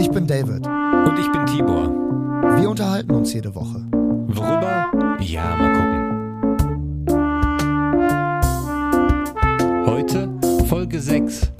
Ich 0.00 0.10
bin 0.10 0.26
David. 0.26 0.66
Und 0.66 1.18
ich 1.18 1.30
bin 1.30 1.44
Tibor. 1.44 1.90
Wir 2.58 2.70
unterhalten 2.70 3.10
uns 3.10 3.34
jede 3.34 3.54
Woche. 3.54 3.84
Worüber? 3.92 4.90
Ja, 5.20 5.54
mal 5.56 5.72
gucken. 5.74 6.00
Heute 9.84 10.30
Folge 10.66 10.98
6. 10.98 11.52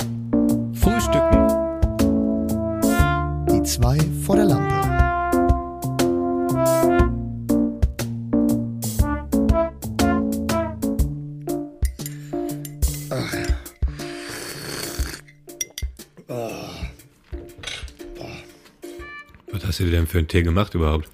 für 20.10 20.18
einen 20.18 20.28
Tee 20.28 20.42
gemacht 20.42 20.74
überhaupt? 20.74 21.08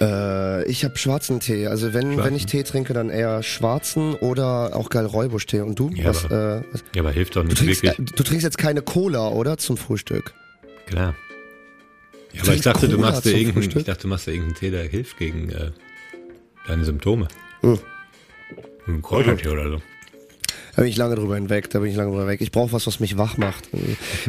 Äh, 0.00 0.64
ich 0.70 0.84
habe 0.84 0.96
schwarzen 0.96 1.40
Tee. 1.40 1.66
Also 1.66 1.92
wenn, 1.92 2.12
Schwarzen. 2.12 2.24
wenn 2.24 2.36
ich 2.36 2.46
Tee 2.46 2.62
trinke, 2.62 2.92
dann 2.92 3.10
eher 3.10 3.42
schwarzen 3.42 4.14
oder 4.14 4.76
auch 4.76 4.88
geil 4.88 5.04
Räubusch-Tee. 5.06 5.60
Und 5.62 5.78
du? 5.78 5.90
Ja, 5.90 6.06
was, 6.06 6.24
aber- 6.26 6.58
äh, 6.58 6.62
was? 6.72 6.84
Ja, 6.94 7.02
aber 7.02 7.10
hilft 7.10 7.36
doch 7.36 7.42
Du, 7.42 7.48
nicht 7.48 7.58
trinkst, 7.58 7.82
wirklich. 7.82 8.08
äh, 8.12 8.12
du 8.16 8.22
trinkst 8.22 8.44
jetzt 8.44 8.58
keine 8.58 8.82
Cola, 8.82 9.28
oder? 9.28 9.58
Zum 9.58 9.76
Frühstück. 9.76 10.32
Klar. 10.86 11.14
Ja, 12.32 12.42
aber 12.42 12.54
ich 12.54 12.60
dachte, 12.60 12.88
du 12.88 12.98
machst 12.98 13.24
dir 13.24 13.30
irgendeinen, 13.32 13.54
Frühstück? 13.54 13.80
ich 13.80 13.86
dachte, 13.86 14.02
du 14.02 14.08
machst 14.08 14.26
dir 14.28 14.32
irgendeinen 14.32 14.54
Tee, 14.60 14.70
der 14.70 14.84
hilft 14.84 15.18
gegen 15.18 15.50
äh, 15.50 15.72
deine 16.68 16.84
Symptome. 16.84 17.26
Hm. 17.62 17.78
Ein 18.86 19.02
Kräutertee 19.02 19.48
oder 19.48 19.68
so. 19.70 19.82
Da 20.80 20.84
bin 20.84 20.92
ich 20.92 20.96
lange 20.96 21.14
drüber 21.14 21.34
hinweg, 21.34 21.68
da 21.68 21.80
bin 21.80 21.90
ich 21.90 21.96
lange 21.96 22.10
drüber 22.10 22.26
weg. 22.26 22.40
Ich 22.40 22.52
brauche 22.52 22.72
was, 22.72 22.86
was 22.86 23.00
mich 23.00 23.18
wach 23.18 23.36
macht. 23.36 23.68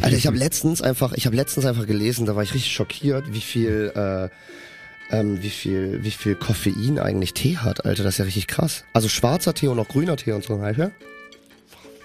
Alter, 0.02 0.18
ich 0.18 0.28
habe 0.28 0.36
letztens 0.46 0.82
einfach, 0.82 1.14
ich 1.14 1.26
habe 1.26 1.34
letztens 1.34 1.66
einfach 1.66 1.88
gelesen, 1.88 2.26
da 2.26 2.36
war 2.36 2.44
ich 2.44 2.54
richtig 2.54 2.74
schockiert, 2.74 3.24
wie 3.32 3.40
viel, 3.40 3.94
äh, 3.96 4.28
ähm, 5.16 5.42
wie 5.42 5.50
viel, 5.50 6.04
wie 6.04 6.12
viel 6.12 6.36
Koffein 6.36 7.00
eigentlich 7.00 7.34
Tee 7.34 7.56
hat, 7.56 7.86
Alter. 7.86 8.04
Das 8.04 8.16
ist 8.16 8.18
ja 8.18 8.26
richtig 8.26 8.48
krass. 8.48 8.84
Also 8.92 9.08
schwarzer 9.08 9.54
Tee 9.54 9.70
und 9.70 9.80
auch 9.80 9.88
grüner 9.88 10.18
Tee 10.18 10.34
und 10.34 10.44
so, 10.44 10.60
weißt 10.60 10.78
du? 10.78 10.92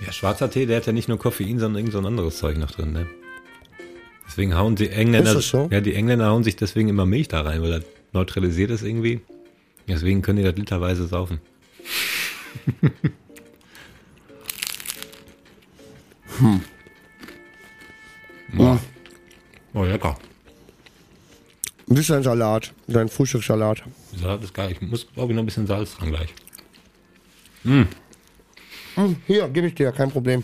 Ja, 0.06 0.12
schwarzer 0.12 0.48
Tee, 0.48 0.66
der 0.66 0.76
hat 0.76 0.86
ja 0.86 0.92
nicht 0.92 1.08
nur 1.08 1.18
Koffein, 1.18 1.58
sondern 1.58 1.80
irgend 1.80 1.92
so 1.94 1.98
ein 1.98 2.06
anderes 2.06 2.36
Zeug 2.36 2.56
noch 2.56 2.70
drin, 2.70 2.92
ne? 2.92 3.08
Deswegen 4.28 4.54
hauen 4.56 4.76
die 4.76 4.90
Engländer, 4.90 5.30
Ist 5.30 5.38
das 5.38 5.48
so? 5.48 5.68
ja, 5.72 5.80
die 5.80 5.96
Engländer 5.96 6.28
hauen 6.28 6.44
sich 6.44 6.54
deswegen 6.54 6.88
immer 6.88 7.04
Milch 7.04 7.26
da 7.26 7.40
rein, 7.40 7.62
weil 7.62 7.80
das 7.80 7.84
neutralisiert 8.12 8.70
ist 8.70 8.84
irgendwie. 8.84 9.22
Deswegen 9.88 10.22
können 10.22 10.38
die 10.38 10.44
das 10.44 10.54
literweise 10.54 11.08
saufen. 11.08 11.40
hm. 16.38 16.60
Boah. 18.54 18.78
Oh, 19.74 19.84
lecker. 19.84 20.16
Ist 21.88 22.10
dein 22.10 22.22
Salat? 22.22 22.72
Dein 22.86 23.08
Frühstückssalat? 23.08 23.82
Salat 24.16 24.42
ist 24.42 24.54
geil. 24.54 24.72
Ich 24.72 24.80
muss, 24.80 25.06
glaube 25.12 25.32
ich, 25.32 25.36
noch 25.36 25.42
ein 25.42 25.46
bisschen 25.46 25.66
Salz 25.66 25.94
dran 25.96 26.10
gleich. 26.10 26.34
Hm, 27.64 27.86
hier, 29.26 29.48
gebe 29.48 29.66
ich 29.68 29.74
dir, 29.74 29.92
kein 29.92 30.10
Problem. 30.10 30.42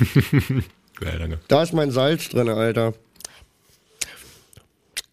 Geil, 1.00 1.18
danke. 1.18 1.40
Da 1.48 1.62
ist 1.62 1.72
mein 1.72 1.90
Salz 1.90 2.28
drin, 2.28 2.48
Alter. 2.48 2.92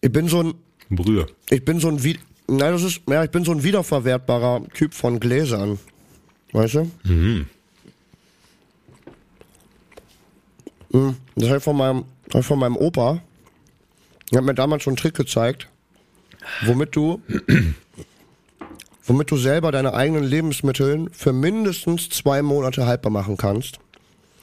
Ich 0.00 0.12
bin 0.12 0.28
so 0.28 0.42
ein, 0.42 0.54
Brühe. 0.90 1.26
ich 1.50 1.64
bin 1.64 1.80
so 1.80 1.88
ein, 1.88 2.02
Wie- 2.04 2.18
nein, 2.46 2.72
das 2.72 2.82
ist, 2.82 3.00
ja, 3.08 3.24
ich 3.24 3.30
bin 3.30 3.44
so 3.44 3.52
ein 3.52 3.62
wiederverwertbarer 3.62 4.64
Typ 4.74 4.92
von 4.94 5.18
Gläsern. 5.18 5.78
Weißt 6.52 6.74
du? 6.74 6.90
Mhm. 7.04 7.46
Das 10.90 11.48
habe 11.48 11.58
ich 11.58 11.64
von 11.64 11.76
meinem, 11.76 12.04
ich 12.32 12.46
von 12.46 12.58
meinem 12.58 12.76
Opa. 12.76 13.20
Er 14.30 14.38
hat 14.38 14.44
mir 14.44 14.54
damals 14.54 14.82
schon 14.82 14.92
einen 14.92 14.98
Trick 14.98 15.14
gezeigt, 15.14 15.68
womit 16.64 16.94
du, 16.94 17.20
womit 19.04 19.30
du 19.30 19.36
selber 19.36 19.72
deine 19.72 19.94
eigenen 19.94 20.24
Lebensmittel 20.24 21.08
für 21.12 21.32
mindestens 21.32 22.08
zwei 22.08 22.42
Monate 22.42 22.86
haltbar 22.86 23.10
machen 23.10 23.36
kannst. 23.36 23.78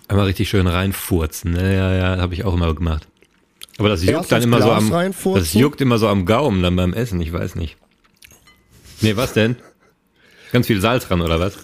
Einmal 0.08 0.26
richtig 0.26 0.50
schön 0.50 0.68
reinfurzen. 0.68 1.52
Ne? 1.54 1.76
Ja, 1.76 1.94
ja, 1.94 2.22
habe 2.22 2.34
ich 2.34 2.46
auch 2.46 2.54
immer 2.54 2.74
gemacht. 2.74 3.08
Aber 3.78 3.90
das 3.90 4.04
juckt 4.04 4.32
dann 4.32 4.44
immer 4.44 4.62
so 4.62 4.68
Glas 4.68 4.84
am, 4.84 4.94
reinfurzen? 4.94 5.44
das 5.44 5.54
juckt 5.54 5.82
immer 5.82 5.98
so 5.98 6.08
am 6.08 6.26
Gaumen 6.26 6.62
dann 6.62 6.76
beim 6.76 6.94
Essen. 6.94 7.20
Ich 7.22 7.34
weiß 7.34 7.56
nicht. 7.56 7.76
Nee, 9.02 9.16
was 9.18 9.34
denn? 9.34 9.58
Ganz 10.52 10.68
viel 10.68 10.80
Salz 10.80 11.08
dran 11.08 11.22
oder 11.22 11.40
was? 11.40 11.58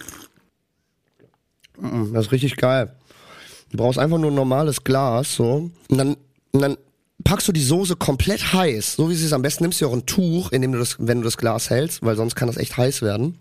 Das 1.79 2.25
ist 2.25 2.31
richtig 2.31 2.57
geil. 2.57 2.93
Du 3.71 3.77
brauchst 3.77 3.99
einfach 3.99 4.17
nur 4.17 4.31
ein 4.31 4.35
normales 4.35 4.83
Glas, 4.83 5.35
so. 5.35 5.71
Und 5.89 5.97
dann, 5.97 6.17
und 6.51 6.61
dann 6.61 6.77
packst 7.23 7.47
du 7.47 7.51
die 7.51 7.63
Soße 7.63 7.95
komplett 7.95 8.53
heiß, 8.53 8.95
so 8.95 9.09
wie 9.09 9.15
sie 9.15 9.25
ist. 9.25 9.33
Am 9.33 9.41
besten 9.41 9.63
nimmst 9.63 9.81
du 9.81 9.87
auch 9.87 9.93
ein 9.93 10.05
Tuch, 10.05 10.51
in 10.51 10.61
dem 10.61 10.71
du 10.71 10.79
das, 10.79 10.97
wenn 10.99 11.19
du 11.19 11.23
das 11.23 11.37
Glas 11.37 11.69
hältst, 11.69 12.03
weil 12.03 12.15
sonst 12.15 12.35
kann 12.35 12.47
das 12.47 12.57
echt 12.57 12.77
heiß 12.77 13.01
werden. 13.01 13.37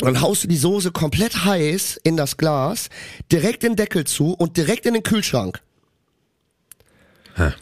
Und 0.00 0.06
dann 0.06 0.20
haust 0.20 0.44
du 0.44 0.48
die 0.48 0.56
Soße 0.56 0.90
komplett 0.90 1.44
heiß 1.44 2.00
in 2.02 2.16
das 2.16 2.36
Glas, 2.36 2.88
direkt 3.30 3.62
den 3.62 3.76
Deckel 3.76 4.04
zu 4.04 4.32
und 4.32 4.56
direkt 4.56 4.86
in 4.86 4.94
den 4.94 5.02
Kühlschrank. 5.02 5.60
Hä. 7.36 7.52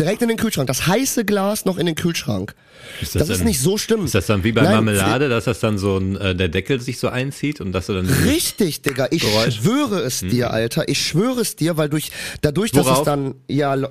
Direkt 0.00 0.22
in 0.22 0.28
den 0.28 0.38
Kühlschrank. 0.38 0.66
Das 0.66 0.86
heiße 0.86 1.24
Glas 1.26 1.66
noch 1.66 1.76
in 1.76 1.84
den 1.86 1.94
Kühlschrank. 1.94 2.54
Ist 3.02 3.14
Das, 3.14 3.28
ist 3.28 3.38
dann, 3.40 3.46
nicht 3.46 3.60
so 3.60 3.76
schlimm. 3.76 4.06
Ist 4.06 4.14
das 4.14 4.26
dann 4.26 4.42
wie 4.44 4.52
bei 4.52 4.62
Nein, 4.62 4.72
Marmelade, 4.72 5.28
dass 5.28 5.44
das 5.44 5.60
dann 5.60 5.76
so 5.76 5.98
ein, 5.98 6.16
äh, 6.16 6.34
der 6.34 6.48
Deckel 6.48 6.80
sich 6.80 6.98
so 6.98 7.08
einzieht 7.08 7.60
und 7.60 7.72
dass 7.72 7.86
du 7.86 7.92
dann. 7.92 8.06
Richtig, 8.06 8.80
Digga. 8.80 9.08
Ich 9.10 9.22
Geräusch. 9.22 9.56
schwöre 9.56 10.00
es 10.00 10.20
dir, 10.20 10.50
Alter. 10.52 10.88
Ich 10.88 11.00
schwöre 11.06 11.42
es 11.42 11.54
dir, 11.54 11.76
weil 11.76 11.90
durch, 11.90 12.10
dadurch, 12.40 12.72
dass 12.72 12.86
es 12.86 12.92
Worauf? 12.92 13.04
dann, 13.04 13.34
ja, 13.46 13.74
Lo- 13.74 13.90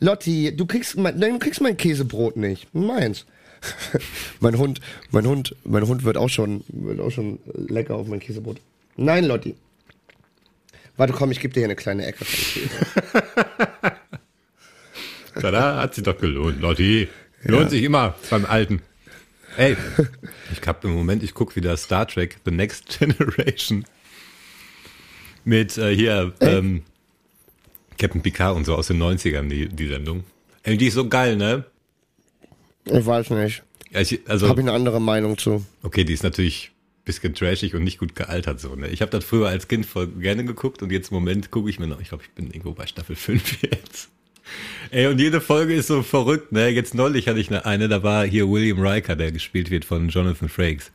Lotti, 0.00 0.56
du 0.56 0.64
kriegst 0.66 0.96
mein, 0.96 1.20
du 1.20 1.38
kriegst 1.40 1.60
mein 1.60 1.76
Käsebrot 1.76 2.36
nicht. 2.36 2.72
Meins. 2.72 3.26
mein 4.40 4.56
Hund, 4.56 4.80
mein 5.10 5.26
Hund, 5.26 5.56
mein 5.64 5.86
Hund 5.88 6.04
wird 6.04 6.16
auch 6.16 6.28
schon, 6.28 6.62
wird 6.68 7.00
auch 7.00 7.10
schon 7.10 7.40
lecker 7.68 7.96
auf 7.96 8.06
mein 8.06 8.20
Käsebrot. 8.20 8.58
Nein, 8.96 9.24
Lotti. 9.24 9.56
Warte, 10.96 11.12
komm, 11.12 11.32
ich 11.32 11.40
gebe 11.40 11.52
dir 11.54 11.60
hier 11.60 11.66
eine 11.66 11.76
kleine 11.76 12.06
Ecke 12.06 12.24
von 15.40 15.50
Käse. 15.50 15.52
Da 15.52 15.76
hat 15.82 15.94
sich 15.94 16.04
doch 16.04 16.18
gelohnt, 16.18 16.60
Lotti. 16.60 17.08
Lohnt 17.44 17.70
sich 17.70 17.82
immer 17.82 18.14
beim 18.30 18.44
Alten. 18.46 18.82
Ey, 19.56 19.76
ich 20.52 20.66
hab 20.66 20.84
im 20.84 20.92
Moment, 20.92 21.22
ich 21.22 21.34
guck 21.34 21.56
wieder 21.56 21.76
Star 21.76 22.06
Trek 22.06 22.38
The 22.44 22.50
Next 22.50 22.98
Generation 22.98 23.84
mit 25.44 25.78
äh, 25.78 25.94
hier 25.94 26.32
ähm, 26.40 26.82
Captain 27.98 28.22
Picard 28.22 28.54
und 28.56 28.64
so 28.66 28.74
aus 28.74 28.88
den 28.88 29.02
90ern, 29.02 29.48
die, 29.48 29.68
die 29.68 29.88
Sendung. 29.88 30.24
Ey, 30.62 30.76
die 30.76 30.86
ist 30.86 30.94
so 30.94 31.08
geil, 31.08 31.36
ne? 31.36 31.64
Ich 32.84 33.04
weiß 33.04 33.30
nicht. 33.30 33.62
Ja, 33.90 34.00
ich, 34.00 34.20
also, 34.28 34.48
Habe 34.48 34.60
ich 34.60 34.66
eine 34.66 34.76
andere 34.76 35.00
Meinung 35.00 35.38
zu. 35.38 35.64
okay, 35.82 36.04
die 36.04 36.12
ist 36.12 36.22
natürlich 36.22 36.70
ein 37.00 37.04
bisschen 37.04 37.34
trashig 37.34 37.74
und 37.74 37.84
nicht 37.84 37.98
gut 37.98 38.14
gealtert 38.14 38.60
so, 38.60 38.74
ne? 38.74 38.88
Ich 38.88 39.00
habe 39.00 39.10
das 39.10 39.24
früher 39.24 39.48
als 39.48 39.68
Kind 39.68 39.86
voll 39.86 40.08
gerne 40.08 40.44
geguckt 40.44 40.82
und 40.82 40.92
jetzt 40.92 41.10
im 41.10 41.16
Moment 41.16 41.50
gucke 41.50 41.70
ich 41.70 41.78
mir 41.78 41.86
noch, 41.86 42.00
ich 42.00 42.08
glaube, 42.10 42.24
ich 42.24 42.30
bin 42.32 42.48
irgendwo 42.48 42.72
bei 42.72 42.86
Staffel 42.86 43.16
5 43.16 43.62
jetzt. 43.72 44.10
Ey, 44.90 45.06
und 45.06 45.18
jede 45.18 45.40
Folge 45.40 45.74
ist 45.74 45.88
so 45.88 46.02
verrückt, 46.02 46.52
ne? 46.52 46.68
Jetzt 46.68 46.94
neulich 46.94 47.28
hatte 47.28 47.40
ich 47.40 47.48
eine, 47.50 47.66
eine 47.66 47.88
da 47.88 48.02
war 48.02 48.24
hier 48.24 48.48
William 48.48 48.80
Riker, 48.80 49.16
der 49.16 49.32
gespielt 49.32 49.70
wird 49.70 49.84
von 49.84 50.08
Jonathan 50.08 50.48
Frakes. 50.48 50.90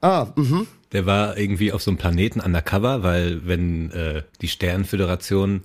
Ah, 0.00 0.32
mhm. 0.36 0.66
Der 0.92 1.06
war 1.06 1.36
irgendwie 1.36 1.72
auf 1.72 1.82
so 1.82 1.90
einem 1.90 1.98
Planeten 1.98 2.40
undercover, 2.40 3.02
weil 3.02 3.46
wenn 3.46 3.90
äh, 3.90 4.22
die 4.40 4.48
Sternenföderation 4.48 5.62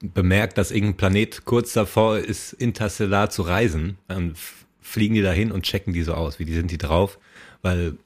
bemerkt, 0.00 0.58
dass 0.58 0.70
irgendein 0.70 0.96
Planet 0.96 1.44
kurz 1.44 1.72
davor 1.72 2.18
ist, 2.18 2.52
interstellar 2.52 3.30
zu 3.30 3.42
reisen, 3.42 3.98
dann 4.06 4.34
fliegen 4.80 5.14
die 5.14 5.22
dahin 5.22 5.52
und 5.52 5.62
checken 5.62 5.92
die 5.92 6.02
so 6.02 6.14
aus, 6.14 6.38
wie 6.38 6.44
die 6.44 6.54
sind 6.54 6.70
die 6.70 6.78
drauf, 6.78 7.18
weil 7.62 7.96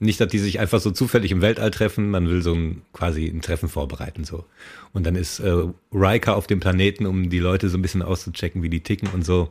nicht, 0.00 0.20
dass 0.20 0.28
die 0.28 0.38
sich 0.38 0.58
einfach 0.58 0.80
so 0.80 0.90
zufällig 0.90 1.30
im 1.30 1.42
Weltall 1.42 1.70
treffen, 1.70 2.10
man 2.10 2.28
will 2.28 2.42
so 2.42 2.54
ein 2.54 2.82
quasi 2.92 3.26
ein 3.26 3.42
Treffen 3.42 3.68
vorbereiten 3.68 4.24
so. 4.24 4.46
Und 4.92 5.04
dann 5.04 5.14
ist 5.14 5.40
äh, 5.40 5.64
Riker 5.92 6.36
auf 6.36 6.46
dem 6.46 6.58
Planeten, 6.58 7.06
um 7.06 7.28
die 7.28 7.38
Leute 7.38 7.68
so 7.68 7.78
ein 7.78 7.82
bisschen 7.82 8.02
auszuchecken, 8.02 8.62
wie 8.62 8.70
die 8.70 8.80
ticken 8.80 9.08
und 9.10 9.24
so, 9.24 9.50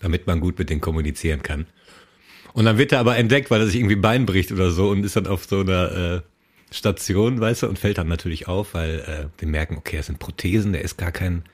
damit 0.00 0.26
man 0.26 0.40
gut 0.40 0.58
mit 0.58 0.68
denen 0.68 0.82
kommunizieren 0.82 1.42
kann. 1.42 1.66
Und 2.52 2.66
dann 2.66 2.76
wird 2.76 2.92
er 2.92 3.00
aber 3.00 3.16
entdeckt, 3.16 3.50
weil 3.50 3.60
er 3.60 3.66
sich 3.66 3.76
irgendwie 3.76 3.96
Bein 3.96 4.26
bricht 4.26 4.52
oder 4.52 4.70
so 4.70 4.90
und 4.90 5.04
ist 5.04 5.16
dann 5.16 5.26
auf 5.26 5.46
so 5.46 5.60
einer 5.60 5.92
äh, 5.92 6.20
Station, 6.70 7.40
weißt 7.40 7.62
du, 7.62 7.66
und 7.66 7.78
fällt 7.78 7.96
dann 7.96 8.08
natürlich 8.08 8.48
auf, 8.48 8.74
weil 8.74 9.00
äh, 9.00 9.28
die 9.40 9.46
merken, 9.46 9.78
okay, 9.78 9.96
das 9.96 10.06
sind 10.06 10.18
Prothesen, 10.18 10.72
der 10.72 10.82
ist 10.82 10.98
gar 10.98 11.12
kein, 11.12 11.44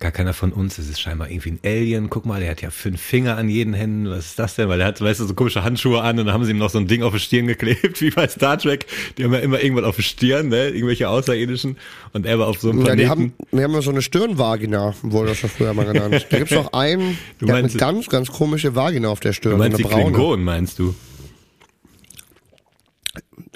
gar 0.00 0.12
keiner 0.12 0.32
von 0.32 0.52
uns, 0.52 0.76
das 0.76 0.88
ist 0.88 1.00
scheinbar 1.00 1.28
irgendwie 1.28 1.50
ein 1.50 1.58
Alien. 1.64 2.08
Guck 2.08 2.24
mal, 2.24 2.38
der 2.40 2.50
hat 2.52 2.62
ja 2.62 2.70
fünf 2.70 3.00
Finger 3.00 3.36
an 3.36 3.48
jeden 3.48 3.74
Händen, 3.74 4.08
was 4.08 4.26
ist 4.26 4.38
das 4.38 4.54
denn? 4.54 4.68
Weil 4.68 4.78
der 4.78 4.86
hat, 4.86 5.00
weißt 5.00 5.18
du, 5.18 5.26
so 5.26 5.34
komische 5.34 5.64
Handschuhe 5.64 6.00
an 6.02 6.18
und 6.20 6.26
dann 6.26 6.34
haben 6.34 6.44
sie 6.44 6.52
ihm 6.52 6.58
noch 6.58 6.70
so 6.70 6.78
ein 6.78 6.86
Ding 6.86 7.02
auf 7.02 7.12
die 7.12 7.18
Stirn 7.18 7.48
geklebt, 7.48 8.00
wie 8.00 8.10
bei 8.10 8.28
Star 8.28 8.56
Trek. 8.58 8.86
Die 9.18 9.24
haben 9.24 9.32
ja 9.32 9.40
immer 9.40 9.60
irgendwas 9.60 9.84
auf 9.84 9.96
die 9.96 10.02
Stirn, 10.04 10.48
ne, 10.50 10.68
irgendwelche 10.68 11.08
Außerirdischen. 11.08 11.76
Und 12.12 12.26
er 12.26 12.38
war 12.38 12.46
auf 12.46 12.60
so 12.60 12.70
einem 12.70 12.78
Ja, 12.78 12.84
Planeten. 12.84 13.04
die 13.06 13.10
haben, 13.10 13.32
die 13.50 13.62
haben 13.64 13.72
ja 13.74 13.82
so 13.82 13.90
eine 13.90 14.02
Stirnvagina, 14.02 14.94
wurde 15.02 15.30
das 15.30 15.38
schon 15.38 15.50
früher 15.50 15.74
mal 15.74 15.84
genannt. 15.92 16.26
Da 16.30 16.38
gibt's 16.38 16.54
doch 16.54 16.72
einen, 16.72 17.18
Du 17.40 17.46
der 17.46 17.56
hat 17.56 17.62
meinst- 17.62 17.82
eine 17.82 17.92
ganz, 17.94 18.08
ganz 18.08 18.28
komische 18.30 18.76
Vagina 18.76 19.08
auf 19.08 19.18
der 19.20 19.32
Stirn. 19.32 19.52
du 19.52 19.58
meinst 19.58 19.78
die 19.78 19.84
eine 19.84 19.92
braune. 19.94 20.12
Klingonen, 20.12 20.44
meinst 20.44 20.78
du? 20.78 20.94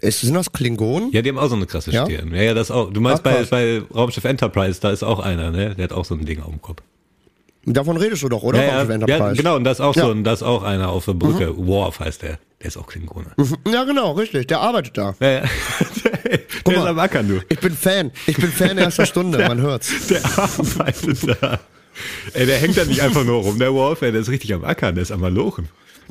Ist, 0.02 0.20
sind 0.20 0.34
das 0.34 0.50
Klingonen? 0.52 1.12
Ja, 1.12 1.22
die 1.22 1.28
haben 1.30 1.38
auch 1.38 1.48
so 1.48 1.54
eine 1.54 1.64
krasse 1.66 1.92
Ja? 1.92 2.04
Stirn. 2.04 2.34
Ja, 2.34 2.42
ja, 2.42 2.54
das 2.54 2.70
auch. 2.72 2.92
Du 2.92 3.00
meinst 3.00 3.22
bei, 3.22 3.44
bei 3.44 3.82
Raumschiff 3.94 4.24
Enterprise, 4.24 4.80
da 4.80 4.90
ist 4.90 5.04
auch 5.04 5.20
einer, 5.20 5.50
ne? 5.52 5.74
Der 5.76 5.84
hat 5.84 5.92
auch 5.92 6.04
so 6.04 6.14
ein 6.14 6.24
Ding 6.26 6.40
auf 6.42 6.50
dem 6.50 6.60
Kopf. 6.60 6.82
Davon 7.64 7.96
redest 7.96 8.24
du 8.24 8.28
doch, 8.28 8.42
oder? 8.42 8.58
Ja, 8.60 8.82
ja, 8.82 9.06
ja, 9.06 9.32
genau, 9.32 9.54
und 9.54 9.62
das 9.62 9.78
ist 9.78 9.80
auch 9.84 9.94
Ja. 9.94 10.02
Mhm. 10.02 10.06
so, 10.08 10.12
und 10.12 10.24
das 10.24 10.40
ist 10.40 10.42
auch 10.42 10.64
einer 10.64 10.88
auf 10.88 11.04
der 11.04 11.12
Brücke. 11.14 11.56
Worf 11.56 12.00
heißt 12.00 12.22
der. 12.22 12.40
Der 12.60 12.66
ist 12.66 12.76
auch 12.76 12.88
Klingone. 12.88 13.28
Ja, 13.72 13.84
genau, 13.84 14.12
richtig. 14.12 14.48
Der 14.48 14.60
arbeitet 14.60 14.98
da. 14.98 15.14
Ja, 15.20 15.30
ja. 15.30 15.40
der 16.24 16.32
ist 16.40 16.66
mal. 16.66 16.88
am 16.88 16.98
Ackern, 16.98 17.28
du. 17.28 17.40
Ich 17.48 17.60
bin 17.60 17.72
Fan. 17.76 18.10
Ich 18.26 18.36
bin 18.36 18.50
Fan 18.50 18.74
der 18.76 18.86
ersten 18.86 19.06
Stunde, 19.12 19.38
man 19.46 19.60
hört's. 19.60 20.08
Der 20.08 20.24
arbeitet 20.36 21.40
da. 21.40 21.60
Ey, 22.32 22.46
der 22.46 22.58
hängt 22.58 22.76
da 22.76 22.84
nicht 22.84 23.00
einfach 23.02 23.22
nur 23.24 23.42
rum, 23.42 23.58
der 23.60 23.72
Wolf, 23.72 24.02
ey, 24.02 24.10
der 24.10 24.22
ist 24.22 24.30
richtig 24.30 24.52
am 24.54 24.64
Ackern, 24.64 24.94
der 24.96 25.02
ist 25.02 25.12
am 25.12 25.20
Malochen. 25.20 25.68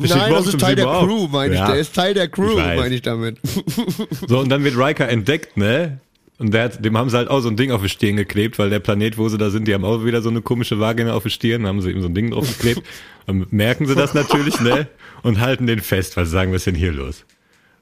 Nein, 0.10 0.32
das 0.32 0.48
ist 0.48 0.60
Teil 0.60 0.76
der 0.76 0.90
auf. 0.90 1.08
Crew, 1.08 1.28
meine 1.28 1.54
ich. 1.54 1.60
Ja. 1.60 1.68
Der 1.72 1.80
ist 1.80 1.96
Teil 1.96 2.14
der 2.14 2.28
Crew, 2.28 2.52
Ich 2.52 2.56
meine 2.58 2.96
ich 2.96 3.02
damit. 3.02 3.38
So, 4.28 4.40
und 4.40 4.50
dann 4.50 4.64
wird 4.64 4.78
Riker 4.78 5.10
entdeckt, 5.10 5.58
ne? 5.58 6.00
Und 6.38 6.56
hat, 6.56 6.84
dem 6.84 6.98
haben 6.98 7.10
sie 7.10 7.18
halt 7.18 7.30
auch 7.30 7.42
so 7.42 7.50
ein 7.50 7.56
Ding 7.56 7.72
auf 7.72 7.84
die 7.84 7.90
Stirn 7.90 8.16
geklebt, 8.16 8.58
weil 8.58 8.72
der 8.72 8.80
Planet, 8.80 9.18
wo 9.18 9.30
sie 9.30 9.38
da 9.38 9.52
sind, 9.52 9.68
die 9.68 9.74
haben 9.74 9.86
auch 9.86 10.04
wieder 10.04 10.22
so 10.24 10.30
eine 10.30 10.42
komische 10.42 10.80
Vagina 10.80 11.14
auf 11.14 11.24
die 11.24 11.30
Stirn, 11.30 11.68
haben 11.68 11.82
sie 11.82 11.92
ihm 11.92 12.02
so 12.02 12.08
ein 12.08 12.16
Ding 12.16 12.32
drauf 12.32 12.48
geklebt. 12.48 12.82
Dann 13.28 13.46
merken 13.52 13.86
sie 13.86 13.94
das 13.94 14.16
natürlich, 14.16 14.60
ne? 14.60 14.88
Und 15.22 15.40
halten 15.40 15.68
den 15.68 15.82
fest, 15.82 16.18
weil 16.18 16.26
sie 16.26 16.32
sagen, 16.32 16.52
was 16.52 16.62
ist 16.62 16.68
denn 16.68 16.76
hier 16.76 16.92
los? 16.92 17.26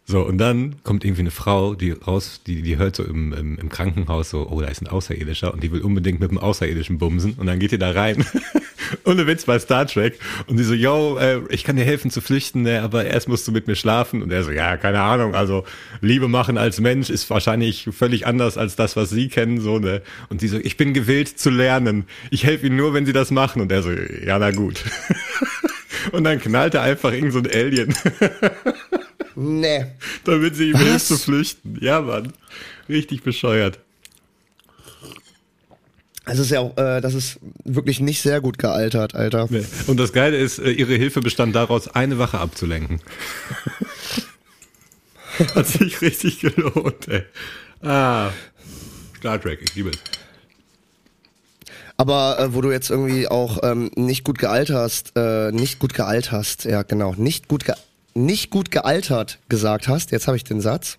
So, 0.10 0.22
und 0.22 0.40
dann 0.40 0.78
kommt 0.82 1.06
irgendwie 1.06 1.22
eine 1.22 1.30
Frau, 1.30 1.76
die 1.76 1.92
raus, 1.92 2.42
die, 2.48 2.64
die 2.64 2.78
hört 2.78 2.96
so 2.96 3.04
im, 3.04 3.32
im, 3.32 3.60
im 3.60 3.70
Krankenhaus 3.70 4.32
so, 4.32 4.50
oh, 4.50 4.60
da 4.60 4.68
ist 4.68 4.82
ein 4.82 4.88
Außerirdischer 4.88 5.54
und 5.54 5.62
die 5.62 5.72
will 5.72 5.82
unbedingt 5.82 6.20
mit 6.20 6.32
dem 6.32 6.40
Außerirdischen 6.40 6.98
bumsen 6.98 7.34
und 7.34 7.46
dann 7.46 7.60
geht 7.60 7.74
die 7.74 7.78
da 7.78 7.92
rein. 7.92 8.26
Ohne 9.06 9.28
Witz 9.28 9.46
bei 9.46 9.60
Star 9.60 9.86
Trek. 9.86 10.18
Und 10.48 10.58
die 10.58 10.64
so, 10.64 10.74
yo, 10.74 11.20
äh, 11.20 11.42
ich 11.50 11.64
kann 11.64 11.76
dir 11.76 11.84
helfen 11.84 12.10
zu 12.10 12.22
flüchten, 12.22 12.64
ne, 12.64 12.82
aber 12.82 13.06
erst 13.06 13.30
musst 13.30 13.48
du 13.48 13.52
mit 13.52 13.68
mir 13.68 13.76
schlafen. 13.76 14.24
Und 14.24 14.32
er 14.32 14.44
so, 14.44 14.50
ja, 14.50 14.78
keine 14.78 15.02
Ahnung, 15.02 15.36
also 15.36 15.64
Liebe 16.02 16.28
machen 16.28 16.58
als 16.58 16.80
Mensch 16.80 17.12
ist 17.12 17.30
wahrscheinlich 17.30 17.88
völlig 17.92 18.26
anders 18.26 18.58
als 18.58 18.76
das, 18.76 18.96
was 18.96 19.12
sie 19.12 19.28
kennen, 19.28 19.62
so, 19.62 19.78
ne. 19.78 20.02
Und 20.30 20.42
die 20.42 20.48
so, 20.48 20.58
ich 20.58 20.76
bin 20.76 20.96
gewillt 20.96 21.38
zu 21.38 21.52
lernen. 21.52 22.06
Ich 22.32 22.46
helfe 22.46 22.66
ihnen 22.66 22.78
nur, 22.78 22.96
wenn 22.96 23.06
sie 23.06 23.14
das 23.14 23.30
machen. 23.30 23.62
Und 23.62 23.72
er 23.72 23.84
so, 23.84 23.92
ja, 23.92 24.40
na 24.40 24.50
gut. 24.50 24.84
Und 26.12 26.24
dann 26.24 26.40
knallt 26.40 26.74
er 26.74 26.82
einfach 26.82 27.12
irgend 27.12 27.34
so 27.34 27.40
ein 27.40 27.48
Alien, 27.48 27.94
Nee. 29.40 29.86
damit 30.26 30.56
sie 30.56 30.72
ihm 30.72 30.78
hilft 30.78 31.08
zu 31.08 31.18
flüchten. 31.18 31.78
Ja, 31.82 32.02
Mann. 32.02 32.34
Richtig 32.90 33.24
bescheuert. 33.24 33.80
Das 36.26 36.38
ist 36.38 36.52
ja 36.52 36.60
auch, 36.60 36.78
äh, 36.78 37.02
das 37.02 37.14
ist 37.14 37.40
wirklich 37.64 38.02
nicht 38.02 38.22
sehr 38.22 38.42
gut 38.42 38.60
gealtert, 38.60 39.16
Alter. 39.16 39.48
Nee. 39.50 39.66
Und 39.88 39.98
das 39.98 40.14
Geile 40.14 40.38
ist, 40.38 40.60
äh, 40.60 40.70
ihre 40.72 40.94
Hilfe 40.94 41.22
bestand 41.22 41.56
daraus, 41.56 41.88
eine 41.88 42.20
Wache 42.20 42.38
abzulenken. 42.38 43.02
Hat 45.56 45.68
sich 45.68 46.02
richtig 46.02 46.42
gelohnt, 46.42 47.08
ey. 47.08 47.24
Ah. 47.82 48.32
Star 49.18 49.42
Trek, 49.42 49.62
ich 49.64 49.74
liebe 49.74 49.90
es. 49.90 49.98
Aber 51.98 52.40
äh, 52.40 52.54
wo 52.54 52.62
du 52.62 52.72
jetzt 52.72 52.90
irgendwie 52.90 53.28
auch 53.28 53.60
ähm, 53.64 53.92
nicht 53.96 54.24
gut 54.24 54.38
gealterst, 54.38 55.14
äh, 55.16 55.52
nicht 55.52 55.80
gut 55.80 55.94
gealterst, 55.94 56.66
ja 56.66 56.84
genau, 56.84 57.14
nicht 57.18 57.48
gut 57.48 57.66
ge 57.66 57.76
nicht 58.26 58.50
gut 58.50 58.72
gealtert 58.72 59.40
gesagt 59.50 59.88
hast, 59.88 60.12
jetzt 60.12 60.28
habe 60.28 60.38
ich 60.38 60.44
den 60.44 60.62
Satz. 60.62 60.98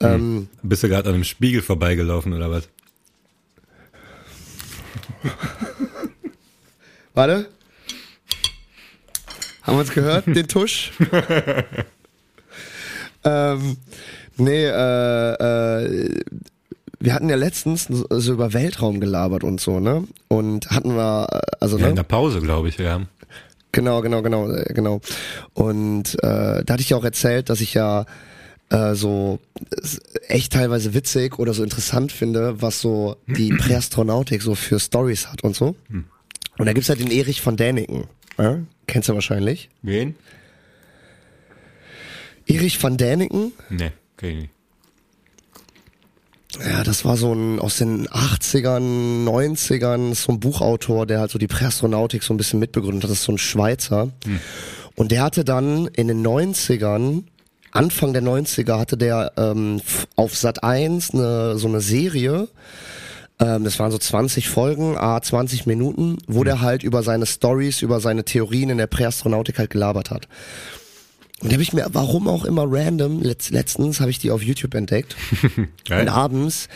Ähm, 0.00 0.48
Bist 0.62 0.82
du 0.82 0.88
gerade 0.88 1.08
an 1.08 1.14
einem 1.16 1.24
Spiegel 1.24 1.60
vorbeigelaufen 1.62 2.32
oder 2.32 2.50
was? 2.50 2.68
warte. 7.14 7.48
Haben 9.62 9.76
wir 9.76 9.80
uns 9.80 9.92
gehört, 9.92 10.26
den 10.26 10.48
Tusch? 10.48 10.92
ähm, 13.24 13.76
nee, 14.38 14.64
äh, 14.64 15.32
äh, 15.34 16.20
wir 16.98 17.14
hatten 17.14 17.28
ja 17.28 17.36
letztens 17.36 17.84
so 17.84 18.06
so 18.10 18.32
über 18.32 18.52
Weltraum 18.52 19.00
gelabert 19.00 19.44
und 19.44 19.60
so, 19.60 19.80
ne? 19.80 20.04
Und 20.28 20.70
hatten 20.70 20.94
wir, 20.96 21.26
äh, 21.30 21.40
also 21.60 21.76
Ja, 21.76 21.84
ne? 21.84 21.90
in 21.90 21.96
der 21.96 22.02
Pause, 22.04 22.40
glaube 22.40 22.68
ich, 22.68 22.78
ja. 22.78 23.02
Genau, 23.72 24.00
genau, 24.00 24.22
genau, 24.22 24.50
äh, 24.50 24.72
genau. 24.72 25.00
Und 25.54 26.14
äh, 26.22 26.64
da 26.64 26.72
hatte 26.72 26.80
ich 26.82 26.90
ja 26.90 26.96
auch 26.96 27.04
erzählt, 27.04 27.50
dass 27.50 27.60
ich 27.60 27.74
ja 27.74 28.04
äh, 28.70 28.94
so 28.94 29.38
echt 30.28 30.52
teilweise 30.52 30.94
witzig 30.94 31.38
oder 31.38 31.54
so 31.54 31.62
interessant 31.62 32.12
finde, 32.12 32.60
was 32.62 32.80
so 32.80 33.16
die 33.26 33.50
Präastronautik 33.58 34.42
so 34.42 34.54
für 34.54 34.80
Stories 34.80 35.28
hat 35.28 35.42
und 35.44 35.54
so. 35.54 35.76
Und 36.58 36.66
da 36.66 36.72
gibt's 36.72 36.88
halt 36.88 37.00
den 37.00 37.10
Erich 37.10 37.40
von 37.40 37.56
Däniken. 37.56 38.04
Ja? 38.38 38.58
Kennst 38.86 39.08
du 39.08 39.14
wahrscheinlich. 39.14 39.70
Wen? 39.82 40.14
Erich 42.46 42.82
van 42.82 42.96
Däniken, 42.96 43.52
Nee, 43.68 43.92
kenn 44.16 44.30
ich 44.30 44.36
nicht. 44.36 44.50
Ja, 46.58 46.82
das 46.82 47.04
war 47.04 47.16
so 47.16 47.32
ein 47.32 47.60
aus 47.60 47.76
den 47.76 48.08
80ern, 48.08 49.24
90ern, 49.24 50.14
so 50.14 50.32
ein 50.32 50.40
Buchautor, 50.40 51.06
der 51.06 51.20
halt 51.20 51.30
so 51.30 51.38
die 51.38 51.46
Präastronautik 51.46 52.22
so 52.22 52.34
ein 52.34 52.36
bisschen 52.36 52.58
mitbegründet 52.58 53.04
hat. 53.04 53.10
Das 53.10 53.18
ist 53.18 53.24
so 53.24 53.32
ein 53.32 53.38
Schweizer. 53.38 54.10
Und 54.96 55.12
der 55.12 55.22
hatte 55.22 55.44
dann 55.44 55.86
in 55.86 56.08
den 56.08 56.26
90ern, 56.26 57.24
Anfang 57.70 58.12
der 58.12 58.22
90er, 58.22 58.78
hatte 58.78 58.96
der 58.96 59.32
ähm, 59.36 59.80
auf 60.16 60.36
Sat 60.36 60.64
1 60.64 61.14
eine, 61.14 61.56
so 61.56 61.68
eine 61.68 61.80
Serie. 61.80 62.48
Ähm, 63.38 63.62
das 63.64 63.78
waren 63.78 63.92
so 63.92 63.98
20 63.98 64.48
Folgen, 64.48 64.98
a 64.98 65.22
20 65.22 65.66
Minuten, 65.66 66.18
wo 66.26 66.42
der 66.42 66.60
halt 66.60 66.82
über 66.82 67.02
seine 67.04 67.26
Stories, 67.26 67.80
über 67.82 68.00
seine 68.00 68.24
Theorien 68.24 68.70
in 68.70 68.78
der 68.78 68.88
Präastronautik 68.88 69.58
halt 69.58 69.70
gelabert 69.70 70.10
hat. 70.10 70.26
Und 71.42 71.48
da 71.50 71.54
habe 71.54 71.62
ich 71.62 71.72
mir, 71.72 71.86
warum 71.92 72.28
auch 72.28 72.44
immer 72.44 72.64
random, 72.66 73.22
letzt, 73.22 73.50
letztens 73.50 74.00
habe 74.00 74.10
ich 74.10 74.18
die 74.18 74.30
auf 74.30 74.42
YouTube 74.42 74.74
entdeckt. 74.74 75.16
Geil. 75.88 76.02
Und 76.02 76.08
abends, 76.08 76.68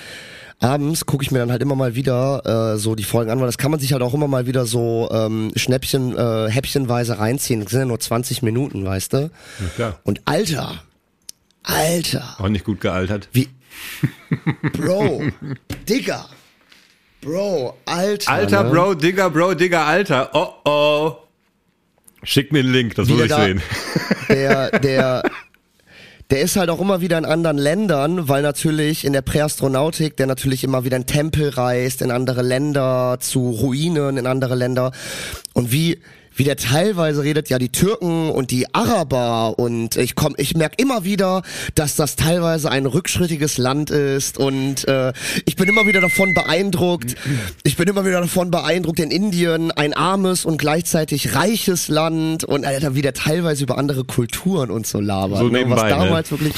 abends 0.58 1.04
gucke 1.04 1.22
ich 1.22 1.30
mir 1.30 1.38
dann 1.40 1.50
halt 1.50 1.60
immer 1.60 1.74
mal 1.74 1.94
wieder 1.94 2.72
äh, 2.74 2.78
so 2.78 2.94
die 2.94 3.04
Folgen 3.04 3.30
an, 3.30 3.38
weil 3.40 3.46
das 3.46 3.58
kann 3.58 3.70
man 3.70 3.78
sich 3.80 3.92
halt 3.92 4.02
auch 4.02 4.14
immer 4.14 4.26
mal 4.28 4.46
wieder 4.46 4.64
so 4.64 5.08
ähm, 5.12 5.52
Schnäppchen, 5.54 6.16
äh, 6.16 6.50
häppchenweise 6.50 7.18
reinziehen. 7.18 7.60
Das 7.60 7.70
sind 7.70 7.80
ja 7.80 7.86
nur 7.86 8.00
20 8.00 8.42
Minuten, 8.42 8.84
weißt 8.86 9.12
du? 9.12 9.16
Ja, 9.18 9.30
klar. 9.76 10.00
Und 10.04 10.22
Alter, 10.24 10.82
Alter, 11.62 12.36
Auch 12.38 12.48
nicht 12.48 12.64
gut 12.64 12.80
gealtert. 12.80 13.28
wie, 13.32 13.48
Bro, 14.72 15.24
Digga, 15.88 16.26
Bro, 17.20 17.76
Alter. 17.86 18.30
Alter, 18.32 18.64
ne? 18.64 18.70
Bro, 18.70 18.94
Digger, 18.94 19.30
Bro, 19.30 19.54
Digger, 19.54 19.86
Alter. 19.86 20.30
Oh, 20.34 20.48
oh. 20.64 21.16
Schick 22.24 22.52
mir 22.52 22.60
einen 22.60 22.72
Link, 22.72 22.94
das 22.94 23.08
muss 23.08 23.20
ich 23.20 23.28
da- 23.28 23.44
sehen. 23.44 23.62
der, 24.28 24.78
der, 24.80 25.22
der 26.30 26.40
ist 26.40 26.56
halt 26.56 26.70
auch 26.70 26.80
immer 26.80 27.00
wieder 27.00 27.18
in 27.18 27.24
anderen 27.24 27.58
Ländern, 27.58 28.28
weil 28.28 28.42
natürlich 28.42 29.04
in 29.04 29.12
der 29.12 29.22
Präastronautik, 29.22 30.16
der 30.16 30.26
natürlich 30.26 30.64
immer 30.64 30.84
wieder 30.84 30.96
in 30.96 31.06
Tempel 31.06 31.50
reist, 31.50 32.02
in 32.02 32.10
andere 32.10 32.42
Länder, 32.42 33.18
zu 33.20 33.50
Ruinen, 33.50 34.16
in 34.16 34.26
andere 34.26 34.54
Länder. 34.54 34.92
Und 35.52 35.70
wie, 35.70 36.00
wie 36.36 36.44
der 36.44 36.56
teilweise 36.56 37.22
redet, 37.22 37.48
ja, 37.48 37.58
die 37.58 37.68
Türken 37.70 38.30
und 38.30 38.50
die 38.50 38.72
Araber 38.74 39.58
und 39.58 39.96
ich 39.96 40.14
komm, 40.14 40.34
ich 40.36 40.56
merk 40.56 40.80
immer 40.80 41.04
wieder, 41.04 41.42
dass 41.74 41.96
das 41.96 42.16
teilweise 42.16 42.70
ein 42.70 42.86
rückschrittiges 42.86 43.58
Land 43.58 43.90
ist 43.90 44.38
und 44.38 44.86
äh, 44.88 45.12
ich 45.46 45.56
bin 45.56 45.68
immer 45.68 45.86
wieder 45.86 46.00
davon 46.00 46.34
beeindruckt, 46.34 47.14
ich 47.62 47.76
bin 47.76 47.88
immer 47.88 48.04
wieder 48.04 48.20
davon 48.20 48.50
beeindruckt, 48.50 48.98
in 49.00 49.10
Indien 49.10 49.70
ein 49.70 49.92
armes 49.92 50.44
und 50.44 50.58
gleichzeitig 50.58 51.34
reiches 51.34 51.88
Land 51.88 52.44
und 52.44 52.64
Alter, 52.64 52.94
wie 52.94 53.02
der 53.02 53.14
teilweise 53.14 53.64
über 53.64 53.78
andere 53.78 54.04
Kulturen 54.04 54.70
und 54.70 54.86
so 54.86 55.00
labert, 55.00 55.38
So 55.38 55.44
ne? 55.48 55.52
was 55.52 55.58
nebenbei, 55.60 55.82
ne? 55.84 55.88
damals 55.90 56.30
wirklich 56.30 56.52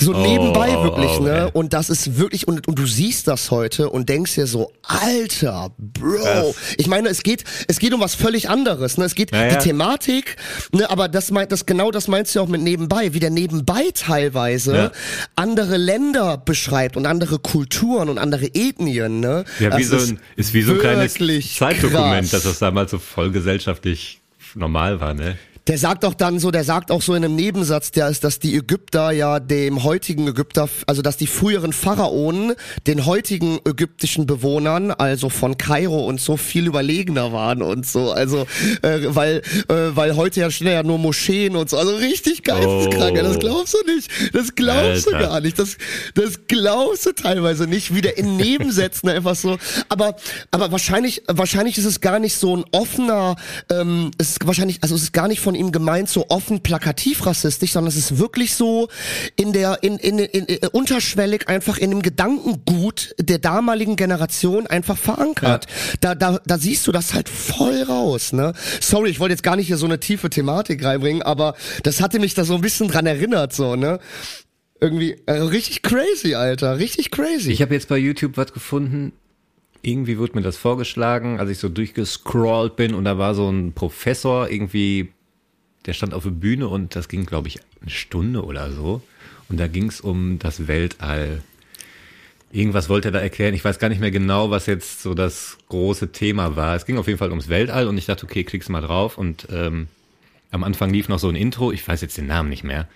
so 0.00 0.12
nebenbei 0.12 0.76
oh, 0.76 0.84
wirklich, 0.84 1.10
oh, 1.18 1.22
ne? 1.22 1.44
ey. 1.46 1.50
Und 1.52 1.72
das 1.72 1.90
ist 1.90 2.18
wirklich, 2.18 2.48
und, 2.48 2.66
und 2.66 2.78
du 2.78 2.86
siehst 2.86 3.26
das 3.28 3.50
heute 3.50 3.90
und 3.90 4.08
denkst 4.08 4.34
dir 4.34 4.46
so, 4.46 4.72
Alter, 4.82 5.70
Bro. 5.78 6.16
Krass. 6.22 6.54
Ich 6.78 6.86
meine, 6.86 7.08
es 7.08 7.22
geht, 7.22 7.44
es 7.68 7.78
geht 7.78 7.92
um 7.94 8.00
was 8.00 8.14
völlig 8.14 8.48
anderes, 8.48 8.98
ne? 8.98 9.04
Es 9.04 9.14
geht 9.14 9.32
Ja, 9.32 9.48
die. 9.48 9.56
Thematik, 9.58 10.36
ne? 10.72 10.88
Aber 10.90 11.08
das 11.08 11.30
meint, 11.30 11.52
das 11.52 11.66
genau 11.66 11.90
das 11.90 12.08
meinst 12.08 12.34
du 12.34 12.40
auch 12.40 12.48
mit 12.48 12.60
nebenbei, 12.62 13.12
wie 13.14 13.20
der 13.20 13.30
nebenbei 13.30 13.90
teilweise 13.94 14.74
Ja. 14.74 14.92
andere 15.36 15.76
Länder 15.76 16.36
beschreibt 16.38 16.96
und 16.96 17.06
andere 17.06 17.38
Kulturen 17.38 18.08
und 18.08 18.18
andere 18.18 18.46
Ethnien, 18.54 19.20
ne? 19.20 19.44
Ja, 19.58 19.76
wie 19.76 19.82
Das 19.86 19.90
so 20.06 20.12
ein, 20.12 20.20
ist 20.36 20.54
wie 20.54 20.62
so 20.62 20.72
ein 20.72 20.78
kleines 20.78 21.18
wirklich 21.20 21.56
Zeitdokument, 21.56 22.20
krass. 22.22 22.30
dass 22.30 22.42
das 22.44 22.58
damals 22.58 22.90
so 22.90 22.98
voll 22.98 23.30
gesellschaftlich 23.30 24.20
normal 24.54 25.00
war, 25.00 25.14
ne? 25.14 25.36
Der 25.70 25.78
sagt 25.78 26.04
auch 26.04 26.14
dann 26.14 26.40
so, 26.40 26.50
der 26.50 26.64
sagt 26.64 26.90
auch 26.90 27.00
so 27.00 27.14
in 27.14 27.24
einem 27.24 27.36
Nebensatz, 27.36 27.92
der 27.92 28.08
ist, 28.08 28.24
dass 28.24 28.40
die 28.40 28.56
Ägypter 28.56 29.12
ja 29.12 29.38
dem 29.38 29.84
heutigen 29.84 30.26
Ägypter, 30.26 30.68
also 30.88 31.00
dass 31.00 31.16
die 31.16 31.28
früheren 31.28 31.72
Pharaonen 31.72 32.54
den 32.88 33.06
heutigen 33.06 33.60
ägyptischen 33.64 34.26
Bewohnern, 34.26 34.90
also 34.90 35.28
von 35.28 35.58
Kairo 35.58 36.04
und 36.04 36.20
so 36.20 36.36
viel 36.36 36.66
überlegener 36.66 37.32
waren 37.32 37.62
und 37.62 37.86
so, 37.86 38.10
also 38.10 38.48
äh, 38.82 38.98
weil 39.14 39.42
äh, 39.68 39.94
weil 39.94 40.16
heute 40.16 40.40
ja 40.40 40.50
schnell 40.50 40.74
ja 40.74 40.82
nur 40.82 40.98
Moscheen 40.98 41.54
und 41.54 41.70
so, 41.70 41.78
also 41.78 41.94
richtig 41.94 42.42
geisteskrank, 42.42 43.16
Oh. 43.20 43.22
das 43.22 43.38
glaubst 43.38 43.74
du 43.74 43.94
nicht, 43.94 44.10
das 44.34 44.56
glaubst 44.56 45.06
du 45.06 45.12
Alter. 45.14 45.28
gar 45.28 45.40
nicht, 45.40 45.56
das 45.56 45.76
das 46.16 46.48
glaubst 46.48 47.06
du 47.06 47.12
teilweise 47.12 47.68
nicht, 47.68 47.94
wieder 47.94 48.18
in 48.18 48.36
Nebensätzen 48.36 49.08
einfach 49.08 49.36
so, 49.36 49.56
aber 49.88 50.16
aber 50.50 50.72
wahrscheinlich 50.72 51.22
wahrscheinlich 51.28 51.78
ist 51.78 51.84
es 51.84 52.00
gar 52.00 52.18
nicht 52.18 52.34
so 52.34 52.56
ein 52.56 52.64
offener, 52.72 53.36
ähm, 53.70 54.10
es 54.18 54.30
ist 54.30 54.46
wahrscheinlich, 54.48 54.82
also 54.82 54.96
es 54.96 55.02
ist 55.02 55.12
gar 55.12 55.28
nicht 55.28 55.38
von 55.38 55.59
ihm 55.60 55.70
gemeint, 55.70 56.08
so 56.08 56.26
offen 56.28 56.60
plakativ 56.62 57.26
rassistisch, 57.26 57.72
sondern 57.72 57.88
es 57.88 57.96
ist 57.96 58.18
wirklich 58.18 58.54
so 58.54 58.88
in 59.36 59.52
der, 59.52 59.82
in, 59.82 59.98
in, 59.98 60.18
in, 60.18 60.46
in 60.46 60.68
unterschwellig 60.68 61.48
einfach 61.48 61.78
in 61.78 61.90
dem 61.90 62.02
Gedankengut 62.02 63.14
der 63.20 63.38
damaligen 63.38 63.96
Generation 63.96 64.66
einfach 64.66 64.96
verankert. 64.96 65.66
Ja. 65.66 65.96
Da, 66.00 66.14
da, 66.14 66.40
da 66.44 66.58
siehst 66.58 66.86
du 66.86 66.92
das 66.92 67.14
halt 67.14 67.28
voll 67.28 67.82
raus, 67.82 68.32
ne? 68.32 68.54
Sorry, 68.80 69.10
ich 69.10 69.20
wollte 69.20 69.34
jetzt 69.34 69.42
gar 69.42 69.56
nicht 69.56 69.66
hier 69.66 69.76
so 69.76 69.86
eine 69.86 70.00
tiefe 70.00 70.30
Thematik 70.30 70.84
reinbringen, 70.84 71.22
aber 71.22 71.54
das 71.82 72.00
hatte 72.00 72.18
mich 72.18 72.34
da 72.34 72.44
so 72.44 72.54
ein 72.54 72.60
bisschen 72.60 72.88
dran 72.88 73.06
erinnert, 73.06 73.52
so, 73.52 73.76
ne? 73.76 74.00
Irgendwie 74.80 75.16
äh, 75.26 75.32
richtig 75.32 75.82
crazy, 75.82 76.34
Alter, 76.34 76.78
richtig 76.78 77.10
crazy. 77.10 77.52
Ich 77.52 77.60
habe 77.60 77.74
jetzt 77.74 77.88
bei 77.88 77.98
YouTube 77.98 78.36
was 78.36 78.52
gefunden. 78.52 79.12
Irgendwie 79.82 80.18
wurde 80.18 80.34
mir 80.34 80.42
das 80.42 80.56
vorgeschlagen, 80.56 81.38
als 81.38 81.50
ich 81.50 81.58
so 81.58 81.68
durchgescrollt 81.68 82.76
bin 82.76 82.94
und 82.94 83.04
da 83.04 83.18
war 83.18 83.34
so 83.34 83.48
ein 83.48 83.72
Professor 83.72 84.50
irgendwie, 84.50 85.12
der 85.86 85.92
stand 85.92 86.14
auf 86.14 86.24
der 86.24 86.30
Bühne 86.30 86.68
und 86.68 86.94
das 86.96 87.08
ging, 87.08 87.26
glaube 87.26 87.48
ich, 87.48 87.60
eine 87.80 87.90
Stunde 87.90 88.44
oder 88.44 88.70
so. 88.72 89.02
Und 89.48 89.58
da 89.58 89.66
ging 89.66 89.88
es 89.88 90.00
um 90.00 90.38
das 90.38 90.68
Weltall. 90.68 91.42
Irgendwas 92.52 92.88
wollte 92.88 93.08
er 93.08 93.12
da 93.12 93.20
erklären. 93.20 93.54
Ich 93.54 93.64
weiß 93.64 93.78
gar 93.78 93.88
nicht 93.88 94.00
mehr 94.00 94.10
genau, 94.10 94.50
was 94.50 94.66
jetzt 94.66 95.02
so 95.02 95.14
das 95.14 95.58
große 95.68 96.12
Thema 96.12 96.56
war. 96.56 96.76
Es 96.76 96.86
ging 96.86 96.98
auf 96.98 97.06
jeden 97.06 97.18
Fall 97.18 97.30
ums 97.30 97.48
Weltall 97.48 97.88
und 97.88 97.96
ich 97.96 98.06
dachte, 98.06 98.24
okay, 98.24 98.44
klick's 98.44 98.68
mal 98.68 98.80
drauf. 98.80 99.18
Und 99.18 99.46
ähm, 99.50 99.88
am 100.50 100.64
Anfang 100.64 100.90
lief 100.90 101.08
noch 101.08 101.18
so 101.18 101.28
ein 101.28 101.36
Intro. 101.36 101.72
Ich 101.72 101.86
weiß 101.86 102.00
jetzt 102.00 102.16
den 102.16 102.26
Namen 102.26 102.48
nicht 102.48 102.64
mehr. 102.64 102.88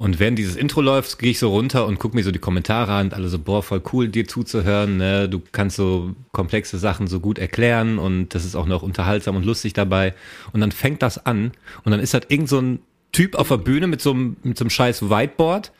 Und 0.00 0.18
während 0.18 0.38
dieses 0.38 0.56
Intro 0.56 0.80
läuft, 0.80 1.18
gehe 1.18 1.30
ich 1.30 1.38
so 1.38 1.50
runter 1.50 1.86
und 1.86 1.98
gucke 1.98 2.16
mir 2.16 2.22
so 2.22 2.30
die 2.30 2.38
Kommentare 2.38 2.92
an 2.92 3.08
und 3.08 3.14
alle 3.14 3.28
so, 3.28 3.38
boah, 3.38 3.62
voll 3.62 3.82
cool, 3.92 4.08
dir 4.08 4.26
zuzuhören. 4.26 4.96
Ne? 4.96 5.28
Du 5.28 5.42
kannst 5.52 5.76
so 5.76 6.14
komplexe 6.32 6.78
Sachen 6.78 7.06
so 7.06 7.20
gut 7.20 7.38
erklären 7.38 7.98
und 7.98 8.30
das 8.30 8.46
ist 8.46 8.54
auch 8.54 8.64
noch 8.64 8.82
unterhaltsam 8.82 9.36
und 9.36 9.44
lustig 9.44 9.74
dabei. 9.74 10.14
Und 10.54 10.62
dann 10.62 10.72
fängt 10.72 11.02
das 11.02 11.26
an 11.26 11.52
und 11.84 11.90
dann 11.90 12.00
ist 12.00 12.14
halt 12.14 12.30
irgend 12.30 12.48
so 12.48 12.62
ein 12.62 12.78
Typ 13.12 13.34
auf 13.34 13.48
der 13.48 13.58
Bühne 13.58 13.88
mit 13.88 14.00
so 14.00 14.12
einem, 14.12 14.36
mit 14.42 14.56
so 14.56 14.64
einem 14.64 14.70
scheiß 14.70 15.10
Whiteboard, 15.10 15.70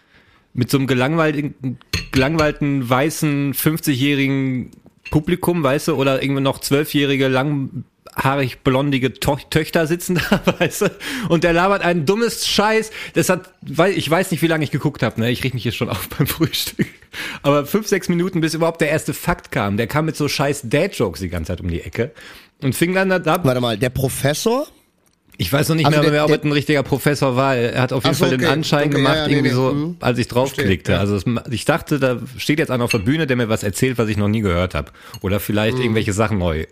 mit 0.53 0.71
so 0.71 0.77
einem 0.77 0.87
gelangweilten, 0.87 1.79
gelangweilten 2.13 2.91
weißen 2.91 3.55
50-jährigen 3.55 4.71
Publikum, 5.11 5.63
weißt 5.63 5.89
du, 5.89 5.95
oder 5.95 6.23
irgendwie 6.23 6.43
noch 6.43 6.59
zwölfjährige 6.59 7.29
lang 7.29 7.85
haarig 8.17 8.63
blondige 8.63 9.15
to 9.15 9.39
Töchter 9.51 9.87
sitzen 9.87 10.21
da, 10.31 10.43
weißt 10.59 10.83
du? 10.83 10.91
Und 11.29 11.45
der 11.45 11.53
labert 11.53 11.83
ein 11.83 12.07
dummes 12.07 12.47
Scheiß. 12.47 12.91
Das 13.15 13.29
hat, 13.29 13.53
weil 13.63 13.97
ich 13.97 14.09
weiß 14.11 14.31
nicht, 14.31 14.43
wie 14.43 14.47
lange 14.47 14.65
ich 14.65 14.71
geguckt 14.71 15.03
habe, 15.03 15.21
ne? 15.21 15.31
Ich 15.31 15.45
riech 15.45 15.55
mich 15.55 15.63
hier 15.63 15.73
schon 15.73 15.89
auf 15.89 16.09
beim 16.19 16.27
Frühstück. 16.27 16.89
Aber 17.43 17.67
fünf, 17.67 17.87
sechs 17.87 18.09
Minuten, 18.09 18.41
bis 18.41 18.55
überhaupt 18.55 18.81
der 18.81 18.91
erste 18.91 19.15
Fakt 19.15 19.51
kam. 19.51 19.77
Der 19.77 19.87
kam 19.87 20.05
mit 20.05 20.17
so 20.17 20.29
scheiß 20.29 20.63
Dad-Jokes 20.65 21.21
die 21.21 21.29
ganze 21.29 21.53
Zeit 21.53 21.61
um 21.61 21.69
die 21.69 21.81
Ecke. 21.81 22.13
Und 22.63 22.75
fing 22.75 22.95
dann 22.95 23.09
da. 23.09 23.45
Warte 23.45 23.61
mal, 23.61 23.79
der 23.79 23.91
Professor? 23.91 24.67
Ich 25.41 25.51
weiß 25.51 25.71
noch 25.71 25.77
nicht 25.77 25.87
also 25.87 26.01
mehr, 26.03 26.11
der, 26.11 26.25
ob 26.27 26.31
er 26.31 26.45
ein 26.45 26.53
richtiger 26.53 26.83
Professor 26.83 27.35
war. 27.35 27.57
Er 27.57 27.81
hat 27.81 27.95
auf 27.95 28.05
jeden 28.05 28.15
so, 28.15 28.27
Fall 28.27 28.35
okay, 28.35 28.45
den 28.45 28.53
Anschein 28.53 28.89
okay, 28.89 28.97
gemacht, 28.97 29.15
ja, 29.15 29.23
ja, 29.23 29.29
irgendwie 29.29 29.49
nee, 29.49 29.55
so, 29.55 29.73
nee, 29.73 29.95
als 30.01 30.19
ich 30.19 30.29
draufklickte. 30.29 30.93
Ja. 30.93 30.99
Also 30.99 31.17
es, 31.17 31.25
ich 31.51 31.65
dachte, 31.65 31.99
da 31.99 32.19
steht 32.37 32.59
jetzt 32.59 32.71
einer 32.71 32.85
auf 32.85 32.91
der 32.91 32.99
Bühne, 32.99 33.27
der 33.27 33.39
mir 33.39 33.49
was 33.49 33.63
erzählt, 33.63 33.97
was 33.97 34.11
ich 34.11 34.19
noch 34.19 34.29
nie 34.29 34.43
gehört 34.43 34.75
habe. 34.75 34.93
Oder 35.23 35.41
vielleicht 35.41 35.79
mhm. 35.79 35.85
irgendwelche 35.85 36.13
Sachen 36.13 36.37
neu 36.37 36.67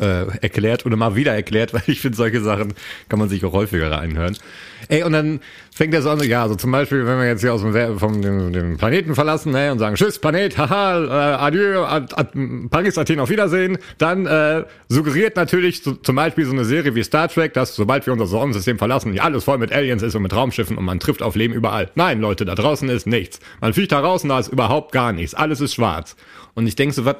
äh, 0.00 0.26
erklärt 0.40 0.86
oder 0.86 0.96
mal 0.96 1.16
wieder 1.16 1.34
erklärt, 1.34 1.74
weil 1.74 1.82
ich 1.86 2.00
finde, 2.00 2.16
solche 2.16 2.40
Sachen 2.40 2.74
kann 3.08 3.18
man 3.18 3.28
sich 3.28 3.44
auch 3.44 3.52
häufiger 3.52 3.90
reinhören. 3.90 4.36
Ey, 4.88 5.02
und 5.02 5.12
dann 5.12 5.40
fängt 5.72 5.94
er 5.94 6.02
so 6.02 6.10
an, 6.10 6.20
ja, 6.22 6.48
so 6.48 6.54
zum 6.54 6.72
Beispiel, 6.72 7.06
wenn 7.06 7.18
wir 7.18 7.26
jetzt 7.26 7.42
hier 7.42 7.54
aus 7.54 7.62
dem, 7.62 7.98
vom, 7.98 8.22
dem, 8.22 8.52
dem 8.52 8.76
Planeten 8.76 9.14
verlassen 9.14 9.52
ne, 9.52 9.70
und 9.70 9.78
sagen, 9.78 9.94
tschüss, 9.94 10.18
Planet, 10.18 10.56
haha, 10.58 11.04
äh, 11.04 11.36
adieu, 11.36 11.84
ad, 11.84 12.14
ad, 12.16 12.30
Paris, 12.70 12.98
Athen, 12.98 13.20
auf 13.20 13.30
Wiedersehen, 13.30 13.78
dann 13.98 14.26
äh, 14.26 14.64
suggeriert 14.88 15.36
natürlich 15.36 15.82
so, 15.82 15.92
zum 15.92 16.16
Beispiel 16.16 16.44
so 16.44 16.52
eine 16.52 16.64
Serie 16.64 16.94
wie 16.94 17.02
Star 17.02 17.28
Trek, 17.28 17.54
dass 17.54 17.76
sobald 17.76 18.06
wir 18.06 18.12
unser 18.12 18.26
Sonnensystem 18.26 18.78
verlassen, 18.78 19.14
ja 19.14 19.22
alles 19.22 19.44
voll 19.44 19.58
mit 19.58 19.72
Aliens 19.72 20.02
ist 20.02 20.14
und 20.14 20.22
mit 20.22 20.34
Raumschiffen 20.34 20.76
und 20.76 20.84
man 20.84 20.98
trifft 20.98 21.22
auf 21.22 21.36
Leben 21.36 21.54
überall. 21.54 21.90
Nein, 21.94 22.20
Leute, 22.20 22.44
da 22.44 22.54
draußen 22.54 22.88
ist 22.88 23.06
nichts. 23.06 23.40
Man 23.60 23.72
fliegt 23.74 23.92
da 23.92 24.00
und 24.00 24.28
da 24.28 24.38
ist 24.38 24.48
überhaupt 24.48 24.92
gar 24.92 25.12
nichts. 25.12 25.34
Alles 25.34 25.60
ist 25.60 25.74
schwarz. 25.74 26.16
Und 26.54 26.66
ich 26.66 26.74
denke 26.74 26.94
so, 26.94 27.04
was 27.04 27.16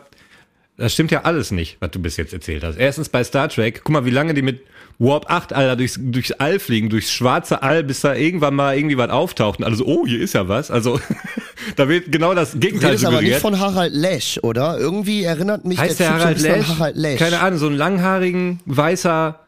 das 0.80 0.94
stimmt 0.94 1.10
ja 1.10 1.22
alles 1.22 1.50
nicht, 1.50 1.76
was 1.80 1.90
du 1.90 1.98
bis 1.98 2.16
jetzt 2.16 2.32
erzählt 2.32 2.64
hast. 2.64 2.78
Erstens 2.78 3.10
bei 3.10 3.22
Star 3.22 3.50
Trek, 3.50 3.82
guck 3.84 3.92
mal, 3.92 4.06
wie 4.06 4.10
lange 4.10 4.32
die 4.32 4.40
mit 4.40 4.62
Warp 4.98 5.30
8, 5.30 5.52
Alter, 5.52 5.76
durchs, 5.76 5.98
durchs 5.98 6.32
All 6.32 6.58
fliegen, 6.58 6.88
durchs 6.88 7.12
schwarze 7.12 7.62
All, 7.62 7.84
bis 7.84 8.00
da 8.00 8.14
irgendwann 8.14 8.54
mal 8.54 8.76
irgendwie 8.76 8.96
was 8.96 9.10
auftaucht 9.10 9.58
und 9.58 9.66
alles, 9.66 9.82
oh, 9.82 10.06
hier 10.06 10.20
ist 10.20 10.32
ja 10.32 10.48
was. 10.48 10.70
Also, 10.70 10.98
da 11.76 11.86
wird 11.86 12.10
genau 12.10 12.32
das 12.32 12.58
Gegenteil 12.58 12.92
du 12.92 12.98
suggeriert. 12.98 13.18
aber 13.18 13.28
nicht 13.28 13.40
von 13.40 13.60
Harald 13.60 13.92
Lesch, 13.92 14.38
oder? 14.42 14.78
Irgendwie 14.78 15.22
erinnert 15.22 15.66
mich 15.66 15.78
heißt 15.78 16.00
der, 16.00 16.08
der 16.08 16.18
Harald, 16.18 16.40
Lesch? 16.40 16.66
Harald 16.66 16.96
Lesch? 16.96 17.18
Keine 17.18 17.40
Ahnung, 17.40 17.58
so 17.58 17.66
ein 17.66 17.76
langhaarigen, 17.76 18.60
weißer, 18.64 19.38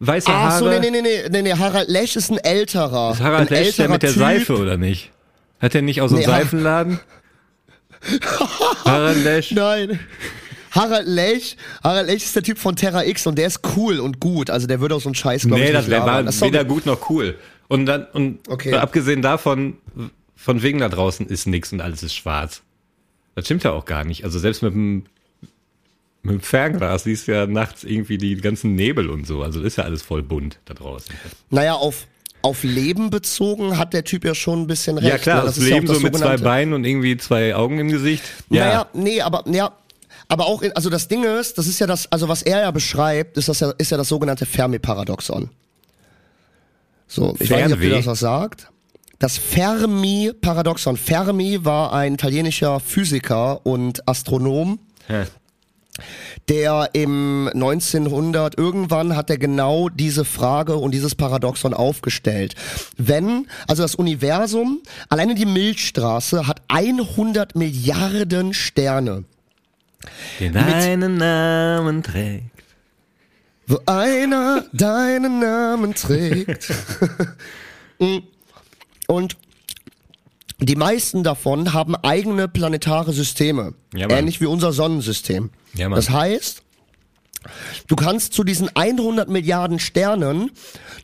weißer 0.00 0.32
Ach 0.34 0.50
Haare. 0.52 0.58
so, 0.58 0.70
nee, 0.70 0.90
nee, 0.90 1.02
nee, 1.02 1.28
nee, 1.30 1.42
nee, 1.42 1.52
Harald 1.52 1.88
Lesch 1.88 2.16
ist 2.16 2.30
ein 2.30 2.38
älterer. 2.38 3.12
Ist 3.12 3.20
Harald 3.20 3.52
ein 3.52 3.62
Lesch 3.62 3.76
der 3.76 3.90
mit 3.90 4.02
der 4.02 4.10
typ. 4.10 4.18
Seife, 4.20 4.56
oder 4.56 4.78
nicht? 4.78 5.10
Hat 5.60 5.74
der 5.74 5.82
nicht 5.82 6.00
auch 6.00 6.08
so 6.08 6.16
einen 6.16 6.24
nee, 6.24 6.30
Seifenladen? 6.30 7.00
Harald 8.86 9.22
Lesch? 9.22 9.52
Nein. 9.52 10.00
Harald 10.70 11.06
Lech, 11.06 11.56
Harald 11.82 12.06
Lech 12.06 12.24
ist 12.24 12.36
der 12.36 12.42
Typ 12.42 12.58
von 12.58 12.76
Terra 12.76 13.04
X 13.04 13.26
und 13.26 13.38
der 13.38 13.46
ist 13.46 13.60
cool 13.76 14.00
und 14.00 14.20
gut. 14.20 14.50
Also 14.50 14.66
der 14.66 14.80
würde 14.80 14.94
auch 14.94 15.00
so 15.00 15.08
einen 15.08 15.14
Scheiß, 15.14 15.42
glaube 15.42 15.60
nee, 15.60 15.68
ich, 15.68 15.76
nicht 15.76 15.88
Nee, 15.88 15.94
der 15.94 16.06
war 16.06 16.24
weder 16.24 16.64
gut 16.64 16.86
noch 16.86 17.10
cool. 17.10 17.36
Und 17.68 17.86
dann, 17.86 18.06
und 18.12 18.48
okay. 18.48 18.74
abgesehen 18.74 19.22
davon, 19.22 19.76
von 20.36 20.62
wegen 20.62 20.78
da 20.78 20.88
draußen 20.88 21.26
ist 21.26 21.46
nix 21.46 21.72
und 21.72 21.80
alles 21.80 22.02
ist 22.02 22.14
schwarz. 22.14 22.62
Das 23.34 23.44
stimmt 23.44 23.64
ja 23.64 23.72
auch 23.72 23.84
gar 23.84 24.04
nicht. 24.04 24.24
Also 24.24 24.38
selbst 24.38 24.62
mit 24.62 24.72
dem, 24.72 25.04
mit 26.22 26.32
dem 26.32 26.40
Fernglas 26.40 27.04
siehst 27.04 27.28
du 27.28 27.32
ja 27.32 27.46
nachts 27.46 27.84
irgendwie 27.84 28.18
die 28.18 28.36
ganzen 28.36 28.74
Nebel 28.74 29.10
und 29.10 29.26
so. 29.26 29.42
Also 29.42 29.60
ist 29.62 29.76
ja 29.76 29.84
alles 29.84 30.02
voll 30.02 30.22
bunt 30.22 30.58
da 30.64 30.74
draußen. 30.74 31.14
Naja, 31.50 31.74
auf, 31.74 32.06
auf 32.42 32.64
Leben 32.64 33.10
bezogen 33.10 33.78
hat 33.78 33.92
der 33.92 34.04
Typ 34.04 34.24
ja 34.24 34.34
schon 34.34 34.62
ein 34.62 34.66
bisschen 34.66 34.98
recht. 34.98 35.08
Ja 35.08 35.18
klar, 35.18 35.40
ne? 35.40 35.46
das, 35.46 35.56
das 35.56 35.64
Leben 35.64 35.86
ja 35.86 35.92
das 35.92 35.96
so 35.98 36.02
mit 36.02 36.16
zwei 36.16 36.36
Beinen 36.36 36.72
und 36.74 36.84
irgendwie 36.84 37.16
zwei 37.16 37.54
Augen 37.54 37.78
im 37.78 37.88
Gesicht. 37.88 38.24
Ja. 38.50 38.64
Naja, 38.64 38.86
nee, 38.94 39.20
aber 39.20 39.44
ja, 39.50 39.72
aber 40.28 40.46
auch, 40.46 40.62
in, 40.62 40.72
also 40.72 40.90
das 40.90 41.08
Ding 41.08 41.24
ist, 41.24 41.58
das 41.58 41.66
ist 41.66 41.78
ja 41.78 41.86
das, 41.86 42.10
also 42.12 42.28
was 42.28 42.42
er 42.42 42.60
ja 42.60 42.70
beschreibt, 42.70 43.36
ist 43.36 43.48
das 43.48 43.60
ja, 43.60 43.72
ist 43.78 43.90
ja 43.90 43.96
das 43.96 44.08
sogenannte 44.08 44.46
Fermi-Paradoxon. 44.46 45.50
So, 47.06 47.34
ich 47.40 47.48
Fernweh. 47.48 47.62
weiß 47.62 47.70
nicht, 47.70 47.78
ob 47.78 47.82
ihr 47.84 47.96
das 47.96 48.06
was 48.06 48.20
sagt. 48.20 48.68
Das 49.18 49.36
Fermi-Paradoxon. 49.38 50.96
Fermi 50.96 51.64
war 51.64 51.92
ein 51.92 52.14
italienischer 52.14 52.78
Physiker 52.78 53.64
und 53.66 54.06
Astronom. 54.06 54.78
Hä? 55.06 55.24
der 56.48 56.90
im 56.92 57.50
1900 57.52 58.56
irgendwann 58.56 59.16
hat 59.16 59.30
er 59.30 59.38
genau 59.38 59.88
diese 59.88 60.24
Frage 60.24 60.76
und 60.76 60.92
dieses 60.92 61.14
Paradoxon 61.14 61.74
aufgestellt. 61.74 62.54
Wenn, 62.96 63.48
also 63.66 63.82
das 63.82 63.94
Universum, 63.94 64.80
alleine 65.08 65.34
die 65.34 65.46
Milchstraße 65.46 66.46
hat 66.46 66.62
100 66.68 67.56
Milliarden 67.56 68.54
Sterne. 68.54 69.24
Den 70.40 70.52
deinen 70.52 71.16
Namen 71.16 72.02
trägt. 72.02 72.44
Wo 73.66 73.80
einer 73.86 74.64
deinen 74.72 75.40
Namen 75.40 75.94
trägt. 75.94 76.72
Mm. 78.00 78.18
Und 79.08 79.36
die 80.60 80.76
meisten 80.76 81.24
davon 81.24 81.72
haben 81.72 81.96
eigene 81.96 82.46
planetare 82.46 83.12
Systeme. 83.12 83.74
Ja, 83.92 84.08
ähnlich 84.08 84.40
wie 84.40 84.46
unser 84.46 84.72
Sonnensystem. 84.72 85.50
Ja, 85.74 85.88
das 85.88 86.08
heißt, 86.08 86.62
du 87.88 87.96
kannst 87.96 88.34
zu 88.34 88.44
diesen 88.44 88.70
100 88.76 89.28
Milliarden 89.28 89.80
Sternen 89.80 90.52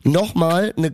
nochmal 0.05 0.73
eine 0.77 0.93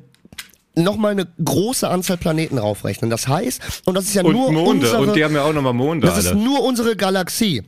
nochmal 0.73 1.11
eine 1.11 1.27
große 1.43 1.87
Anzahl 1.87 2.17
Planeten 2.17 2.57
raufrechnen. 2.57 3.09
Das 3.09 3.27
heißt, 3.27 3.83
und 3.85 3.93
das 3.93 4.05
ist 4.05 4.13
ja 4.13 4.23
und 4.23 4.33
nur 4.33 4.51
Monde, 4.51 4.87
unsere, 4.87 5.01
und 5.01 5.15
die 5.15 5.23
haben 5.23 5.35
ja 5.35 5.43
auch 5.43 5.53
nochmal 5.53 5.73
Monde. 5.73 6.07
Das 6.07 6.25
alle. 6.25 6.29
ist 6.29 6.35
nur 6.35 6.63
unsere 6.63 6.95
Galaxie. 6.95 7.63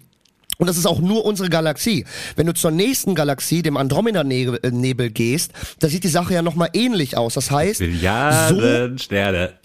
Und 0.64 0.68
das 0.68 0.78
ist 0.78 0.86
auch 0.86 1.02
nur 1.02 1.26
unsere 1.26 1.50
Galaxie. 1.50 2.06
Wenn 2.38 2.48
du 2.48 2.54
zur 2.54 2.72
nächsten 2.72 3.16
Galaxie, 3.16 3.64
dem 3.64 3.76
Andromeda-Nebel 3.76 5.10
gehst, 5.10 5.52
da 5.80 5.90
sieht 5.90 6.06
die 6.06 6.08
Sache 6.08 6.36
ja 6.36 6.42
nochmal 6.42 6.70
ähnlich 6.72 7.18
aus. 7.18 7.34
Das 7.34 7.52
heißt, 7.52 7.82
Milliarden 7.82 8.98
so, 8.98 9.04
Sterne. 9.04 9.56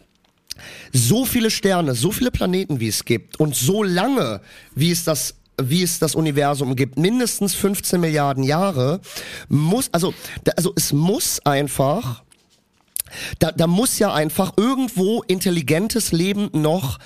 So 0.93 1.25
viele 1.25 1.53
Sterne, 1.53 1.95
so 1.95 2.11
viele 2.11 2.33
Planeten, 2.33 2.81
wie 2.81 2.89
es 2.89 3.05
gibt 3.05 3.39
und 3.39 3.55
so 3.55 3.85
lange, 3.85 4.41
wie 4.75 4.91
es 4.91 5.05
das 5.05 5.37
wie 5.63 5.85
es 5.85 6.01
das 6.01 6.17
Universum 6.17 6.75
gibt, 6.75 6.99
mindestens 6.99 7.55
15 7.55 8.01
Milliarden 8.01 8.43
Jahre, 8.43 9.01
muss, 9.49 9.91
also, 9.93 10.13
also 10.57 10.73
es 10.75 10.93
muss 10.93 11.39
einfach, 11.47 12.25
da, 13.39 13.53
da 13.53 13.69
muss 13.69 14.01
ja 14.01 14.13
einfach 14.13 14.55
irgendwo 14.57 15.23
intelligentes 15.23 16.11
Leben 16.11 16.49
noch 16.53 16.99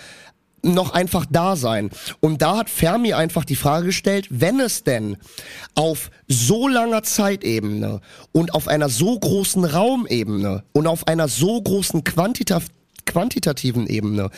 noch 0.62 0.90
einfach 0.90 1.26
da 1.28 1.56
sein. 1.56 1.90
Und 2.20 2.42
da 2.42 2.58
hat 2.58 2.70
Fermi 2.70 3.12
einfach 3.12 3.44
die 3.44 3.56
Frage 3.56 3.86
gestellt, 3.86 4.28
wenn 4.30 4.60
es 4.60 4.84
denn 4.84 5.16
auf 5.74 6.10
so 6.28 6.68
langer 6.68 7.02
Zeitebene 7.02 8.00
und 8.32 8.54
auf 8.54 8.68
einer 8.68 8.88
so 8.88 9.18
großen 9.18 9.64
Raumebene 9.64 10.64
und 10.72 10.86
auf 10.86 11.08
einer 11.08 11.28
so 11.28 11.60
großen 11.60 12.04
Quantita 12.04 12.60
quantitativen 13.04 13.88
Ebene 13.88 14.30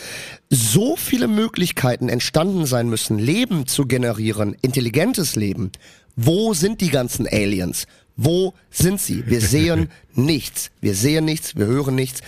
so 0.48 0.96
viele 0.96 1.28
Möglichkeiten 1.28 2.08
entstanden 2.08 2.64
sein 2.64 2.88
müssen, 2.88 3.18
Leben 3.18 3.66
zu 3.66 3.86
generieren, 3.86 4.56
intelligentes 4.62 5.36
Leben, 5.36 5.70
wo 6.16 6.54
sind 6.54 6.80
die 6.80 6.88
ganzen 6.88 7.26
Aliens? 7.26 7.86
Wo 8.16 8.54
sind 8.70 9.00
sie? 9.00 9.26
Wir 9.26 9.40
sehen 9.42 9.90
nichts. 10.14 10.70
Wir 10.80 10.94
sehen 10.94 11.24
nichts, 11.24 11.56
wir 11.56 11.66
hören 11.66 11.94
nichts, 11.94 12.20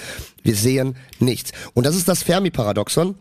wir 0.42 0.56
sehen 0.56 0.96
nichts. 1.20 1.52
Und 1.74 1.86
das 1.86 1.96
ist 1.96 2.08
das 2.08 2.22
Fermi-Paradoxon. 2.22 3.16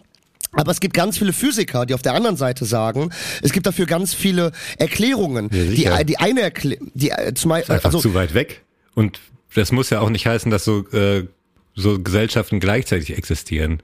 Aber 0.55 0.71
es 0.71 0.79
gibt 0.79 0.93
ganz 0.93 1.17
viele 1.17 1.33
Physiker, 1.33 1.85
die 1.85 1.93
auf 1.93 2.01
der 2.01 2.13
anderen 2.13 2.37
Seite 2.37 2.65
sagen, 2.65 3.11
es 3.41 3.51
gibt 3.51 3.65
dafür 3.65 3.85
ganz 3.85 4.13
viele 4.13 4.51
Erklärungen. 4.77 5.49
Ja, 5.51 5.97
die, 5.99 6.05
die 6.05 6.17
eine 6.17 6.41
Erklärung, 6.41 6.91
die 6.93 7.11
äh, 7.11 7.33
zum 7.33 7.49
Beispiel, 7.49 7.75
einfach 7.75 7.87
also, 7.87 7.99
zu 7.99 8.13
weit 8.13 8.33
weg. 8.33 8.63
Und 8.93 9.19
das 9.53 9.71
muss 9.71 9.89
ja 9.89 9.99
auch 9.99 10.09
nicht 10.09 10.25
heißen, 10.25 10.49
dass 10.51 10.63
so, 10.63 10.87
äh, 10.89 11.27
so 11.75 11.99
Gesellschaften 11.99 12.59
gleichzeitig 12.59 13.17
existieren. 13.17 13.81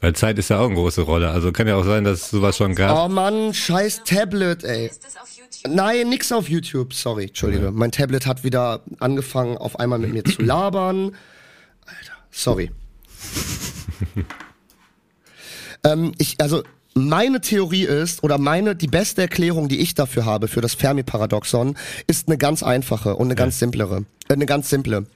Weil 0.00 0.14
Zeit 0.14 0.38
ist 0.38 0.50
ja 0.50 0.58
auch 0.58 0.66
eine 0.66 0.74
große 0.74 1.02
Rolle. 1.02 1.30
Also 1.30 1.52
kann 1.52 1.68
ja 1.68 1.76
auch 1.76 1.84
sein, 1.84 2.02
dass 2.02 2.22
es 2.22 2.30
sowas 2.30 2.56
schon 2.56 2.74
gab. 2.74 3.04
Oh 3.04 3.08
Mann, 3.08 3.54
scheiß 3.54 4.02
Tablet, 4.04 4.64
ey. 4.64 4.86
Ist 4.86 5.04
das 5.04 5.16
auf 5.16 5.28
YouTube? 5.30 5.72
Nein, 5.72 6.08
nix 6.08 6.32
auf 6.32 6.48
YouTube. 6.48 6.92
Sorry, 6.92 7.26
Entschuldige. 7.26 7.70
Mhm. 7.70 7.78
Mein 7.78 7.92
Tablet 7.92 8.26
hat 8.26 8.42
wieder 8.42 8.82
angefangen, 8.98 9.56
auf 9.56 9.78
einmal 9.78 10.00
mit 10.00 10.12
mir 10.12 10.24
zu 10.24 10.42
labern. 10.42 11.14
Alter, 11.86 12.16
sorry. 12.32 12.72
Ähm, 15.84 16.12
ich, 16.18 16.40
also 16.40 16.62
meine 16.94 17.40
Theorie 17.40 17.84
ist, 17.84 18.22
oder 18.22 18.38
meine, 18.38 18.76
die 18.76 18.86
beste 18.86 19.22
Erklärung, 19.22 19.68
die 19.68 19.80
ich 19.80 19.94
dafür 19.94 20.26
habe, 20.26 20.48
für 20.48 20.60
das 20.60 20.74
Fermi-Paradoxon, 20.74 21.76
ist 22.06 22.28
eine 22.28 22.36
ganz 22.36 22.62
einfache 22.62 23.16
und 23.16 23.28
eine 23.28 23.34
ganz 23.34 23.58
simplere. 23.58 24.04
Äh, 24.28 24.34
eine 24.34 24.46
ganz 24.46 24.68
simple. 24.68 25.06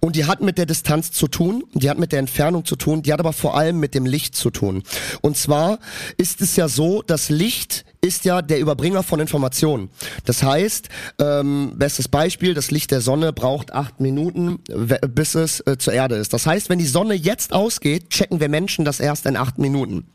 Und 0.00 0.16
die 0.16 0.24
hat 0.24 0.40
mit 0.40 0.58
der 0.58 0.66
Distanz 0.66 1.12
zu 1.12 1.28
tun, 1.28 1.64
die 1.74 1.90
hat 1.90 1.98
mit 1.98 2.12
der 2.12 2.18
Entfernung 2.18 2.64
zu 2.64 2.76
tun, 2.76 3.02
die 3.02 3.12
hat 3.12 3.20
aber 3.20 3.32
vor 3.32 3.56
allem 3.56 3.78
mit 3.78 3.94
dem 3.94 4.06
Licht 4.06 4.36
zu 4.36 4.50
tun. 4.50 4.82
Und 5.20 5.36
zwar 5.36 5.78
ist 6.16 6.40
es 6.40 6.56
ja 6.56 6.68
so, 6.68 7.02
dass 7.02 7.28
Licht 7.28 7.84
ist 8.00 8.24
ja 8.24 8.42
der 8.42 8.58
Überbringer 8.60 9.02
von 9.02 9.20
Informationen. 9.20 9.90
Das 10.24 10.42
heißt, 10.42 10.88
ähm, 11.20 11.72
bestes 11.76 12.08
Beispiel, 12.08 12.54
das 12.54 12.70
Licht 12.70 12.90
der 12.90 13.00
Sonne 13.00 13.32
braucht 13.32 13.72
acht 13.72 14.00
Minuten, 14.00 14.60
bis 15.08 15.34
es 15.34 15.60
äh, 15.60 15.78
zur 15.78 15.92
Erde 15.92 16.16
ist. 16.16 16.32
Das 16.32 16.46
heißt, 16.46 16.68
wenn 16.68 16.78
die 16.78 16.86
Sonne 16.86 17.14
jetzt 17.14 17.52
ausgeht, 17.52 18.10
checken 18.10 18.40
wir 18.40 18.48
Menschen 18.48 18.84
das 18.84 19.00
erst 19.00 19.26
in 19.26 19.36
acht 19.36 19.58
Minuten. 19.58 20.06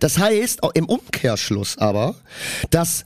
Das 0.00 0.18
heißt, 0.18 0.60
im 0.74 0.86
Umkehrschluss 0.86 1.76
aber, 1.78 2.14
dass 2.70 3.04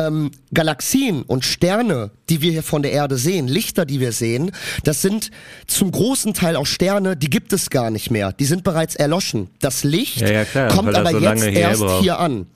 ähm, 0.00 0.30
Galaxien 0.52 1.22
und 1.22 1.44
Sterne, 1.44 2.10
die 2.28 2.40
wir 2.40 2.50
hier 2.50 2.62
von 2.62 2.82
der 2.82 2.92
Erde 2.92 3.16
sehen, 3.16 3.48
Lichter, 3.48 3.84
die 3.84 4.00
wir 4.00 4.12
sehen, 4.12 4.50
das 4.84 5.02
sind 5.02 5.30
zum 5.66 5.92
großen 5.92 6.34
Teil 6.34 6.56
auch 6.56 6.66
Sterne, 6.66 7.16
die 7.16 7.30
gibt 7.30 7.52
es 7.52 7.70
gar 7.70 7.90
nicht 7.90 8.10
mehr. 8.10 8.32
Die 8.32 8.44
sind 8.44 8.64
bereits 8.64 8.96
erloschen. 8.96 9.50
Das 9.60 9.84
Licht 9.84 10.22
ja, 10.22 10.30
ja, 10.30 10.44
klar, 10.44 10.68
kommt 10.68 10.94
aber 10.94 11.10
so 11.10 11.18
jetzt 11.18 11.44
erst 11.44 11.84
hier 12.00 12.18
an. 12.18 12.46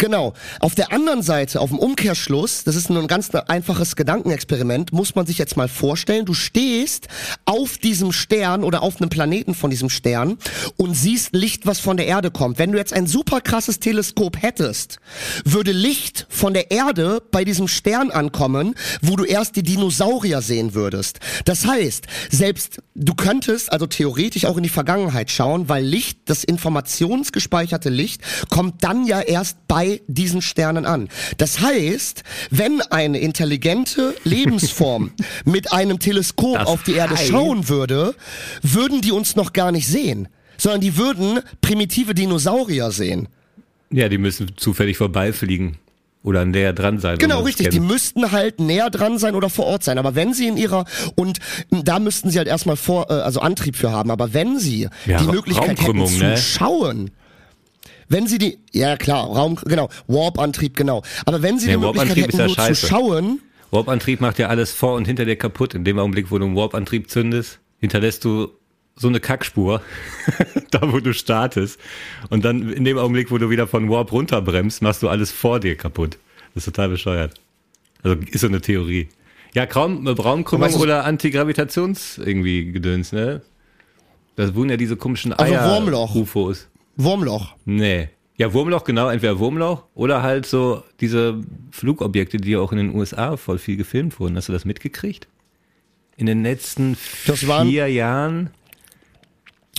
Genau. 0.00 0.32
Auf 0.60 0.74
der 0.74 0.92
anderen 0.92 1.20
Seite, 1.20 1.60
auf 1.60 1.68
dem 1.68 1.78
Umkehrschluss, 1.78 2.64
das 2.64 2.74
ist 2.74 2.88
nur 2.88 3.02
ein 3.02 3.06
ganz 3.06 3.28
einfaches 3.34 3.96
Gedankenexperiment, 3.96 4.94
muss 4.94 5.14
man 5.14 5.26
sich 5.26 5.36
jetzt 5.36 5.58
mal 5.58 5.68
vorstellen, 5.68 6.24
du 6.24 6.32
stehst 6.32 7.08
auf 7.44 7.76
diesem 7.76 8.10
Stern 8.10 8.64
oder 8.64 8.82
auf 8.82 8.98
einem 8.98 9.10
Planeten 9.10 9.54
von 9.54 9.68
diesem 9.68 9.90
Stern 9.90 10.38
und 10.78 10.94
siehst 10.94 11.34
Licht, 11.34 11.66
was 11.66 11.80
von 11.80 11.98
der 11.98 12.06
Erde 12.06 12.30
kommt. 12.30 12.58
Wenn 12.58 12.72
du 12.72 12.78
jetzt 12.78 12.94
ein 12.94 13.06
super 13.06 13.42
krasses 13.42 13.78
Teleskop 13.78 14.40
hättest, 14.40 15.00
würde 15.44 15.72
Licht 15.72 16.26
von 16.30 16.54
der 16.54 16.70
Erde 16.70 17.22
bei 17.30 17.44
diesem 17.44 17.68
Stern 17.68 18.10
ankommen, 18.10 18.76
wo 19.02 19.16
du 19.16 19.24
erst 19.24 19.56
die 19.56 19.62
Dinosaurier 19.62 20.40
sehen 20.40 20.72
würdest. 20.72 21.20
Das 21.44 21.66
heißt, 21.66 22.06
selbst 22.30 22.78
du 22.94 23.14
könntest 23.14 23.70
also 23.70 23.86
theoretisch 23.86 24.46
auch 24.46 24.56
in 24.56 24.62
die 24.62 24.70
Vergangenheit 24.70 25.30
schauen, 25.30 25.68
weil 25.68 25.84
Licht, 25.84 26.20
das 26.24 26.42
informationsgespeicherte 26.42 27.90
Licht, 27.90 28.22
kommt 28.48 28.82
dann 28.82 29.04
ja 29.04 29.20
erst 29.20 29.68
bei 29.68 29.89
diesen 30.06 30.42
Sternen 30.42 30.86
an. 30.86 31.08
Das 31.38 31.60
heißt, 31.60 32.22
wenn 32.50 32.80
eine 32.82 33.18
intelligente 33.18 34.14
Lebensform 34.24 35.12
mit 35.44 35.72
einem 35.72 35.98
Teleskop 35.98 36.58
das 36.58 36.68
auf 36.68 36.82
die 36.82 36.94
Erde 36.94 37.16
schauen 37.16 37.68
würde, 37.68 38.14
würden 38.62 39.00
die 39.00 39.12
uns 39.12 39.36
noch 39.36 39.52
gar 39.52 39.72
nicht 39.72 39.86
sehen, 39.86 40.28
sondern 40.56 40.80
die 40.80 40.96
würden 40.96 41.40
primitive 41.60 42.14
Dinosaurier 42.14 42.90
sehen. 42.90 43.28
Ja, 43.90 44.08
die 44.08 44.18
müssen 44.18 44.52
zufällig 44.56 44.96
vorbeifliegen 44.96 45.78
oder 46.22 46.44
näher 46.44 46.72
dran 46.72 46.98
sein. 46.98 47.18
Genau, 47.18 47.42
richtig. 47.42 47.70
Die 47.70 47.80
müssten 47.80 48.30
halt 48.30 48.60
näher 48.60 48.90
dran 48.90 49.18
sein 49.18 49.34
oder 49.34 49.48
vor 49.48 49.66
Ort 49.66 49.84
sein. 49.84 49.98
Aber 49.98 50.14
wenn 50.14 50.34
sie 50.34 50.48
in 50.48 50.56
ihrer 50.56 50.84
und 51.16 51.38
da 51.70 51.98
müssten 51.98 52.30
sie 52.30 52.38
halt 52.38 52.48
erstmal 52.48 52.76
vor, 52.76 53.10
äh, 53.10 53.14
also 53.14 53.40
Antrieb 53.40 53.76
für 53.76 53.90
haben. 53.90 54.10
Aber 54.10 54.34
wenn 54.34 54.58
sie 54.58 54.88
ja, 55.06 55.18
die 55.18 55.26
Möglichkeit 55.26 55.80
hätten 55.80 56.06
zu 56.06 56.18
ne? 56.18 56.36
schauen, 56.36 57.10
wenn 58.10 58.26
sie 58.26 58.38
die, 58.38 58.58
ja 58.72 58.96
klar, 58.96 59.24
Raum, 59.24 59.56
genau, 59.64 59.88
Warp-Antrieb, 60.08 60.76
genau. 60.76 61.02
Aber 61.24 61.42
wenn 61.42 61.58
sie 61.58 61.68
nee, 61.68 61.72
die 61.74 61.78
Möglichkeit 61.78 62.16
hätten, 62.16 62.36
ja 62.36 62.46
nur 62.46 62.54
scheiße. 62.56 62.80
zu 62.80 62.86
schauen. 62.88 63.40
Warp-Antrieb 63.70 64.20
macht 64.20 64.38
ja 64.40 64.48
alles 64.48 64.72
vor 64.72 64.94
und 64.94 65.06
hinter 65.06 65.24
dir 65.24 65.36
kaputt. 65.36 65.74
In 65.74 65.84
dem 65.84 65.98
Augenblick, 65.98 66.30
wo 66.32 66.38
du 66.38 66.44
einen 66.44 66.56
Warp-Antrieb 66.56 67.08
zündest, 67.08 67.60
hinterlässt 67.78 68.24
du 68.24 68.50
so 68.96 69.06
eine 69.06 69.20
Kackspur, 69.20 69.80
da 70.72 70.92
wo 70.92 70.98
du 70.98 71.14
startest. 71.14 71.78
Und 72.30 72.44
dann 72.44 72.68
in 72.70 72.84
dem 72.84 72.98
Augenblick, 72.98 73.30
wo 73.30 73.38
du 73.38 73.48
wieder 73.48 73.68
von 73.68 73.88
Warp 73.88 74.10
runterbremst, 74.10 74.82
machst 74.82 75.02
du 75.02 75.08
alles 75.08 75.30
vor 75.30 75.60
dir 75.60 75.76
kaputt. 75.76 76.18
Das 76.54 76.66
ist 76.66 76.74
total 76.74 76.88
bescheuert. 76.88 77.34
Also 78.02 78.20
ist 78.30 78.40
so 78.40 78.48
eine 78.48 78.60
Theorie. 78.60 79.08
Ja, 79.54 79.64
Raum, 79.64 80.06
Raumkrümmung 80.06 80.66
weißt 80.66 80.76
du, 80.76 80.82
oder 80.82 81.04
Antigravitations 81.04 82.18
irgendwie 82.18 82.72
Gedöns, 82.72 83.12
ne? 83.12 83.42
Das 84.36 84.54
wurden 84.54 84.70
ja 84.70 84.76
diese 84.76 84.96
komischen 84.96 85.32
Eier 85.38 85.62
also 85.62 85.74
Wurmloch. 85.74 86.14
UFOs. 86.14 86.68
Wurmloch. 87.02 87.54
Nee. 87.64 88.08
Ja, 88.36 88.54
Wurmloch, 88.54 88.84
genau, 88.84 89.08
entweder 89.10 89.38
Wurmloch 89.38 89.84
oder 89.94 90.22
halt 90.22 90.46
so 90.46 90.82
diese 91.00 91.40
Flugobjekte, 91.72 92.38
die 92.38 92.56
auch 92.56 92.72
in 92.72 92.78
den 92.78 92.94
USA 92.94 93.36
voll 93.36 93.58
viel 93.58 93.76
gefilmt 93.76 94.18
wurden. 94.18 94.36
Hast 94.36 94.48
du 94.48 94.52
das 94.52 94.64
mitgekriegt? 94.64 95.28
In 96.16 96.26
den 96.26 96.42
letzten 96.42 96.96
das 97.26 97.46
waren, 97.46 97.68
vier 97.68 97.88
Jahren? 97.88 98.50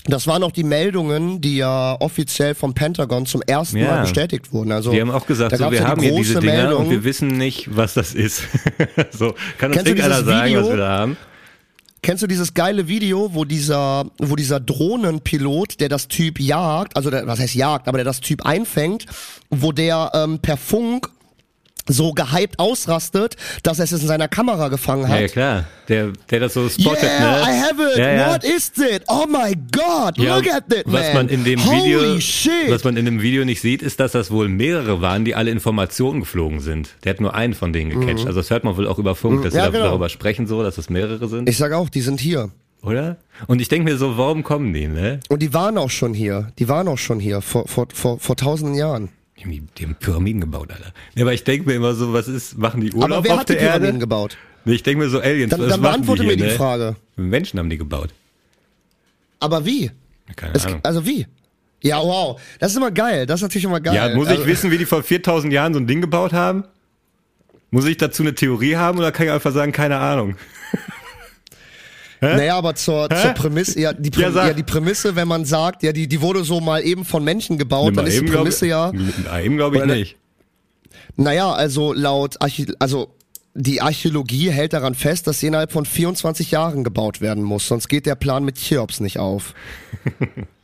Das 0.05 0.25
waren 0.25 0.41
auch 0.43 0.51
die 0.51 0.63
Meldungen, 0.63 1.41
die 1.41 1.57
ja 1.57 1.95
offiziell 1.99 2.55
vom 2.55 2.73
Pentagon 2.73 3.25
zum 3.25 3.41
ersten 3.43 3.77
ja. 3.77 3.87
Mal 3.87 4.01
bestätigt 4.01 4.51
wurden. 4.51 4.71
Also, 4.71 4.91
die 4.91 5.01
haben 5.01 5.11
auch 5.11 5.27
gesagt, 5.27 5.55
so, 5.57 5.71
wir 5.71 5.79
ja 5.79 5.87
haben 5.87 6.01
hier 6.01 6.15
diese 6.15 6.39
Dinger 6.39 6.53
Meldung. 6.53 6.85
und 6.85 6.89
wir 6.89 7.03
wissen 7.03 7.27
nicht, 7.27 7.75
was 7.75 7.93
das 7.93 8.13
ist. 8.15 8.43
so, 9.11 9.35
kann 9.59 9.71
uns 9.71 9.83
irgendeiner 9.83 10.23
sagen, 10.23 10.55
was 10.55 10.69
wir 10.69 10.77
da 10.77 10.97
haben? 10.97 11.17
Kennst 12.03 12.23
du 12.23 12.27
dieses 12.27 12.55
geile 12.55 12.87
Video, 12.87 13.35
wo 13.35 13.45
dieser, 13.45 14.05
wo 14.17 14.35
dieser 14.35 14.59
Drohnenpilot, 14.59 15.79
der 15.79 15.87
das 15.87 16.07
Typ 16.07 16.39
jagt, 16.39 16.95
also 16.95 17.11
der, 17.11 17.27
was 17.27 17.39
heißt 17.39 17.53
jagt, 17.53 17.87
aber 17.87 17.99
der 17.99 18.05
das 18.05 18.21
Typ 18.21 18.43
einfängt, 18.43 19.05
wo 19.51 19.71
der 19.71 20.11
ähm, 20.15 20.39
per 20.39 20.57
Funk 20.57 21.09
so 21.87 22.13
gehypt 22.13 22.59
ausrastet, 22.59 23.35
dass 23.63 23.79
er 23.79 23.85
es 23.85 23.91
in 23.91 23.99
seiner 23.99 24.27
Kamera 24.27 24.67
gefangen 24.67 25.07
hat. 25.07 25.19
Ja, 25.19 25.27
klar. 25.27 25.65
Der, 25.87 26.13
der 26.29 26.39
das 26.39 26.53
so 26.53 26.69
spottet, 26.69 27.03
yeah, 27.03 27.19
ne? 27.19 27.41
I 27.41 27.59
have 27.59 27.91
it. 27.91 27.97
Ja, 27.97 28.13
ja. 28.13 28.31
What 28.31 28.43
is 28.43 28.71
it? 28.77 29.03
Oh 29.07 29.25
my 29.27 29.53
God, 29.71 30.17
ja, 30.17 30.37
look 30.37 30.47
at 30.47 30.69
man. 30.69 30.83
Was 30.85 31.13
man 31.13 31.29
in 31.29 31.43
dem 31.43 31.59
Video, 31.59 32.19
shit. 32.19 32.69
was 32.69 32.83
man 32.83 32.95
in 32.97 33.05
dem 33.05 33.21
Video 33.21 33.43
nicht 33.43 33.61
sieht, 33.61 33.81
ist, 33.81 33.99
dass 33.99 34.13
das 34.13 34.31
wohl 34.31 34.47
mehrere 34.47 35.01
waren, 35.01 35.25
die 35.25 35.35
alle 35.35 35.51
Informationen 35.51 36.21
geflogen 36.21 36.59
sind. 36.59 36.89
Der 37.03 37.13
hat 37.13 37.21
nur 37.21 37.33
einen 37.33 37.53
von 37.53 37.73
denen 37.73 37.89
gecatcht. 37.89 38.21
Mhm. 38.21 38.27
Also 38.27 38.39
das 38.39 38.49
hört 38.49 38.63
man 38.63 38.77
wohl 38.77 38.87
auch 38.87 38.99
über 38.99 39.15
Funk, 39.15 39.43
dass 39.43 39.53
ja, 39.53 39.65
sie 39.65 39.71
genau. 39.71 39.85
darüber 39.85 40.09
sprechen 40.09 40.47
so, 40.47 40.63
dass 40.63 40.77
es 40.77 40.89
mehrere 40.89 41.27
sind. 41.27 41.49
Ich 41.49 41.57
sag 41.57 41.73
auch, 41.73 41.89
die 41.89 42.01
sind 42.01 42.19
hier. 42.19 42.51
Oder? 42.83 43.17
Und 43.47 43.61
ich 43.61 43.67
denke 43.67 43.91
mir 43.91 43.97
so, 43.97 44.17
warum 44.17 44.43
kommen 44.43 44.73
die, 44.73 44.87
ne? 44.87 45.19
Und 45.29 45.41
die 45.41 45.53
waren 45.53 45.77
auch 45.77 45.91
schon 45.91 46.13
hier. 46.13 46.51
Die 46.57 46.67
waren 46.67 46.87
auch 46.87 46.97
schon 46.97 47.19
hier 47.19 47.41
vor, 47.41 47.67
vor, 47.67 47.87
vor, 47.93 48.19
vor 48.19 48.35
tausenden 48.35 48.75
Jahren. 48.75 49.09
Die, 49.43 49.61
die 49.77 49.85
haben 49.85 49.95
Pyramiden 49.95 50.41
gebaut, 50.41 50.71
Alter. 50.71 50.93
Ja, 51.15 51.23
aber 51.23 51.33
ich 51.33 51.43
denke 51.43 51.67
mir 51.67 51.75
immer 51.75 51.93
so, 51.93 52.13
was 52.13 52.27
ist, 52.27 52.57
machen 52.57 52.81
die 52.81 52.91
Urlaub 52.93 53.17
aber 53.19 53.23
wer 53.23 53.33
auf 53.33 53.39
hat 53.39 53.49
der 53.49 53.55
die 53.55 53.63
Pyramiden 53.63 53.85
Erde? 53.85 53.99
gebaut? 53.99 54.37
Nee, 54.65 54.73
ich 54.73 54.83
denke 54.83 55.03
mir 55.03 55.09
so, 55.09 55.19
Aliens, 55.19 55.49
dann, 55.49 55.61
was 55.61 55.69
dann 55.69 55.81
beantworte 55.81 56.21
die 56.21 56.27
mir 56.27 56.37
die 56.37 56.43
ne? 56.43 56.49
Frage. 56.51 56.95
Menschen 57.15 57.59
haben 57.59 57.69
die 57.69 57.77
gebaut. 57.77 58.09
Aber 59.39 59.65
wie? 59.65 59.89
Keine 60.35 60.55
es, 60.55 60.65
Ahnung. 60.65 60.79
Also 60.83 61.05
wie? 61.05 61.25
Ja, 61.81 61.99
wow. 61.99 62.39
Das 62.59 62.71
ist 62.71 62.77
immer 62.77 62.91
geil. 62.91 63.25
Das 63.25 63.39
ist 63.39 63.41
natürlich 63.41 63.65
immer 63.65 63.81
geil. 63.81 63.95
Ja, 63.95 64.15
muss 64.15 64.27
ich 64.27 64.33
also, 64.33 64.45
wissen, 64.45 64.69
wie 64.71 64.77
die 64.77 64.85
vor 64.85 65.01
4000 65.01 65.51
Jahren 65.51 65.73
so 65.73 65.79
ein 65.79 65.87
Ding 65.87 66.01
gebaut 66.01 66.33
haben? 66.33 66.63
Muss 67.71 67.85
ich 67.85 67.97
dazu 67.97 68.21
eine 68.21 68.35
Theorie 68.35 68.75
haben 68.75 68.99
oder 68.99 69.11
kann 69.11 69.25
ich 69.25 69.31
einfach 69.31 69.51
sagen, 69.51 69.71
keine 69.71 69.97
Ahnung? 69.97 70.35
Hä? 72.23 72.35
Naja, 72.35 72.55
aber 72.55 72.75
zur, 72.75 73.09
zur 73.09 73.31
Prämisse, 73.31 73.79
ja 73.79 73.93
die, 73.93 74.11
Prä 74.11 74.21
ja, 74.21 74.47
ja, 74.47 74.53
die 74.53 74.63
Prämisse, 74.63 75.15
wenn 75.15 75.27
man 75.27 75.43
sagt, 75.43 75.81
ja, 75.81 75.91
die, 75.91 76.07
die 76.07 76.21
wurde 76.21 76.43
so 76.43 76.61
mal 76.61 76.83
eben 76.83 77.03
von 77.03 77.23
Menschen 77.23 77.57
gebaut, 77.57 77.97
dann 77.97 78.05
ist 78.05 78.21
die 78.21 78.25
Prämisse 78.25 78.67
glaub, 78.67 78.93
ja. 78.93 79.39
Eben 79.39 79.57
glaube 79.57 79.77
ich 79.77 79.85
nicht. 79.85 80.17
Naja, 81.15 81.51
also 81.51 81.93
laut 81.93 82.39
Archi 82.39 82.67
also 82.77 83.15
die 83.53 83.81
Archäologie 83.81 84.51
hält 84.51 84.73
daran 84.73 84.93
fest, 84.95 85.27
dass 85.27 85.39
sie 85.39 85.47
innerhalb 85.47 85.71
von 85.71 85.85
24 85.85 86.51
Jahren 86.51 86.83
gebaut 86.83 87.21
werden 87.21 87.43
muss, 87.43 87.67
sonst 87.67 87.87
geht 87.87 88.05
der 88.05 88.15
Plan 88.15 88.45
mit 88.45 88.57
Cheops 88.57 88.99
nicht 88.99 89.17
auf. 89.17 89.53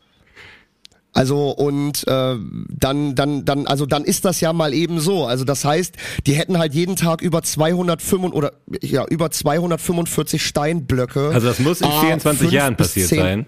Also 1.18 1.50
und 1.50 2.08
äh, 2.08 2.36
dann 2.70 3.16
dann 3.16 3.44
dann 3.44 3.66
also 3.66 3.88
dann 3.88 4.04
ist 4.04 4.24
das 4.24 4.40
ja 4.40 4.54
mal 4.54 4.72
eben 4.74 5.00
so. 5.00 5.26
Also 5.26 5.46
das 5.46 5.66
heißt, 5.66 5.96
die 6.28 6.34
hätten 6.34 6.60
halt 6.60 6.76
jeden 6.76 6.96
Tag 6.96 7.24
über 7.24 7.42
205 7.42 8.34
oder 8.34 8.54
ja 8.82 9.04
über 9.08 9.32
245 9.32 10.46
Steinblöcke. 10.46 11.32
Also 11.34 11.48
das 11.48 11.58
muss 11.60 11.82
in 11.82 11.90
24 11.92 12.52
Jahren 12.52 12.76
passiert 12.76 13.10
sein. 13.10 13.48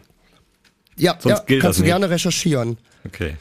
Ja, 0.97 1.15
Sonst 1.19 1.37
ja 1.37 1.43
gilt 1.45 1.61
kannst 1.61 1.77
das 1.77 1.77
du 1.77 1.83
nicht. 1.83 1.91
gerne 1.91 2.09
recherchieren. 2.09 2.77
Okay. 3.05 3.35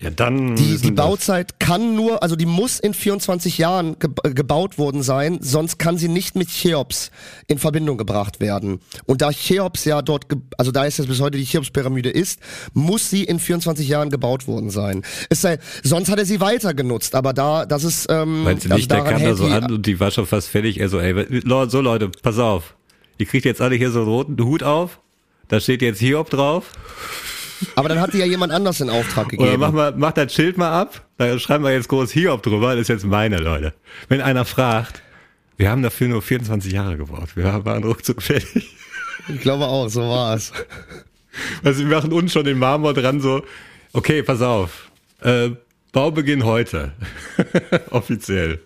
Ja, 0.00 0.10
dann. 0.10 0.56
Die, 0.56 0.76
die 0.78 0.90
Bauzeit 0.90 1.60
kann 1.60 1.94
nur, 1.94 2.22
also 2.22 2.36
die 2.36 2.46
muss 2.46 2.80
in 2.80 2.94
24 2.94 3.58
Jahren 3.58 3.98
ge 3.98 4.10
äh, 4.24 4.30
gebaut 4.30 4.76
worden 4.76 5.02
sein, 5.02 5.38
sonst 5.40 5.78
kann 5.78 5.98
sie 5.98 6.08
nicht 6.08 6.34
mit 6.34 6.48
Cheops 6.48 7.10
in 7.46 7.58
Verbindung 7.58 7.96
gebracht 7.96 8.40
werden. 8.40 8.80
Und 9.06 9.22
da 9.22 9.30
Cheops 9.30 9.84
ja 9.84 10.02
dort, 10.02 10.26
also 10.58 10.72
da 10.72 10.84
es 10.84 10.98
jetzt 10.98 11.06
bis 11.06 11.20
heute 11.20 11.38
die 11.38 11.44
Cheops-Pyramide 11.44 12.10
ist, 12.10 12.40
muss 12.72 13.08
sie 13.08 13.24
in 13.24 13.38
24 13.38 13.86
Jahren 13.88 14.10
gebaut 14.10 14.48
worden 14.48 14.70
sein. 14.70 15.02
Es 15.30 15.40
sei, 15.40 15.58
sonst 15.82 16.10
hat 16.10 16.18
er 16.18 16.26
sie 16.26 16.40
weiter 16.40 16.74
genutzt, 16.74 17.14
aber 17.14 17.32
da, 17.32 17.64
das 17.64 17.84
ist, 17.84 18.06
ähm, 18.10 18.42
Meinst 18.44 18.64
du 18.64 18.70
also 18.70 18.76
nicht, 18.76 18.90
der 18.90 18.98
daran 18.98 19.12
kam 19.14 19.22
da 19.22 19.34
so 19.36 19.46
an 19.46 19.72
und 19.72 19.86
die 19.86 20.00
war 20.00 20.10
schon 20.10 20.26
fast 20.26 20.48
fertig? 20.48 20.80
Er 20.80 20.88
so, 20.88 20.98
ey, 20.98 21.12
Leute, 21.12 21.70
so 21.70 21.80
Leute, 21.80 22.10
pass 22.22 22.38
auf. 22.38 22.74
Ihr 23.16 23.26
kriegt 23.26 23.44
jetzt 23.44 23.60
alle 23.60 23.76
hier 23.76 23.90
so 23.90 24.00
einen 24.00 24.08
roten 24.08 24.44
Hut 24.44 24.64
auf. 24.64 25.00
Da 25.48 25.60
steht 25.60 25.82
jetzt 25.82 26.00
Hiob 26.00 26.30
drauf. 26.30 26.72
Aber 27.74 27.88
dann 27.88 28.00
hat 28.00 28.12
die 28.12 28.18
ja 28.18 28.26
jemand 28.26 28.52
anders 28.52 28.80
in 28.80 28.90
Auftrag 28.90 29.26
Oder 29.26 29.36
gegeben. 29.36 29.60
mach 29.60 29.72
mal, 29.72 29.94
mach 29.96 30.12
das 30.12 30.32
Schild 30.34 30.58
mal 30.58 30.72
ab. 30.72 31.06
Da 31.18 31.38
schreiben 31.38 31.64
wir 31.64 31.72
jetzt 31.72 31.88
groß 31.88 32.10
Hiob 32.12 32.42
drüber. 32.42 32.72
Das 32.72 32.82
ist 32.82 32.88
jetzt 32.88 33.04
meine, 33.04 33.38
Leute. 33.38 33.74
Wenn 34.08 34.20
einer 34.20 34.44
fragt, 34.44 35.02
wir 35.56 35.70
haben 35.70 35.82
dafür 35.82 36.08
nur 36.08 36.22
24 36.22 36.72
Jahre 36.72 36.96
gebraucht. 36.96 37.36
Wir 37.36 37.64
waren 37.64 37.84
ruckzuck 37.84 38.22
fertig. 38.22 38.76
Ich 39.28 39.40
glaube 39.40 39.64
auch, 39.66 39.88
so 39.88 40.02
war 40.02 40.34
es. 40.34 40.52
Also 41.62 41.80
wir 41.88 41.96
machen 41.96 42.12
uns 42.12 42.32
schon 42.32 42.44
den 42.44 42.58
Marmor 42.58 42.94
dran 42.94 43.20
so, 43.20 43.42
okay, 43.92 44.22
pass 44.22 44.42
auf. 44.42 44.90
Äh, 45.20 45.50
Baubeginn 45.92 46.44
heute. 46.44 46.92
Offiziell. 47.90 48.60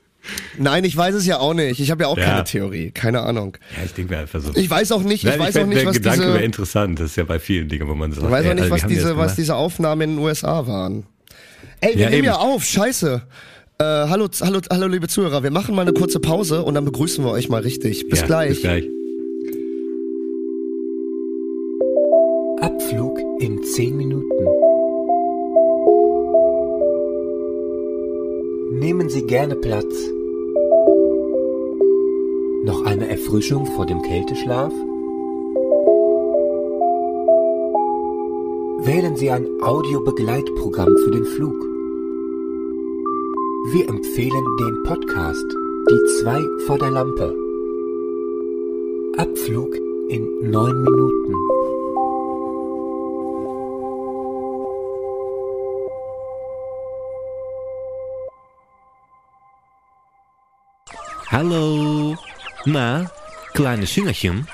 Nein, 0.58 0.84
ich 0.84 0.96
weiß 0.96 1.14
es 1.14 1.26
ja 1.26 1.38
auch 1.38 1.54
nicht. 1.54 1.80
Ich 1.80 1.90
habe 1.90 2.02
ja 2.04 2.08
auch 2.08 2.18
Ja. 2.18 2.24
keine 2.24 2.44
Theorie, 2.44 2.90
keine 2.90 3.20
Ahnung. 3.20 3.56
Ja, 3.76 3.84
ich 3.84 3.92
denke 3.94 4.14
mir 4.14 4.20
einfach 4.20 4.40
so. 4.40 4.52
Ich 4.54 4.68
weiß 4.68 4.92
auch 4.92 5.02
nicht, 5.02 5.24
ich 5.24 5.30
Nein, 5.30 5.38
weiß 5.40 5.48
auch 5.56 5.60
fänd, 5.60 5.68
nicht, 5.70 5.80
der 5.80 5.86
was 5.88 5.96
Gedanke 5.96 6.20
wäre 6.20 6.32
diese, 6.34 6.44
interessant. 6.44 6.98
Das 7.00 7.06
ist 7.10 7.16
ja 7.16 7.24
bei 7.24 7.38
vielen 7.38 7.68
Dingen, 7.68 7.88
wo 7.88 7.94
man 7.94 8.12
sagt, 8.12 8.24
ich 8.26 8.30
weiß 8.30 8.44
ey, 8.44 8.50
auch 8.50 8.54
nicht, 8.54 8.70
was 8.70 8.82
haben 8.82 8.88
die 8.88 8.94
das 8.96 9.04
diese, 9.04 9.16
was 9.16 9.36
diese 9.36 9.54
Aufnahmen 9.56 10.02
in 10.02 10.10
den 10.16 10.18
USA 10.24 10.66
waren. 10.66 11.04
Ey, 11.80 11.94
wir 11.94 12.00
Ja, 12.02 12.10
nehmen 12.10 12.18
eben. 12.18 12.26
ja 12.26 12.36
auf, 12.36 12.64
scheiße. 12.64 13.22
Äh, 13.80 13.84
hallo, 13.84 14.28
hallo, 14.40 14.60
hallo, 14.70 14.86
liebe 14.88 15.06
Zuhörer. 15.06 15.42
Wir 15.44 15.52
machen 15.52 15.74
mal 15.76 15.82
eine 15.82 15.92
kurze 15.92 16.18
Pause 16.18 16.62
und 16.64 16.74
dann 16.74 16.84
begrüßen 16.84 17.24
wir 17.24 17.30
euch 17.30 17.48
mal 17.48 17.62
richtig. 17.62 18.08
Bis 18.08 18.20
ja, 18.20 18.26
gleich. 18.26 18.48
Bis 18.50 18.60
gleich. 18.62 18.84
Abflug 22.60 23.18
in 23.40 23.62
10 23.62 23.96
Minuten. 23.96 24.26
Nehmen 28.80 29.08
Sie 29.08 29.22
gerne 29.26 29.54
Platz. 29.56 29.84
Noch 32.68 32.84
eine 32.84 33.08
Erfrischung 33.08 33.64
vor 33.64 33.86
dem 33.86 34.02
Kälteschlaf? 34.02 34.70
Wählen 38.84 39.16
Sie 39.16 39.30
ein 39.30 39.46
Audiobegleitprogramm 39.62 40.94
für 41.02 41.10
den 41.10 41.24
Flug. 41.24 41.58
Wir 43.72 43.88
empfehlen 43.88 44.44
den 44.60 44.82
Podcast 44.82 45.46
Die 45.90 46.20
zwei 46.20 46.42
vor 46.66 46.78
der 46.78 46.90
Lampe. 46.90 47.34
Abflug 49.16 49.74
in 50.10 50.50
9 50.50 50.82
Minuten. 50.82 51.34
Hallo. 61.30 62.27
Na, 62.64 63.10
kleines 63.54 63.96
Hüngerchen? 63.96 64.48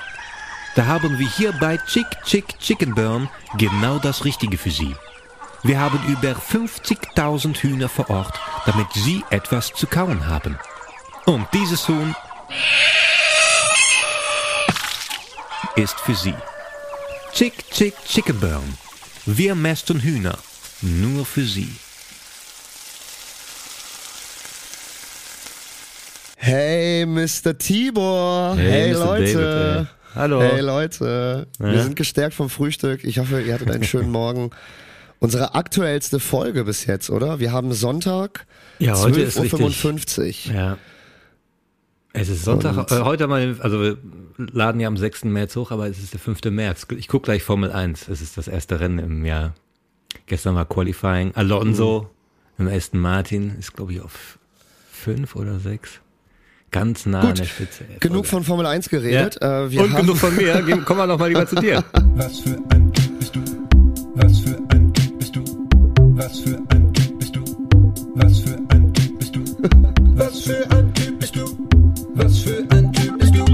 Da 0.75 0.85
haben 0.85 1.17
wir 1.17 1.27
hier 1.27 1.53
bei 1.53 1.77
Chick 1.77 2.05
Chick 2.25 2.59
Chicken 2.59 2.93
Burn 2.93 3.29
genau 3.57 3.97
das 3.97 4.25
Richtige 4.25 4.57
für 4.57 4.71
Sie. 4.71 4.95
Wir 5.63 5.79
haben 5.79 5.99
über 6.07 6.33
50.000 6.33 7.55
Hühner 7.57 7.89
vor 7.89 8.09
Ort, 8.09 8.39
damit 8.65 8.87
Sie 8.93 9.23
etwas 9.31 9.73
zu 9.73 9.87
kauen 9.87 10.27
haben. 10.27 10.59
Und 11.25 11.47
dieses 11.53 11.87
Huhn 11.87 12.15
ist 15.75 15.99
für 16.01 16.15
Sie. 16.15 16.35
Chick 17.33 17.69
Chick 17.71 17.95
Chicken 18.05 18.39
Burn. 18.39 18.77
Wir 19.25 19.55
mästen 19.55 19.99
Hühner. 20.01 20.37
Nur 20.81 21.25
für 21.25 21.45
Sie. 21.45 21.75
Hey, 26.59 27.05
Mr. 27.05 27.57
Tibor. 27.57 28.55
Hey, 28.55 28.71
Hey, 28.71 28.93
Mr. 28.93 29.05
Leute. 29.05 29.33
David. 29.33 29.87
Hallo. 30.15 30.41
Hey, 30.41 30.61
Leute. 30.61 31.47
Wir 31.59 31.73
Ja. 31.73 31.83
sind 31.83 31.97
gestärkt 31.97 32.33
vom 32.33 32.49
Frühstück. 32.49 33.03
Ich 33.03 33.19
hoffe, 33.19 33.41
ihr 33.41 33.53
hattet 33.53 33.69
einen 33.71 33.83
schönen 33.83 34.09
Morgen. 34.21 34.51
Unsere 35.19 35.53
aktuellste 35.53 36.21
Folge 36.21 36.63
bis 36.63 36.85
jetzt, 36.85 37.09
oder? 37.09 37.39
Wir 37.41 37.51
haben 37.51 37.73
Sonntag, 37.73 38.45
Ja, 38.79 38.97
heute 38.97 39.19
ist 39.19 39.37
richtig. 39.41 39.59
12.55 39.59 40.47
Uhr. 40.49 40.55
Ja. 40.55 40.77
Es 42.13 42.29
ist 42.29 42.45
Sonntag, 42.45 42.89
äh, 42.89 43.01
heute 43.01 43.27
mal, 43.27 43.57
also 43.59 43.81
wir 43.81 43.97
laden 44.37 44.79
ja 44.79 44.87
am 44.87 44.95
6. 44.95 45.25
März 45.25 45.57
hoch, 45.57 45.71
aber 45.71 45.87
es 45.89 45.99
ist 45.99 46.13
der 46.13 46.21
5. 46.21 46.51
März. 46.51 46.87
Ich 46.97 47.09
gucke 47.09 47.25
gleich 47.25 47.43
Formel 47.43 47.73
1. 47.73 48.07
Es 48.07 48.21
ist 48.21 48.37
das 48.37 48.47
erste 48.47 48.79
Rennen 48.79 48.99
im 48.99 49.25
Jahr. 49.25 49.55
Gestern 50.25 50.55
war 50.55 50.63
Qualifying. 50.63 51.33
Alonso 51.35 52.09
im 52.57 52.69
Aston 52.69 53.01
Martin 53.01 53.57
ist, 53.59 53.73
glaube 53.73 53.91
ich, 53.91 53.99
auf 53.99 54.39
5 54.93 55.35
oder 55.35 55.59
6. 55.59 55.99
Ganz 56.75 57.05
nah 57.05 57.21
an 57.21 57.27
Gut, 57.27 57.39
der 57.39 57.45
Spitze. 57.45 57.85
Genug 58.01 58.25
von 58.25 58.43
Formel 58.43 58.65
1 58.65 58.89
geredet. 58.89 59.39
geil. 59.39 59.71
Äh, 59.71 59.79
Und 59.79 59.95
genug 59.95 60.17
von 60.17 60.35
mir. 60.35 60.55
Kommen 60.83 60.99
wir 60.99 61.07
doch 61.07 61.17
mal 61.17 61.29
lieber 61.29 61.47
zu 61.47 61.55
dir. 61.55 61.81
Was 62.15 62.39
für 62.41 62.57
ein 62.69 62.91
Typ 62.91 63.17
bist 63.17 63.33
du? 63.33 63.39
Was 64.15 64.39
für 64.39 64.57
ein 64.71 64.93
Typ 64.93 65.17
bist 65.17 65.35
du? 65.37 65.67
Was 66.17 66.39
für 66.41 66.57
ein 66.71 66.93
Typ 66.93 67.17
bist 67.17 67.33
du? 67.33 67.45
Was 68.15 68.39
für 68.41 68.57
ein 68.71 68.93
Typ 68.93 69.19
bist 69.19 69.35
du? 69.37 69.45
Was 70.17 70.39
für 70.43 70.69
ein 70.71 70.93
Typ 70.93 71.17
bist 71.17 71.35
du? 71.37 71.69
Was 72.15 72.39
für 72.39 72.67
ein 72.69 72.91
Typ 72.91 73.19
bist 73.19 73.35
du? 73.35 73.45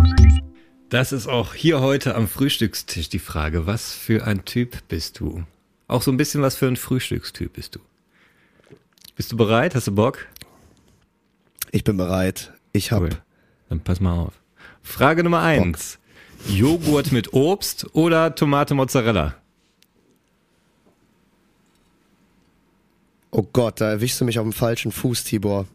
Das 0.89 1.11
ist 1.11 1.27
auch 1.27 1.53
hier 1.53 1.79
heute 1.79 2.15
am 2.15 2.27
Frühstückstisch 2.27 3.09
die 3.09 3.19
Frage. 3.19 3.67
Was 3.67 3.93
für 3.93 4.25
ein 4.25 4.45
Typ 4.45 4.79
bist 4.87 5.19
du? 5.19 5.43
Auch 5.87 6.01
so 6.01 6.09
ein 6.11 6.17
bisschen 6.17 6.41
was 6.41 6.55
für 6.55 6.65
ein 6.65 6.75
Frühstückstyp 6.75 7.53
bist 7.53 7.75
du. 7.75 7.81
Bist 9.15 9.31
du 9.31 9.37
bereit? 9.37 9.75
Hast 9.75 9.85
du 9.85 9.91
Bock? 9.91 10.25
ich 11.71 11.83
bin 11.83 11.97
bereit. 11.97 12.51
Ich 12.73 12.91
habe 12.91 13.05
Cool. 13.07 13.17
Dann 13.69 13.79
pass 13.81 13.99
mal 13.99 14.13
auf. 14.19 14.33
Frage 14.81 15.23
Nummer 15.23 15.41
eins. 15.41 15.97
Joghurt 16.47 17.11
mit 17.11 17.33
Obst 17.33 17.87
oder 17.93 18.33
Tomate 18.35 18.73
Mozzarella? 18.73 19.35
Oh 23.31 23.43
Gott, 23.53 23.79
da 23.79 23.89
erwischst 23.91 24.19
du 24.19 24.25
mich 24.25 24.39
auf 24.39 24.45
dem 24.45 24.53
falschen 24.53 24.91
Fuß, 24.91 25.23
Tibor. 25.23 25.67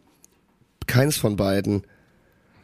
Keins 0.85 1.17
von 1.17 1.35
beiden. 1.35 1.83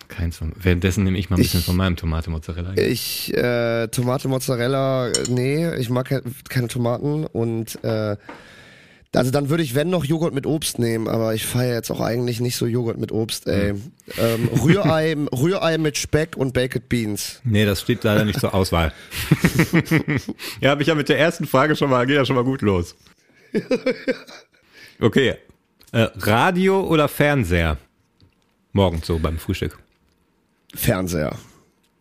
Keins 0.08 0.38
von. 0.38 0.54
Währenddessen 0.56 1.04
nehme 1.04 1.18
ich 1.18 1.30
mal 1.30 1.38
ein 1.38 1.42
bisschen 1.42 1.62
Ich- 1.62 1.66
von 1.66 1.76
meinem 1.76 1.96
Tomate 1.96 2.30
Mozzarella. 2.30 2.76
Ich, 2.78 3.34
äh, 3.36 3.88
Tomate, 3.88 4.28
Mozzarella, 4.28 5.08
äh, 5.08 5.14
nee, 5.30 5.74
ich 5.78 5.90
mag 5.90 6.08
ke- 6.08 6.22
keine 6.50 6.68
Tomaten 6.68 7.26
und 7.26 7.84
äh, 7.84 8.18
also 9.16 9.32
dann 9.32 9.50
würde 9.50 9.64
ich, 9.64 9.76
wenn 9.76 9.90
noch, 9.90 10.06
Joghurt 10.06 10.34
mit 10.34 10.46
Obst 10.46 10.80
nehmen, 10.80 11.08
aber 11.08 11.36
ich 11.36 11.46
feiere 11.46 11.76
jetzt 11.76 11.92
auch 11.92 12.02
eigentlich 12.02 12.40
nicht 12.40 12.56
so 12.56 12.66
Joghurt 12.66 12.98
mit 12.98 13.12
Obst, 13.12 13.48
ey. 13.48 13.74
Ähm, 14.18 14.50
Rührei, 14.64 15.16
Rührei 15.32 15.78
mit 15.78 15.98
Speck 15.98 16.36
und 16.36 16.54
Baked 16.54 16.90
Beans. 16.90 17.40
Nee, 17.44 17.66
das 17.66 17.82
steht 17.82 18.04
leider 18.04 18.26
nicht 18.26 18.40
zur 18.40 18.54
Auswahl. 18.54 18.92
ja, 20.62 20.72
habe 20.72 20.82
ich 20.82 20.88
ja 20.88 20.96
mit 20.96 21.10
der 21.10 21.20
ersten 21.20 21.46
Frage 21.46 21.76
schon 21.76 21.90
mal, 21.90 22.06
geht 22.06 22.16
ja 22.16 22.26
schon 22.26 22.36
mal 22.36 22.44
gut 22.44 22.62
los. 22.62 22.96
Okay. 25.00 25.36
Äh, 25.92 26.08
Radio 26.16 26.82
oder 26.88 27.08
Fernseher? 27.08 27.78
Morgens 28.72 29.06
so 29.06 29.20
beim 29.20 29.38
Frühstück. 29.38 29.80
Fernseher. 30.74 31.36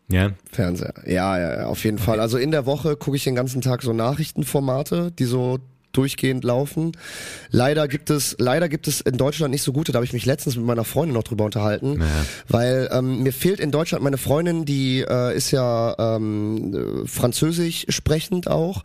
Ja. 0.09 0.31
Fernseher. 0.53 0.95
Ja, 1.07 1.39
ja, 1.39 1.61
ja, 1.61 1.67
auf 1.67 1.85
jeden 1.85 1.99
Fall. 1.99 2.21
Also 2.21 2.39
in 2.39 2.51
der 2.51 2.67
Woche 2.67 2.97
gucke 2.97 3.17
ich 3.17 3.25
den 3.25 3.35
ganzen 3.35 3.61
Tag 3.61 3.83
so 3.83 3.93
Nachrichtenformate, 3.93 5.11
die 5.11 5.25
so 5.25 5.59
durchgehend 5.97 6.45
laufen. 6.45 6.93
Leider 7.51 7.89
gibt 7.89 8.11
es, 8.11 8.37
leider 8.39 8.69
gibt 8.69 8.89
es 8.89 9.01
in 9.01 9.17
Deutschland 9.17 9.53
nicht 9.53 9.63
so 9.63 9.73
gute. 9.73 9.93
Da 9.93 9.97
habe 9.97 10.07
ich 10.07 10.13
mich 10.13 10.27
letztens 10.27 10.57
mit 10.57 10.65
meiner 10.65 10.85
Freundin 10.85 11.15
noch 11.15 11.23
drüber 11.25 11.45
unterhalten, 11.45 12.01
Ja. 12.01 12.07
weil 12.49 12.89
ähm, 12.93 13.23
mir 13.23 13.33
fehlt 13.33 13.61
in 13.61 13.71
Deutschland 13.71 14.03
meine 14.05 14.19
Freundin, 14.19 14.65
die 14.65 15.01
äh, 15.09 15.37
ist 15.37 15.51
ja 15.51 15.95
ähm, 16.17 17.03
äh, 17.05 17.07
französisch 17.09 17.87
sprechend 17.89 18.49
auch 18.49 18.83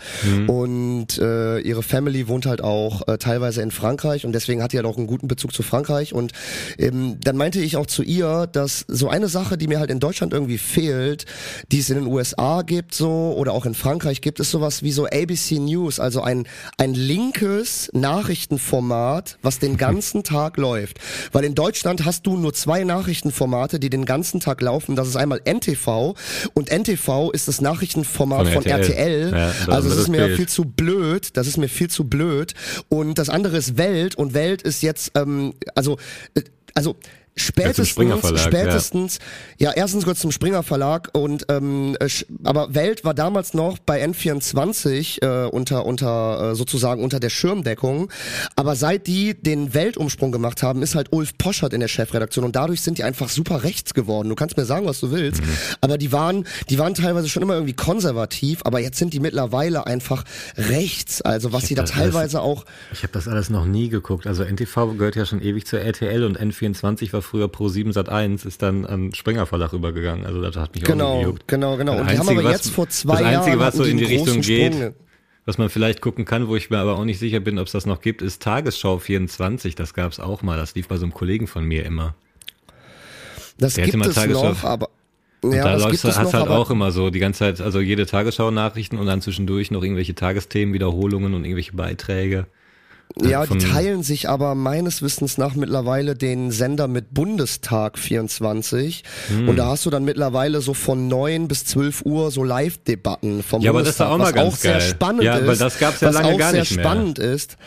und 0.48 1.18
äh, 1.20 1.60
ihre 1.60 1.84
Family 1.84 2.28
wohnt 2.28 2.46
halt 2.46 2.62
auch 2.62 3.08
äh, 3.08 3.18
teilweise 3.18 3.62
in 3.62 3.72
Frankreich 3.72 4.26
und 4.26 4.34
deswegen 4.34 4.62
hat 4.62 4.74
die 4.74 4.78
halt 4.78 4.86
auch 4.86 4.98
einen 4.98 5.08
guten 5.08 5.28
Bezug 5.28 5.54
zu 5.54 5.64
Frankreich 5.64 6.14
und 6.14 6.32
ähm, 6.78 7.18
dann 7.24 7.38
meinte 7.38 7.60
ich 7.60 7.78
auch 7.78 7.86
zu 7.86 8.04
ihr, 8.04 8.48
dass 8.52 8.86
so 8.88 9.10
eine 9.10 9.28
Sache, 9.28 9.58
die 9.58 9.68
mir 9.68 9.80
halt 9.80 9.90
in 9.92 10.00
Deutschland 10.00 10.34
irgendwie 10.34 10.58
fehlt, 10.58 11.26
die 11.72 11.80
es 11.80 11.90
in 11.90 11.96
den 11.96 12.08
USA 12.08 12.62
gibt 12.62 12.94
so 12.94 13.34
oder 13.38 13.54
auch 13.54 13.66
in 13.66 13.74
Frankreich 13.74 14.22
gibt, 14.22 14.40
ist 14.40 14.52
sowas 14.52 14.84
wie 14.84 14.92
so 14.92 15.06
ABC 15.06 15.60
News, 15.60 16.00
also 16.00 16.22
ein 16.22 16.48
ein 16.78 16.94
linkes 16.98 17.90
Nachrichtenformat, 17.94 19.38
was 19.42 19.60
den 19.60 19.78
ganzen 19.78 20.24
Tag 20.24 20.58
läuft. 20.58 21.00
Weil 21.32 21.46
in 21.46 21.56
Deutschland 21.56 22.06
hast 22.06 22.26
du 22.26 22.38
nur 22.38 22.54
zwei 22.54 22.84
Nachrichtenformate, 22.84 23.80
die 23.80 23.90
den 23.90 24.06
ganzen 24.06 24.40
Tag 24.40 24.62
laufen. 24.62 24.96
Das 24.96 25.08
ist 25.08 25.16
einmal 25.16 25.42
NTV 25.46 26.16
und 26.54 26.72
NTV 26.72 27.32
ist 27.32 27.48
das 27.48 27.62
Nachrichtenformat 27.62 28.48
Von 28.48 28.64
von 28.64 28.66
RTL. 28.66 29.34
RTL. 29.34 29.54
Ja, 29.68 29.74
also 29.74 29.90
es 29.90 29.98
ist 29.98 30.08
mir 30.08 30.26
Bild. 30.26 30.38
viel 30.38 30.50
zu 30.50 30.66
blöd. 30.66 31.38
Das 31.38 31.48
ist 31.48 31.58
mir 31.58 31.70
viel 31.70 31.90
zu 31.90 32.06
blöd. 32.06 32.54
Und 32.90 33.18
das 33.20 33.30
andere 33.30 33.58
ist 33.58 33.78
Welt 33.78 34.16
und 34.16 34.34
Welt 34.34 34.62
ist 34.62 34.82
jetzt, 34.82 35.12
ähm, 35.16 35.54
also, 35.76 35.98
äh, 36.34 36.42
also 36.74 36.96
spätestens, 37.38 37.92
Verlag, 37.94 38.24
ja. 38.24 38.38
spätestens, 38.38 39.20
ja. 39.58 39.72
erstens 39.72 40.04
gehört 40.04 40.18
zum 40.18 40.32
Springer 40.32 40.64
Verlag 40.64 41.10
und 41.14 41.46
ähm, 41.50 41.96
äh, 42.00 42.08
aber 42.44 42.74
Welt 42.76 43.04
war 43.06 43.14
damals 43.14 43.54
noch 43.54 43.78
bei 43.80 44.04
N24 44.04 45.22
äh, 45.22 45.50
unter 45.50 45.86
unter 45.86 46.52
äh, 46.52 46.56
sozusagen 46.56 47.04
unter 47.04 47.20
der 47.20 47.30
Schirmdeckung, 47.30 48.12
aber 48.56 48.76
seit 48.76 49.08
die 49.08 49.34
den 49.34 49.74
Weltumsprung 49.74 50.32
gemacht 50.32 50.64
haben, 50.64 50.82
ist 50.82 50.96
halt 50.96 51.12
Ulf 51.12 51.38
Poschert 51.38 51.74
in 51.74 51.80
der 51.80 51.88
Chefredaktion 51.88 52.46
und 52.46 52.56
dadurch 52.56 52.82
sind 52.82 52.98
die 52.98 53.04
einfach 53.04 53.30
super 53.30 53.64
rechts 53.64 53.94
geworden. 53.94 54.30
Du 54.30 54.36
kannst 54.36 54.58
mir 54.58 54.66
sagen, 54.66 54.86
was 54.86 55.00
du 55.00 55.12
willst, 55.12 55.42
Mhm. 55.42 55.48
aber 55.82 55.98
die 55.98 56.12
waren 56.12 56.46
die 56.70 56.80
waren 56.80 56.94
teilweise 56.94 57.30
schon 57.30 57.44
immer 57.44 57.54
irgendwie 57.54 57.74
konservativ, 57.74 58.62
aber 58.64 58.80
jetzt 58.80 58.98
sind 58.98 59.14
die 59.14 59.20
mittlerweile 59.20 59.86
einfach 59.86 60.24
rechts, 60.58 61.22
also 61.22 61.54
was 61.54 61.68
sie 61.68 61.76
da 61.76 61.84
das 61.84 61.92
alles- 61.92 62.14
teilweise 62.14 62.42
auch 62.42 62.66
Ich 62.94 63.04
habe 63.04 63.14
das 63.14 63.28
alles 63.28 63.50
noch 63.50 63.66
nie 63.66 63.90
geguckt. 63.90 64.28
Also 64.28 64.44
NTV 64.44 64.98
gehört 64.98 65.16
ja 65.16 65.26
schon 65.26 65.42
ewig 65.42 65.66
zur 65.68 65.80
RTL 65.80 66.24
und 66.24 66.40
N24 66.40 67.14
war 67.14 67.22
früher 67.28 67.48
Pro 67.48 67.68
7 67.70 67.92
Sat 67.94 68.10
1, 68.10 68.46
ist 68.46 68.62
dann 68.64 68.86
an 68.86 69.14
Springer 69.14 69.46
Verlag 69.46 69.74
übergegangen. 69.74 70.26
Also 70.26 70.42
das 70.42 70.56
hat 70.56 70.74
mich 70.74 70.84
auch 70.84 70.88
Genau, 70.88 71.18
nie 71.18 71.24
gejuckt. 71.26 71.48
genau, 71.48 71.78
genau. 71.78 71.92
Das 71.94 72.02
Und 72.02 72.08
die 72.12 72.18
haben 72.18 72.22
Einzige, 72.30 72.40
aber 72.40 72.50
was- 72.50 72.56
jetzt 72.66 72.70
vor 72.74 72.90
zwei 72.90 73.12
Das 73.18 73.22
Einzige, 73.24 73.58
Jahren 73.58 73.60
was 73.60 73.76
so 73.76 73.84
in 73.84 73.98
die 73.98 74.06
Richtung 74.06 74.42
geht, 74.42 74.74
Sprung. 74.74 74.94
was 75.46 75.58
man 75.58 75.70
vielleicht 75.70 76.02
gucken 76.02 76.26
kann, 76.26 76.48
wo 76.48 76.56
ich 76.56 76.70
mir 76.70 76.78
aber 76.80 76.98
auch 76.98 77.06
nicht 77.06 77.20
sicher 77.20 77.40
bin, 77.40 77.60
ob 77.60 77.68
es 77.68 77.74
das 77.74 77.86
noch 77.86 78.02
gibt, 78.02 78.22
ist 78.22 78.42
Tagesschau 78.42 78.98
24. 78.98 79.76
Das 79.76 79.94
gab 79.94 80.12
es 80.12 80.20
auch 80.20 80.42
mal. 80.42 80.58
Das 80.58 80.74
lief 80.76 80.88
bei 80.88 80.98
so 80.98 81.04
einem 81.06 81.14
Kollegen 81.14 81.48
von 81.48 81.64
mir 81.66 81.86
immer. 81.86 82.16
Das 83.58 83.74
Der 83.76 83.86
gibt 83.86 83.98
mal 83.98 84.08
es 84.10 84.16
Tagesschau- 84.18 84.50
noch, 84.50 84.64
aber 84.64 84.90
Und 85.42 85.54
ja, 85.54 85.64
da 85.64 85.76
läuft 85.78 85.94
es 85.96 86.04
hast 86.04 86.22
noch, 86.22 86.34
halt 86.34 86.48
auch 86.50 86.70
immer 86.72 86.92
so 86.92 87.10
die 87.10 87.20
ganze 87.20 87.40
Zeit, 87.40 87.62
also 87.62 87.80
jede 87.80 88.06
Tagesschau-Nachrichten 88.06 88.98
und 88.98 89.06
dann 89.08 89.22
zwischendurch 89.22 89.72
noch 89.72 89.84
irgendwelche 89.84 90.16
Tagesthemen, 90.16 90.74
Wiederholungen 90.74 91.34
und 91.34 91.44
irgendwelche 91.46 91.74
Beiträge. 91.74 92.48
Ja, 93.20 93.46
die 93.48 93.58
teilen 93.58 94.04
sich 94.04 94.30
aber 94.30 94.54
meines 94.54 95.02
Wissens 95.02 95.38
nach 95.38 95.56
mittlerweile 95.56 96.16
den 96.16 96.52
Sender 96.52 96.88
mit 96.88 97.14
Bundestag 97.14 97.98
24 97.98 99.04
Hm. 99.30 99.50
und 99.50 99.56
da 99.56 99.68
hast 99.68 99.86
du 99.86 99.90
dann 99.90 100.04
mittlerweile 100.06 100.62
so 100.62 100.74
von 100.74 101.08
9 101.08 101.48
bis 101.48 101.66
12 101.66 102.04
Uhr 102.06 102.30
so 102.32 102.44
Live-Debatten 102.44 103.42
vom 103.44 103.62
Ja, 103.62 103.72
aber 103.72 103.80
das 103.80 103.90
ist 103.90 103.98
Bundestag, 103.98 104.12
auch 104.12 104.18
mal 104.20 104.24
was 104.26 104.34
ganz 104.34 104.54
auch 104.54 104.58
sehr 104.58 104.72
geil. 104.74 104.82
spannend 104.82 105.24
Ja, 105.24 105.36
ist. 105.38 105.48
weil 105.48 105.58
das 105.58 105.80
gab's 105.80 106.02
ja 106.02 106.08
was 106.10 106.16
lange 106.16 106.28
auch 106.34 106.38
gar 106.38 106.52
sehr 106.52 106.60
nicht 106.62 106.76
mehr. 106.76 106.86
spannend 106.86 107.20
ist. 107.20 107.58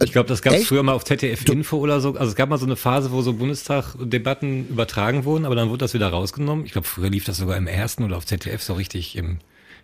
Ich 0.00 0.12
glaube, 0.12 0.28
das 0.28 0.42
gab 0.42 0.52
es 0.52 0.66
früher 0.68 0.82
mal 0.84 0.92
auf 0.92 1.04
ZDF 1.04 1.44
Info 1.48 1.76
oder 1.78 2.00
so. 2.00 2.14
Also 2.14 2.26
es 2.30 2.36
gab 2.36 2.48
mal 2.50 2.58
so 2.58 2.66
eine 2.66 2.76
Phase, 2.76 3.10
wo 3.10 3.20
so 3.22 3.32
Bundestag-Debatten 3.32 4.68
übertragen 4.68 5.24
wurden, 5.24 5.44
aber 5.44 5.56
dann 5.56 5.70
wurde 5.70 5.78
das 5.78 5.92
wieder 5.94 6.08
rausgenommen. 6.08 6.64
Ich 6.66 6.72
glaube, 6.72 6.86
früher 6.86 7.10
lief 7.10 7.24
das 7.24 7.38
sogar 7.38 7.56
im 7.56 7.66
ersten 7.66 8.04
oder 8.04 8.16
auf 8.16 8.24
ZDF 8.24 8.62
so 8.62 8.74
richtig 8.74 9.16
im, 9.16 9.38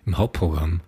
im 0.06 0.16
Hauptprogramm. 0.18 0.80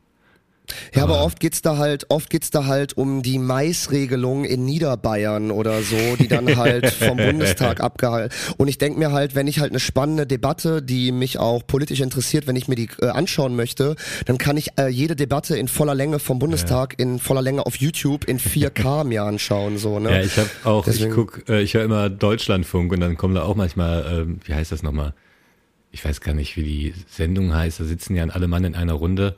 Ja, 0.94 1.02
aber 1.05 1.22
oft 1.22 1.40
geht's 1.40 1.62
da 1.62 1.76
halt, 1.76 2.07
oft 2.11 2.31
geht's 2.31 2.50
da 2.50 2.66
halt 2.66 2.96
um 2.96 3.22
die 3.22 3.38
Maisregelung 3.38 4.44
in 4.44 4.64
Niederbayern 4.64 5.50
oder 5.50 5.83
so, 5.83 5.96
die 6.18 6.29
dann 6.29 6.57
halt 6.57 6.90
vom 6.90 7.16
Bundestag 7.16 7.81
abgehalten. 7.83 8.35
Und 8.57 8.68
ich 8.68 8.79
denk 8.79 8.98
mir 8.98 9.12
halt, 9.12 9.35
wenn 9.35 9.46
ich 9.46 9.61
halt 9.61 9.70
eine 9.72 9.81
spannende 9.81 10.26
Debatte, 10.26 10.83
die 10.83 11.12
mich 11.12 11.38
auch 11.38 11.66
politisch 11.66 12.00
interessiert, 12.00 12.46
wenn 12.46 12.57
ich 12.57 12.68
mir 12.68 12.74
die 12.76 12.88
äh, 13.00 13.07
anschauen 13.09 13.57
möchte, 13.57 13.96
dann 14.24 14.38
kann 14.38 14.57
ich 14.57 14.70
äh, 14.79 14.88
jede 14.88 15.16
Debatte 15.16 15.57
in 15.57 15.68
voller 15.68 15.94
Länge 15.94 16.18
vom 16.18 16.38
Bundestag 16.38 16.98
in 16.98 17.18
voller 17.18 17.42
Länge 17.42 17.64
auf 17.66 17.76
YouTube 17.76 18.24
in 18.24 18.38
4K 18.38 19.05
mir 19.05 19.22
anschauen, 19.24 19.79
so, 19.79 19.98
ne? 19.98 20.11
Ja, 20.11 20.20
ich 20.22 20.37
habe 20.37 20.50
auch, 20.64 20.85
Deswegen- 20.85 21.11
ich 21.11 21.14
guck, 21.14 21.48
äh, 21.48 21.61
ich 21.62 21.74
höre 21.74 21.85
immer 21.85 22.11
Deutschlandfunk 22.11 22.92
und 22.92 23.00
dann 23.00 23.16
kommen 23.16 23.35
da 23.35 23.42
auch 23.42 23.55
manchmal, 23.57 24.05
ähm, 24.11 24.40
wie 24.44 24.55
heißt 24.55 24.72
das 24.72 24.83
nochmal? 24.83 25.14
Ich 25.92 26.05
weiß 26.05 26.20
gar 26.20 26.35
nicht, 26.35 26.57
wie 26.57 26.62
die 26.64 26.94
Sendung 27.09 27.55
heißt. 27.55 27.81
Da 27.81 27.85
sitzen 27.85 28.14
ja 28.16 28.24
alle 28.26 28.48
Mann 28.48 28.64
in 28.64 28.74
einer 28.74 28.92
Runde 28.92 29.37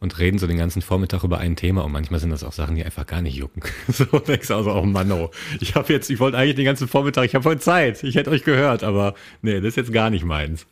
und 0.00 0.18
reden 0.18 0.38
so 0.38 0.46
den 0.46 0.56
ganzen 0.58 0.82
Vormittag 0.82 1.22
über 1.24 1.38
ein 1.38 1.56
Thema 1.56 1.84
und 1.84 1.92
manchmal 1.92 2.18
sind 2.20 2.30
das 2.30 2.42
auch 2.42 2.52
Sachen, 2.52 2.74
die 2.74 2.84
einfach 2.84 3.06
gar 3.06 3.20
nicht 3.22 3.36
jucken. 3.36 3.62
So 3.92 4.04
denkst 4.18 4.48
du 4.48 4.54
also, 4.54 4.72
oh 4.72 4.82
Mann, 4.84 5.12
oh. 5.12 5.30
Ich 5.60 5.74
habe 5.74 5.92
jetzt, 5.92 6.08
ich 6.10 6.18
wollte 6.20 6.38
eigentlich 6.38 6.56
den 6.56 6.64
ganzen 6.64 6.88
Vormittag, 6.88 7.24
ich 7.26 7.34
habe 7.34 7.44
heute 7.44 7.60
Zeit, 7.60 8.02
ich 8.02 8.14
hätte 8.14 8.30
euch 8.30 8.42
gehört, 8.44 8.82
aber 8.82 9.14
nee, 9.42 9.56
das 9.60 9.68
ist 9.68 9.76
jetzt 9.76 9.92
gar 9.92 10.10
nicht 10.10 10.24
meins. 10.24 10.62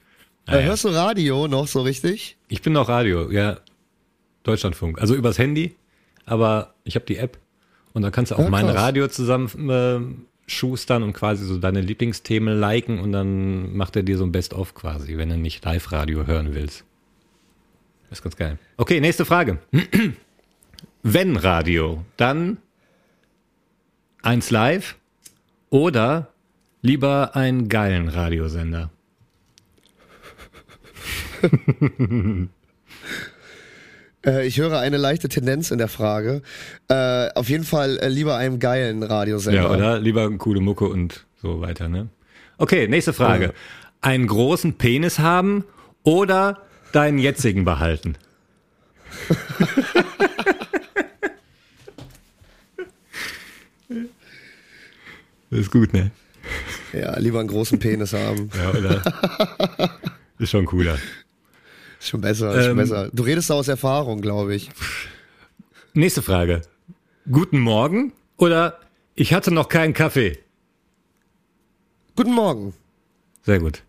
Äh, 0.47 0.53
Naja. 0.53 0.67
hörst 0.69 0.85
du 0.85 0.89
Radio 0.89 1.47
noch 1.47 1.69
so 1.69 1.83
richtig? 1.83 2.37
Ich 2.49 2.63
bin 2.63 2.73
noch 2.73 2.89
Radio, 2.89 3.31
ja. 3.31 3.59
Deutschlandfunk. 4.45 5.01
Also 5.01 5.15
übers 5.15 5.39
Handy, 5.39 5.75
aber 6.25 6.75
ich 6.85 6.95
habe 6.95 7.05
die 7.05 7.17
App 7.19 7.39
und 7.93 8.03
da 8.03 8.11
kannst 8.11 8.31
du 8.33 8.37
auch 8.37 8.41
Ja, 8.45 8.49
mein 8.51 8.67
krass. 8.67 8.77
Radio 8.77 9.09
zusammen 9.09 9.69
äh, 9.71 10.01
schustern 10.51 11.03
und 11.03 11.13
quasi 11.13 11.45
so 11.45 11.59
deine 11.59 11.83
Lieblingsthemen 11.83 12.59
liken 12.59 12.99
und 12.99 13.13
dann 13.13 13.77
macht 13.77 13.97
er 13.97 14.03
dir 14.03 14.17
so 14.17 14.25
ein 14.25 14.33
Best-of 14.33 14.75
quasi, 14.75 15.19
wenn 15.19 15.29
du 15.29 15.37
nicht 15.37 15.63
Live-Radio 15.65 16.27
hören 16.27 16.55
willst. 16.55 16.85
Das 18.09 18.19
ist 18.19 18.23
ganz 18.23 18.37
geil. 18.37 18.59
Okay, 18.77 19.01
nächste 19.01 19.25
Frage. 19.25 19.59
Wenn 21.03 21.37
Radio, 21.37 22.05
dann 22.17 22.59
eins 24.23 24.51
live 24.51 24.97
oder 25.71 26.33
lieber 26.83 27.37
einen 27.37 27.69
geilen 27.69 28.09
Radiosender? 28.09 28.91
Äh, 34.27 34.49
ich 34.49 34.59
höre 34.59 34.81
eine 34.81 34.97
leichte 34.97 35.29
Tendenz 35.29 35.71
in 35.71 35.79
der 35.79 35.87
Frage. 35.87 36.43
Äh, 36.89 37.29
auf 37.35 37.49
jeden 37.49 37.63
Fall 37.63 37.99
äh, 37.99 38.09
lieber 38.09 38.37
einem 38.37 38.59
geilen 38.59 39.05
Radiosender. 39.05 39.63
Ja, 39.63 39.71
oder? 39.71 40.01
Lieber 40.01 40.29
coole 40.39 40.61
Mucke 40.61 40.87
und 40.87 41.25
so 41.41 41.61
weiter, 41.61 41.89
ne? 41.89 42.09
Okay, 42.59 42.89
nächste 42.89 43.13
Frage. 43.13 43.55
Einen 44.01 44.27
großen 44.27 44.75
Penis 44.75 45.21
haben 45.21 45.65
oder 46.03 46.63
deinen 46.93 47.19
jetzigen 47.19 47.65
behalten? 47.65 48.17
das 55.51 55.61
ist 55.61 55.71
gut, 55.71 55.93
ne? 55.93 56.11
Ja, 56.93 57.19
lieber 57.19 57.41
einen 57.41 57.49
großen 57.49 57.79
Penis 57.79 58.13
haben. 58.13 58.51
Ja, 58.57 58.71
oder? 58.71 59.91
ist 60.39 60.51
schon 60.51 60.67
cooler. 60.67 60.99
Ist 62.01 62.09
schon 62.09 62.21
besser, 62.21 62.55
ist 62.55 62.63
schon 62.65 62.71
Ähm, 62.73 62.77
besser. 62.79 63.11
Du 63.13 63.23
redest 63.23 63.51
da 63.51 63.55
aus 63.55 63.69
Erfahrung, 63.69 64.21
glaube 64.21 64.55
ich. 64.55 64.71
Nächste 65.95 66.23
Frage. 66.23 66.63
Guten 67.31 67.59
Morgen 67.59 68.13
oder 68.37 68.79
ich 69.15 69.35
hatte 69.35 69.51
noch 69.53 69.69
keinen 69.69 69.95
Kaffee? 69.95 70.39
Guten 72.17 72.33
Morgen. 72.33 72.73
Sehr 73.43 73.59
gut. 73.59 73.83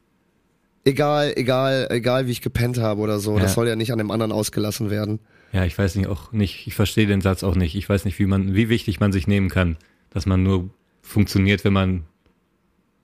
Egal, 0.86 1.34
egal, 1.36 1.88
egal, 1.92 2.28
wie 2.28 2.32
ich 2.32 2.42
gepennt 2.42 2.78
habe 2.78 3.02
oder 3.02 3.20
so. 3.20 3.36
Ja. 3.36 3.44
Das 3.44 3.54
soll 3.54 3.68
ja 3.68 3.76
nicht 3.76 3.92
an 3.92 3.98
dem 3.98 4.12
anderen 4.12 4.32
ausgelassen 4.32 4.90
werden. 4.90 5.20
Ja, 5.52 5.66
ich 5.66 5.78
weiß 5.78 5.96
nicht 5.96 6.08
auch 6.08 6.32
nicht, 6.32 6.68
ich 6.68 6.76
verstehe 6.76 7.08
den 7.08 7.22
Satz 7.22 7.44
auch 7.44 7.56
nicht. 7.56 7.76
Ich 7.76 7.90
weiß 7.90 8.06
nicht, 8.06 8.20
wie 8.20 8.26
man, 8.26 8.54
wie 8.54 8.70
wichtig 8.70 9.00
man 9.00 9.12
sich 9.12 9.28
nehmen 9.28 9.50
kann, 9.50 9.78
dass 10.10 10.26
man 10.26 10.44
nur 10.44 10.70
funktioniert, 11.02 11.64
wenn 11.64 11.74
man 11.74 12.04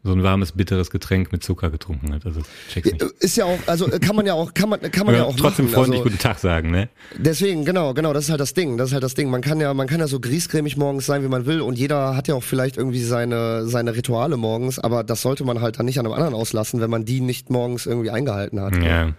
so 0.06 0.12
ein 0.12 0.22
warmes, 0.22 0.52
bitteres 0.52 0.92
Getränk 0.92 1.32
mit 1.32 1.44
Zucker 1.44 1.72
getrunken 1.72 2.14
hat. 2.14 2.26
Also 2.26 2.42
check's 2.72 2.92
nicht. 2.92 3.02
Ist 3.20 3.38
ja 3.38 3.46
auch, 3.46 3.58
also 3.66 3.92
äh, 3.92 4.00
kann 4.00 4.16
man 4.16 4.26
ja 4.28 4.34
auch, 4.36 4.54
kann 4.54 4.70
man, 4.70 4.80
kann 4.80 5.08
man 5.08 5.16
ja, 5.16 5.22
Ja, 5.22 5.26
auch 5.26 5.36
trotzdem 5.36 5.66
machen. 5.66 5.74
freundlich 5.74 6.00
also, 6.00 6.12
guten 6.12 6.22
Tag 6.22 6.38
sagen, 6.38 6.70
ne? 6.70 6.90
Deswegen, 7.18 7.66
genau, 7.66 7.96
genau, 7.96 8.14
das 8.14 8.26
ist 8.26 8.30
halt 8.30 8.40
das 8.40 8.54
Ding. 8.54 8.78
Das 8.78 8.90
ist 8.90 8.94
halt 8.94 9.04
das 9.04 9.16
Ding. 9.16 9.32
Man 9.32 9.42
kann 9.42 9.60
ja, 9.60 9.74
man 9.74 9.88
kann 9.88 10.00
ja 10.00 10.08
so 10.08 10.20
griesgrämig 10.20 10.78
morgens 10.78 11.08
sein, 11.08 11.24
wie 11.24 11.28
man 11.28 11.48
will, 11.48 11.62
und 11.62 11.78
jeder 11.78 12.16
hat 12.16 12.28
ja 12.28 12.36
auch 12.36 12.44
vielleicht 12.44 12.78
irgendwie 12.78 13.02
seine, 13.02 13.68
seine 13.68 13.96
Rituale 13.96 14.38
morgens, 14.38 14.78
aber 14.78 15.04
das 15.04 15.24
sollte 15.24 15.44
man 15.44 15.60
halt 15.62 15.80
dann 15.80 15.88
nicht 15.88 16.00
an 16.00 16.06
einem 16.06 16.14
anderen 16.14 16.36
auslassen, 16.36 16.82
wenn 16.82 16.92
man 16.92 17.04
die 17.04 17.20
nicht 17.20 17.50
morgens 17.50 17.88
irgendwie 17.88 18.12
eingehalten 18.12 18.62
hat. 18.62 18.76
Ja. 18.78 19.14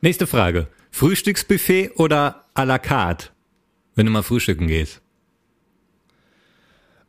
Nächste 0.00 0.26
Frage. 0.26 0.66
Frühstücksbuffet 0.90 1.90
oder 1.96 2.46
à 2.54 2.64
la 2.64 2.78
carte? 2.78 3.26
Wenn 3.94 4.06
du 4.06 4.12
mal 4.12 4.22
frühstücken 4.22 4.66
gehst. 4.66 5.02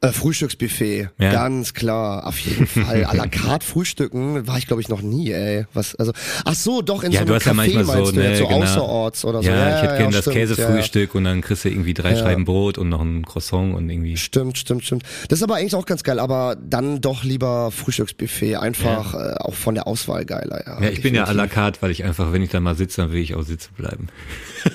Äh, 0.04 0.14
Frühstücksbuffet, 0.14 1.10
Ja. 1.20 1.32
ganz 1.32 1.76
klar, 1.76 2.26
auf 2.26 2.40
jeden 2.40 2.66
Fall. 2.66 3.06
à 3.06 3.16
la 3.16 3.28
carte 3.28 3.64
frühstücken 3.64 4.48
war 4.48 4.58
ich, 4.58 4.66
glaube 4.66 4.82
ich, 4.82 4.90
noch 4.90 5.04
nie, 5.04 5.32
ey. 5.32 5.68
Was, 5.76 5.94
also, 5.94 6.12
ach 6.44 6.56
so, 6.56 6.82
doch, 6.82 7.04
in 7.04 7.12
Ja, 7.12 7.20
so 7.20 7.26
du 7.28 7.34
einem 7.34 7.36
hast 7.40 7.46
ja 7.46 7.52
Café 7.52 7.56
manchmal 7.56 7.86
so, 8.06 8.12
du 8.12 8.20
ne, 8.20 8.36
so 8.36 8.48
genau. 8.48 8.64
außerorts 8.64 9.26
oder 9.26 9.44
so. 9.44 9.50
Ja, 9.50 9.76
ich 9.78 9.84
hätte 9.84 9.98
gerne 9.98 10.12
das 10.16 10.22
stimmt, 10.22 10.36
ja, 10.38 10.42
ja. 10.42 10.48
Käsefrühstück 10.48 11.14
und 11.14 11.26
dann 11.26 11.42
kriegst 11.42 11.66
du 11.66 11.70
irgendwie 11.70 11.94
drei 11.94 12.14
Ja. 12.14 12.18
Scheiben 12.18 12.46
Brot 12.46 12.80
und 12.80 12.90
noch 12.90 13.02
ein 13.02 13.24
Croissant 13.26 13.76
und 13.76 13.92
irgendwie. 13.92 14.18
Stimmt, 14.18 14.58
stimmt, 14.58 14.84
stimmt. 14.86 15.04
Das 15.30 15.38
ist 15.38 15.44
aber 15.44 15.58
eigentlich 15.58 15.76
auch 15.76 15.86
ganz 15.86 16.02
geil, 16.02 16.18
aber 16.18 16.58
dann 16.60 17.00
doch 17.00 17.24
lieber 17.24 17.70
Frühstücksbuffet, 17.70 18.56
einfach 18.56 19.14
äh, 19.14 19.36
auch 19.38 19.54
von 19.54 19.76
der 19.76 19.86
Auswahl 19.86 20.26
geiler, 20.26 20.64
ja. 20.66 20.82
Ja, 20.82 20.90
ich 20.90 21.04
bin 21.04 21.14
ja 21.14 21.26
à 21.26 21.28
la 21.28 21.44
definitiv. 21.44 21.54
carte, 21.54 21.82
weil 21.84 21.92
ich 21.92 22.04
einfach, 22.06 22.34
wenn 22.34 22.42
ich 22.42 22.50
da 22.50 22.60
mal 22.60 22.74
sitze, 22.76 23.02
dann 23.02 23.12
will 23.12 23.22
ich 23.22 23.36
auch 23.36 23.44
sitzen 23.44 23.70
bleiben. 23.78 24.08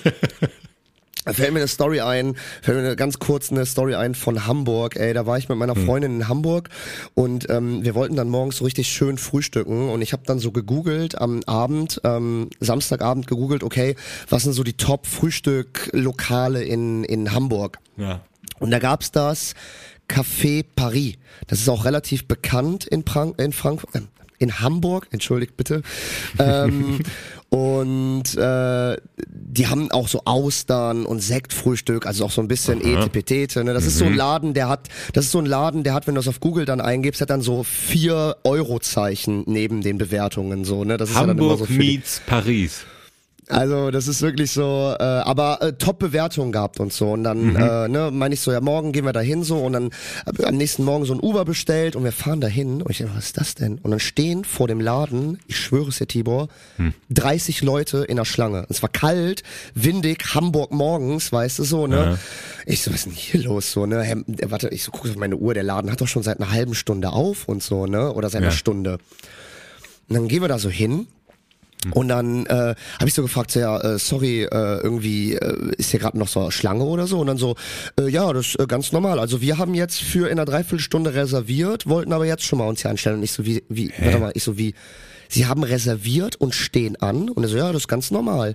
Fällt 1.27 1.53
mir 1.53 1.59
eine 1.59 1.69
Story 1.69 2.01
ein, 2.01 2.37
fällt 2.63 2.79
mir 2.79 2.85
eine 2.85 2.97
ganz 2.97 3.19
kurz 3.19 3.51
eine 3.51 3.67
Story 3.67 3.95
ein 3.95 4.15
von 4.15 4.47
Hamburg. 4.47 4.97
Ey, 4.97 5.13
da 5.13 5.27
war 5.27 5.39
ich 5.39 5.49
mit 5.49 5.59
meiner 5.59 5.75
Freundin 5.75 6.17
in 6.17 6.29
Hamburg 6.29 6.69
und 7.15 7.51
ähm, 7.51 7.85
wir 7.85 7.95
wollten 7.95 8.15
dann 8.15 8.29
morgens 8.29 8.59
so 8.59 8.65
richtig 8.65 8.89
schön 8.89 9.19
frühstücken 9.19 9.89
und 9.89 10.03
ich 10.03 10.13
habe 10.13 10.23
dann 10.25 10.39
so 10.39 10.53
gegoogelt 10.53 11.21
am 11.21 11.43
Abend, 11.45 12.01
ähm, 12.05 12.51
Samstagabend 12.61 13.27
gegoogelt, 13.27 13.65
okay, 13.65 13.97
was 14.29 14.45
sind 14.45 14.53
so 14.53 14.63
die 14.63 14.75
Top-Frühstück-Lokale 14.77 16.63
in, 16.63 17.05
in 17.05 17.33
Hamburg? 17.33 17.79
Ja. 17.97 18.21
Und 18.59 18.71
da 18.71 18.79
gab's 18.79 19.11
das 19.11 19.55
Café 20.09 20.65
Paris. 20.77 21.17
Das 21.49 21.61
ist 21.61 21.69
auch 21.69 21.85
relativ 21.85 22.27
bekannt 22.29 22.87
in, 22.87 23.05
Prank 23.05 23.41
in 23.41 23.53
Frankfurt. 23.53 23.91
In 24.39 24.61
Hamburg, 24.61 25.09
entschuldigt 25.11 25.57
bitte. 25.57 25.83
ähm, 26.39 27.01
und 27.49 28.37
äh, 28.37 28.97
die 29.29 29.67
haben 29.69 29.91
auch 29.91 30.09
so 30.09 30.23
Austern 30.25 31.07
und 31.07 31.21
Sektfrühstück, 31.21 32.07
also 32.07 32.25
auch 32.25 32.31
so 32.31 32.41
ein 32.41 32.49
bisschen 32.49 32.81
Etepetete. 32.81 33.65
Ne? 33.65 33.73
Das 33.73 33.87
ist 33.87 33.99
so 33.99 34.05
ein 34.05 34.15
Laden, 34.15 34.55
der 34.55 34.69
hat, 34.69 34.89
das 35.13 35.27
ist 35.27 35.33
so 35.33 35.39
ein 35.39 35.47
Laden, 35.47 35.85
der 35.85 35.95
hat, 35.95 36.07
wenn 36.07 36.15
du 36.15 36.19
das 36.19 36.29
auf 36.29 36.41
Google 36.41 36.65
dann 36.65 36.81
eingibst, 36.81 37.21
hat 37.21 37.31
dann 37.31 37.43
so 37.43 37.63
vier 37.63 38.37
Euro-Zeichen 38.45 39.45
neben 39.47 39.83
den 39.83 39.99
Bewertungen. 39.99 40.65
So, 40.65 40.85
ne? 40.85 40.97
Das 40.97 41.11
ist 41.11 41.15
ja 41.15 41.23
dann 41.27 41.39
immer 41.39 41.51
Hamburg 41.51 41.69
so 41.69 41.75
meets 41.75 42.21
Paris. 42.27 42.85
Also 43.49 43.91
das 43.93 44.09
ist 44.09 44.23
wirklich 44.23 44.51
so, 44.51 44.95
äh, 44.99 45.03
aber 45.03 45.63
äh, 45.63 45.73
Top-Bewertungen 45.75 46.51
gehabt 46.51 46.81
und 46.81 46.93
so. 46.93 47.13
Und 47.13 47.23
dann 47.25 47.51
Mhm. 47.53 47.57
äh, 47.57 47.89
ne, 47.89 48.11
meine 48.13 48.35
ich 48.35 48.41
so, 48.41 48.51
ja 48.51 48.61
morgen 48.61 48.91
gehen 48.93 49.05
wir 49.05 49.13
da 49.13 49.21
hin 49.21 49.45
so 49.45 49.59
und 49.59 49.73
dann 49.75 49.91
äh, 50.39 50.45
am 50.45 50.57
nächsten 50.57 50.83
Morgen 50.85 51.05
so 51.05 51.15
ein 51.15 51.21
Uber 51.21 51.45
bestellt 51.45 51.95
und 51.95 52.03
wir 52.03 52.11
fahren 52.13 52.41
da 52.41 52.49
hin. 52.49 52.83
Und 52.83 52.91
ich 52.91 52.99
denke, 52.99 53.13
was 53.17 53.27
ist 53.27 53.37
das 53.39 53.55
denn? 53.55 53.79
Und 53.79 53.93
dann 53.93 54.01
stehen 54.01 54.45
vor 54.45 54.67
dem 54.67 54.81
Laden, 54.81 55.39
ich 55.47 55.59
schwöre 55.59 55.89
es 55.91 55.99
dir 55.99 56.07
Tibor, 56.09 56.49
Hm. 56.77 56.93
30 57.11 57.63
Leute 57.63 57.99
in 58.05 58.17
der 58.17 58.25
Schlange. 58.25 58.67
Es 58.69 58.83
war 58.83 58.89
kalt, 58.89 59.43
windig, 59.75 60.35
Hamburg 60.35 60.73
morgens, 60.73 61.31
weißt 61.33 61.61
du 61.61 61.65
so, 61.65 61.87
ne? 61.87 62.19
Ich 62.67 62.83
so, 62.83 62.91
was 62.91 62.99
ist 63.01 63.07
denn 63.07 63.13
hier 63.13 63.43
los 63.45 63.71
so, 63.71 63.87
ne? 63.87 64.03
Hä, 64.03 64.17
warte, 64.47 64.69
ich 64.71 64.83
so 64.83 64.91
gucke 64.91 65.09
auf 65.11 65.17
meine 65.17 65.37
Uhr, 65.37 65.55
der 65.55 65.63
Laden 65.63 65.93
hat 65.93 66.01
doch 66.01 66.09
schon 66.09 66.23
seit 66.25 66.41
einer 66.41 66.51
halben 66.51 66.75
Stunde 66.75 67.11
auf 67.11 67.47
und 67.49 67.63
so, 67.63 67.87
ne? 67.87 68.13
Oder 68.13 68.29
seit 68.29 68.43
einer 68.43 68.51
Ja. 68.51 68.57
Stunde. 68.57 68.99
Und 70.09 70.15
dann 70.17 70.27
gehen 70.29 70.43
wir 70.43 70.49
da 70.49 70.59
so 70.59 70.69
hin 70.69 71.07
und 71.93 72.09
dann 72.09 72.47
äh, 72.47 72.75
habe 72.99 73.07
ich 73.07 73.15
so 73.15 73.23
gefragt, 73.23 73.51
so, 73.51 73.61
ja, 73.61 73.79
äh, 73.81 73.99
sorry, 73.99 74.43
äh, 74.43 74.81
irgendwie 74.83 75.35
äh, 75.35 75.73
ist 75.77 75.91
hier 75.91 76.01
gerade 76.01 76.19
noch 76.19 76.29
so 76.29 76.41
eine 76.41 76.53
Schlange 76.53 76.85
oder 76.85 77.07
so? 77.07 77.21
Und 77.21 77.27
dann 77.27 77.39
so, 77.39 77.57
äh, 77.99 78.09
ja, 78.09 78.33
das 78.33 78.49
ist 78.49 78.61
äh, 78.61 78.67
ganz 78.67 78.93
normal. 78.93 79.19
Also 79.19 79.41
wir 79.41 79.59
haben 79.59 79.75
jetzt 79.75 80.01
für 80.01 80.27
in 80.27 80.33
einer 80.33 80.45
Dreiviertelstunde 80.45 81.15
reserviert, 81.15 81.87
wollten 81.87 82.13
aber 82.13 82.27
jetzt 82.27 82.45
schon 82.45 82.59
mal 82.59 82.69
uns 82.69 82.83
hier 82.83 82.91
anstellen. 82.91 83.17
Und 83.17 83.23
ich 83.23 83.33
so, 83.33 83.45
wie, 83.47 83.63
wie, 83.69 83.93
warte 83.99 84.19
mal, 84.19 84.33
ich 84.35 84.45
so, 84.45 84.59
wie, 84.59 84.75
Sie 85.29 85.47
haben 85.47 85.65
reserviert 85.65 86.37
und 86.37 86.55
stehen 86.55 86.97
an. 86.97 87.29
Und 87.29 87.43
er 87.43 87.49
so, 87.49 87.57
ja, 87.57 87.73
das 87.73 87.83
ist 87.83 87.89
ganz 87.89 88.11
normal. 88.11 88.55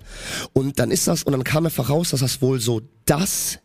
Und 0.53 0.79
dann 0.79 0.91
ist 0.91 1.07
das, 1.07 1.23
und 1.23 1.33
dann 1.33 1.43
kam 1.43 1.65
einfach 1.65 1.89
raus, 1.89 2.11
dass 2.11 2.21
das 2.21 2.41
wohl 2.41 2.59
so 2.59 2.81
das 3.05 3.59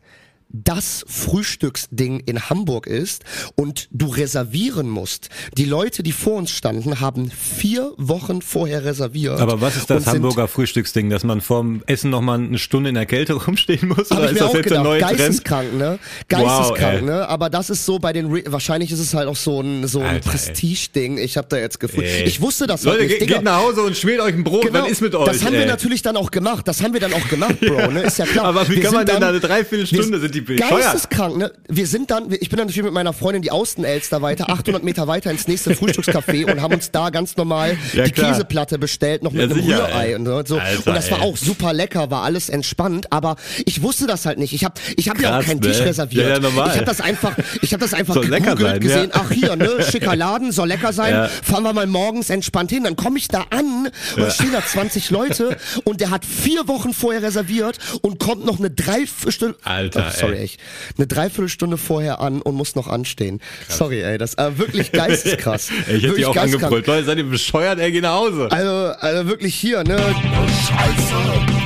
das 0.48 1.04
Frühstücksding 1.08 2.20
in 2.26 2.48
Hamburg 2.48 2.86
ist 2.86 3.24
und 3.56 3.88
du 3.90 4.06
reservieren 4.06 4.88
musst. 4.88 5.28
Die 5.58 5.64
Leute, 5.64 6.02
die 6.02 6.12
vor 6.12 6.34
uns 6.36 6.50
standen, 6.50 7.00
haben 7.00 7.30
vier 7.30 7.92
Wochen 7.96 8.40
vorher 8.42 8.84
reserviert. 8.84 9.40
Aber 9.40 9.60
was 9.60 9.76
ist 9.76 9.90
das 9.90 10.06
Hamburger 10.06 10.48
Frühstücksding, 10.48 11.10
dass 11.10 11.24
man 11.24 11.40
vorm 11.40 11.82
Essen 11.86 12.10
noch 12.10 12.20
mal 12.20 12.38
eine 12.38 12.58
Stunde 12.58 12.88
in 12.90 12.94
der 12.94 13.06
Kälte 13.06 13.34
rumstehen 13.46 13.88
muss? 13.88 14.10
Oder 14.10 14.26
ist 14.30 14.34
mir 14.34 14.38
das 14.40 14.52
jetzt 14.54 14.62
gedacht, 14.64 14.98
geisteskrank, 15.00 15.74
ne? 15.76 15.98
Geisteskrank, 16.28 16.94
ey. 17.00 17.02
ne? 17.02 17.28
Aber 17.28 17.50
das 17.50 17.68
ist 17.70 17.84
so 17.84 17.98
bei 17.98 18.12
den, 18.12 18.26
Re 18.32 18.42
wahrscheinlich 18.46 18.92
ist 18.92 19.00
es 19.00 19.14
halt 19.14 19.28
auch 19.28 19.36
so 19.36 19.60
ein, 19.60 19.86
so 19.86 20.00
ein. 20.00 20.20
Prestige-Ding. 20.20 21.18
Ich 21.18 21.36
habe 21.36 21.48
da 21.48 21.58
jetzt 21.58 21.80
gefunden. 21.80 22.06
Ey. 22.08 22.24
Ich 22.24 22.40
wusste 22.40 22.66
das 22.66 22.84
Leute, 22.84 23.02
nicht, 23.02 23.10
geht, 23.12 23.20
Digga. 23.22 23.34
geht 23.36 23.44
nach 23.44 23.58
Hause 23.62 23.82
und 23.82 23.96
schmiert 23.96 24.20
euch 24.20 24.34
ein 24.34 24.44
Brot, 24.44 24.62
Genau, 24.66 24.80
dann 24.80 24.90
ist 24.90 25.02
mit 25.02 25.14
euch. 25.14 25.26
das 25.26 25.44
haben 25.44 25.52
wir 25.52 25.60
ey. 25.60 25.66
natürlich 25.66 26.02
dann 26.02 26.16
auch 26.16 26.30
gemacht. 26.30 26.66
Das 26.68 26.82
haben 26.82 26.92
wir 26.92 27.00
dann 27.00 27.12
auch 27.12 27.28
gemacht, 27.28 27.60
Bro. 27.60 27.90
Ne? 27.92 28.02
Ist 28.02 28.18
ja 28.18 28.26
klar. 28.26 28.46
Aber 28.46 28.68
wie 28.68 28.76
Wir 28.76 28.82
kann 28.82 28.94
man 28.94 29.04
denn 29.06 29.14
dann- 29.16 29.20
da 29.22 29.28
eine 29.28 29.40
Dreiviertelstunde, 29.40 30.12
wir- 30.12 30.20
sind 30.20 30.35
die 30.36 30.40
bescheuert? 30.42 30.70
Geisteskrank, 30.82 31.36
ne? 31.36 31.52
Wir 31.68 31.86
sind 31.86 32.10
dann, 32.10 32.30
ich 32.32 32.48
bin 32.48 32.58
dann 32.58 32.66
natürlich 32.68 32.84
mit 32.84 32.92
meiner 32.92 33.12
Freundin 33.12 33.42
die 33.42 33.50
Austenelster 33.50 34.22
weiter, 34.22 34.50
800 34.50 34.82
Meter 34.84 35.06
weiter 35.08 35.30
ins 35.30 35.48
nächste 35.48 35.74
Frühstückscafé 35.74 36.50
und 36.50 36.60
haben 36.62 36.74
uns 36.74 36.90
da 36.90 37.10
ganz 37.10 37.36
normal 37.36 37.76
Ja, 37.92 38.04
die 38.04 38.12
klar. 38.12 38.32
Käseplatte 38.32 38.78
bestellt, 38.78 39.22
noch 39.22 39.32
mit 39.32 39.42
Ja, 39.50 39.54
einem 39.56 39.64
sicher, 39.64 39.88
Rührei 39.88 40.08
ey. 40.10 40.14
und 40.14 40.26
so. 40.48 40.58
Alter, 40.58 40.86
und 40.86 40.94
das 40.94 41.10
war 41.10 41.18
ey. 41.22 41.24
auch 41.28 41.36
super 41.36 41.72
lecker, 41.72 42.10
war 42.10 42.22
alles 42.22 42.48
entspannt, 42.48 43.12
aber 43.12 43.36
ich 43.64 43.82
wusste 43.82 44.06
das 44.06 44.26
halt 44.26 44.38
nicht. 44.38 44.52
Ich 44.52 44.64
habe 44.64 44.74
ich 44.96 45.08
hab 45.08 45.20
ja 45.20 45.38
auch 45.38 45.42
keinen 45.44 45.60
ne? 45.60 45.66
Tisch 45.68 45.80
reserviert. 45.80 46.24
Ja, 46.26 46.30
ja, 46.34 46.38
normal. 46.40 46.68
Ich 46.70 46.74
habe 46.76 46.84
das 46.86 47.00
einfach, 47.00 47.36
ich 47.62 47.72
habe 47.72 47.82
das 47.82 47.94
einfach 47.94 48.14
Soll 48.14 48.26
gegoogelt, 48.28 48.58
sein, 48.60 48.80
gesehen, 48.80 49.10
ja. 49.14 49.20
ach 49.24 49.30
hier, 49.30 49.56
ne, 49.56 49.70
schicker 49.90 50.14
Laden, 50.16 50.52
soll 50.52 50.68
lecker 50.68 50.92
sein, 50.92 51.12
Ja. 51.14 51.28
fahren 51.28 51.64
wir 51.64 51.72
mal 51.72 51.86
morgens 51.86 52.30
entspannt 52.30 52.70
hin, 52.70 52.84
dann 52.84 52.96
komme 52.96 53.18
ich 53.18 53.28
da 53.28 53.46
an 53.50 53.88
und 54.16 54.22
dann 54.22 54.30
stehen 54.30 54.52
da 54.52 54.64
20 54.64 55.10
Leute 55.10 55.56
und 55.84 56.00
der 56.00 56.10
hat 56.10 56.24
vier 56.24 56.68
Wochen 56.68 56.92
vorher 56.92 57.22
reserviert 57.22 57.78
und 58.02 58.18
kommt 58.18 58.44
noch 58.44 58.58
eine 58.58 58.70
Dreiviertelstunde, 58.70 59.56
Alter, 59.64 60.06
oh, 60.08 60.25
sorry, 60.28 60.38
echt, 60.42 60.60
eine 60.96 61.06
Dreiviertelstunde 61.06 61.76
vorher 61.76 62.20
an 62.20 62.40
und 62.42 62.54
muss 62.54 62.74
noch 62.74 62.88
anstehen. 62.88 63.40
Sorry, 63.68 64.02
ey, 64.02 64.18
das 64.18 64.34
äh, 64.34 64.58
wirklich 64.58 64.92
geisteskrass. 64.92 65.70
Ey, 65.70 65.74
ich 65.80 65.86
hätte 65.86 66.02
Wirklich 66.02 66.16
die 66.16 66.26
auch 66.26 66.34
geisteskrank. 66.34 66.72
angebrüllt. 66.72 66.86
Leute, 66.86 67.04
seid 67.06 67.18
ihr 67.18 67.24
bescheuert? 67.24 67.78
Ey, 67.78 67.92
geh 67.92 68.00
nach 68.00 68.14
Hause. 68.14 68.48
Also, 68.50 68.70
also 69.00 69.26
wirklich 69.28 69.54
hier, 69.54 69.82
ne? 69.84 69.96
Scheiße, 69.96 71.14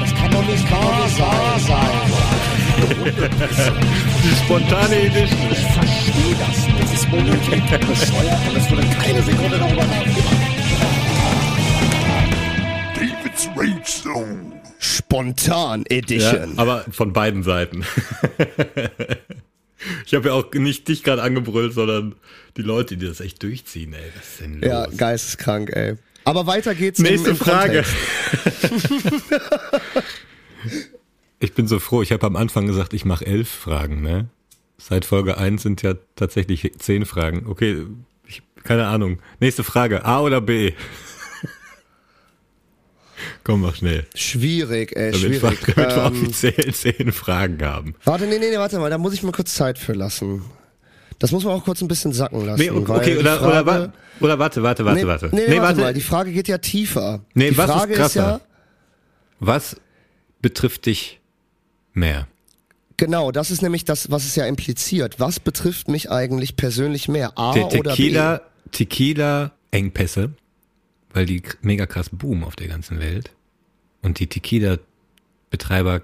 das 0.01 0.14
kann 0.14 0.31
doch 0.31 0.46
nicht 0.46 0.70
wahr 0.70 1.09
sein. 1.66 2.12
Die 2.81 4.37
spontane 4.44 4.96
Edition. 5.03 5.51
Ich 5.51 5.59
verstehe 5.59 6.37
das 6.38 6.66
nicht. 6.66 6.83
Das 6.83 6.92
ist 6.92 7.07
unnötig 7.12 7.62
bescheuert 7.87 8.40
und 8.49 8.57
es 8.57 8.70
wurde 8.70 8.83
keine 9.03 9.23
Sekunde 9.23 9.59
darüber 9.59 9.85
nachgedacht. 9.85 10.37
David's 12.94 13.49
Rage 13.57 13.79
Spontan 14.96 15.85
Ja, 15.90 15.96
Edition. 15.98 16.59
aber 16.59 16.85
von 16.90 17.12
beiden 17.12 17.42
Seiten. 17.42 17.85
ich 20.07 20.14
habe 20.14 20.29
ja 20.29 20.35
auch 20.35 20.53
nicht 20.53 20.88
dich 20.88 21.03
gerade 21.03 21.22
angebrüllt, 21.22 21.72
sondern 21.74 22.14
die 22.57 22.62
Leute, 22.62 22.96
die 22.96 23.07
das 23.07 23.20
echt 23.20 23.42
durchziehen, 23.42 23.92
ey. 23.94 24.11
Was 24.16 24.29
ist 24.33 24.40
denn 24.40 24.61
los? 24.61 24.68
Ja, 24.68 24.87
geisteskrank, 24.87 25.70
ey. 25.74 25.96
Aber 26.24 26.46
weiter 26.46 26.74
geht's 26.74 26.98
Nächste 26.98 27.31
im, 27.31 27.37
im 27.37 27.42
Frage. 27.42 27.85
Ich 31.42 31.55
bin 31.55 31.66
so 31.66 31.79
froh, 31.79 32.03
ich 32.03 32.12
habe 32.12 32.26
am 32.26 32.37
Anfang 32.37 32.66
gesagt, 32.66 32.92
ich 32.92 33.07
mache 33.07 33.26
elf 33.26 33.48
Fragen, 33.48 34.03
ne? 34.03 34.29
Seit 34.76 35.07
Folge 35.07 35.38
1 35.38 35.62
sind 35.62 35.81
ja 35.81 35.94
tatsächlich 36.14 36.70
zehn 36.79 37.07
Fragen. 37.07 37.46
Okay, 37.46 37.87
ich, 38.26 38.42
keine 38.62 38.87
Ahnung. 38.88 39.20
Nächste 39.40 39.64
Frage, 39.64 40.05
A 40.05 40.20
oder 40.20 40.42
B? 40.42 40.72
Komm, 43.44 43.62
mach 43.62 43.74
schnell. 43.74 44.07
Schwierig, 44.14 44.94
ey, 44.96 45.12
Damit, 45.12 45.31
wir, 45.31 45.40
schwierig. 45.40 45.61
damit 45.74 45.76
wir 45.96 45.96
Ähm, 45.96 46.07
offiziell 46.24 46.74
zehn 46.74 47.12
Fragen 47.12 47.62
haben. 47.64 47.94
warte, 48.05 48.26
nee, 48.26 48.38
nee, 48.38 48.50
nee, 48.50 48.59
warte 48.59 48.79
mal, 48.79 48.90
da 48.90 48.98
muss 48.98 49.14
ich 49.14 49.22
mal 49.22 49.33
kurz 49.33 49.55
Zeit 49.55 49.79
für 49.79 49.92
lassen. 49.94 50.42
Das 51.18 51.33
muss 51.33 51.44
man 51.44 51.55
auch 51.55 51.64
kurz 51.64 51.81
ein 51.83 51.88
bisschen 51.88 52.12
sacken 52.12 52.44
lassen. 52.46 52.61
Nee, 52.62 52.70
okay, 52.70 53.16
oder, 53.18 53.38
Frage, 53.38 53.46
oder, 53.46 53.66
wa- 53.66 53.92
oder 54.20 54.38
warte, 54.38 54.62
warte, 54.62 54.85
warte, 54.85 55.00
nee, 55.00 55.07
warte. 55.07 55.29
Nee, 55.33 55.42
nee, 55.48 55.61
warte, 55.61 55.81
mal, 55.81 55.94
die 55.94 56.00
Frage 56.00 56.33
geht 56.33 56.48
ja 56.48 56.59
tiefer. 56.59 57.20
Nee, 57.35 57.50
die 57.50 57.59
was 57.59 57.68
ist 57.70 57.76
Frage 57.76 57.94
krasser? 57.94 58.20
ja, 58.22 58.40
Was 59.38 59.76
betrifft 60.42 60.87
dich 60.87 61.20
mehr? 61.92 62.26
genau, 62.96 63.33
das 63.33 63.50
ist 63.50 63.62
nämlich 63.62 63.87
das, 63.87 64.11
was 64.11 64.26
es 64.26 64.37
ja 64.37 64.44
impliziert. 64.46 65.18
Was 65.18 65.40
betrifft 65.40 65.88
mich 65.88 66.11
eigentlich 66.11 66.57
persönlich 66.57 67.09
mehr? 67.09 67.33
A 67.38 67.55
Der 67.55 67.66
oder 67.68 67.90
B? 67.92 67.96
Tequila, 67.96 68.40
Tequila 68.72 69.53
Engpässe, 69.70 70.33
weil 71.12 71.27
die 71.27 71.42
mega 71.62 71.87
krass 71.87 72.11
boomen 72.11 72.44
auf 72.44 72.57
der 72.57 72.68
ganzen 72.68 73.01
Welt 73.01 73.31
und 74.03 74.18
die 74.18 74.27
Tequila 74.27 74.79
Betreiber 75.51 76.03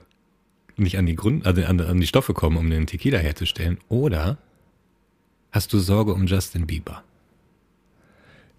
nicht 0.76 0.98
an 0.98 1.06
die 1.06 1.16
Grund, 1.16 1.46
also 1.46 1.62
an, 1.64 1.80
an 1.80 2.00
die 2.00 2.06
Stoffe 2.06 2.34
kommen, 2.34 2.56
um 2.56 2.68
den 2.68 2.86
Tequila 2.86 3.18
herzustellen, 3.18 3.78
oder 3.88 4.38
hast 5.52 5.72
du 5.72 5.78
Sorge 5.78 6.12
um 6.12 6.26
Justin 6.26 6.66
Bieber? 6.66 7.02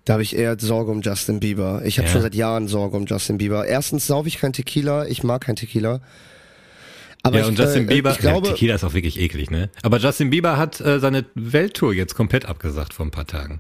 Da 0.06 0.14
habe 0.14 0.24
ich 0.24 0.36
eher 0.36 0.58
Sorge 0.58 0.90
um 0.92 1.02
Justin 1.02 1.42
Bieber. 1.42 1.82
Ich 1.84 1.98
habe 1.98 2.08
Ja. 2.08 2.14
schon 2.14 2.22
seit 2.22 2.34
Jahren 2.34 2.70
Sorge 2.70 2.96
um 2.96 3.06
Justin 3.06 3.38
Bieber. 3.38 3.66
Erstens 3.68 4.08
saufe 4.08 4.30
ich 4.30 4.40
kein 4.40 4.54
Tequila, 4.54 5.06
ich 5.06 5.22
mag 5.24 5.42
kein 5.42 5.58
Tequila. 5.58 6.00
Aber 7.24 7.40
ja, 7.40 7.44
ich, 7.44 7.50
und 7.50 7.60
Justin 7.60 7.90
äh, 7.90 7.94
Bieber, 7.96 8.12
ich 8.12 8.20
glaube, 8.20 8.48
ja, 8.48 8.54
Tequila 8.54 8.76
ist 8.76 8.86
auch 8.86 8.94
wirklich 8.94 9.20
eklig, 9.20 9.52
ne? 9.52 9.70
Aber 9.84 9.98
Justin 9.98 10.30
Bieber 10.30 10.56
hat 10.58 10.80
äh, 10.80 11.00
seine 11.02 11.26
Welttour 11.36 11.94
jetzt 11.94 12.16
komplett 12.16 12.46
abgesagt 12.46 12.94
vor 12.94 13.06
ein 13.06 13.12
paar 13.12 13.28
Tagen. 13.28 13.60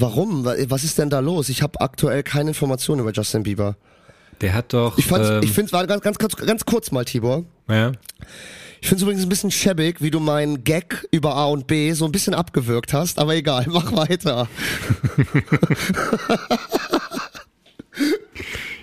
Warum? 0.00 0.44
Wa- 0.44 0.54
Was 0.68 0.84
ist 0.84 0.98
denn 0.98 1.10
da 1.10 1.20
los? 1.20 1.48
Ich 1.48 1.62
habe 1.62 1.80
aktuell 1.80 2.22
keine 2.22 2.50
Informationen 2.50 3.00
über 3.00 3.12
Justin 3.12 3.42
Bieber. 3.42 3.76
Der 4.40 4.54
hat 4.54 4.72
doch, 4.72 4.98
Ich 4.98 5.10
ähm, 5.10 5.40
ich 5.42 5.52
finde, 5.52 5.70
war 5.72 5.86
ganz, 5.86 6.02
ganz, 6.02 6.18
ganz, 6.18 6.34
ganz 6.36 6.64
kurz 6.64 6.90
mal, 6.90 7.04
Tibor. 7.04 7.44
ja, 7.68 7.92
Ich 8.80 8.88
finde 8.88 8.96
es 8.96 9.02
übrigens 9.02 9.22
ein 9.22 9.28
bisschen 9.28 9.50
schäbig, 9.52 10.00
wie 10.00 10.10
du 10.10 10.18
meinen 10.18 10.64
Gag 10.64 11.06
über 11.12 11.36
A 11.36 11.44
und 11.46 11.66
B 11.68 11.92
so 11.92 12.04
ein 12.06 12.10
bisschen 12.12 12.34
abgewürgt 12.34 12.92
hast, 12.92 13.18
aber 13.20 13.36
egal, 13.36 13.66
mach 13.70 13.92
weiter. 13.92 14.48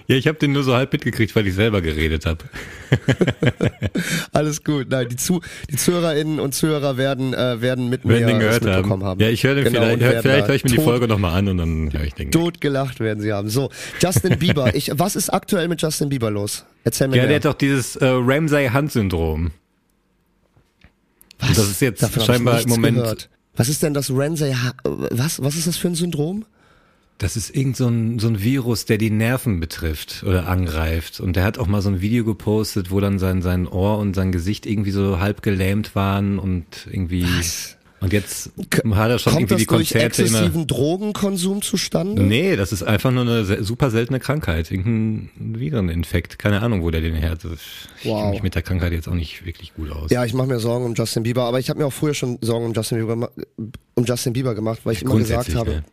ja, 0.10 0.16
ich 0.16 0.28
habe 0.28 0.38
den 0.40 0.52
nur 0.52 0.64
so 0.64 0.76
halb 0.76 0.92
mitgekriegt, 0.92 1.34
weil 1.36 1.48
ich 1.48 1.54
selber 1.54 1.82
geredet 1.82 2.26
habe. 2.26 2.44
Alles 4.32 4.64
gut. 4.64 4.88
Nein, 4.90 5.08
die, 5.10 5.16
Zu 5.16 5.42
die 5.70 5.76
Zuhörerinnen 5.76 6.40
und 6.40 6.54
Zuhörer 6.56 6.98
werden, 6.98 7.34
äh, 7.34 7.62
werden 7.62 7.90
mit 7.90 8.02
Wenn 8.04 8.26
mir 8.26 8.40
gehört 8.40 8.64
mitbekommen 8.64 8.92
haben. 8.92 9.04
haben. 9.06 9.20
Ja, 9.22 9.30
ich 9.30 9.44
höre 9.44 9.56
den 9.56 9.66
Genau, 9.66 9.82
vielleicht, 9.82 10.02
hör, 10.02 10.22
vielleicht 10.22 10.48
höre 10.48 10.56
ich 10.56 10.64
mir 10.64 10.72
die 10.72 10.76
Folge 10.78 11.08
nochmal 11.08 11.36
an 11.38 11.48
und 11.48 11.58
dann 11.60 11.94
höre 11.94 12.04
ich 12.04 12.14
den. 12.16 12.32
Tot 12.32 12.60
gelacht 12.60 13.00
werden 13.00 13.22
sie 13.22 13.32
haben. 13.32 13.50
So, 13.50 13.70
Justin 14.02 14.38
Bieber. 14.40 14.74
Ich, 14.80 14.92
was 14.94 15.16
ist 15.16 15.30
aktuell 15.32 15.68
mit 15.68 15.82
Justin 15.82 16.10
Bieber 16.10 16.30
los? 16.32 16.66
Erzähl 16.84 17.08
mir 17.08 17.16
Ja, 17.18 17.22
der 17.24 17.28
mehr. 17.30 17.36
hat 17.38 17.46
doch 17.46 17.54
dieses 17.56 17.96
äh, 17.98 18.06
Ramsay-Hunt-Syndrom. 18.06 19.52
Und 21.42 21.58
das 21.58 21.70
ist 21.70 21.82
jetzt 21.82 22.04
Davon 22.04 22.24
scheinbar 22.24 22.62
im 22.62 22.70
Moment, 22.70 22.98
Gehört. 22.98 23.30
Was 23.56 23.68
ist 23.70 23.82
denn 23.84 23.94
das 23.94 24.10
Ramsay? 24.12 24.54
Ha- 24.54 24.74
Was, 24.84 25.42
was 25.42 25.56
ist 25.56 25.68
das 25.68 25.78
für 25.78 25.88
ein 25.90 25.96
Syndrom? 25.96 26.46
Das 27.20 27.36
ist 27.36 27.56
irgend 27.56 27.76
so 27.78 27.88
ein, 27.88 28.18
so 28.18 28.28
ein 28.30 28.42
Virus, 28.42 28.86
der 28.86 28.98
die 28.98 29.12
Nerven 29.12 29.60
betrifft 29.60 30.24
oder 30.26 30.48
angreift. 30.48 31.20
Und 31.20 31.36
der 31.36 31.44
hat 31.44 31.58
auch 31.60 31.68
mal 31.68 31.82
so 31.82 31.90
ein 31.90 32.02
Video 32.02 32.24
gepostet, 32.26 32.92
wo 32.92 33.00
dann 33.02 33.20
sein, 33.20 33.42
sein 33.42 33.68
Ohr 33.68 34.00
und 34.00 34.16
sein 34.16 34.32
Gesicht 34.32 34.66
irgendwie 34.66 34.92
so 34.92 35.20
halb 35.20 35.42
gelähmt 35.42 35.96
waren 35.96 36.40
und 36.40 36.66
irgendwie. 36.90 37.26
Was? 37.38 37.76
Und 38.02 38.14
jetzt 38.14 38.52
hat 38.94 39.10
er 39.10 39.20
schon 39.20 39.34
Kommt 39.34 39.52
irgendwie 39.52 39.54
das 39.56 39.58
die 39.60 39.66
durch 39.66 39.90
Konzerte 39.90 40.22
immer. 40.24 40.38
exzessiven 40.38 40.68
Drogenkonsum 40.68 41.62
zustande? 41.62 42.24
Nee, 42.24 42.56
das 42.56 42.72
ist 42.72 42.82
einfach 42.82 43.12
nur 43.12 43.24
eine 43.24 43.62
super 43.62 43.92
seltene 43.92 44.22
Krankheit. 44.22 44.72
Irgendein 44.72 45.30
Vireninfekt. 45.60 46.40
Keine 46.40 46.62
Ahnung, 46.62 46.82
wo 46.82 46.92
der 46.92 47.02
den 47.02 47.16
her 47.16 47.32
hat. 47.32 47.44
Ich 47.44 48.06
Wow. 48.06 48.20
kenne 48.22 48.32
mich 48.32 48.44
mit 48.44 48.56
der 48.56 48.62
Krankheit 48.62 48.94
jetzt 48.94 49.10
auch 49.10 49.14
nicht 49.14 49.46
wirklich 49.46 49.74
gut 49.74 49.92
aus. 49.92 50.12
Ja, 50.12 50.24
ich 50.24 50.34
mache 50.34 50.48
mir 50.48 50.62
Sorgen 50.62 50.86
um 50.86 50.94
Justin 50.94 51.24
Bieber, 51.24 51.44
aber 51.44 51.60
ich 51.60 51.70
habe 51.70 51.80
mir 51.80 51.86
auch 51.88 51.92
früher 51.92 52.14
schon 52.14 52.38
Sorgen 52.40 52.68
um 52.68 52.74
Justin 52.74 53.00
Bieber, 53.00 53.32
um 53.96 54.06
Justin 54.06 54.32
Bieber 54.32 54.56
gemacht, 54.56 54.80
weil 54.86 54.94
ich 54.94 55.02
immer 55.02 55.18
gesagt 55.18 55.54
habe? 55.54 55.84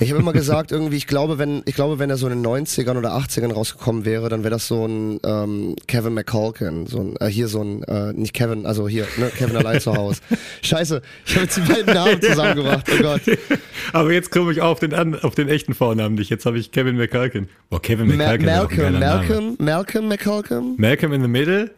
Ich 0.00 0.10
habe 0.10 0.20
immer 0.20 0.32
gesagt, 0.32 0.72
irgendwie, 0.72 0.96
ich 0.96 1.06
glaube, 1.06 1.38
wenn, 1.38 1.62
ich 1.66 1.74
glaube, 1.74 1.98
wenn 1.98 2.08
er 2.08 2.16
so 2.16 2.26
in 2.26 2.42
den 2.42 2.46
90ern 2.46 2.96
oder 2.96 3.12
80ern 3.12 3.52
rausgekommen 3.52 4.06
wäre, 4.06 4.30
dann 4.30 4.42
wäre 4.42 4.50
das 4.50 4.66
so 4.66 4.86
ein 4.86 5.20
ähm, 5.24 5.76
Kevin 5.86 6.14
McCulkin, 6.14 6.86
so 6.86 7.00
ein, 7.00 7.16
äh, 7.20 7.26
hier 7.26 7.48
so 7.48 7.62
ein, 7.62 7.82
äh, 7.82 8.14
nicht 8.14 8.32
Kevin, 8.32 8.64
also 8.64 8.88
hier, 8.88 9.06
ne, 9.18 9.30
Kevin 9.36 9.56
allein 9.56 9.80
zu 9.80 9.94
Hause. 9.94 10.22
Scheiße, 10.62 11.02
ich 11.26 11.34
habe 11.34 11.44
jetzt 11.44 11.56
die 11.58 11.60
beiden 11.60 11.94
Namen 11.94 12.20
zusammengebracht, 12.22 12.86
oh 12.90 13.02
Gott. 13.02 13.20
Aber 13.92 14.10
jetzt 14.12 14.30
komme 14.30 14.52
ich 14.52 14.62
auf 14.62 14.80
den, 14.80 14.94
an, 14.94 15.20
auf 15.20 15.34
den 15.34 15.48
echten 15.48 15.74
Vornamen 15.74 16.14
nicht. 16.14 16.30
Jetzt 16.30 16.46
habe 16.46 16.58
ich 16.58 16.72
Kevin 16.72 16.96
McCulkin. 16.96 17.48
Boah, 17.68 17.82
Kevin 17.82 18.08
Ma 18.08 18.36
McCulkin 18.36 18.84
ein 18.84 18.98
Malcolm. 18.98 19.00
Malcolm, 19.00 19.56
Malcolm 19.58 20.08
McCulkin, 20.08 20.74
Malcolm 20.78 21.12
in 21.12 21.22
the 21.22 21.28
Middle? 21.28 21.70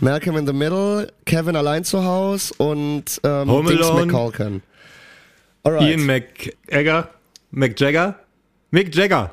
Malcolm 0.00 0.36
in 0.36 0.46
the 0.46 0.52
Middle, 0.52 1.08
Kevin 1.26 1.56
allein 1.56 1.84
zu 1.84 2.04
Hause 2.04 2.54
und 2.56 3.20
ähm, 3.22 3.50
Home 3.50 3.68
Dings 3.68 3.84
Alone. 3.84 4.06
McCulkin. 4.06 4.62
Alright. 5.64 5.82
Ian 5.82 6.06
McEgger? 6.06 7.10
McJagger? 7.50 8.14
Mick 8.70 8.94
Jagger. 8.94 9.30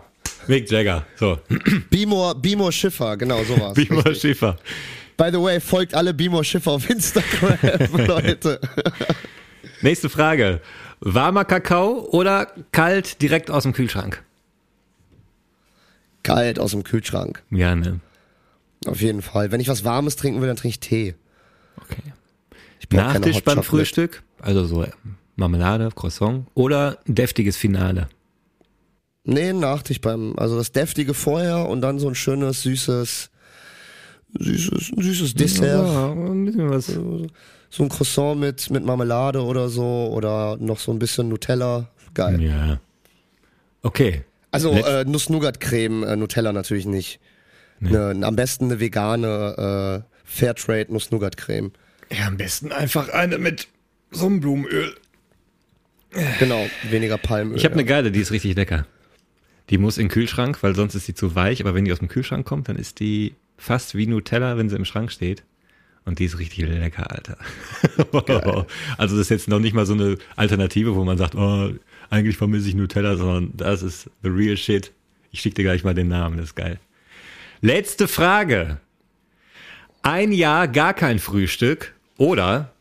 Mick 0.48 0.70
Jagger. 0.70 1.06
So. 1.16 1.40
Bimor, 1.90 2.36
Bimor 2.36 2.72
Schiffer, 2.72 3.18
genau 3.18 3.44
sowas. 3.44 3.74
Bimo 3.74 4.00
Richtig. 4.00 4.22
Schäfer. 4.22 4.58
By 5.18 5.30
the 5.32 5.42
way, 5.42 5.60
folgt 5.60 5.94
alle 5.94 6.14
Bimor 6.14 6.44
Schiffer 6.44 6.72
auf 6.72 6.90
Instagram, 6.90 7.58
Leute. 8.08 8.60
Nächste 9.82 10.10
Frage. 10.10 10.62
Warmer 11.00 11.46
Kakao 11.46 12.08
oder 12.12 12.48
kalt 12.72 13.22
direkt 13.22 13.52
aus 13.52 13.64
dem 13.64 13.74
Kühlschrank? 13.74 14.24
Kalt 16.24 16.60
aus 16.60 16.72
dem 16.72 16.84
Kühlschrank. 16.84 17.44
Ja, 17.52 17.76
ne? 17.76 18.00
Auf 18.86 19.02
jeden 19.02 19.22
Fall. 19.22 19.52
Wenn 19.52 19.60
ich 19.60 19.68
was 19.68 19.84
Warmes 19.84 20.16
trinken 20.16 20.42
will, 20.42 20.48
dann 20.48 20.58
trinke 20.58 20.76
ich 20.76 20.80
Tee. 20.80 21.16
Okay. 21.78 22.14
Ich 22.80 22.90
Nachtisch 22.90 23.42
beim. 23.44 23.64
Frühstück, 23.64 24.24
also 24.40 24.66
so 24.66 24.86
Marmelade, 25.36 25.90
Croissant 25.94 26.46
oder 26.54 27.00
ein 27.08 27.16
deftiges 27.16 27.58
Finale. 27.58 28.08
Nee, 29.24 29.54
Nachtisch 29.54 30.02
beim, 30.02 30.38
also 30.38 30.56
das 30.58 30.72
deftige 30.72 31.14
vorher 31.14 31.68
und 31.68 31.82
dann 31.82 32.00
so 32.00 32.08
ein 32.08 32.16
schönes, 32.16 32.62
süßes, 32.62 33.32
süßes, 34.40 34.92
süßes 34.96 35.34
Dessert. 35.34 35.88
Ja, 35.88 36.12
ein 36.12 36.46
bisschen 36.46 36.70
was. 36.70 36.86
So 37.72 37.84
ein 37.84 37.90
Croissant 37.90 38.40
mit, 38.40 38.70
mit 38.70 38.86
Marmelade 38.86 39.42
oder 39.42 39.70
so 39.70 40.12
oder 40.14 40.58
noch 40.58 40.80
so 40.80 40.92
ein 40.92 41.00
bisschen 41.00 41.28
Nutella. 41.30 41.90
Geil. 42.14 42.42
Ja. 42.42 42.80
Okay. 43.82 44.24
Also 44.52 44.72
äh, 44.72 45.04
Nuss-Nougat-Creme, 45.04 46.04
äh, 46.04 46.16
Nutella 46.16 46.54
natürlich 46.54 46.86
nicht. 46.86 47.20
Ne, 47.82 48.18
am 48.22 48.36
besten 48.38 48.66
eine 48.66 48.80
vegane 48.80 50.04
äh, 50.06 50.10
Fairtrade 50.24 50.94
Nuss-Nougat-Creme. 50.94 51.72
Ja, 52.10 52.28
am 52.28 52.38
besten 52.38 52.72
einfach 52.72 53.10
eine 53.10 53.38
mit 53.38 53.68
Sonnenblumenöl. 54.12 54.96
Genau, 56.40 56.68
weniger 56.90 57.18
Palmöl. 57.18 57.58
Ich 57.58 57.66
habe 57.66 57.74
eine 57.74 57.86
geile, 57.86 58.12
die 58.12 58.22
ist 58.22 58.32
richtig 58.32 58.56
lecker. 58.56 58.86
Die 59.70 59.78
muss 59.78 59.98
in 59.98 60.06
den 60.06 60.12
Kühlschrank, 60.12 60.62
weil 60.62 60.76
sonst 60.76 60.96
ist 60.96 61.08
die 61.08 61.14
zu 61.14 61.36
weich, 61.36 61.62
aber 61.62 61.74
wenn 61.74 61.86
die 61.86 61.92
aus 61.92 62.00
dem 62.00 62.08
Kühlschrank 62.08 62.46
kommt, 62.46 62.70
dann 62.70 62.78
ist 62.78 63.00
die 63.00 63.36
fast 63.58 63.96
wie 63.96 64.08
Nutella, 64.08 64.58
wenn 64.58 64.70
sie 64.70 64.76
im 64.76 64.86
Schrank 64.86 65.12
steht. 65.12 65.44
Und 66.06 66.20
die 66.20 66.26
ist 66.26 66.38
richtig 66.38 66.68
lecker, 66.68 67.10
Alter. 67.10 67.38
also 68.98 69.18
das 69.18 69.26
ist 69.26 69.30
jetzt 69.30 69.48
noch 69.48 69.60
nicht 69.60 69.74
mal 69.74 69.88
so 69.88 69.94
eine 69.94 70.18
Alternative, 70.36 70.96
wo 70.96 71.04
man 71.04 71.18
sagt, 71.18 71.34
oh, 71.34 71.72
eigentlich 72.12 72.38
vermisse 72.38 72.70
ich 72.70 72.76
Nutella, 72.76 73.16
sondern 73.16 73.52
das 73.58 73.82
ist 73.82 74.10
the 74.22 74.30
real 74.30 74.56
shit. 74.56 74.92
Ich 75.32 75.42
schicke 75.42 75.56
dir 75.56 75.64
gleich 75.64 75.84
mal 75.84 75.96
den 75.96 76.08
Namen, 76.08 76.38
das 76.38 76.48
ist 76.48 76.56
geil. 76.56 76.80
Letzte 77.62 78.08
Frage. 78.08 78.78
Ein 80.04 80.32
Jahr 80.32 80.68
gar 80.68 80.94
kein 80.94 81.18
Frühstück 81.18 81.96
oder 82.18 82.75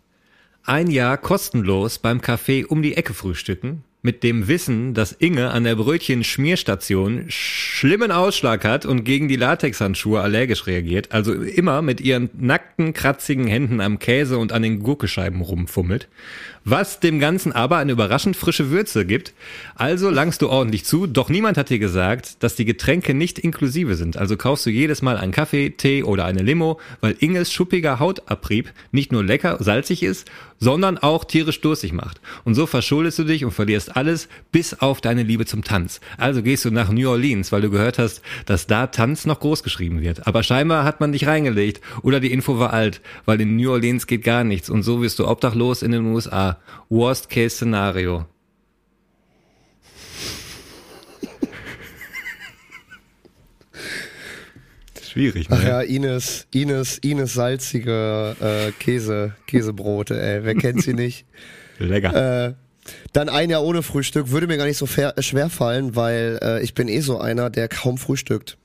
ein 0.66 0.90
Jahr 0.90 1.18
kostenlos 1.18 1.98
beim 1.98 2.20
Café 2.20 2.66
um 2.66 2.82
die 2.82 2.96
Ecke 2.96 3.12
frühstücken, 3.12 3.84
mit 4.04 4.22
dem 4.22 4.48
Wissen, 4.48 4.92
dass 4.92 5.12
Inge 5.12 5.50
an 5.50 5.64
der 5.64 5.76
Brötchen-Schmierstation 5.76 7.24
schlimmen 7.28 8.12
Ausschlag 8.12 8.62
hat 8.62 8.84
und 8.84 9.04
gegen 9.04 9.28
die 9.28 9.36
Latexhandschuhe 9.36 10.20
allergisch 10.20 10.66
reagiert, 10.66 11.12
also 11.12 11.32
immer 11.32 11.80
mit 11.80 12.02
ihren 12.02 12.28
nackten, 12.38 12.92
kratzigen 12.92 13.46
Händen 13.46 13.80
am 13.80 13.98
Käse 13.98 14.36
und 14.36 14.52
an 14.52 14.60
den 14.60 14.80
Gurkescheiben 14.80 15.40
rumfummelt, 15.40 16.08
was 16.66 17.00
dem 17.00 17.18
Ganzen 17.18 17.52
aber 17.52 17.78
eine 17.78 17.92
überraschend 17.92 18.36
frische 18.36 18.70
Würze 18.70 19.06
gibt. 19.06 19.32
Also 19.74 20.10
langst 20.10 20.42
du 20.42 20.50
ordentlich 20.50 20.84
zu, 20.84 21.06
doch 21.06 21.30
niemand 21.30 21.56
hat 21.56 21.70
dir 21.70 21.78
gesagt, 21.78 22.42
dass 22.42 22.56
die 22.56 22.66
Getränke 22.66 23.14
nicht 23.14 23.38
inklusive 23.38 23.94
sind. 23.94 24.18
Also 24.18 24.36
kaufst 24.36 24.66
du 24.66 24.70
jedes 24.70 25.00
Mal 25.00 25.16
einen 25.16 25.32
Kaffee, 25.32 25.70
Tee 25.70 26.02
oder 26.02 26.26
eine 26.26 26.42
Limo, 26.42 26.78
weil 27.00 27.16
Inges 27.20 27.50
schuppiger 27.50 28.00
Hautabrieb 28.00 28.70
nicht 28.92 29.12
nur 29.12 29.24
lecker, 29.24 29.56
salzig 29.60 30.02
ist, 30.02 30.30
sondern 30.64 30.96
auch 30.98 31.24
tierisch 31.24 31.60
durstig 31.60 31.92
macht. 31.92 32.20
Und 32.44 32.54
so 32.54 32.66
verschuldest 32.66 33.18
du 33.18 33.24
dich 33.24 33.44
und 33.44 33.52
verlierst 33.52 33.96
alles, 33.96 34.28
bis 34.50 34.80
auf 34.80 35.02
deine 35.02 35.22
Liebe 35.22 35.44
zum 35.44 35.62
Tanz. 35.62 36.00
Also 36.16 36.42
gehst 36.42 36.64
du 36.64 36.70
nach 36.70 36.90
New 36.90 37.08
Orleans, 37.08 37.52
weil 37.52 37.60
du 37.60 37.70
gehört 37.70 37.98
hast, 37.98 38.22
dass 38.46 38.66
da 38.66 38.86
Tanz 38.86 39.26
noch 39.26 39.40
groß 39.40 39.62
geschrieben 39.62 40.00
wird. 40.00 40.26
Aber 40.26 40.42
scheinbar 40.42 40.84
hat 40.84 41.00
man 41.00 41.12
dich 41.12 41.26
reingelegt 41.26 41.82
oder 42.02 42.18
die 42.18 42.32
Info 42.32 42.58
war 42.58 42.72
alt, 42.72 43.02
weil 43.26 43.40
in 43.42 43.56
New 43.56 43.70
Orleans 43.70 44.06
geht 44.06 44.24
gar 44.24 44.42
nichts 44.42 44.70
und 44.70 44.82
so 44.82 45.02
wirst 45.02 45.18
du 45.18 45.28
obdachlos 45.28 45.82
in 45.82 45.92
den 45.92 46.06
USA. 46.06 46.58
Worst 46.88 47.28
Case 47.28 47.56
Szenario. 47.56 48.24
Schwierig, 55.14 55.48
ne? 55.48 55.56
Ach 55.56 55.62
ja, 55.62 55.80
Ines, 55.80 56.48
Ines, 56.50 56.98
Ines 56.98 57.34
salzige 57.34 58.34
äh, 58.40 58.72
Käse, 58.72 59.36
Käsebrote, 59.46 60.20
ey. 60.20 60.42
Wer 60.42 60.56
kennt 60.56 60.82
sie 60.82 60.92
nicht? 60.92 61.24
Lecker. 61.78 62.48
Äh, 62.48 62.54
dann 63.12 63.28
ein 63.28 63.48
Jahr 63.48 63.62
ohne 63.62 63.84
Frühstück 63.84 64.32
würde 64.32 64.48
mir 64.48 64.56
gar 64.56 64.66
nicht 64.66 64.76
so 64.76 64.88
schwer 64.88 65.50
fallen, 65.50 65.94
weil 65.94 66.40
äh, 66.42 66.62
ich 66.64 66.74
bin 66.74 66.88
eh 66.88 66.98
so 66.98 67.20
einer, 67.20 67.48
der 67.48 67.68
kaum 67.68 67.96
frühstückt. 67.96 68.58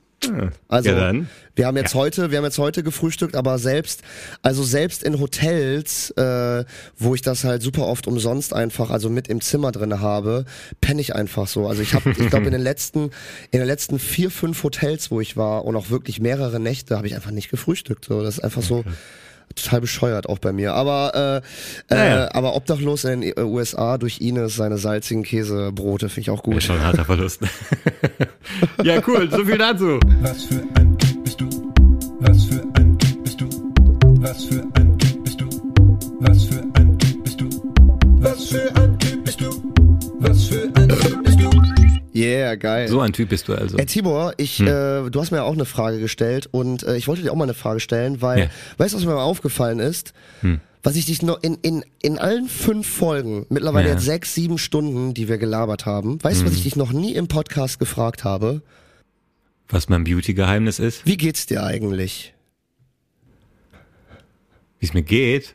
Also 0.68 0.90
Ja, 0.90 1.12
wir 1.56 1.66
haben 1.66 1.76
jetzt 1.76 1.94
heute, 1.94 2.30
wir 2.30 2.38
haben 2.38 2.44
jetzt 2.44 2.58
heute 2.58 2.82
gefrühstückt, 2.82 3.34
aber 3.34 3.58
selbst, 3.58 4.02
also 4.42 4.62
selbst 4.62 5.02
in 5.02 5.18
Hotels, 5.18 6.10
äh, 6.12 6.64
wo 6.98 7.14
ich 7.14 7.22
das 7.22 7.44
halt 7.44 7.62
super 7.62 7.86
oft 7.86 8.06
umsonst 8.06 8.52
einfach, 8.52 8.90
also 8.90 9.08
mit 9.10 9.28
im 9.28 9.40
Zimmer 9.40 9.72
drin 9.72 10.00
habe, 10.00 10.44
penne 10.80 11.00
ich 11.00 11.14
einfach 11.14 11.46
so. 11.46 11.66
Also 11.68 11.82
ich 11.82 11.94
habe, 11.94 12.10
ich 12.10 12.28
glaube 12.28 12.46
in 12.46 12.52
den 12.52 12.62
letzten, 12.62 13.10
in 13.50 13.60
den 13.60 13.66
letzten 13.66 13.98
vier, 13.98 14.30
fünf 14.30 14.62
Hotels, 14.62 15.10
wo 15.10 15.20
ich 15.20 15.36
war 15.36 15.64
und 15.64 15.76
auch 15.76 15.90
wirklich 15.90 16.20
mehrere 16.20 16.60
Nächte, 16.60 16.96
habe 16.96 17.06
ich 17.06 17.14
einfach 17.14 17.30
nicht 17.30 17.50
gefrühstückt. 17.50 18.04
So, 18.04 18.22
das 18.22 18.38
ist 18.38 18.44
einfach 18.44 18.62
so. 18.62 18.84
Total 19.56 19.80
bescheuert 19.80 20.28
auch 20.28 20.38
bei 20.38 20.52
mir. 20.52 20.74
Aber 20.74 21.42
äh, 21.90 21.94
Naja. 21.94 22.26
äh, 22.26 22.28
aber 22.32 22.54
obdachlos 22.54 23.04
in 23.04 23.20
den 23.22 23.38
USA 23.38 23.98
durch 23.98 24.20
Ines 24.20 24.54
seine 24.56 24.78
salzigen 24.78 25.22
Käsebrote 25.22 26.08
finde 26.08 26.20
ich 26.22 26.30
auch 26.30 26.38
Ist 26.38 26.42
gut. 26.44 26.62
schon 26.62 26.76
ein 26.76 26.84
harter 26.84 27.04
Verlust. 27.04 27.40
ja, 28.84 29.00
cool. 29.06 29.28
So 29.30 29.44
viel 29.44 29.58
dazu. 29.58 29.98
Was 30.22 30.44
für 30.44 30.62
ein 30.74 30.96
Typ 30.98 31.24
bist 31.24 31.40
du? 31.40 31.72
Was 32.20 32.44
für 32.44 32.62
ein 32.74 32.98
Typ 32.98 33.24
bist 33.24 33.40
du? 33.40 33.48
Was 34.20 34.44
für 34.44 34.62
ein 34.74 34.98
Typ 34.98 35.24
bist 35.24 35.40
du? 35.40 35.48
Was 36.20 36.44
für 36.44 36.62
ein 36.74 36.98
Typ 36.98 37.24
bist 37.24 37.40
du? 37.40 37.48
Was 38.20 38.44
für 38.48 38.76
ein 38.76 38.98
Yeah, 42.20 42.54
geil. 42.56 42.88
So 42.88 43.00
ein 43.00 43.12
Typ 43.12 43.28
bist 43.30 43.48
du 43.48 43.54
also. 43.54 43.76
Ey, 43.76 43.86
Tibor, 43.86 44.34
ich, 44.36 44.58
Hm. 44.58 44.66
äh, 44.66 45.10
du 45.10 45.20
hast 45.20 45.30
mir 45.30 45.38
ja 45.38 45.42
auch 45.44 45.52
eine 45.54 45.64
Frage 45.64 45.98
gestellt 45.98 46.48
und 46.50 46.82
äh, 46.82 46.96
ich 46.96 47.08
wollte 47.08 47.22
dir 47.22 47.32
auch 47.32 47.36
mal 47.36 47.44
eine 47.44 47.54
Frage 47.54 47.80
stellen, 47.80 48.20
weil, 48.22 48.38
Ja. 48.38 48.44
Hm. 48.46 48.50
weißt 48.78 48.94
du, 48.94 48.98
was 48.98 49.04
mir 49.06 49.14
mal 49.14 49.22
aufgefallen 49.22 49.78
ist? 49.80 50.12
Was 50.82 50.96
ich 50.96 51.04
dich 51.06 51.20
noch 51.22 51.42
in, 51.42 51.56
in, 51.62 51.84
in 52.00 52.18
allen 52.18 52.48
fünf 52.48 52.88
Folgen, 52.88 53.44
mittlerweile 53.50 53.88
Ja. 53.88 53.94
jetzt 53.94 54.04
sechs, 54.04 54.34
sieben 54.34 54.56
Stunden, 54.58 55.12
die 55.12 55.28
wir 55.28 55.36
gelabert 55.38 55.84
haben, 55.86 56.22
weißt 56.24 56.40
du, 56.40 56.44
Hm. 56.44 56.50
was 56.50 56.56
ich 56.56 56.62
dich 56.64 56.76
noch 56.76 56.92
nie 56.92 57.14
im 57.14 57.28
Podcast 57.28 57.78
gefragt 57.78 58.24
habe? 58.24 58.62
Was 59.68 59.88
mein 59.88 60.04
Beauty-Geheimnis 60.04 60.78
ist, 60.78 61.06
Wie 61.06 61.16
geht's 61.16 61.46
dir 61.46 61.62
eigentlich? 61.64 62.34
wie 64.78 64.86
es 64.86 64.94
mir 64.94 65.02
geht. 65.02 65.54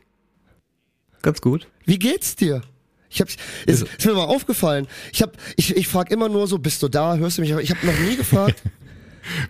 Ganz 1.24 1.42
gut. 1.42 1.68
Wie 1.86 1.98
geht's 1.98 2.36
dir? 2.36 2.62
Ich 3.10 3.22
hab, 3.22 3.28
ist, 3.66 3.84
ist 3.98 4.06
mir 4.06 4.14
mal 4.14 4.24
aufgefallen. 4.26 4.88
Ich 5.14 5.22
hab, 5.22 5.38
ich, 5.56 5.76
ich 5.76 5.88
frag 5.88 6.12
immer 6.12 6.28
nur 6.30 6.48
so, 6.48 6.58
bist 6.58 6.82
du 6.84 6.88
da? 6.88 7.16
Hörst 7.16 7.38
du 7.38 7.42
mich? 7.42 7.52
Ich 7.52 7.70
habe 7.72 7.86
noch 7.86 7.98
nie 8.00 8.16
gefragt. 8.18 8.62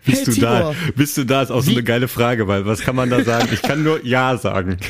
Bist 0.05 0.19
hey, 0.19 0.25
du 0.25 0.31
Tibor. 0.31 0.49
da? 0.49 0.75
Bist 0.95 1.17
du 1.17 1.25
da? 1.25 1.41
Ist 1.41 1.51
auch 1.51 1.61
so 1.61 1.67
Wie- 1.67 1.73
eine 1.75 1.83
geile 1.83 2.07
Frage, 2.07 2.47
weil 2.47 2.65
was 2.65 2.79
kann 2.79 2.95
man 2.95 3.09
da 3.09 3.21
sagen? 3.25 3.49
Ich 3.51 3.61
kann 3.61 3.83
nur 3.83 4.05
Ja 4.05 4.37
sagen. 4.37 4.77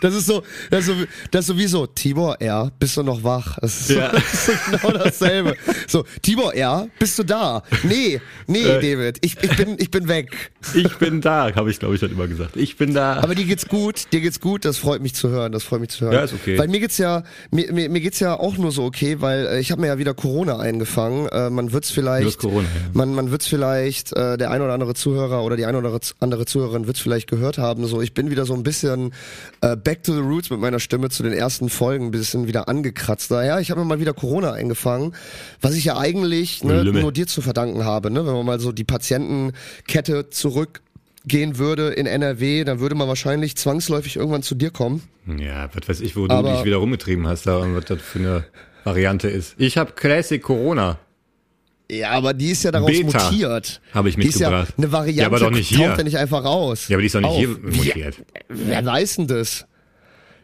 Das 0.00 0.14
ist 0.14 0.26
so, 0.26 0.42
das 0.70 0.80
ist 0.80 0.86
so, 0.86 0.94
das 1.30 1.40
ist 1.42 1.46
sowieso, 1.48 1.86
Tibor, 1.86 2.36
ja, 2.40 2.70
bist 2.78 2.96
du 2.96 3.02
noch 3.02 3.22
wach? 3.24 3.58
Das 3.60 3.80
ist, 3.80 3.88
so, 3.88 3.94
Ja. 3.94 4.10
das 4.12 4.32
ist 4.34 4.46
so 4.46 4.52
genau 4.70 5.04
dasselbe. 5.04 5.56
So, 5.86 6.04
Tibor, 6.22 6.54
ja, 6.56 6.86
bist 6.98 7.18
du 7.18 7.24
da? 7.24 7.62
Nee, 7.82 8.20
nee, 8.46 8.62
Äh. 8.62 8.80
David, 8.80 9.18
ich, 9.22 9.36
ich 9.42 9.56
bin, 9.56 9.76
ich 9.78 9.90
bin 9.90 10.08
weg. 10.08 10.52
Ich 10.74 10.96
bin 10.98 11.20
da, 11.20 11.54
habe 11.54 11.70
ich 11.70 11.78
glaube 11.78 11.94
ich 11.94 12.00
schon 12.00 12.10
immer 12.10 12.26
gesagt. 12.26 12.56
Ich 12.56 12.76
bin 12.76 12.94
da. 12.94 13.14
Aber 13.22 13.34
dir 13.34 13.44
geht's 13.44 13.66
gut, 13.68 14.12
dir 14.12 14.20
geht's 14.20 14.40
gut, 14.40 14.64
das 14.64 14.76
freut 14.78 15.00
mich 15.02 15.14
zu 15.14 15.28
hören, 15.28 15.52
das 15.52 15.62
freut 15.64 15.80
mich 15.80 15.90
zu 15.90 16.04
hören. 16.04 16.12
Ja, 16.14 16.20
ist 16.24 16.34
okay. 16.34 16.58
Weil 16.58 16.68
mir 16.68 16.80
geht's 16.80 16.98
ja, 16.98 17.22
mir, 17.50 17.72
mir, 17.72 17.88
mir 17.88 18.00
geht's 18.00 18.20
ja 18.20 18.38
auch 18.38 18.56
nur 18.56 18.72
so 18.72 18.84
okay, 18.84 19.20
weil 19.20 19.46
äh, 19.46 19.60
ich 19.60 19.70
habe 19.70 19.80
mir 19.80 19.86
ja 19.88 19.98
wieder 19.98 20.14
Corona 20.14 20.58
eingefangen. 20.58 21.28
Äh, 21.28 21.50
man 21.50 21.72
wird's 21.72 21.90
vielleicht, 21.90 22.38
Corona, 22.38 22.62
ja. 22.68 22.90
man, 22.92 23.14
man 23.14 23.30
wird's 23.30 23.46
vielleicht, 23.46 24.12
äh, 24.16 24.36
der 24.36 24.50
ein 24.50 24.60
oder 24.62 24.72
andere 24.74 24.94
Zuhörer 24.94 25.42
oder 25.44 25.56
die 25.56 25.66
ein 25.66 25.76
oder 25.76 25.98
andere 26.20 26.44
Zuhörerin 26.46 26.86
wird's 26.86 27.00
vielleicht 27.00 27.28
gehört 27.28 27.58
haben. 27.58 27.86
So, 27.86 28.00
ich 28.02 28.14
bin 28.14 28.30
wieder 28.30 28.44
so 28.44 28.54
ein 28.54 28.62
bisschen 28.62 29.12
äh, 29.60 29.76
back 29.88 30.02
to 30.02 30.12
the 30.12 30.20
roots 30.20 30.50
mit 30.50 30.60
meiner 30.60 30.80
Stimme 30.80 31.08
zu 31.08 31.22
den 31.22 31.32
ersten 31.32 31.70
Folgen, 31.70 32.06
ein 32.06 32.10
bisschen 32.10 32.46
wieder 32.46 32.68
angekratzt. 32.68 33.30
Ja, 33.30 33.58
ich 33.58 33.70
habe 33.70 33.80
mir 33.80 33.86
mal 33.86 34.00
wieder 34.00 34.12
Corona 34.12 34.52
eingefangen, 34.52 35.14
was 35.62 35.74
ich 35.74 35.86
ja 35.86 35.96
eigentlich 35.96 36.62
ne, 36.62 36.82
Lümmel. 36.82 37.00
nur 37.00 37.10
dir 37.12 37.26
zu 37.26 37.40
verdanken 37.40 37.86
habe, 37.86 38.10
ne? 38.10 38.26
Wenn 38.26 38.34
man 38.34 38.44
mal 38.44 38.60
so 38.60 38.70
die 38.70 38.84
Patientenkette 38.84 40.28
zurück 40.28 40.82
gehen 41.24 41.56
würde 41.56 41.88
in 41.88 42.04
NRW, 42.06 42.64
dann 42.64 42.80
würde 42.80 42.96
man 42.96 43.08
wahrscheinlich 43.08 43.56
zwangsläufig 43.56 44.16
irgendwann 44.16 44.42
zu 44.42 44.54
dir 44.54 44.70
kommen. 44.70 45.02
Ja, 45.38 45.70
was 45.74 45.88
weiß 45.88 46.00
ich, 46.02 46.16
wo 46.16 46.26
du 46.26 46.34
Aber- 46.34 46.52
dich 46.56 46.64
wieder 46.64 46.76
rumgetrieben 46.76 47.26
hast 47.26 47.46
da 47.46 47.56
und 47.56 47.74
was 47.74 47.86
das 47.86 48.02
für 48.02 48.18
eine 48.18 48.44
Variante 48.84 49.28
ist. 49.28 49.54
Ich 49.56 49.78
habe 49.78 49.92
Classic 49.92 50.42
Corona. 50.42 50.98
Ja, 51.90 52.10
aber 52.10 52.34
die 52.34 52.50
ist 52.50 52.62
ja 52.64 52.70
daraus 52.72 52.90
Beta 52.90 53.24
mutiert. 53.30 53.80
habe 53.94 54.10
ich 54.10 54.16
Die 54.16 54.26
ist 54.26 54.38
ja 54.38 54.50
mitgebracht. 54.50 54.74
eine 54.76 54.92
Variante, 54.92 55.20
Ja, 55.22 55.26
aber 55.28 55.38
doch 55.38 55.50
nicht 55.50 55.68
hier. 55.68 55.86
taucht 55.88 55.96
ja 55.98 56.04
nicht 56.04 56.18
einfach 56.18 56.44
raus. 56.44 56.88
Ja, 56.88 56.96
aber 56.96 57.00
die 57.00 57.06
ist 57.06 57.14
doch 57.14 57.20
nicht 57.20 57.30
Auf. 57.30 57.38
hier 57.38 57.48
mutiert. 57.48 58.16
Wer 58.50 58.84
weiß 58.84 59.16
denn 59.16 59.26
das? 59.28 59.64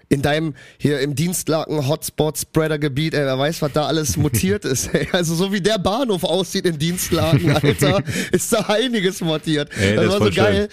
In 0.08 0.22
deinem, 0.22 0.54
hier 0.78 1.00
im 1.00 1.14
Dienstlaken 1.14 1.88
Hotspot 1.88 2.38
Spreader 2.38 2.78
Gebiet, 2.78 3.14
ey, 3.14 3.24
wer 3.24 3.38
weiß, 3.38 3.62
was 3.62 3.72
da 3.72 3.86
alles 3.86 4.16
mutiert 4.18 4.64
ist, 4.64 4.94
ey. 4.94 5.08
Also 5.12 5.34
so 5.34 5.52
wie 5.52 5.60
der 5.60 5.78
Bahnhof 5.78 6.24
aussieht 6.24 6.66
in 6.66 6.78
Dienstlaken, 6.78 7.50
Alter, 7.56 8.02
ist 8.32 8.52
da 8.52 8.60
einiges 8.68 9.20
mutiert. 9.20 9.70
Ey, 9.78 9.96
das 9.96 10.04
das 10.04 10.12
war 10.12 10.18
so 10.18 10.24
voll 10.24 10.32
schön. 10.32 10.44
geil. 10.44 10.68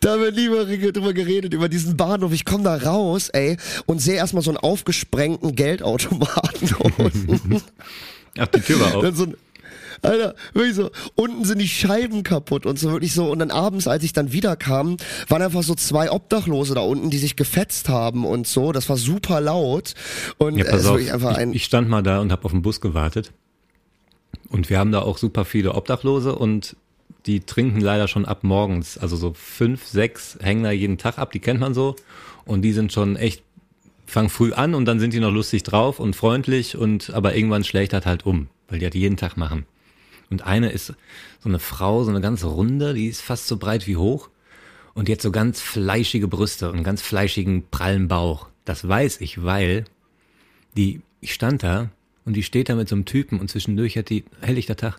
Da 0.00 0.12
haben 0.12 0.22
wir 0.22 0.30
lieber 0.30 0.64
drüber 0.66 1.12
geredet, 1.14 1.54
über 1.54 1.68
diesen 1.68 1.96
Bahnhof. 1.96 2.32
Ich 2.32 2.44
komme 2.44 2.64
da 2.64 2.76
raus, 2.76 3.28
ey, 3.30 3.56
und 3.86 4.00
sehe 4.00 4.16
erstmal 4.16 4.42
so 4.42 4.50
einen 4.50 4.58
aufgesprengten 4.58 5.54
Geldautomaten 5.54 6.74
unten. 6.78 7.62
Ach, 8.38 8.46
die 8.48 8.60
Tür 8.60 8.80
war 8.80 8.94
auf. 8.96 9.02
Dann 9.02 9.14
so 9.14 9.24
ein, 9.24 9.34
Alter, 10.06 10.34
wirklich 10.54 10.74
so, 10.74 10.90
unten 11.14 11.44
sind 11.44 11.58
die 11.58 11.68
Scheiben 11.68 12.22
kaputt 12.22 12.66
und 12.66 12.78
so 12.78 12.90
wirklich 12.90 13.12
so. 13.12 13.30
Und 13.30 13.38
dann 13.40 13.50
abends, 13.50 13.86
als 13.88 14.04
ich 14.04 14.12
dann 14.12 14.32
wiederkam, 14.32 14.96
waren 15.28 15.42
einfach 15.42 15.62
so 15.62 15.74
zwei 15.74 16.10
Obdachlose 16.10 16.74
da 16.74 16.80
unten, 16.80 17.10
die 17.10 17.18
sich 17.18 17.36
gefetzt 17.36 17.88
haben 17.88 18.24
und 18.24 18.46
so. 18.46 18.72
Das 18.72 18.88
war 18.88 18.96
super 18.96 19.40
laut. 19.40 19.94
Und 20.38 20.56
Ja, 20.56 20.64
äh, 20.64 20.70
pass 20.70 20.80
ist 20.82 20.86
auf, 20.86 21.12
einfach 21.12 21.36
ein. 21.36 21.50
ich, 21.50 21.56
ich 21.56 21.64
stand 21.64 21.88
mal 21.88 22.02
da 22.02 22.20
und 22.20 22.32
habe 22.32 22.44
auf 22.44 22.52
den 22.52 22.62
Bus 22.62 22.80
gewartet. 22.80 23.32
Und 24.48 24.70
wir 24.70 24.78
haben 24.78 24.92
da 24.92 25.02
auch 25.02 25.18
super 25.18 25.44
viele 25.44 25.74
Obdachlose 25.74 26.34
und 26.34 26.76
die 27.26 27.40
trinken 27.40 27.80
leider 27.80 28.06
schon 28.08 28.24
ab 28.24 28.44
morgens. 28.44 28.98
Also 28.98 29.16
so 29.16 29.32
fünf, 29.34 29.84
sechs 29.86 30.38
hängen 30.40 30.62
da 30.62 30.70
jeden 30.70 30.98
Tag 30.98 31.18
ab, 31.18 31.32
die 31.32 31.40
kennt 31.40 31.60
man 31.60 31.74
so. 31.74 31.96
Und 32.44 32.62
die 32.62 32.72
sind 32.72 32.92
schon 32.92 33.16
echt, 33.16 33.42
fangen 34.06 34.28
früh 34.28 34.52
an 34.52 34.74
und 34.74 34.84
dann 34.84 35.00
sind 35.00 35.12
die 35.12 35.18
noch 35.20 35.32
lustig 35.32 35.64
drauf 35.64 35.98
und 35.98 36.14
freundlich 36.14 36.76
und 36.76 37.10
aber 37.10 37.34
irgendwann 37.34 37.64
schlägt 37.64 37.92
das 37.92 38.06
halt 38.06 38.24
um, 38.24 38.48
weil 38.68 38.78
die 38.78 38.84
halt 38.84 38.94
jeden 38.94 39.16
Tag 39.16 39.36
machen. 39.36 39.66
Und 40.30 40.46
eine 40.46 40.70
ist 40.70 40.86
so 40.86 41.48
eine 41.48 41.58
Frau, 41.58 42.04
so 42.04 42.10
eine 42.10 42.20
ganz 42.20 42.44
runde, 42.44 42.94
die 42.94 43.06
ist 43.06 43.20
fast 43.20 43.46
so 43.46 43.56
breit 43.56 43.86
wie 43.86 43.96
hoch. 43.96 44.30
Und 44.94 45.10
hat 45.10 45.20
so 45.20 45.30
ganz 45.30 45.60
fleischige 45.60 46.26
Brüste 46.26 46.72
und 46.72 46.82
ganz 46.82 47.02
fleischigen, 47.02 47.64
prallen 47.70 48.08
Bauch. 48.08 48.48
Das 48.64 48.88
weiß 48.88 49.20
ich, 49.20 49.44
weil 49.44 49.84
die, 50.76 51.02
ich 51.20 51.34
stand 51.34 51.62
da 51.62 51.90
und 52.24 52.34
die 52.34 52.42
steht 52.42 52.68
da 52.68 52.74
mit 52.74 52.88
so 52.88 52.94
einem 52.94 53.04
Typen 53.04 53.38
und 53.38 53.50
zwischendurch 53.50 53.98
hat 53.98 54.08
die, 54.08 54.24
helllichter 54.40 54.76
Tag, 54.76 54.98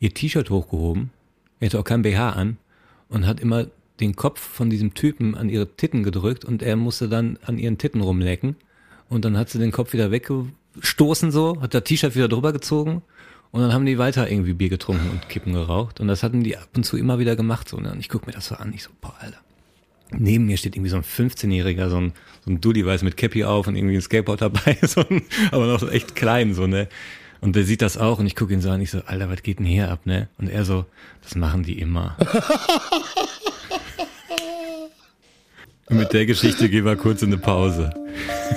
ihr 0.00 0.12
T-Shirt 0.12 0.50
hochgehoben, 0.50 1.10
er 1.60 1.66
hatte 1.66 1.78
auch 1.78 1.84
kein 1.84 2.02
BH 2.02 2.30
an 2.30 2.58
und 3.08 3.26
hat 3.26 3.40
immer 3.40 3.66
den 4.00 4.16
Kopf 4.16 4.40
von 4.40 4.68
diesem 4.68 4.94
Typen 4.94 5.34
an 5.34 5.48
ihre 5.48 5.68
Titten 5.76 6.02
gedrückt 6.02 6.44
und 6.44 6.62
er 6.62 6.76
musste 6.76 7.08
dann 7.08 7.38
an 7.44 7.58
ihren 7.58 7.78
Titten 7.78 8.00
rumlecken 8.00 8.56
und 9.08 9.24
dann 9.24 9.38
hat 9.38 9.48
sie 9.48 9.58
den 9.58 9.72
Kopf 9.72 9.92
wieder 9.92 10.10
weggestoßen 10.10 11.30
so, 11.30 11.60
hat 11.60 11.72
das 11.72 11.84
T-Shirt 11.84 12.14
wieder 12.14 12.28
drüber 12.28 12.52
gezogen 12.52 13.02
und 13.56 13.62
dann 13.62 13.72
haben 13.72 13.86
die 13.86 13.96
weiter 13.96 14.30
irgendwie 14.30 14.52
Bier 14.52 14.68
getrunken 14.68 15.08
und 15.08 15.30
Kippen 15.30 15.54
geraucht 15.54 15.98
und 15.98 16.08
das 16.08 16.22
hatten 16.22 16.44
die 16.44 16.58
ab 16.58 16.68
und 16.76 16.84
zu 16.84 16.98
immer 16.98 17.18
wieder 17.18 17.36
gemacht 17.36 17.70
so 17.70 17.78
ne? 17.78 17.90
und 17.90 18.00
ich 18.00 18.10
guck 18.10 18.26
mir 18.26 18.34
das 18.34 18.48
so 18.48 18.54
an, 18.54 18.70
ich 18.74 18.82
so, 18.82 18.90
boah, 19.00 19.14
Alter. 19.18 19.38
Neben 20.10 20.44
mir 20.44 20.58
steht 20.58 20.76
irgendwie 20.76 20.90
so 20.90 20.96
ein 20.96 21.02
15-Jähriger, 21.02 21.88
so 21.88 21.96
ein, 21.96 22.12
so 22.44 22.50
ein 22.50 22.60
Dulli 22.60 22.84
weiß 22.84 23.02
mit 23.02 23.16
Cappy 23.16 23.44
auf 23.44 23.66
und 23.66 23.74
irgendwie 23.74 23.94
ein 23.94 24.02
Skateboard 24.02 24.42
dabei, 24.42 24.76
so 24.82 25.00
ein, 25.08 25.22
aber 25.52 25.66
noch 25.68 25.80
so 25.80 25.88
echt 25.88 26.14
klein, 26.14 26.52
so, 26.52 26.66
ne. 26.66 26.86
Und 27.40 27.56
der 27.56 27.64
sieht 27.64 27.80
das 27.80 27.96
auch 27.96 28.18
und 28.18 28.26
ich 28.26 28.36
gucke 28.36 28.52
ihn 28.52 28.60
so 28.60 28.68
an, 28.68 28.82
ich 28.82 28.90
so, 28.90 29.00
Alter, 29.06 29.30
was 29.30 29.42
geht 29.42 29.58
denn 29.58 29.64
hier 29.64 29.90
ab, 29.90 30.04
ne? 30.04 30.28
Und 30.36 30.50
er 30.50 30.66
so, 30.66 30.84
das 31.22 31.34
machen 31.34 31.62
die 31.62 31.78
immer. 31.80 32.14
und 35.86 35.96
mit 35.96 36.12
der 36.12 36.26
Geschichte 36.26 36.68
gehen 36.68 36.84
wir 36.84 36.96
kurz 36.96 37.22
in 37.22 37.32
eine 37.32 37.38
Pause. 37.38 37.90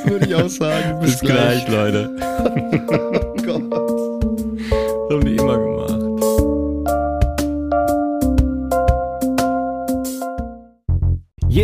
Würde 0.03 0.25
ich 0.27 0.35
auch 0.35 0.49
sagen. 0.49 0.99
Bis 0.99 1.21
gleich, 1.21 1.65
Leute. 1.69 2.17
Oh 2.91 3.35
Gott. 3.45 3.88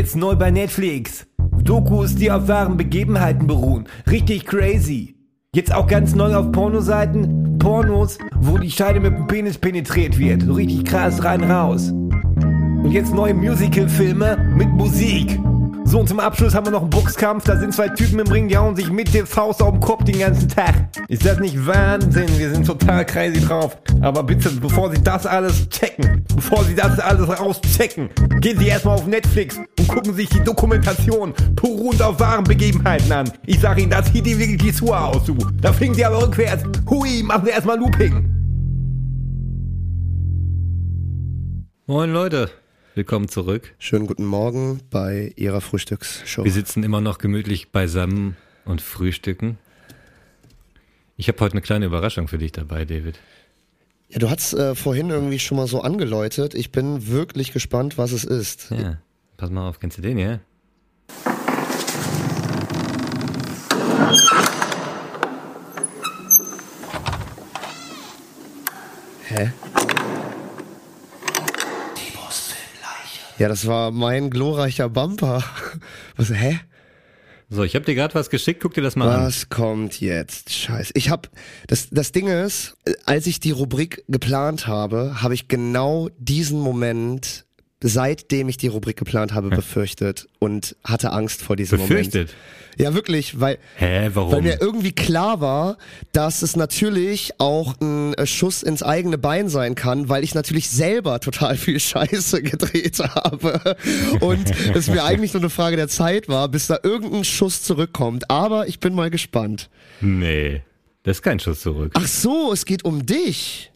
Jetzt 0.06 0.18
neu 0.18 0.36
bei 0.36 0.51
Netflix. 0.51 1.26
Dokus, 1.64 2.14
die 2.14 2.30
auf 2.30 2.47
wahren 2.47 2.78
Begebenheiten 2.78 3.47
beruhen. 3.47 3.88
Richtig 4.08 4.45
crazy. 4.45 5.16
Jetzt 5.56 5.74
auch 5.74 5.88
ganz 5.88 6.14
neu 6.14 6.36
auf 6.36 6.51
Pornoseiten. 6.51 7.58
Pornos, 7.58 8.20
wo 8.36 8.60
die 8.60 8.70
Scheide 8.70 8.99
mit 8.99 9.18
dem 9.18 9.26
Penis 9.26 9.58
penetriert 9.58 10.20
wird. 10.20 10.43
So 10.43 10.53
richtig 10.53 10.86
krass 10.86 11.24
rein 11.24 11.43
raus. 11.43 11.89
Und 11.89 12.91
jetzt 12.91 13.16
neue 13.16 13.34
Musical-Filme 13.34 14.53
mit 14.56 14.70
Musik. 14.70 15.39
So, 15.95 16.01
und 16.01 16.09
zum 16.09 16.19
Abschluss 16.19 16.53
haben 16.53 16.65
wir 16.65 16.71
noch 16.71 16.81
einen 16.81 16.89
Boxkampf. 16.89 17.45
Da 17.45 17.55
sind 17.55 17.73
zwei 17.73 17.87
Typen 17.87 18.19
im 18.19 18.27
Ring, 18.27 18.49
die 18.49 18.57
hauen 18.57 18.75
sich 18.75 18.89
mit 18.89 19.13
der 19.13 19.25
Faust 19.25 19.61
auf 19.61 19.71
den 19.71 19.79
Kopf 19.79 20.03
den 20.03 20.19
ganzen 20.19 20.49
Tag. 20.49 20.89
Ist 21.07 21.25
das 21.25 21.39
nicht 21.39 21.65
Wahnsinn? 21.65 22.27
Wir 22.37 22.49
sind 22.49 22.67
total 22.67 23.05
crazy 23.05 23.39
drauf. 23.39 23.77
Aber 24.01 24.21
bitte, 24.21 24.49
bevor 24.51 24.91
Sie 24.91 25.01
das 25.01 25.25
alles 25.25 25.69
checken, 25.69 26.25
bevor 26.35 26.65
Sie 26.65 26.75
das 26.75 26.99
alles 26.99 27.29
rauschecken, 27.39 28.09
gehen 28.41 28.59
Sie 28.59 28.67
erstmal 28.67 28.95
auf 28.95 29.07
Netflix 29.07 29.55
und 29.55 29.87
gucken 29.87 30.13
sich 30.13 30.27
die 30.27 30.43
Dokumentation 30.43 31.33
beruhend 31.55 32.01
auf 32.01 32.19
wahren 32.19 32.43
Begebenheiten 32.43 33.13
an. 33.13 33.31
Ich 33.45 33.61
sag 33.61 33.79
Ihnen, 33.79 33.91
das 33.91 34.07
sieht 34.11 34.27
Ihnen 34.27 34.41
wirklich 34.41 34.61
die 34.61 34.77
Schuhe 34.77 34.99
aus, 34.99 35.23
du. 35.23 35.37
Da 35.61 35.71
fliegen 35.71 35.93
Sie 35.93 36.03
aber 36.03 36.23
rückwärts. 36.23 36.65
Hui, 36.89 37.23
machen 37.23 37.45
Sie 37.45 37.51
erstmal 37.51 37.79
Looping. 37.79 38.29
Moin, 41.87 42.11
Leute. 42.11 42.49
Willkommen 42.95 43.27
zurück. 43.27 43.75
Schönen 43.77 44.07
guten 44.07 44.23
Morgen 44.23 44.79
bei 44.89 45.33
Ihrer 45.35 45.59
Frühstücksshow. 45.59 46.45
Wir 46.45 46.51
sitzen 46.53 46.81
immer 46.81 47.01
noch 47.01 47.17
gemütlich 47.17 47.73
beisammen 47.73 48.37
und 48.63 48.81
frühstücken. 48.81 49.57
Ich 51.17 51.27
habe 51.27 51.37
heute 51.41 51.55
eine 51.55 51.61
kleine 51.61 51.87
Überraschung 51.87 52.29
für 52.29 52.37
dich 52.37 52.53
dabei, 52.53 52.85
David. 52.85 53.19
Ja, 54.07 54.19
du 54.19 54.29
hast 54.29 54.53
äh, 54.53 54.75
vorhin 54.75 55.09
irgendwie 55.09 55.39
schon 55.39 55.57
mal 55.57 55.67
so 55.67 55.81
angeläutet. 55.81 56.53
Ich 56.53 56.71
bin 56.71 57.09
wirklich 57.09 57.51
gespannt, 57.51 57.97
was 57.97 58.13
es 58.13 58.23
ist. 58.23 58.71
Ja, 58.71 59.01
pass 59.35 59.49
mal 59.49 59.67
auf, 59.67 59.81
kennst 59.81 59.97
du 59.97 60.01
den, 60.01 60.17
ja? 60.17 60.39
Hä? 69.25 69.51
Ja, 73.38 73.49
das 73.49 73.67
war 73.67 73.91
mein 73.91 74.29
glorreicher 74.29 74.89
Bumper. 74.89 75.43
Was, 76.15 76.31
hä? 76.31 76.59
So, 77.49 77.63
ich 77.63 77.75
habe 77.75 77.86
dir 77.86 77.93
gerade 77.93 78.15
was 78.15 78.31
geschickt, 78.31 78.59
guck 78.59 78.73
dir 78.73 78.81
das 78.81 78.95
mal 78.95 79.07
an. 79.07 79.23
Was 79.23 79.49
kommt 79.49 80.01
jetzt? 80.01 80.51
Scheiße. 80.51 80.91
Ich 80.95 81.11
hab 81.11 81.29
das 81.67 81.89
das 81.91 82.11
Ding 82.11 82.27
ist, 82.27 82.75
als 83.05 83.27
ich 83.27 83.39
die 83.39 83.51
Rubrik 83.51 84.03
geplant 84.07 84.65
habe, 84.65 85.21
habe 85.21 85.36
ich 85.36 85.47
genau 85.47 86.09
diesen 86.17 86.59
Moment 86.59 87.45
seitdem 87.84 88.49
ich 88.49 88.57
die 88.57 88.67
Rubrik 88.67 88.97
geplant 88.97 89.34
habe 89.34 89.49
befürchtet 89.49 90.28
und 90.39 90.76
hatte 90.84 91.11
Angst 91.11 91.41
vor 91.41 91.55
diesem 91.55 91.80
Befürchtet? 91.80 92.30
Moment. 92.30 92.36
Ja, 92.78 92.93
wirklich, 92.93 93.39
weil 93.39 93.57
Hä, 93.78 94.09
warum? 94.13 94.34
weil 94.34 94.41
mir 94.41 94.59
irgendwie 94.59 94.91
klar 94.91 95.39
war, 95.39 95.78
dass 96.11 96.41
es 96.41 96.57
natürlich 96.57 97.34
auch 97.38 97.80
ein 97.80 98.13
äh, 98.15 98.26
Schuss 98.26 98.63
ins 98.63 98.84
eigene 98.84 99.17
Bein 99.17 99.47
sein 99.47 99.76
kann, 99.76 100.09
weil 100.09 100.23
ich 100.26 100.36
natürlich 100.36 100.69
selber 100.69 101.19
total 101.21 101.55
viel 101.55 101.80
Scheiße 101.80 102.41
gedreht 102.43 102.99
habe 102.99 103.78
und 104.19 104.51
es 104.76 104.88
mir 104.88 105.05
eigentlich 105.05 105.34
nur 105.34 105.41
eine 105.41 105.49
Frage 105.49 105.78
der 105.78 105.88
Zeit 105.88 106.28
war, 106.28 106.49
bis 106.49 106.67
da 106.67 106.80
irgendein 106.84 107.23
Schuss 107.23 107.61
zurückkommt. 107.61 108.30
Aber 108.30 108.67
ich 108.67 108.80
bin 108.80 108.93
mal 108.93 109.09
gespannt. 109.09 109.69
Nee, 110.01 110.61
das 111.03 111.17
ist 111.17 111.21
kein 111.21 111.39
Schuss 111.39 111.61
zurück. 111.61 111.93
Ach 111.95 112.07
so, 112.07 112.51
es 112.51 112.65
geht 112.65 112.84
um 112.84 113.05
dich. 113.05 113.71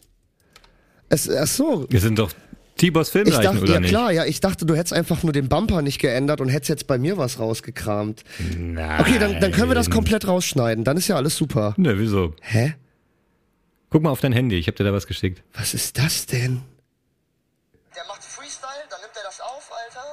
Es, 1.08 1.28
ach 1.30 1.46
so. 1.46 1.86
Wir 1.88 2.00
sind 2.00 2.18
doch 2.18 2.32
T-Boss 2.80 3.08
Ich 3.08 3.12
Filmleichen, 3.12 3.42
dachte, 3.42 3.60
oder 3.62 3.72
ja 3.74 3.80
nicht? 3.80 3.90
klar, 3.90 4.10
ja, 4.10 4.24
ich 4.24 4.40
dachte, 4.40 4.64
du 4.64 4.74
hättest 4.74 4.92
einfach 4.94 5.22
nur 5.22 5.32
den 5.32 5.48
Bumper 5.48 5.82
nicht 5.82 5.98
geändert 6.00 6.40
und 6.40 6.48
hättest 6.48 6.68
jetzt 6.70 6.86
bei 6.86 6.98
mir 6.98 7.18
was 7.18 7.38
rausgekramt. 7.38 8.24
Okay, 8.40 9.18
dann, 9.18 9.38
dann 9.40 9.52
können 9.52 9.68
wir 9.68 9.74
das 9.74 9.90
komplett 9.90 10.26
rausschneiden. 10.26 10.84
Dann 10.84 10.96
ist 10.96 11.08
ja 11.08 11.16
alles 11.16 11.36
super. 11.36 11.74
Ne, 11.76 11.98
wieso? 11.98 12.34
Hä? 12.40 12.74
Guck 13.90 14.02
mal 14.02 14.10
auf 14.10 14.20
dein 14.20 14.32
Handy, 14.32 14.56
ich 14.56 14.66
habe 14.66 14.76
dir 14.76 14.84
da 14.84 14.92
was 14.92 15.06
geschickt. 15.06 15.42
Was 15.54 15.74
ist 15.74 15.98
das 15.98 16.24
denn? 16.26 16.62
Der 17.94 18.04
macht 18.06 18.22
Freestyle, 18.24 18.86
dann 18.88 19.00
nimmt 19.00 19.14
er 19.16 19.24
das 19.24 19.40
auf, 19.40 19.70
Alter. 19.84 20.06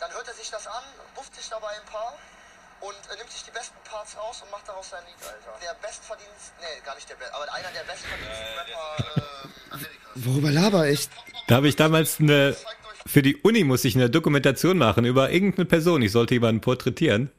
Dann 0.00 0.10
hört 0.12 0.28
er 0.28 0.34
sich 0.34 0.50
das 0.50 0.66
an, 0.66 0.82
bufft 1.16 1.34
sich 1.34 1.48
dabei 1.48 1.68
ein 1.68 1.86
paar 1.90 2.14
und 2.82 2.98
äh, 3.12 3.16
nimmt 3.18 3.30
sich 3.30 3.42
die 3.44 3.50
besten 3.50 3.76
Parts 3.84 4.16
raus 4.16 4.42
und 4.42 4.50
macht 4.50 4.68
daraus 4.68 4.90
sein 4.90 5.02
Lied, 5.06 5.16
Alter. 5.26 5.58
Der 5.62 5.74
bestverdienst, 5.86 6.52
nee, 6.60 6.80
gar 6.84 6.94
nicht 6.94 7.08
der 7.08 7.14
best, 7.16 7.32
aber 7.34 7.52
einer 7.52 7.70
der 7.70 7.84
bestverdiensten 7.84 8.46
Rapper 8.58 9.22
äh, 9.22 9.74
Amerikas. 9.74 10.10
Worüber 10.14 10.50
laber 10.50 10.88
ich? 10.88 11.08
Da 11.48 11.56
habe 11.56 11.68
ich 11.68 11.76
damals 11.76 12.20
eine, 12.20 12.56
für 13.06 13.22
die 13.22 13.36
Uni 13.36 13.64
musste 13.64 13.88
ich 13.88 13.94
eine 13.96 14.10
Dokumentation 14.10 14.78
machen 14.78 15.04
über 15.04 15.30
irgendeine 15.30 15.64
Person. 15.64 16.02
Ich 16.02 16.12
sollte 16.12 16.34
jemanden 16.34 16.60
porträtieren. 16.60 17.30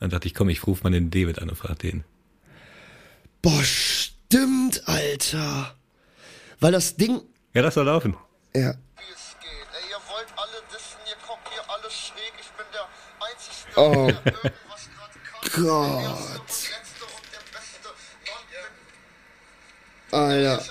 Dann 0.00 0.10
dachte 0.10 0.26
ich, 0.26 0.34
komm, 0.34 0.48
ich 0.48 0.66
rufe 0.66 0.82
mal 0.84 0.90
den 0.90 1.10
David 1.10 1.38
an 1.40 1.48
und 1.50 1.56
frage 1.56 1.76
den. 1.76 2.04
Boah, 3.40 3.62
stimmt, 3.62 4.82
Alter. 4.88 5.74
Weil 6.60 6.72
das 6.72 6.96
Ding. 6.96 7.22
Ja, 7.54 7.62
das 7.62 7.74
soll 7.74 7.86
laufen. 7.86 8.16
Ja. 8.54 8.72
Wie 8.72 9.12
es 9.12 9.36
geht. 9.40 9.48
Ey, 9.50 9.90
ihr 9.90 9.96
wollt 10.12 10.28
alle 10.36 10.62
dissen, 10.72 10.98
ihr 11.08 11.16
kommt 11.26 11.42
hier 11.52 11.62
alle 11.68 11.90
schräg. 11.90 12.32
Ich 12.40 12.48
bin 12.50 12.66
der 12.72 12.88
Einzige, 13.20 13.52
Oh. 13.74 14.06
Gott. 15.54 15.60
Der 15.60 16.08
Erste 16.08 16.24
und 16.24 16.70
Letzte 16.70 17.04
und 17.04 17.22
der 17.32 17.42
Beste. 17.52 17.88
Mann, 18.26 18.44
ey. 20.30 20.46
Alter. 20.46 20.46
Alter. 20.46 20.62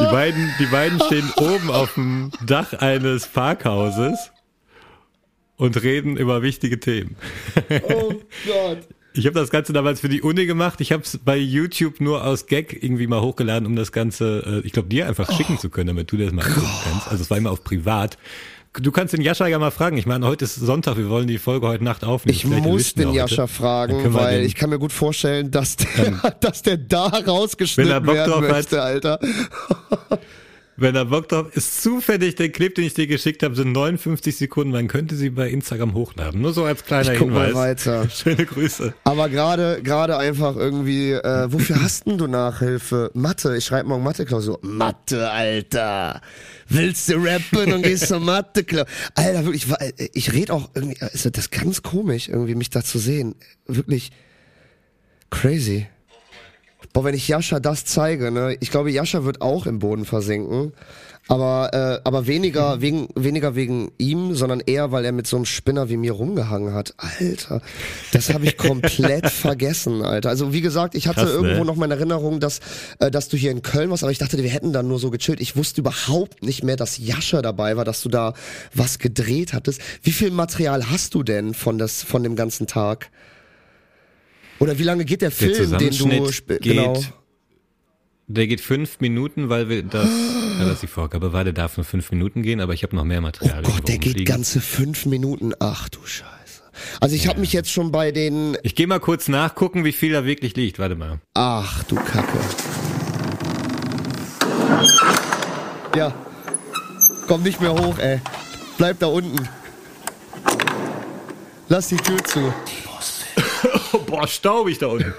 Die 0.00 0.06
beiden, 0.12 0.54
die 0.58 0.66
beiden 0.66 1.00
stehen 1.00 1.32
oben 1.36 1.70
auf 1.70 1.94
dem 1.94 2.30
Dach 2.44 2.72
eines 2.74 3.26
Parkhauses 3.26 4.30
und 5.56 5.82
reden 5.82 6.16
über 6.16 6.42
wichtige 6.42 6.78
Themen. 6.80 7.16
Oh 7.82 8.14
Gott. 8.46 8.88
Ich 9.18 9.26
habe 9.26 9.38
das 9.38 9.50
Ganze 9.50 9.72
damals 9.72 9.98
für 9.98 10.08
die 10.08 10.22
Uni 10.22 10.46
gemacht. 10.46 10.80
Ich 10.80 10.92
habe 10.92 11.02
es 11.02 11.18
bei 11.18 11.36
YouTube 11.36 12.00
nur 12.00 12.24
aus 12.24 12.46
Gag 12.46 12.84
irgendwie 12.84 13.08
mal 13.08 13.20
hochgeladen, 13.20 13.66
um 13.66 13.74
das 13.74 13.90
Ganze, 13.90 14.60
äh, 14.62 14.66
ich 14.66 14.72
glaube, 14.72 14.88
dir 14.88 15.08
einfach 15.08 15.32
schicken 15.36 15.58
zu 15.58 15.70
können, 15.70 15.88
damit 15.88 16.12
du 16.12 16.16
das 16.16 16.30
mal 16.30 16.44
angucken 16.44 16.70
kannst. 16.84 17.08
Also 17.08 17.22
es 17.24 17.30
war 17.30 17.36
immer 17.36 17.50
auf 17.50 17.64
privat. 17.64 18.16
Du 18.74 18.92
kannst 18.92 19.14
den 19.14 19.20
Jascha 19.22 19.48
ja 19.48 19.58
mal 19.58 19.72
fragen. 19.72 19.96
Ich 19.96 20.06
meine, 20.06 20.24
heute 20.24 20.44
ist 20.44 20.54
Sonntag, 20.54 20.98
wir 20.98 21.08
wollen 21.08 21.26
die 21.26 21.38
Folge 21.38 21.66
heute 21.66 21.82
Nacht 21.82 22.04
aufnehmen. 22.04 22.36
Ich 22.36 22.42
Vielleicht 22.42 22.64
muss 22.64 22.94
den. 22.94 23.12
Jascha 23.12 23.48
fragen, 23.48 24.14
weil 24.14 24.44
ich 24.44 24.54
kann 24.54 24.70
mir 24.70 24.78
gut 24.78 24.92
vorstellen, 24.92 25.50
dass 25.50 25.74
der, 25.76 26.36
dass 26.40 26.62
der 26.62 26.76
da 26.76 27.08
er 27.08 27.26
rausgeschnitten 27.26 28.04
Bock 28.04 28.14
werden 28.14 28.30
drauf 28.30 28.42
hat. 28.42 28.50
möchte, 28.50 28.80
Alter. 28.80 29.18
Wenn 30.80 30.94
er 30.94 31.06
Bock 31.06 31.28
drauf 31.28 31.48
ist, 31.56 31.82
zufällig 31.82 32.36
der 32.36 32.50
Clip, 32.50 32.72
den 32.72 32.84
ich 32.84 32.94
dir 32.94 33.08
geschickt 33.08 33.42
habe, 33.42 33.56
sind 33.56 33.72
59 33.72 34.36
Sekunden. 34.36 34.70
Man 34.72 34.86
könnte 34.86 35.16
sie 35.16 35.30
bei 35.30 35.50
Instagram 35.50 35.94
hochladen. 35.94 36.40
Nur 36.40 36.52
so 36.52 36.64
als 36.64 36.84
kleiner 36.84 37.12
Ich 37.12 37.18
guck 37.18 37.30
mal 37.30 37.46
Hinweis. 37.48 37.84
weiter. 37.86 38.08
Schöne 38.14 38.46
Grüße. 38.46 38.94
Aber 39.02 39.28
gerade 39.28 39.82
gerade 39.82 40.16
einfach 40.16 40.54
irgendwie, 40.54 41.10
äh, 41.12 41.52
wofür 41.52 41.82
hast 41.82 42.06
denn 42.06 42.16
du 42.16 42.28
Nachhilfe? 42.28 43.10
Mathe, 43.14 43.56
ich 43.56 43.64
schreibe 43.64 43.88
morgen 43.88 44.04
Mathe-Klausur. 44.04 44.60
Mathe, 44.62 45.28
Alter. 45.28 46.20
Willst 46.68 47.08
du 47.08 47.14
rappen 47.16 47.72
und 47.72 47.82
gehst 47.82 48.06
zur 48.06 48.20
mathe 48.20 48.60
-Klausur? 48.60 48.86
Alter, 49.16 49.44
wirklich, 49.46 49.64
ich, 49.64 49.70
war- 49.70 49.80
ich 50.14 50.32
rede 50.32 50.52
auch 50.52 50.70
irgendwie, 50.74 50.96
ist 51.12 51.28
das 51.36 51.50
ganz 51.50 51.82
komisch, 51.82 52.28
irgendwie 52.28 52.54
mich 52.54 52.70
da 52.70 52.84
zu 52.84 52.98
sehen. 53.00 53.34
Wirklich 53.66 54.12
crazy. 55.30 55.86
Boah, 56.92 57.04
wenn 57.04 57.14
ich 57.14 57.28
Jascha 57.28 57.60
das 57.60 57.84
zeige, 57.84 58.30
ne, 58.30 58.56
ich 58.60 58.70
glaube, 58.70 58.90
Jascha 58.90 59.24
wird 59.24 59.40
auch 59.40 59.66
im 59.66 59.78
Boden 59.78 60.04
versinken. 60.04 60.72
Aber, 61.30 61.70
äh, 61.74 62.00
aber 62.04 62.26
weniger 62.26 62.80
wegen, 62.80 63.08
weniger 63.14 63.54
wegen 63.54 63.92
ihm, 63.98 64.34
sondern 64.34 64.60
eher, 64.60 64.92
weil 64.92 65.04
er 65.04 65.12
mit 65.12 65.26
so 65.26 65.36
einem 65.36 65.44
Spinner 65.44 65.90
wie 65.90 65.98
mir 65.98 66.12
rumgehangen 66.12 66.72
hat. 66.72 66.94
Alter, 66.96 67.60
das 68.12 68.32
habe 68.32 68.46
ich 68.46 68.56
komplett 68.56 69.26
vergessen, 69.30 70.02
Alter. 70.02 70.30
Also 70.30 70.54
wie 70.54 70.62
gesagt, 70.62 70.94
ich 70.94 71.06
hatte 71.06 71.20
Krass, 71.20 71.32
ne? 71.32 71.36
irgendwo 71.36 71.64
noch 71.64 71.76
meine 71.76 71.94
Erinnerung, 71.94 72.40
dass, 72.40 72.60
äh, 72.98 73.10
dass 73.10 73.28
du 73.28 73.36
hier 73.36 73.50
in 73.50 73.60
Köln 73.60 73.90
warst, 73.90 74.04
aber 74.04 74.12
ich 74.12 74.16
dachte, 74.16 74.42
wir 74.42 74.48
hätten 74.48 74.72
dann 74.72 74.88
nur 74.88 74.98
so 74.98 75.10
gechillt. 75.10 75.40
Ich 75.40 75.54
wusste 75.54 75.82
überhaupt 75.82 76.42
nicht 76.42 76.64
mehr, 76.64 76.76
dass 76.76 76.96
Jascha 76.96 77.42
dabei 77.42 77.76
war, 77.76 77.84
dass 77.84 78.00
du 78.00 78.08
da 78.08 78.32
was 78.72 78.98
gedreht 78.98 79.52
hattest. 79.52 79.82
Wie 80.02 80.12
viel 80.12 80.30
Material 80.30 80.90
hast 80.90 81.14
du 81.14 81.22
denn 81.22 81.52
von, 81.52 81.76
das, 81.76 82.02
von 82.02 82.22
dem 82.22 82.36
ganzen 82.36 82.66
Tag? 82.66 83.10
Oder 84.58 84.78
wie 84.78 84.82
lange 84.82 85.04
geht 85.04 85.22
der 85.22 85.30
Der 85.30 85.36
Film, 85.36 85.52
den 85.78 85.90
du 85.90 85.90
Zusammenschnitt 85.96 86.28
sp- 86.34 86.58
geht, 86.60 86.62
genau? 86.62 87.00
der 88.26 88.46
geht 88.46 88.60
fünf 88.60 89.00
Minuten, 89.00 89.48
weil 89.48 89.68
wir 89.68 89.82
das, 89.84 90.08
ja, 90.58 90.64
das 90.66 90.80
die 90.80 90.86
Vorgabe 90.86 91.32
war, 91.32 91.44
der 91.44 91.52
darf 91.52 91.76
nur 91.76 91.84
fünf 91.84 92.10
Minuten 92.10 92.42
gehen, 92.42 92.60
aber 92.60 92.74
ich 92.74 92.82
habe 92.82 92.94
noch 92.96 93.04
mehr 93.04 93.18
Oh 93.18 93.22
Material. 93.22 93.62
Gott, 93.62 93.86
der 93.88 93.98
geht 93.98 94.26
ganze 94.26 94.60
fünf 94.60 95.06
Minuten. 95.06 95.52
Ach 95.60 95.88
du 95.88 95.98
Scheiße. 96.04 96.28
Also 97.00 97.14
ich 97.16 97.26
habe 97.28 97.40
mich 97.40 97.52
jetzt 97.52 97.70
schon 97.70 97.90
bei 97.90 98.12
den. 98.12 98.56
Ich 98.62 98.74
gehe 98.74 98.86
mal 98.86 99.00
kurz 99.00 99.28
nachgucken, 99.28 99.84
wie 99.84 99.92
viel 99.92 100.12
da 100.12 100.24
wirklich 100.24 100.54
liegt. 100.56 100.78
Warte 100.78 100.94
mal. 100.96 101.20
Ach 101.34 101.82
du 101.84 101.94
Kacke. 101.96 102.38
Ja. 105.96 106.12
Komm 107.26 107.42
nicht 107.42 107.60
mehr 107.60 107.72
hoch, 107.74 107.98
ey. 107.98 108.20
Bleib 108.76 108.98
da 109.00 109.06
unten. 109.06 109.48
Lass 111.68 111.88
die 111.88 111.96
Tür 111.96 112.22
zu. 112.24 112.52
Oh, 113.92 113.98
boah, 114.06 114.26
staubig 114.28 114.78
da 114.78 114.86
unten. 114.88 115.14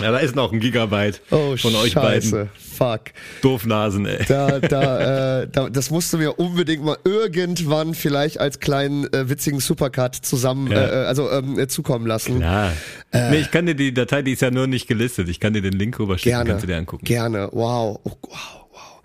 ja, 0.00 0.10
da 0.12 0.18
ist 0.18 0.34
noch 0.36 0.52
ein 0.52 0.60
Gigabyte 0.60 1.20
Oh, 1.30 1.56
von 1.56 1.74
euch 1.76 1.92
Scheiße. 1.92 2.30
beiden 2.32 2.50
Fuck. 2.76 3.00
Doofnasen, 3.42 4.06
ey. 4.06 4.24
Da, 4.26 4.58
da, 4.60 5.40
äh, 5.42 5.48
da, 5.50 5.68
das 5.70 5.90
musst 5.90 6.12
du 6.12 6.18
mir 6.18 6.38
unbedingt 6.38 6.84
mal 6.84 6.96
irgendwann 7.04 7.94
vielleicht 7.94 8.40
als 8.40 8.60
kleinen 8.60 9.12
äh, 9.12 9.28
witzigen 9.28 9.60
Supercut 9.60 10.14
zusammen, 10.16 10.70
Ja. 10.70 10.78
äh, 11.04 11.06
also 11.06 11.30
ähm, 11.30 11.58
äh, 11.58 11.68
zukommen 11.68 12.06
lassen. 12.06 12.40
Ja. 12.40 12.72
nee, 13.12 13.38
ich 13.38 13.50
kann 13.50 13.66
dir 13.66 13.74
die 13.74 13.92
Datei, 13.94 14.22
die 14.22 14.32
ist 14.32 14.42
ja 14.42 14.50
nur 14.50 14.66
nicht 14.66 14.88
gelistet. 14.88 15.28
Ich 15.28 15.38
kann 15.40 15.52
dir 15.52 15.62
den 15.62 15.74
Link 15.74 15.98
rüberschicken, 15.98 16.32
Gerne. 16.38 16.50
kannst 16.50 16.62
du 16.64 16.66
dir 16.66 16.76
angucken. 16.76 17.04
Gerne. 17.04 17.48
Wow. 17.52 18.00
Oh, 18.04 18.10
wow, 18.22 18.66
wow. 18.72 19.02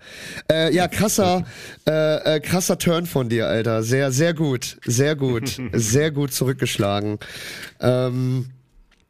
Äh, 0.50 0.74
ja, 0.74 0.88
krasser, 0.88 1.44
äh, 1.86 2.36
äh, 2.36 2.40
krasser 2.40 2.78
Turn 2.78 3.06
von 3.06 3.28
dir, 3.28 3.46
Alter. 3.48 3.82
Sehr, 3.82 4.10
sehr 4.12 4.34
gut. 4.34 4.78
Sehr 4.84 5.14
gut. 5.14 5.60
sehr 5.72 6.10
gut 6.10 6.32
zurückgeschlagen. 6.32 7.18
Ähm, 7.80 8.46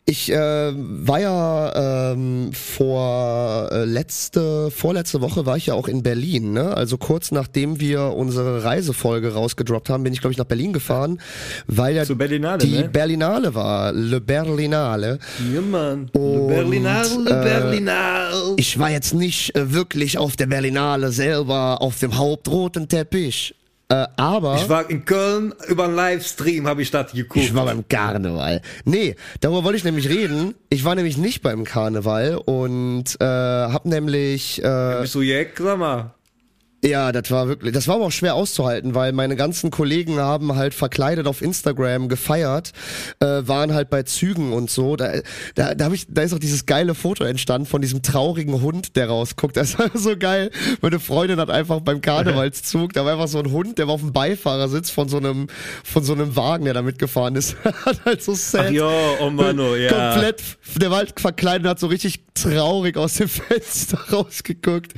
ich 0.08 0.32
äh, 0.32 0.72
war 0.74 1.20
ja 1.20 2.12
ähm, 2.12 2.50
vor 2.54 3.68
äh, 3.70 3.84
letzte, 3.84 4.70
vorletzte 4.70 5.20
Woche 5.20 5.44
war 5.44 5.58
ich 5.58 5.66
ja 5.66 5.74
auch 5.74 5.86
in 5.86 6.02
Berlin, 6.02 6.54
ne? 6.54 6.74
Also 6.74 6.96
kurz 6.96 7.30
nachdem 7.30 7.78
wir 7.78 8.14
unsere 8.14 8.64
Reisefolge 8.64 9.34
rausgedroppt 9.34 9.90
haben, 9.90 10.04
bin 10.04 10.14
ich 10.14 10.22
glaube 10.22 10.32
ich 10.32 10.38
nach 10.38 10.46
Berlin 10.46 10.72
gefahren, 10.72 11.20
weil 11.66 11.94
ja 11.94 12.04
Berlinale, 12.06 12.58
die 12.58 12.78
ne? 12.78 12.88
Berlinale 12.88 13.54
war, 13.54 13.92
Le 13.92 14.18
Berlinale. 14.22 15.18
Ja, 15.52 15.60
Mann. 15.60 16.08
Und, 16.14 16.48
Berlinale, 16.48 17.08
äh, 17.26 17.44
Berlinale. 17.44 18.54
Ich 18.56 18.78
war 18.78 18.90
jetzt 18.90 19.12
nicht 19.12 19.54
äh, 19.56 19.74
wirklich 19.74 20.16
auf 20.16 20.36
der 20.36 20.46
Berlinale 20.46 21.12
selber 21.12 21.82
auf 21.82 21.98
dem 21.98 22.16
hauptroten 22.16 22.88
Teppich, 22.88 23.54
äh, 23.90 24.06
aber 24.16 24.56
Ich 24.56 24.68
war 24.68 24.88
in 24.90 25.04
Köln 25.04 25.54
über 25.68 25.84
einen 25.84 25.96
Livestream, 25.96 26.66
habe 26.66 26.82
ich 26.82 26.90
das 26.90 27.12
geguckt. 27.12 27.44
ich 27.44 27.54
war 27.54 27.64
beim 27.64 27.86
Karneval. 27.88 28.60
Nee, 28.84 29.16
darüber 29.40 29.64
wollte 29.64 29.78
ich 29.78 29.84
nämlich 29.84 30.08
reden. 30.08 30.54
Ich 30.68 30.84
war 30.84 30.94
nämlich 30.94 31.16
nicht 31.16 31.42
beim 31.42 31.64
Karneval 31.64 32.36
und 32.36 33.04
äh, 33.20 33.24
hab 33.24 33.86
nämlich 33.86 34.62
äh, 34.62 34.98
Bist 35.00 35.14
du 35.14 35.22
Jack? 35.22 35.52
Sag 35.58 35.78
mal. 35.78 36.14
Ja, 36.84 37.10
das 37.10 37.28
war 37.32 37.48
wirklich, 37.48 37.72
das 37.72 37.88
war 37.88 37.96
aber 37.96 38.04
auch 38.04 38.12
schwer 38.12 38.36
auszuhalten, 38.36 38.94
weil 38.94 39.12
meine 39.12 39.34
ganzen 39.34 39.72
Kollegen 39.72 40.18
haben 40.18 40.54
halt 40.54 40.74
verkleidet 40.74 41.26
auf 41.26 41.42
Instagram 41.42 42.08
gefeiert, 42.08 42.70
äh, 43.18 43.26
waren 43.26 43.74
halt 43.74 43.90
bei 43.90 44.04
Zügen 44.04 44.52
und 44.52 44.70
so. 44.70 44.94
Da, 44.94 45.14
da, 45.56 45.74
da, 45.74 45.86
hab 45.86 45.92
ich, 45.92 46.06
da 46.08 46.22
ist 46.22 46.32
auch 46.32 46.38
dieses 46.38 46.66
geile 46.66 46.94
Foto 46.94 47.24
entstanden 47.24 47.66
von 47.66 47.82
diesem 47.82 48.02
traurigen 48.02 48.62
Hund, 48.62 48.94
der 48.94 49.08
rausguckt. 49.08 49.56
Das 49.56 49.76
war 49.76 49.90
so 49.94 50.16
geil. 50.16 50.52
Meine 50.80 51.00
Freundin 51.00 51.40
hat 51.40 51.50
einfach 51.50 51.80
beim 51.80 52.00
Karnevalszug, 52.00 52.92
da 52.92 53.04
war 53.04 53.14
einfach 53.14 53.26
so 53.26 53.40
ein 53.40 53.50
Hund, 53.50 53.78
der 53.78 53.88
war 53.88 53.94
auf 53.94 54.00
dem 54.00 54.12
Beifahrersitz 54.12 54.90
von 54.90 55.08
so 55.08 55.16
einem, 55.16 55.48
von 55.82 56.04
so 56.04 56.12
einem 56.12 56.36
Wagen, 56.36 56.64
der 56.66 56.74
da 56.74 56.82
mitgefahren 56.82 57.34
ist. 57.34 57.56
hat 57.84 58.04
halt 58.04 58.22
so 58.22 58.34
sad. 58.34 58.66
Ach 58.68 58.70
jo, 58.70 58.90
oh 59.20 59.30
Mano, 59.30 59.74
ja. 59.74 59.88
Komplett, 59.88 60.42
der 60.76 60.90
war 60.90 60.98
halt 60.98 61.18
verkleidet 61.18 61.64
und 61.64 61.70
hat 61.70 61.80
so 61.80 61.88
richtig 61.88 62.20
traurig 62.34 62.96
aus 62.96 63.14
dem 63.14 63.28
Fenster 63.28 63.98
rausgeguckt. 64.12 64.94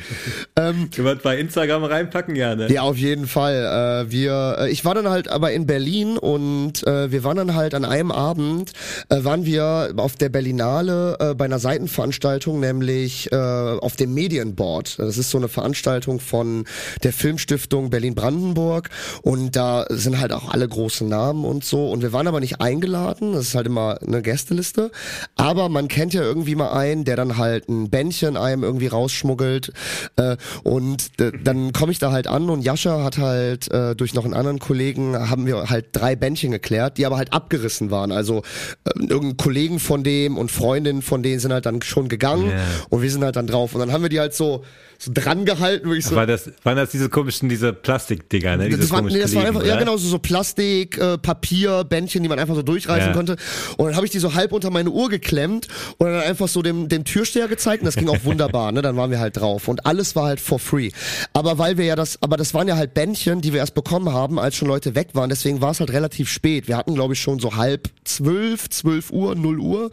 Ähm, 0.57 0.91
bei 1.23 1.39
Instagram 1.39 1.70
Instagram 1.71 1.85
reinpacken, 1.85 2.37
ja, 2.37 2.55
ne? 2.55 2.73
Ja, 2.73 2.83
auf 2.83 2.97
jeden 2.97 3.27
Fall. 3.27 4.07
Äh, 4.07 4.11
wir, 4.11 4.57
äh, 4.61 4.71
ich 4.71 4.85
war 4.85 4.95
dann 4.95 5.09
halt 5.09 5.29
aber 5.29 5.53
in 5.53 5.67
Berlin 5.67 6.19
und 6.19 6.87
äh, 6.87 7.11
wir 7.13 7.25
waren 7.25 7.37
dann 7.37 7.55
halt 7.55 7.75
an 7.75 7.85
einem 7.85 8.11
Abend, 8.11 8.73
äh, 9.09 9.23
waren 9.25 9.45
wir 9.45 9.93
auf 9.97 10.17
der 10.17 10.29
Berlinale 10.29 11.17
äh, 11.21 11.35
bei 11.35 11.45
einer 11.45 11.59
Seitenveranstaltung, 11.59 12.61
nämlich 12.61 13.31
äh, 13.33 13.37
auf 13.37 13.97
dem 13.97 14.15
Medienboard. 14.15 14.99
Das 14.99 15.19
ist 15.19 15.31
so 15.31 15.39
eine 15.39 15.49
Veranstaltung 15.49 16.21
von 16.21 16.65
der 17.03 17.13
Filmstiftung 17.13 17.91
Berlin-Brandenburg 17.91 18.91
und 19.23 19.55
da 19.57 19.87
sind 19.89 20.21
halt 20.21 20.33
auch 20.33 20.53
alle 20.53 20.69
großen 20.69 21.09
Namen 21.09 21.45
und 21.45 21.65
so. 21.65 21.91
Und 21.91 22.03
wir 22.03 22.13
waren 22.13 22.27
aber 22.27 22.41
nicht 22.41 22.61
eingeladen, 22.61 23.33
das 23.33 23.49
ist 23.49 23.55
halt 23.55 23.67
immer 23.67 23.99
eine 24.03 24.23
Gästeliste. 24.23 24.91
Aber 25.37 25.69
man 25.69 25.89
kennt 25.89 26.15
ja 26.15 26.23
irgendwie 26.23 26.55
mal 26.55 26.73
einen, 26.73 27.05
der 27.05 27.17
dann 27.17 27.37
halt 27.37 27.69
ein 27.69 27.91
Bändchen 27.91 28.37
einem 28.37 28.63
irgendwie 28.63 28.89
rausschmuggelt. 28.89 29.73
Äh, 30.17 30.37
und 30.63 31.21
äh, 31.21 31.33
dann 31.43 31.60
komme 31.73 31.93
ich 31.93 31.99
da 31.99 32.13
halt 32.13 32.27
an 32.27 32.51
und 32.51 32.63
Jascha 32.63 33.03
hat 33.05 33.19
halt 33.19 33.71
äh, 33.71 33.95
durch 33.95 34.15
noch 34.15 34.25
einen 34.25 34.35
anderen 34.35 34.59
Kollegen 34.59 35.17
haben 35.31 35.47
wir 35.47 35.71
halt 35.71 35.87
drei 35.93 36.17
Bändchen 36.17 36.51
geklärt, 36.51 36.99
die 36.99 37.07
aber 37.07 37.17
halt 37.17 37.33
abgerissen 37.33 37.91
waren. 37.91 38.13
Also 38.13 38.43
äh, 38.85 38.99
irgendein 39.09 39.37
Kollegen 39.37 39.79
von 39.79 40.03
dem 40.05 40.37
und 40.39 40.51
Freundinnen 40.51 41.03
von 41.03 41.23
denen 41.23 41.41
sind 41.41 41.53
halt 41.53 41.67
dann 41.67 41.83
schon 41.83 42.09
gegangen 42.09 42.51
Ja. 42.51 42.57
und 42.89 43.03
wir 43.03 43.11
sind 43.11 43.23
halt 43.25 43.37
dann 43.37 43.47
drauf. 43.47 43.75
Und 43.75 43.81
dann 43.81 43.93
haben 43.93 44.03
wir 44.03 44.09
die 44.11 44.21
halt 44.21 44.35
so, 44.35 44.65
so 44.99 45.11
dran 45.15 45.45
gehalten, 45.47 45.87
würde 45.87 45.99
ich 45.99 46.05
so. 46.07 46.15
War 46.17 46.27
das, 46.27 46.51
waren 46.63 46.77
das 46.77 46.91
diese 46.91 47.09
komischen, 47.09 47.49
diese 47.49 47.73
Plastikdinger, 47.73 48.57
ne? 48.59 48.69
Diese 48.69 48.81
Das 48.81 48.91
war, 48.91 49.01
nee, 49.03 49.19
das 49.19 49.35
war 49.35 49.43
Kleben, 49.43 49.57
einfach, 49.57 49.67
ja 49.67 49.75
oder? 49.77 49.85
genau, 49.85 49.97
so, 49.97 50.09
so 50.09 50.19
Plastik, 50.19 50.99
äh, 50.99 51.17
Papier, 51.19 51.85
Bändchen, 51.85 52.23
die 52.23 52.29
man 52.29 52.39
einfach 52.39 52.55
so 52.55 52.63
durchreißen 52.63 53.09
Ja. 53.09 53.15
konnte. 53.15 53.37
Und 53.77 53.87
dann 53.87 53.97
habe 53.97 54.05
ich 54.07 54.13
die 54.13 54.19
so 54.19 54.35
halb 54.35 54.53
unter 54.53 54.71
meine 54.71 54.91
Uhr 54.91 55.09
geklemmt 55.09 55.69
und 55.99 56.07
dann 56.07 56.21
einfach 56.23 56.49
so 56.49 56.61
dem, 56.63 56.89
dem 56.89 57.05
Türsteher 57.05 57.49
gezeigt 57.49 57.83
und 57.83 57.87
das 57.87 57.97
ging 57.97 58.09
auch 58.09 58.19
wunderbar, 58.25 58.73
ne? 58.73 58.83
Dann 58.83 58.97
waren 58.97 59.11
wir 59.11 59.21
halt 59.21 59.37
drauf. 59.39 59.69
Und 59.69 59.87
alles 59.87 60.15
war 60.17 60.25
halt 60.27 60.41
for 60.41 60.59
free. 60.59 60.91
Aber 61.33 61.50
weil 61.59 61.79
wir 61.79 61.85
ja 61.85 61.97
das, 61.97 62.23
aber 62.23 62.37
das 62.37 62.55
waren 62.55 62.69
ja 62.69 62.77
halt 62.77 62.95
Bändchen, 62.95 63.41
die 63.41 63.53
wir 63.53 63.61
erst 63.61 63.75
bekommen 63.75 64.13
haben, 64.13 64.39
als 64.39 64.57
schon 64.57 64.69
Leute 64.69 64.95
weg 64.95 65.11
waren. 65.15 65.31
Deswegen 65.31 65.61
war 65.61 65.71
es 65.71 65.81
halt 65.81 65.93
relativ 65.93 66.29
spät. 66.29 66.69
Wir 66.69 66.77
hatten, 66.77 66.95
glaube 66.95 67.15
ich, 67.15 67.21
schon 67.21 67.39
so 67.39 67.57
halb 67.57 67.89
zwölf, 68.05 68.69
zwölf 68.69 69.11
Uhr, 69.11 69.35
null 69.35 69.59
Uhr. 69.61 69.91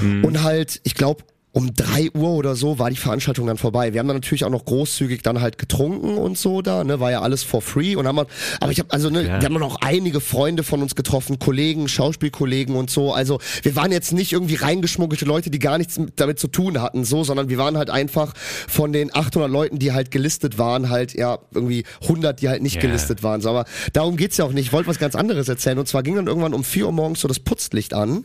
Mhm. 0.00 0.24
Und 0.24 0.42
halt, 0.42 0.80
ich 0.84 0.94
glaube, 0.94 1.24
um 1.58 1.74
drei 1.74 2.08
Uhr 2.14 2.30
oder 2.30 2.54
so 2.54 2.78
war 2.78 2.88
die 2.88 2.96
Veranstaltung 2.96 3.48
dann 3.48 3.58
vorbei. 3.58 3.92
Wir 3.92 3.98
haben 3.98 4.06
dann 4.06 4.18
natürlich 4.18 4.44
auch 4.44 4.50
noch 4.50 4.64
großzügig 4.64 5.22
dann 5.22 5.40
halt 5.40 5.58
getrunken 5.58 6.16
und 6.16 6.38
so 6.38 6.62
da, 6.62 6.84
ne, 6.84 7.00
war 7.00 7.10
ja 7.10 7.20
alles 7.20 7.42
for 7.42 7.60
free 7.62 7.96
und 7.96 8.06
haben 8.06 8.14
wir, 8.16 8.26
aber 8.60 8.70
ich 8.70 8.78
habe 8.78 8.92
also 8.92 9.10
ne, 9.10 9.22
Ja. 9.26 9.40
wir 9.40 9.46
haben 9.46 9.54
noch 9.58 9.80
einige 9.80 10.20
Freunde 10.20 10.62
von 10.62 10.82
uns 10.82 10.94
getroffen, 10.94 11.40
Kollegen, 11.40 11.88
Schauspielkollegen 11.88 12.76
und 12.76 12.90
so. 12.90 13.12
Also 13.12 13.40
wir 13.62 13.74
waren 13.74 13.90
jetzt 13.90 14.12
nicht 14.12 14.32
irgendwie 14.32 14.54
reingeschmuggelte 14.54 15.24
Leute, 15.24 15.50
die 15.50 15.58
gar 15.58 15.78
nichts 15.78 15.98
mit- 15.98 16.20
damit 16.20 16.38
zu 16.38 16.46
tun 16.46 16.80
hatten, 16.80 17.04
so, 17.04 17.24
sondern 17.24 17.48
wir 17.48 17.58
waren 17.58 17.76
halt 17.76 17.90
einfach 17.90 18.34
von 18.68 18.92
den 18.92 19.12
800 19.14 19.50
Leuten, 19.50 19.80
die 19.80 19.92
halt 19.92 20.12
gelistet 20.12 20.58
waren, 20.58 20.90
halt 20.90 21.14
ja 21.14 21.38
irgendwie 21.52 21.82
100, 22.06 22.40
die 22.40 22.48
halt 22.48 22.62
nicht 22.62 22.76
Ja. 22.76 22.82
gelistet 22.82 23.24
waren. 23.24 23.40
So, 23.40 23.50
aber 23.50 23.64
darum 23.92 24.16
geht's 24.16 24.36
ja 24.36 24.44
auch 24.44 24.52
nicht. 24.52 24.66
Ich 24.66 24.72
wollte 24.72 24.88
was 24.88 24.98
ganz 25.00 25.16
anderes 25.16 25.48
erzählen 25.48 25.78
und 25.78 25.88
zwar 25.88 26.04
ging 26.04 26.14
dann 26.14 26.28
irgendwann 26.28 26.54
um 26.54 26.62
4 26.62 26.86
Uhr 26.86 26.92
morgens 26.92 27.20
so 27.20 27.26
das 27.26 27.40
Putzlicht 27.40 27.94
an. 27.94 28.24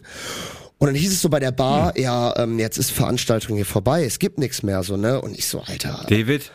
Und 0.77 0.87
dann 0.87 0.95
hieß 0.95 1.11
es 1.11 1.21
so 1.21 1.29
bei 1.29 1.39
der 1.39 1.51
Bar, 1.51 1.97
ja, 1.97 2.35
ähm, 2.37 2.59
jetzt 2.59 2.77
ist 2.77 2.91
Veranstaltung 2.91 3.55
hier 3.55 3.65
vorbei, 3.65 4.03
es 4.03 4.19
gibt 4.19 4.37
nichts 4.37 4.63
mehr 4.63 4.83
so, 4.83 4.97
ne? 4.97 5.21
Und 5.21 5.37
ich 5.37 5.47
so, 5.47 5.61
Alter. 5.61 6.05
David, 6.09 6.51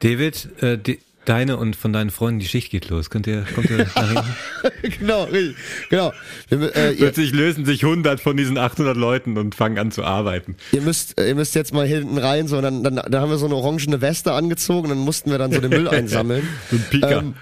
David, 0.00 0.48
äh, 0.62 0.78
die, 0.78 0.98
deine 1.28 1.58
und 1.58 1.76
von 1.76 1.92
deinen 1.92 2.10
Freunden, 2.10 2.40
die 2.40 2.46
Schicht 2.46 2.70
geht 2.70 2.88
los. 2.88 3.10
Könnt 3.10 3.26
ihr, 3.26 3.44
kommt 3.54 3.68
ihr 3.70 3.78
nach 3.78 4.08
hinten? 4.08 4.92
genau, 4.98 5.24
richtig, 5.24 5.56
genau. 5.90 6.12
Wir, 6.48 6.74
äh, 6.74 6.90
ihr, 6.92 6.96
Plötzlich 6.96 7.32
lösen 7.32 7.64
sich 7.66 7.84
100 7.84 8.20
von 8.20 8.36
diesen 8.36 8.56
800 8.56 8.96
Leuten 8.96 9.36
und 9.36 9.54
fangen 9.54 9.78
an 9.78 9.90
zu 9.90 10.04
arbeiten. 10.04 10.56
ihr 10.72 10.80
müsst, 10.80 11.20
ihr 11.20 11.34
müsst 11.34 11.54
jetzt 11.54 11.74
mal 11.74 11.86
hinten 11.86 12.18
rein, 12.18 12.48
so, 12.48 12.56
und 12.56 12.62
dann, 12.62 12.82
dann, 12.82 12.96
dann 12.96 13.20
haben 13.20 13.30
wir 13.30 13.38
so 13.38 13.46
eine 13.46 13.56
orangene 13.56 14.00
Weste 14.00 14.32
angezogen, 14.32 14.88
dann 14.88 14.98
mussten 14.98 15.30
wir 15.30 15.38
dann 15.38 15.52
so 15.52 15.60
den 15.60 15.70
Müll 15.70 15.88
einsammeln. 15.88 16.48
So 16.70 16.76
ein 16.76 16.84
Pika. 16.90 17.18
Ähm, 17.18 17.34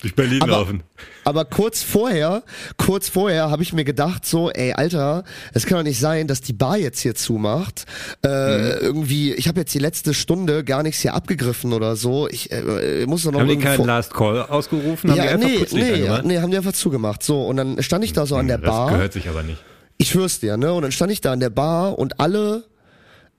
durch 0.00 0.14
Berlin 0.14 0.42
aber- 0.42 0.52
laufen. 0.52 0.82
Aber 1.24 1.44
kurz 1.44 1.82
vorher, 1.82 2.42
kurz 2.78 3.08
vorher 3.08 3.50
habe 3.50 3.62
ich 3.62 3.72
mir 3.72 3.84
gedacht, 3.84 4.24
so, 4.26 4.50
ey, 4.50 4.72
Alter, 4.72 5.24
es 5.52 5.66
kann 5.66 5.78
doch 5.78 5.84
nicht 5.84 6.00
sein, 6.00 6.26
dass 6.26 6.40
die 6.40 6.52
Bar 6.54 6.78
jetzt 6.78 7.00
hier 7.00 7.14
zumacht. 7.14 7.84
Äh, 8.24 8.28
Mhm. 8.28 8.78
Irgendwie, 8.80 9.32
ich 9.34 9.46
habe 9.48 9.60
jetzt 9.60 9.74
die 9.74 9.78
letzte 9.78 10.14
Stunde 10.14 10.64
gar 10.64 10.82
nichts 10.82 11.00
hier 11.00 11.14
abgegriffen 11.14 11.72
oder 11.72 11.94
so. 11.96 12.26
Ich 12.28 12.50
äh, 12.50 13.04
muss 13.06 13.22
doch 13.24 13.32
noch 13.32 13.40
Haben 13.40 13.48
die 13.48 13.58
keinen 13.58 13.84
Last 13.86 14.14
Call 14.14 14.40
ausgerufen? 14.42 15.10
Haben 15.10 15.20
die 15.20 15.26
ja, 15.26 15.32
einfach 15.32 15.48
nee, 15.48 15.66
nee, 15.72 15.92
angemacht? 15.92 16.24
nee, 16.24 16.38
haben 16.38 16.50
die 16.50 16.56
einfach 16.56 16.72
zugemacht. 16.72 17.22
So, 17.22 17.46
und 17.46 17.56
dann 17.56 17.82
stand 17.82 18.04
ich 18.04 18.12
da 18.12 18.24
so 18.26 18.36
an 18.36 18.48
der 18.48 18.58
das 18.58 18.70
Bar. 18.70 18.90
gehört 18.92 19.12
sich 19.12 19.28
aber 19.28 19.42
nicht. 19.42 19.62
Ich 19.98 20.08
schwör's 20.08 20.40
dir, 20.40 20.56
ne? 20.56 20.72
Und 20.72 20.82
dann 20.82 20.92
stand 20.92 21.12
ich 21.12 21.20
da 21.20 21.32
an 21.32 21.40
der 21.40 21.50
Bar 21.50 21.98
und 21.98 22.20
alle, 22.20 22.64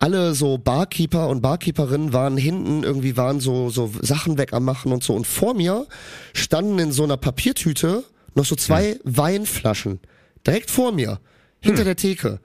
alle 0.02 0.34
so 0.34 0.58
Barkeeper 0.58 1.30
und 1.30 1.42
Barkeeperinnen 1.42 2.12
waren 2.12 2.36
hinten, 2.36 2.84
irgendwie 2.84 3.18
waren 3.18 3.40
so, 3.40 3.70
so 3.70 3.92
Sachen 4.02 4.40
weg 4.40 4.52
am 4.52 4.66
Machen 4.66 4.92
und 4.92 5.04
so. 5.04 5.14
Und 5.14 5.28
vor 5.28 5.54
mir 5.54 5.86
standen 6.34 6.80
in 6.80 6.92
so 6.92 7.04
einer 7.04 7.18
Papiertüte 7.18 8.04
noch 8.34 8.46
so 8.46 8.56
zwei 8.56 9.00
Weinflaschen. 9.04 10.00
Direkt 10.46 10.72
vor 10.72 10.92
mir. 10.92 11.20
Hinter 11.60 11.84
der 11.84 11.96
Theke. 11.96 12.40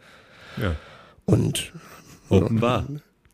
Ja. 0.58 0.76
Und 1.24 1.72
Open 2.28 2.60
Bar. 2.60 2.86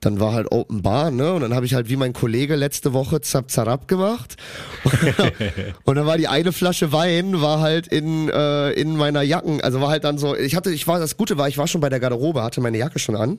Dann 0.03 0.19
war 0.19 0.33
halt 0.33 0.51
Open 0.51 0.83
Bar, 0.83 1.11
ne? 1.13 1.33
Und 1.33 1.43
dann 1.43 1.55
habe 1.55 1.65
ich 1.65 1.75
halt 1.75 1.89
wie 1.89 1.97
mein 1.97 2.13
Kollege 2.13 2.57
letzte 2.57 2.93
Woche 2.93 3.21
Zap 3.21 3.51
Zarab 3.51 3.87
gemacht. 3.87 4.37
und 5.85 5.95
dann 5.95 6.07
war 6.07 6.19
die 6.19 6.27
eine 6.27 6.53
Flasche 6.53 6.93
Wein 6.93 7.41
war 7.41 7.61
halt 7.61 7.87
in 7.87 8.29
äh, 8.29 8.73
in 8.73 8.97
meiner 8.97 9.23
Jacken, 9.23 9.61
also 9.61 9.81
war 9.81 9.91
halt 9.91 10.03
dann 10.03 10.19
so, 10.19 10.37
ich 10.37 10.57
hatte, 10.57 10.73
ich 10.73 10.89
war 10.89 10.99
das 10.99 11.17
Gute 11.17 11.39
war, 11.39 11.49
ich 11.49 11.57
war 11.57 11.69
schon 11.69 11.81
bei 11.81 11.89
der 11.89 12.01
Garderobe, 12.01 12.43
hatte 12.43 12.61
meine 12.61 12.79
Jacke 12.79 12.99
schon 12.99 13.15
an, 13.15 13.39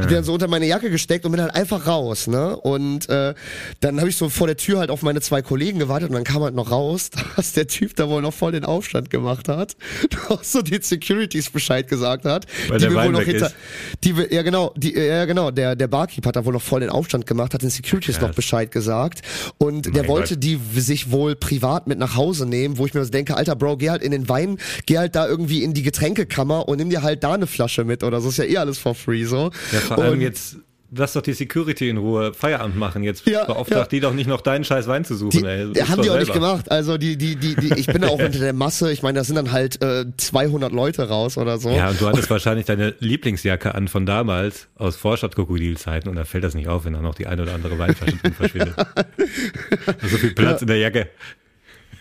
hab 0.00 0.08
die 0.08 0.14
dann 0.14 0.22
so 0.22 0.32
unter 0.32 0.46
meine 0.46 0.66
Jacke 0.66 0.90
gesteckt 0.90 1.24
und 1.24 1.32
bin 1.32 1.40
halt 1.40 1.54
einfach 1.54 1.88
raus, 1.88 2.28
ne? 2.28 2.56
Und 2.56 3.08
äh, 3.08 3.34
dann 3.80 3.98
habe 3.98 4.08
ich 4.08 4.16
so 4.16 4.28
vor 4.28 4.46
der 4.46 4.56
Tür 4.56 4.78
halt 4.78 4.90
auf 4.90 5.02
meine 5.02 5.20
zwei 5.20 5.42
Kollegen 5.42 5.80
gewartet 5.80 6.08
und 6.10 6.14
dann 6.14 6.24
kam 6.24 6.42
halt 6.42 6.54
noch 6.54 6.70
raus, 6.70 7.10
dass 7.36 7.52
der 7.52 7.66
Typ 7.66 7.96
da 7.96 8.08
wohl 8.08 8.22
noch 8.22 8.32
voll 8.32 8.52
den 8.52 8.64
Aufstand 8.64 9.10
gemacht 9.10 9.48
hat, 9.48 9.76
auch 10.28 10.44
so 10.44 10.62
den 10.62 10.82
Securities 10.82 11.50
Bescheid 11.50 11.88
gesagt 11.88 12.26
hat, 12.26 12.46
Weil 12.68 12.78
die 12.78 12.84
der 12.84 12.90
mir 12.90 12.96
wohl 12.96 13.04
Wein 13.06 13.12
noch 13.12 13.22
hinter, 13.22 13.46
ist. 13.46 13.56
die 14.04 14.16
wir, 14.16 14.32
ja 14.32 14.42
genau, 14.42 14.72
die, 14.76 14.94
ja 14.94 15.24
genau, 15.24 15.50
der, 15.50 15.74
der 15.74 15.88
Barkeeper 15.96 16.28
hat 16.28 16.36
da 16.36 16.44
wohl 16.44 16.52
noch 16.52 16.60
voll 16.60 16.80
den 16.80 16.90
Aufstand 16.90 17.24
gemacht, 17.24 17.54
hat 17.54 17.62
den 17.62 17.70
Securities 17.70 18.20
noch 18.20 18.34
Bescheid 18.34 18.70
gesagt 18.70 19.22
und 19.56 19.86
der 19.86 20.02
Mein 20.02 20.08
wollte 20.08 20.34
Gott. 20.34 20.44
die 20.44 20.60
sich 20.76 21.10
wohl 21.10 21.36
privat 21.36 21.86
mit 21.86 21.98
nach 21.98 22.16
Hause 22.16 22.44
nehmen, 22.44 22.76
wo 22.76 22.84
ich 22.84 22.92
mir 22.92 23.02
so 23.02 23.10
denke, 23.10 23.34
alter 23.34 23.56
Bro, 23.56 23.78
geh 23.78 23.88
halt 23.88 24.02
in 24.02 24.10
den 24.10 24.28
Wein, 24.28 24.58
geh 24.84 24.98
halt 24.98 25.16
da 25.16 25.26
irgendwie 25.26 25.62
in 25.62 25.72
die 25.72 25.82
Getränkekammer 25.82 26.68
und 26.68 26.76
nimm 26.76 26.90
dir 26.90 27.02
halt 27.02 27.24
da 27.24 27.32
eine 27.32 27.46
Flasche 27.46 27.84
mit 27.84 28.02
oder 28.02 28.20
so, 28.20 28.28
ist 28.28 28.36
ja 28.36 28.44
eh 28.44 28.58
alles 28.58 28.76
for 28.76 28.94
free 28.94 29.24
so. 29.24 29.50
Ja, 29.72 29.80
vor 29.80 29.98
allem 29.98 30.14
und, 30.14 30.20
jetzt, 30.20 30.56
lass 30.94 31.12
doch 31.14 31.22
die 31.22 31.32
Security 31.32 31.88
in 31.88 31.96
Ruhe 31.96 32.32
Feierabend 32.34 32.76
machen. 32.76 33.02
Jetzt 33.02 33.26
Ja, 33.26 33.44
beauftragt 33.44 33.92
ja. 33.92 33.96
die 33.96 34.00
doch 34.00 34.12
nicht 34.12 34.26
noch 34.26 34.40
deinen 34.40 34.64
scheiß 34.64 34.86
Wein 34.86 35.04
zu 35.04 35.14
suchen, 35.14 35.40
die, 35.40 35.44
ey. 35.44 35.74
haben 35.86 36.02
die 36.02 36.10
auch 36.10 36.18
nicht 36.18 36.32
gemacht. 36.32 36.70
Also 36.70 36.98
die, 36.98 37.16
die, 37.16 37.36
die, 37.36 37.54
die, 37.56 37.74
ich 37.74 37.86
bin 37.86 38.02
da 38.02 38.08
auch 38.08 38.18
unter 38.18 38.38
der 38.38 38.52
Masse. 38.52 38.92
Ich 38.92 39.02
meine, 39.02 39.18
da 39.18 39.24
sind 39.24 39.36
dann 39.36 39.52
halt 39.52 39.82
äh, 39.82 40.04
200 40.16 40.72
Leute 40.72 41.08
raus 41.08 41.38
oder 41.38 41.58
so. 41.58 41.70
Ja, 41.70 41.90
und 41.90 42.00
du 42.00 42.06
hattest 42.06 42.30
wahrscheinlich 42.30 42.66
deine 42.66 42.94
Lieblingsjacke 43.00 43.74
an 43.74 43.88
von 43.88 44.06
damals 44.06 44.68
aus 44.76 44.96
Vorstadtkrokodilzeiten 44.96 46.08
und 46.10 46.16
da 46.16 46.24
fällt 46.24 46.44
das 46.44 46.54
nicht 46.54 46.68
auf, 46.68 46.84
wenn 46.84 46.92
da 46.92 47.00
noch 47.00 47.14
die 47.14 47.26
eine 47.26 47.42
oder 47.42 47.54
andere 47.54 47.78
Weinflasche 47.78 48.16
drin 48.16 48.32
verschwindet. 48.32 48.74
so 50.02 50.16
viel 50.16 50.32
Platz 50.32 50.62
in 50.62 50.68
der 50.68 50.78
Jacke. 50.78 51.08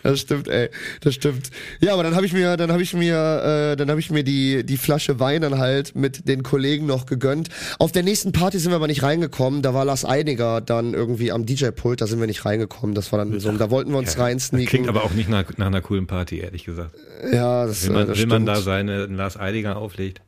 Das 0.05 0.19
stimmt, 0.19 0.47
ey. 0.47 0.69
Das 1.01 1.15
stimmt. 1.15 1.49
Ja, 1.79 1.93
aber 1.93 2.03
dann 2.03 2.15
habe 2.15 2.27
ich 2.27 2.33
mir, 2.33 2.57
dann 2.57 2.71
habe 2.71 2.83
ich 2.83 2.93
mir, 2.93 3.71
äh, 3.71 3.75
dann 3.75 3.89
habe 3.89 3.99
ich 3.99 4.11
mir 4.11 4.23
die 4.23 4.63
die 4.63 4.77
Flasche 4.77 5.19
Wein 5.19 5.41
dann 5.41 5.57
halt 5.57 5.95
mit 5.95 6.27
den 6.27 6.43
Kollegen 6.43 6.85
noch 6.85 7.07
gegönnt. 7.07 7.49
Auf 7.79 7.91
der 7.91 8.03
nächsten 8.03 8.31
Party 8.31 8.59
sind 8.59 8.71
wir 8.71 8.75
aber 8.75 8.85
nicht 8.85 9.01
reingekommen. 9.01 9.63
Da 9.63 9.73
war 9.73 9.83
Lars 9.83 10.05
Einiger 10.05 10.61
dann 10.61 10.93
irgendwie 10.93 11.31
am 11.31 11.47
DJ-Pult. 11.47 12.01
Da 12.01 12.07
sind 12.07 12.19
wir 12.19 12.27
nicht 12.27 12.45
reingekommen. 12.45 12.93
Das 12.93 13.11
war 13.11 13.17
dann 13.17 13.39
so. 13.39 13.51
Da 13.51 13.71
wollten 13.71 13.91
wir 13.91 13.97
uns 13.97 14.19
rein 14.19 14.37
Klingt 14.37 14.69
sneaken. 14.69 14.89
aber 14.89 15.03
auch 15.05 15.11
nicht 15.11 15.27
nach, 15.27 15.45
nach 15.57 15.65
einer 15.65 15.81
coolen 15.81 16.05
Party, 16.05 16.37
ehrlich 16.39 16.65
gesagt. 16.65 16.91
Ja, 17.31 17.65
das, 17.65 17.87
Will 17.87 17.93
man, 17.93 18.03
äh, 18.03 18.07
das 18.07 18.19
will 18.19 18.27
man 18.27 18.45
da 18.45 18.57
seine 18.57 19.07
Lars 19.07 19.37
Eidinger 19.39 19.77
auflegt. 19.77 20.21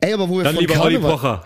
Ey, 0.00 0.12
aber 0.12 0.28
wo 0.28 0.36
wir 0.36 0.44
Dann 0.44 0.56
von 0.56 0.60
lieber 0.60 0.78
Olli 0.82 0.96
Karneval, 0.96 1.10
Pocher. 1.16 1.44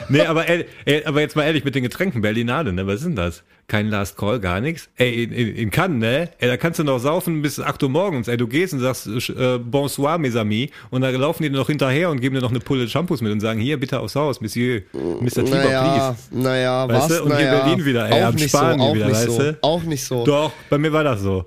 nee, 0.10 0.20
aber, 0.20 0.46
ey, 0.48 0.66
aber 1.06 1.22
jetzt 1.22 1.34
mal 1.34 1.44
ehrlich 1.44 1.64
mit 1.64 1.74
den 1.74 1.82
Getränken, 1.82 2.20
Berlinale, 2.20 2.74
ne? 2.74 2.86
Was 2.86 2.96
ist 2.96 3.04
denn 3.06 3.16
das? 3.16 3.42
Kein 3.68 3.88
Last 3.90 4.16
Call, 4.16 4.38
gar 4.38 4.60
nichts. 4.60 4.88
Ey, 4.96 5.24
in, 5.24 5.32
in, 5.32 5.56
in 5.56 5.70
Cannes, 5.70 5.98
ne? 5.98 6.28
Ey, 6.38 6.48
da 6.48 6.56
kannst 6.56 6.78
du 6.78 6.84
noch 6.84 6.98
saufen 6.98 7.42
bis 7.42 7.58
8 7.58 7.82
Uhr 7.82 7.88
morgens. 7.88 8.28
Ey, 8.28 8.36
du 8.36 8.46
gehst 8.46 8.72
und 8.74 8.78
sagst 8.80 9.08
äh, 9.08 9.58
Bonsoir, 9.58 10.18
mes 10.18 10.36
amis. 10.36 10.70
Und 10.90 11.00
da 11.02 11.10
laufen 11.10 11.42
die 11.42 11.50
dir 11.50 11.56
noch 11.56 11.66
hinterher 11.66 12.10
und 12.10 12.20
geben 12.20 12.36
dir 12.36 12.42
noch 12.42 12.50
eine 12.50 12.60
Pulle 12.60 12.88
Shampoos 12.88 13.22
mit 13.22 13.32
und 13.32 13.40
sagen, 13.40 13.58
hier, 13.58 13.78
bitte 13.80 13.98
aufs 13.98 14.14
Haus, 14.14 14.40
Monsieur, 14.40 14.82
Mr. 14.92 15.44
Tiber, 15.44 15.50
naja, 15.64 16.16
please. 16.30 16.42
naja, 16.42 16.88
Weißt 16.88 17.10
was? 17.10 17.18
du? 17.18 17.24
Und 17.24 17.36
hier 17.36 17.46
naja, 17.50 17.64
Berlin 17.64 17.84
wieder, 17.84 18.08
ey, 18.08 18.22
am 18.22 18.38
Spanien 18.38 18.88
so, 18.88 18.94
wieder, 18.94 19.10
weißt 19.10 19.24
so, 19.24 19.38
du? 19.38 19.58
auch 19.62 19.82
nicht 19.82 20.04
so. 20.04 20.24
Doch, 20.24 20.52
bei 20.70 20.78
mir 20.78 20.92
war 20.92 21.02
das 21.02 21.20
so. 21.22 21.46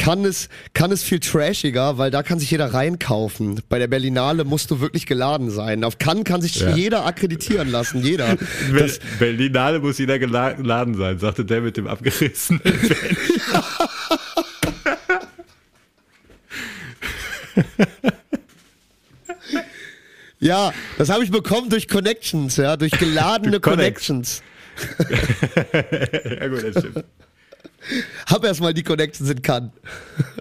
Kann 0.00 0.24
es, 0.24 0.48
kann 0.72 0.90
es 0.92 1.02
viel 1.02 1.20
trashiger, 1.20 1.98
weil 1.98 2.10
da 2.10 2.22
kann 2.22 2.38
sich 2.38 2.50
jeder 2.50 2.72
reinkaufen. 2.72 3.60
Bei 3.68 3.78
der 3.78 3.86
Berlinale 3.86 4.44
musst 4.44 4.70
du 4.70 4.80
wirklich 4.80 5.04
geladen 5.04 5.50
sein. 5.50 5.84
Auf 5.84 5.98
Cannes 5.98 6.24
kann 6.24 6.40
sich 6.40 6.56
Ja. 6.56 6.74
jeder 6.74 7.04
akkreditieren 7.04 7.68
lassen, 7.70 8.02
jeder. 8.02 8.36
Das, 8.78 8.98
Berlinale 9.18 9.78
muss 9.80 9.98
jeder 9.98 10.14
gela- 10.14 10.54
geladen 10.54 10.94
sein, 10.94 11.18
sagte 11.18 11.44
der 11.44 11.60
mit 11.60 11.76
dem 11.76 11.86
abgerissenen 11.86 12.62
ja, 20.38 20.72
das 20.98 21.10
habe 21.10 21.24
ich 21.24 21.30
bekommen 21.30 21.68
durch 21.70 21.88
Connections, 21.88 22.56
ja, 22.56 22.76
durch 22.76 22.92
geladene. 22.92 23.60
Connections. 23.60 24.42
ja 26.40 26.48
gut, 26.48 26.64
das 26.64 26.78
stimmt. 26.84 27.04
Hab 28.26 28.44
erstmal 28.44 28.74
die 28.74 28.82
Connections 28.82 29.30
in 29.30 29.42
Cannes. 29.42 29.70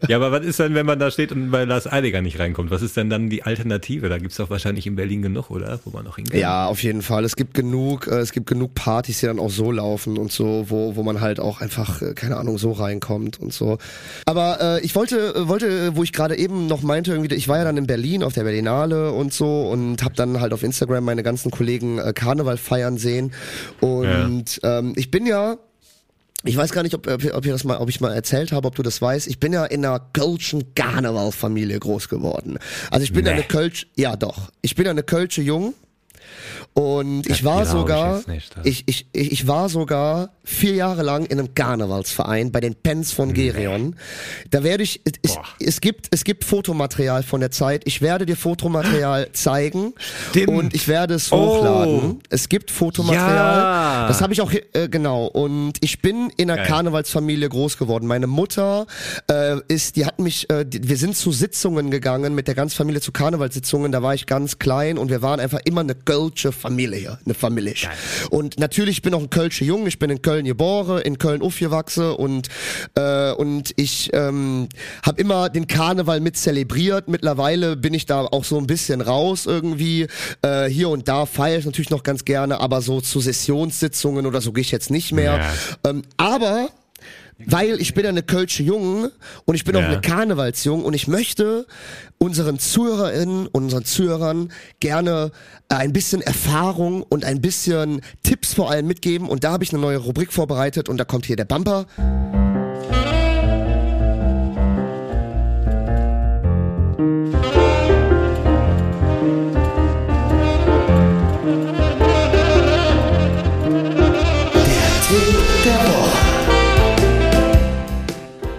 Ja, 0.08 0.18
aber 0.18 0.32
was 0.32 0.46
ist 0.46 0.60
denn, 0.60 0.76
wenn 0.76 0.86
man 0.86 1.00
da 1.00 1.10
steht 1.12 1.32
und 1.32 1.52
bei 1.52 1.64
Lars 1.64 1.92
Eiliger 1.92 2.22
nicht 2.22 2.40
reinkommt? 2.40 2.72
Was 2.72 2.82
ist 2.82 2.98
denn 2.98 3.10
dann 3.10 3.30
die 3.30 3.44
Alternative? 3.44 4.10
Da 4.10 4.18
gibt's 4.18 4.38
doch 4.38 4.50
wahrscheinlich 4.50 4.86
in 4.88 4.96
Berlin 4.96 5.22
genug, 5.22 5.50
oder? 5.50 5.80
Wo 5.86 5.92
man 5.92 6.06
noch 6.06 6.18
hingeht. 6.18 6.40
Ja, 6.40 6.68
auf 6.68 6.84
jeden 6.84 7.02
Fall. 7.02 7.24
Es 7.24 7.36
gibt 7.36 7.54
genug, 7.54 8.08
äh, 8.08 8.20
es 8.20 8.32
gibt 8.32 8.48
genug 8.48 8.76
Partys, 8.76 9.20
die 9.20 9.26
dann 9.26 9.40
auch 9.40 9.50
so 9.50 9.72
laufen 9.72 10.18
und 10.18 10.32
so, 10.32 10.66
wo, 10.70 10.96
wo 10.96 11.04
man 11.04 11.22
halt 11.22 11.40
auch 11.40 11.62
einfach, 11.62 12.02
äh, 12.02 12.14
keine 12.14 12.38
Ahnung, 12.38 12.58
so 12.58 12.72
reinkommt 12.72 13.40
und 13.40 13.54
so. 13.54 13.78
Aber 14.26 14.60
äh, 14.62 14.86
ich 14.86 14.96
wollte, 14.96 15.34
äh, 15.36 15.48
wollte, 15.48 15.96
wo 15.96 16.04
ich 16.04 16.14
gerade 16.14 16.38
eben 16.38 16.68
noch 16.68 16.82
meinte, 16.82 17.12
irgendwie, 17.12 17.34
ich 17.36 17.48
war 17.48 17.58
ja 17.58 17.64
dann 17.64 17.78
in 17.78 17.88
Berlin 17.88 18.24
auf 18.24 18.34
der 18.34 18.44
Berlinale 18.44 19.12
und 19.12 19.34
so 19.34 19.70
und 19.70 20.04
habe 20.04 20.16
dann 20.16 20.42
halt 20.42 20.54
auf 20.54 20.64
Instagram 20.64 21.04
meine 21.06 21.24
ganzen 21.24 21.52
Kollegen 21.52 22.00
äh, 22.00 22.14
Karneval 22.14 22.58
feiern 22.58 22.98
sehen. 22.98 23.32
Und 23.80 24.60
ähm, 24.64 24.94
ich 24.96 25.12
bin 25.12 25.26
ja 25.26 25.58
ich 26.46 26.56
weiß 26.56 26.72
gar 26.72 26.84
nicht, 26.84 26.94
ob, 26.96 27.08
ob, 27.08 27.24
ob, 27.34 27.46
ich 27.46 27.52
das 27.52 27.64
mal, 27.66 27.78
ob 27.78 27.90
ich 27.90 28.00
mal 28.00 28.14
erzählt 28.14 28.52
habe, 28.52 28.68
ob 28.68 28.76
du 28.76 28.84
das 28.84 29.02
weißt. 29.02 29.28
Ich 29.28 29.40
bin 29.40 29.52
ja 29.52 29.66
in 29.66 29.86
einer 29.86 30.00
Kölschen 30.14 30.74
Karnevalfamilie 30.74 31.80
groß 31.80 32.08
geworden. 32.10 32.58
Also 32.92 33.04
ich 33.04 33.12
bin 33.12 33.26
ja 33.26 33.34
Nee. 33.34 33.40
eine 33.40 33.48
Kölsch, 33.48 33.88
ja 33.96 34.16
doch. 34.16 34.50
Ich 34.62 34.76
bin 34.76 34.86
ja 34.86 34.92
eine 34.92 35.04
Kölsche 35.04 35.42
Jung. 35.42 35.74
Und 36.80 37.28
ich 37.28 37.44
war 37.44 37.64
ich 37.64 37.68
sogar, 37.68 38.18
jetzt 38.18 38.28
nicht, 38.30 38.56
das. 38.56 38.66
ich, 38.66 38.84
ich, 38.86 39.06
ich, 39.12 39.32
ich 39.34 39.48
war 39.48 39.68
sogar 39.68 40.30
vier 40.46 40.76
Jahre 40.76 41.04
lang 41.04 41.26
in 41.26 41.38
einem 41.38 41.54
Karnevalsverein 41.54 42.54
bei 42.54 42.62
den 42.62 42.74
Pens 42.74 43.12
von 43.12 43.34
Gerion. 43.34 43.98
Da 44.50 44.64
werde 44.64 44.84
ich, 44.84 45.02
es, 45.22 45.38
es 45.60 45.82
gibt, 45.82 46.08
es 46.12 46.24
gibt 46.24 46.46
Fotomaterial 46.46 47.24
von 47.24 47.42
der 47.42 47.52
Zeit. 47.52 47.82
Ich 47.86 48.02
werde 48.02 48.26
dir 48.26 48.38
Fotomaterial 48.38 49.30
zeigen 49.34 49.94
Stimmt. 50.30 50.48
und 50.48 50.74
ich 50.74 50.88
werde 50.88 51.16
es 51.16 51.34
Oh. 51.34 51.38
hochladen. 51.58 52.22
Es 52.30 52.48
gibt 52.48 52.72
Fotomaterial. 52.72 53.58
Ja. 53.58 54.08
Das 54.08 54.22
habe 54.22 54.32
ich 54.32 54.40
auch, 54.40 54.52
äh, 54.54 54.88
genau. 54.90 55.26
Und 55.26 55.74
ich 55.82 56.02
bin 56.02 56.32
in 56.38 56.50
einer 56.50 56.62
Geil. 56.62 56.68
Karnevalsfamilie 56.68 57.50
groß 57.50 57.78
geworden. 57.78 58.08
Meine 58.08 58.28
Mutter 58.28 58.88
äh, 59.30 59.58
ist, 59.68 59.98
die 59.98 60.06
hat 60.06 60.20
mich, 60.20 60.50
äh, 60.50 60.66
wir 60.70 60.96
sind 60.96 61.18
zu 61.18 61.34
Sitzungen 61.34 61.92
gegangen 61.92 62.36
mit 62.36 62.48
der 62.48 62.56
ganzen 62.56 62.78
Familie 62.78 63.02
zu 63.02 63.12
Karnevalssitzungen. 63.12 63.92
Da 63.92 64.02
war 64.02 64.14
ich 64.14 64.26
ganz 64.28 64.60
klein 64.60 64.98
und 64.98 65.10
wir 65.10 65.22
waren 65.22 65.42
einfach 65.42 65.60
immer 65.66 65.82
eine 65.82 65.96
Kölsche 65.96 66.54
Familie, 66.54 66.69
eine 67.26 67.34
Familie. 67.34 67.90
Und 68.30 68.60
natürlich 68.60 69.00
ich 69.00 69.02
bin 69.02 69.14
auch 69.14 69.22
ein 69.22 69.30
Kölsche 69.30 69.64
Jung. 69.64 69.88
Ich 69.88 69.98
bin 69.98 70.10
in 70.10 70.22
Köln 70.22 70.44
geboren, 70.44 71.02
in 71.02 71.18
Köln 71.18 71.42
aufgewachsen 71.42 72.12
und 72.12 72.50
äh, 72.96 73.32
und 73.32 73.72
ich 73.78 74.10
ähm, 74.12 74.68
habe 75.04 75.22
immer 75.22 75.48
den 75.48 75.68
Karneval 75.68 76.20
mit 76.20 76.36
zelebriert. 76.36 77.08
Mittlerweile 77.08 77.78
bin 77.78 77.94
ich 77.94 78.06
da 78.06 78.26
auch 78.26 78.44
so 78.44 78.58
ein 78.58 78.68
bisschen 78.68 79.00
raus 79.00 79.46
irgendwie. 79.46 80.08
Äh, 80.42 80.66
hier 80.66 80.90
und 80.90 81.08
da 81.08 81.26
feiere 81.26 81.60
ich 81.60 81.66
natürlich 81.66 81.92
noch 81.92 82.04
ganz 82.04 82.26
gerne, 82.26 82.60
aber 82.60 82.82
so 82.82 83.00
zu 83.00 83.22
Sessionssitzungen 83.22 84.26
oder 84.26 84.42
so 84.42 84.52
gehe 84.52 84.64
ich 84.64 84.72
jetzt 84.72 84.92
nicht 84.92 85.14
mehr. 85.14 85.40
Ähm, 85.86 86.02
aber 86.18 86.68
weil 87.46 87.80
ich 87.82 87.94
bin 87.94 88.04
ja 88.04 88.10
eine 88.10 88.24
Kölsche 88.24 88.64
Jung 88.64 89.10
und 89.46 89.56
ich 89.56 89.64
bin 89.64 89.76
auch 89.76 89.82
Ja. 89.82 89.88
eine 89.88 90.02
Karnevalsjung 90.02 90.84
und 90.84 90.94
ich 90.94 91.08
möchte 91.08 91.66
unseren 92.18 92.60
Zuhörerinnen 92.60 93.48
und 93.48 93.64
unseren 93.64 93.86
Zuhörern 93.86 94.52
gerne 94.80 95.32
äh, 95.70 95.76
ein 95.76 95.94
bisschen 95.94 96.22
Erfahrung 96.22 97.04
und 97.04 97.24
ein 97.26 97.42
bisschen 97.42 98.02
Tipps 98.24 98.54
vor 98.54 98.70
allem 98.72 98.88
mitgeben 98.88 99.28
und 99.30 99.44
da 99.44 99.52
habe 99.54 99.64
ich 99.64 99.72
eine 99.72 99.82
neue 99.82 99.98
Rubrik 99.98 100.34
vorbereitet 100.34 100.90
und 100.90 100.98
da 100.98 101.06
kommt 101.06 101.26
hier 101.26 101.36
der 101.38 101.46
Bumper. 101.46 101.86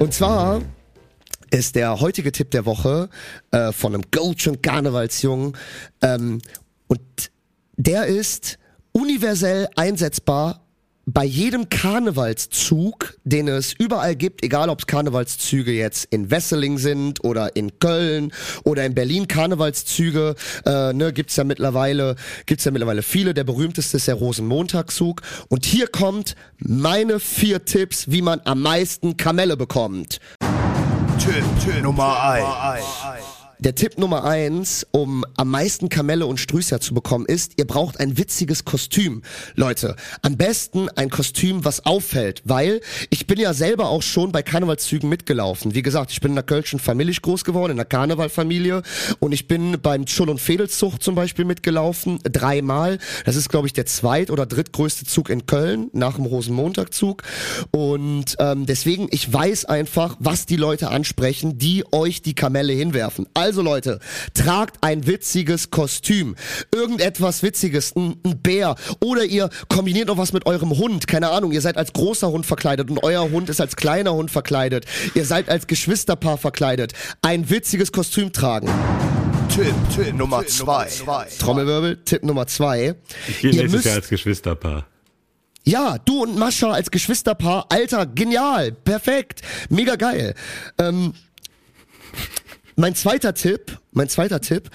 Und 0.01 0.15
zwar 0.15 0.63
ist 1.51 1.75
der 1.75 2.01
heutige 2.01 2.33
Tipp 2.33 2.51
der 2.53 2.65
Woche 2.65 3.11
äh, 3.51 3.71
von 3.71 3.95
einem 3.95 4.05
Goldschen 4.11 4.63
Karnevalsjungen 4.63 5.55
ähm, 6.01 6.41
und 6.89 7.01
der 7.77 8.07
ist 8.07 8.59
universell 8.93 9.69
einsetzbar 9.77 10.65
bei 11.13 11.25
jedem 11.25 11.69
Karnevalszug, 11.69 13.17
den 13.25 13.49
es 13.49 13.73
überall 13.73 14.15
gibt, 14.15 14.45
egal 14.45 14.69
ob 14.69 14.81
es 14.81 14.87
Karnevalszüge 14.87 15.73
jetzt 15.73 16.07
in 16.11 16.31
Wesseling 16.31 16.79
sind 16.79 17.25
oder 17.25 17.57
in 17.57 17.79
Köln 17.79 18.33
oder 18.65 18.85
in 18.85 18.95
Berlin 18.95 19.27
Karnevalszüge, 19.27 20.35
äh, 20.65 20.93
ne, 20.93 21.13
gibt's 21.13 21.37
ja 21.37 21.45
mittlerweile, 21.45 22.17
gibt's 22.47 22.65
ja 22.65 22.71
mittlerweile 22.71 23.03
viele. 23.03 23.35
Der 23.35 23.45
berühmteste 23.45 23.97
ist 23.97 24.09
der 24.09 24.15
Rosenmontagszug. 24.17 25.23
Und 25.49 25.65
hier 25.65 25.89
kommt 25.89 26.37
meine 26.59 27.19
vier 27.19 27.65
Tipps, 27.65 28.11
wie 28.11 28.23
man 28.23 28.41
am 28.45 28.63
meisten 28.63 29.17
Kamelle 29.17 29.57
bekommt. 29.57 30.21
Tipp, 31.19 31.45
Tipp 31.65 31.83
Nummer 31.83 32.23
1. 32.23 33.40
Der 33.63 33.75
Tipp 33.75 33.99
Nummer 33.99 34.25
eins, 34.25 34.87
um 34.91 35.23
am 35.37 35.51
meisten 35.51 35.91
Kamelle 35.91 36.25
und 36.25 36.41
Strüßer 36.41 36.81
zu 36.81 36.95
bekommen, 36.95 37.27
ist, 37.27 37.59
ihr 37.59 37.67
braucht 37.67 38.01
ein 38.01 38.17
witziges 38.17 38.65
Kostüm. 38.65 39.21
Leute, 39.55 39.97
am 40.23 40.39
besten 40.39 40.89
ein 40.97 41.11
Kostüm, 41.11 41.63
was 41.63 41.85
auffällt, 41.85 42.41
weil 42.47 42.81
ich 43.11 43.27
bin 43.27 43.39
ja 43.39 43.53
selber 43.53 43.91
auch 43.91 44.01
schon 44.01 44.33
bei 44.33 44.43
Karnevalszügen 44.43 45.11
mitgelaufen. 45.11 45.75
Wie 45.75 45.83
gesagt, 45.83 46.11
ich 46.11 46.23
bin 46.23 46.33
in 46.33 46.39
einer 46.39 46.47
kölschen 46.47 46.79
Familie 46.79 47.13
groß 47.21 47.45
geworden, 47.45 47.73
in 47.73 47.79
einer 47.79 47.85
Karnevalfamilie 47.85 48.81
und 49.19 49.33
ich 49.33 49.47
bin 49.47 49.77
beim 49.83 50.07
Schull- 50.07 50.31
und 50.31 50.41
Fädelszug 50.41 51.03
zum 51.03 51.15
Beispiel 51.15 51.45
mitgelaufen, 51.45 52.19
dreimal. 52.23 52.99
Das 53.27 53.37
ist, 53.37 53.51
glaube 53.51 53.67
ich, 53.67 53.75
der 53.75 53.85
zweit- 53.85 54.31
oder 54.31 54.47
drittgrößte 54.47 55.05
Zug 55.05 55.29
in 55.29 55.45
Köln, 55.45 55.91
nach 55.93 56.15
dem 56.15 56.25
Rosenmontagzug. 56.25 57.25
Und 57.73 58.37
ähm, 58.39 58.65
deswegen, 58.65 59.09
ich 59.11 59.31
weiß 59.31 59.67
einfach, 59.67 60.17
was 60.19 60.47
die 60.47 60.57
Leute 60.57 60.89
ansprechen, 60.89 61.59
die 61.59 61.85
euch 61.93 62.23
die 62.23 62.35
Kamelle 62.35 62.73
hinwerfen. 62.73 63.27
Also 63.35 63.50
Leute, 63.57 63.99
tragt 64.35 64.77
ein 64.83 65.07
witziges 65.07 65.71
Kostüm. 65.71 66.37
Irgendetwas 66.75 67.43
Witziges, 67.43 67.95
ein, 67.97 68.17
ein 68.25 68.41
Bär. 68.41 68.75
Oder 69.01 69.25
ihr 69.25 69.51
kombiniert 69.69 70.09
noch 70.09 70.19
was 70.19 70.33
mit 70.33 70.47
eurem 70.47 70.71
Hund. 70.77 71.07
Keine 71.07 71.31
Ahnung, 71.31 71.53
ihr 71.53 71.61
seid 71.61 71.77
als 71.77 71.93
großer 71.93 72.31
Hund 72.31 72.47
verkleidet 72.47 72.91
und 72.91 73.03
euer 73.03 73.31
Hund 73.31 73.49
ist 73.51 73.61
als 73.61 73.77
kleiner 73.77 74.15
Hund 74.15 74.31
verkleidet. 74.31 74.87
Ihr 75.15 75.25
seid 75.25 75.49
als 75.49 75.67
Geschwisterpaar 75.67 76.39
verkleidet. 76.39 76.93
Ein 77.23 77.51
witziges 77.51 77.93
Kostüm 77.93 78.33
tragen. 78.33 78.69
Tipp, 79.55 79.75
Tipp 79.95 80.15
Nummer 80.15 80.47
2. 80.47 80.89
Trommelwirbel, 81.39 81.97
Tipp 82.05 82.23
Nummer 82.23 82.47
zwei. 82.47 82.95
Ich 83.29 83.41
gehe 83.41 83.51
Ihr 83.51 83.57
nächstes 83.63 83.73
müsst- 83.73 83.87
Jahr 83.87 83.95
als 83.97 84.09
Geschwisterpaar. 84.09 84.87
Ja, 85.65 85.99
du 85.99 86.23
und 86.23 86.39
Mascha 86.39 86.71
als 86.71 86.91
Geschwisterpaar, 86.91 87.67
Alter, 87.69 88.07
genial, 88.07 88.73
perfekt, 88.73 89.43
mega 89.69 89.97
geil. 89.97 90.35
Ähm, 90.79 91.13
mein 92.77 92.95
zweiter 92.95 93.35
Tipp, 93.35 93.79
mein 93.93 94.09
zweiter 94.09 94.41
Tipp 94.41 94.71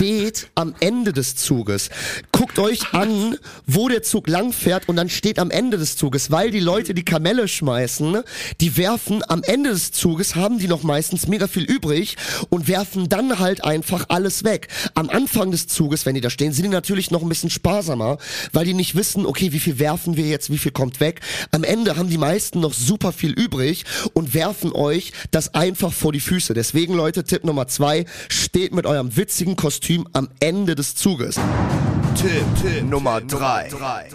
steht 0.00 0.48
am 0.54 0.74
Ende 0.80 1.12
des 1.12 1.36
Zuges. 1.36 1.90
Guckt 2.32 2.58
euch 2.58 2.94
an, 2.94 3.36
wo 3.66 3.86
der 3.86 4.02
Zug 4.02 4.28
lang 4.28 4.54
und 4.86 4.96
dann 4.96 5.10
steht 5.10 5.38
am 5.38 5.50
Ende 5.50 5.76
des 5.76 5.98
Zuges, 5.98 6.30
weil 6.30 6.50
die 6.50 6.58
Leute 6.58 6.94
die 6.94 7.04
Kamelle 7.04 7.46
schmeißen, 7.46 8.22
die 8.62 8.78
werfen 8.78 9.22
am 9.28 9.42
Ende 9.42 9.68
des 9.68 9.92
Zuges, 9.92 10.36
haben 10.36 10.58
die 10.58 10.68
noch 10.68 10.84
meistens 10.84 11.28
mega 11.28 11.48
viel 11.48 11.64
übrig 11.64 12.16
und 12.48 12.66
werfen 12.66 13.10
dann 13.10 13.40
halt 13.40 13.62
einfach 13.62 14.06
alles 14.08 14.42
weg. 14.42 14.68
Am 14.94 15.10
Anfang 15.10 15.50
des 15.50 15.66
Zuges, 15.66 16.06
wenn 16.06 16.14
die 16.14 16.22
da 16.22 16.30
stehen, 16.30 16.54
sind 16.54 16.64
die 16.64 16.70
natürlich 16.70 17.10
noch 17.10 17.20
ein 17.20 17.28
bisschen 17.28 17.50
sparsamer, 17.50 18.16
weil 18.54 18.64
die 18.64 18.72
nicht 18.72 18.94
wissen, 18.94 19.26
okay, 19.26 19.52
wie 19.52 19.60
viel 19.60 19.78
werfen 19.78 20.16
wir 20.16 20.26
jetzt, 20.26 20.48
wie 20.50 20.56
viel 20.56 20.72
kommt 20.72 21.00
weg. 21.00 21.20
Am 21.50 21.62
Ende 21.62 21.98
haben 21.98 22.08
die 22.08 22.16
meisten 22.16 22.60
noch 22.60 22.72
super 22.72 23.12
viel 23.12 23.32
übrig 23.32 23.84
und 24.14 24.32
werfen 24.32 24.72
euch 24.72 25.12
das 25.30 25.52
einfach 25.52 25.92
vor 25.92 26.14
die 26.14 26.20
Füße. 26.20 26.54
Deswegen, 26.54 26.94
Leute, 26.94 27.22
Tipp 27.24 27.44
Nummer 27.44 27.68
zwei, 27.68 28.06
steht 28.30 28.74
mit 28.74 28.86
eurem 28.86 29.14
witzigen 29.14 29.56
Kostüm 29.56 29.89
am 30.12 30.28
Ende 30.38 30.76
des 30.76 30.94
Zuges. 30.94 31.36
Tipp, 32.14 32.44
Tipp 32.60 32.90
Nummer 32.90 33.20
3. 33.20 33.70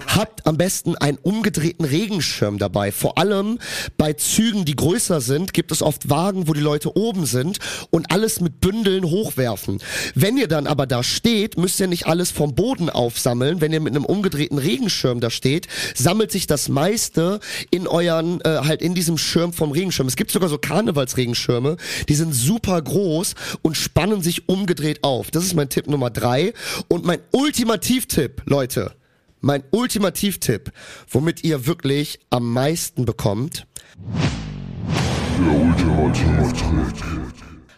Habt 0.07 0.45
am 0.45 0.57
besten 0.57 0.95
einen 0.95 1.17
umgedrehten 1.17 1.85
Regenschirm 1.85 2.57
dabei. 2.57 2.91
Vor 2.91 3.17
allem 3.17 3.57
bei 3.97 4.13
Zügen, 4.13 4.63
die 4.63 4.75
größer 4.75 5.21
sind, 5.21 5.53
gibt 5.53 5.71
es 5.71 5.81
oft 5.81 6.09
Wagen, 6.09 6.47
wo 6.47 6.53
die 6.53 6.61
Leute 6.61 6.95
oben 6.95 7.25
sind 7.25 7.59
und 7.89 8.11
alles 8.11 8.41
mit 8.41 8.61
Bündeln 8.61 9.05
hochwerfen. 9.05 9.79
Wenn 10.13 10.37
ihr 10.37 10.47
dann 10.47 10.67
aber 10.67 10.85
da 10.85 11.03
steht, 11.03 11.57
müsst 11.57 11.79
ihr 11.79 11.87
nicht 11.87 12.05
alles 12.05 12.31
vom 12.31 12.53
Boden 12.53 12.89
aufsammeln. 12.89 13.59
Wenn 13.59 13.73
ihr 13.73 13.79
mit 13.79 13.95
einem 13.95 14.05
umgedrehten 14.05 14.59
Regenschirm 14.59 15.19
da 15.19 15.29
steht, 15.29 15.67
sammelt 15.95 16.31
sich 16.31 16.47
das 16.47 16.69
meiste 16.69 17.39
in 17.71 17.87
euren, 17.87 18.39
äh, 18.41 18.59
halt 18.63 18.81
in 18.81 18.93
diesem 18.93 19.17
Schirm 19.17 19.51
vom 19.51 19.71
Regenschirm. 19.71 20.07
Es 20.07 20.15
gibt 20.15 20.31
sogar 20.31 20.49
so 20.49 20.57
Karnevalsregenschirme, 20.57 21.77
die 22.07 22.15
sind 22.15 22.35
super 22.35 22.81
groß 22.81 23.35
und 23.61 23.77
spannen 23.77 24.21
sich 24.21 24.47
umgedreht 24.47 25.03
auf. 25.03 25.31
Das 25.31 25.43
ist 25.43 25.55
mein 25.55 25.64
Tipp 25.69 25.87
Nummer 25.87 26.09
drei. 26.09 26.53
Und 26.87 27.05
mein 27.05 27.19
Ultimativtipp, 27.31 28.43
Leute, 28.45 28.93
mein 29.41 29.63
Ultimativtipp, 29.71 30.71
womit 31.09 31.43
ihr 31.43 31.65
wirklich 31.67 32.19
am 32.29 32.51
meisten 32.51 33.05
bekommt, 33.05 33.67
Der 35.37 35.61
ultimative 35.61 36.53
Trick. 36.53 37.24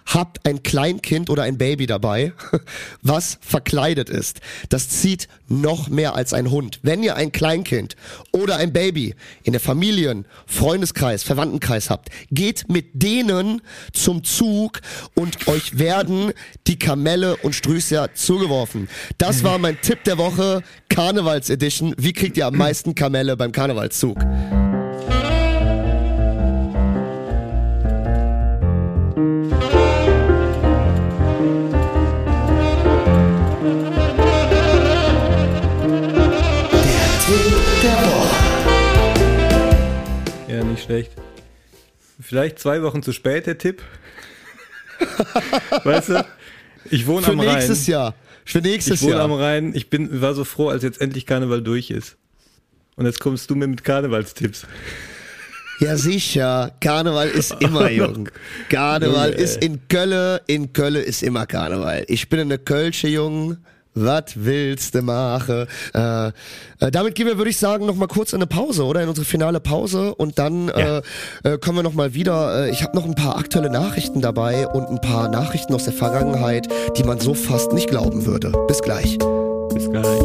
Habt 0.08 0.46
ein 0.48 0.64
Kleinkind 0.64 1.30
oder 1.30 1.44
ein 1.44 1.58
Baby 1.58 1.86
dabei, 1.86 2.34
was 3.02 3.38
verkleidet 3.42 4.10
ist. 4.10 4.40
Das 4.70 4.90
zieht 4.90 5.28
noch 5.48 5.90
mehr 5.90 6.16
als 6.16 6.34
ein 6.34 6.50
Hund. 6.50 6.80
Wenn 6.82 7.04
ihr 7.04 7.16
ein 7.16 7.32
Kleinkind 7.32 7.96
oder 8.32 8.58
ein 8.58 8.74
Baby 8.74 9.16
in 9.44 9.52
der 9.52 9.60
Familien, 9.62 10.26
Freundeskreis, 10.46 11.24
Verwandtenkreis 11.24 11.90
habt, 11.90 12.10
geht 12.32 12.70
mit 12.70 12.88
denen 12.94 13.62
zum 13.94 14.24
Zug 14.24 14.82
und 15.14 15.48
euch 15.48 15.78
werden 15.78 16.32
die 16.68 16.80
Kamelle 16.80 17.38
und 17.38 17.54
Strüßer 17.54 18.14
zugeworfen. 18.14 18.88
Das 19.18 19.44
war 19.44 19.58
mein 19.58 19.80
Tipp 19.82 20.04
der 20.06 20.18
Woche, 20.18 20.64
Karnevals-Edition. 20.90 21.96
Wie 21.98 22.14
kriegt 22.14 22.38
ihr 22.38 22.48
am 22.48 22.56
meisten 22.56 22.96
Kamelle 22.96 23.36
beim 23.36 23.52
Karnevalszug? 23.52 24.18
Schlecht. 40.88 41.12
Vielleicht 42.20 42.60
zwei 42.60 42.82
Wochen 42.82 43.04
zu 43.04 43.12
spät, 43.12 43.46
der 43.46 43.58
Tipp. 43.58 43.84
weißt 45.84 46.10
du? 46.10 46.26
Ich 46.90 47.06
wohne 47.06 47.24
Für 47.26 47.32
am 47.34 47.40
Rhein. 47.40 47.56
nächstes 47.56 47.86
Jahr. 47.86 48.16
Für 48.46 48.60
nächstes 48.60 49.02
Ich 49.02 49.08
wohne 49.08 49.20
am 49.20 49.32
Jahr. 49.32 49.42
Rhein. 49.42 49.76
Ich 49.76 49.90
bin, 49.90 50.22
war 50.22 50.34
so 50.34 50.44
froh, 50.44 50.70
als 50.70 50.84
jetzt 50.84 51.00
endlich 51.02 51.26
Karneval 51.26 51.62
durch 51.62 51.92
ist. 51.92 52.18
Und 52.96 53.06
jetzt 53.06 53.20
kommst 53.20 53.50
du 53.50 53.56
mir 53.56 53.68
mit 53.68 53.84
Karnevalstipps. 53.84 54.66
Ja, 55.80 55.96
sicher. 55.98 56.72
Karneval 56.80 57.28
ist 57.28 57.56
immer, 57.60 57.92
Jung. 57.92 58.30
Karneval 58.70 59.32
ist 59.32 59.64
in 59.64 59.88
Kölle, 59.90 60.42
in 60.48 60.74
Kölle 60.74 61.02
ist 61.02 61.22
immer 61.22 61.46
Karneval. 61.46 62.06
Ich 62.08 62.30
bin 62.30 62.40
eine 62.40 62.58
Kölsche 62.58 63.08
Jung. 63.10 63.58
Was 64.00 64.24
willst 64.36 64.94
du 64.96 65.02
machen? 65.02 65.66
Äh, 65.94 66.28
äh, 66.28 66.32
damit 66.92 67.16
gehen 67.16 67.26
wir, 67.26 67.38
würde 67.38 67.50
ich 67.50 67.58
sagen, 67.58 67.86
noch 67.86 67.96
mal 67.96 68.08
kurz 68.08 68.32
in 68.34 68.38
eine 68.38 68.48
Pause, 68.48 68.84
oder? 68.86 69.02
In 69.02 69.10
unsere 69.10 69.26
finale 69.26 69.60
Pause. 69.60 70.14
Und 70.14 70.38
dann 70.38 70.68
Ja. 70.68 71.00
äh, 71.00 71.02
äh, 71.44 71.58
kommen 71.58 71.80
wir 71.80 71.84
noch 71.84 71.94
mal 71.94 72.14
wieder. 72.14 72.66
Äh, 72.68 72.70
ich 72.72 72.84
habe 72.84 72.96
noch 72.96 73.06
ein 73.06 73.16
paar 73.16 73.38
aktuelle 73.38 73.70
Nachrichten 73.72 74.22
dabei 74.22 74.68
und 74.68 74.86
ein 74.88 75.02
paar 75.02 75.30
Nachrichten 75.30 75.74
aus 75.74 75.86
der 75.86 75.94
Vergangenheit, 75.94 76.68
die 76.98 77.04
man 77.04 77.20
so 77.20 77.34
fast 77.34 77.74
nicht 77.74 77.90
glauben 77.90 78.26
würde. 78.26 78.52
Bis 78.68 78.82
gleich. 78.82 79.18
Bis 79.74 79.90
gleich. 79.90 80.22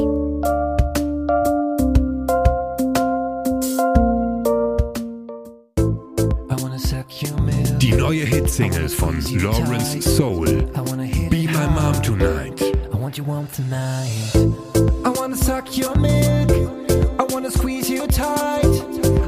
Die 7.81 7.93
neue 7.93 8.25
Hitsingle 8.25 8.89
von 8.89 9.19
Lawrence 9.41 10.01
Soul. 10.03 10.45
Be 11.31 11.49
My 11.49 11.67
Mom 11.75 12.01
Tonight. 12.03 12.63
I 13.03 13.05
want 13.05 13.19
you 13.19 13.25
warm 13.25 13.49
tonight. 13.49 14.33
I 15.05 15.09
wanna 15.09 15.37
suck 15.37 15.77
your 15.77 15.93
milk. 15.97 16.53
I 17.19 17.25
wanna 17.35 17.51
squeeze 17.51 17.91
you 17.91 18.07
tight. 18.07 18.65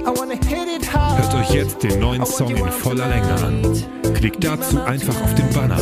I 0.07 0.11
wanna 0.11 0.37
hit 0.37 0.69
it 0.69 0.87
hard. 0.87 1.21
Hört 1.21 1.35
euch 1.35 1.51
jetzt 1.51 1.83
den 1.83 1.99
neuen 1.99 2.25
Song 2.25 2.55
in 2.55 2.69
voller 2.69 3.09
Länge 3.09 3.35
an. 3.43 4.15
Klickt 4.15 4.45
dazu 4.45 4.81
einfach 4.81 5.21
auf 5.21 5.35
den 5.35 5.51
Banner. 5.53 5.81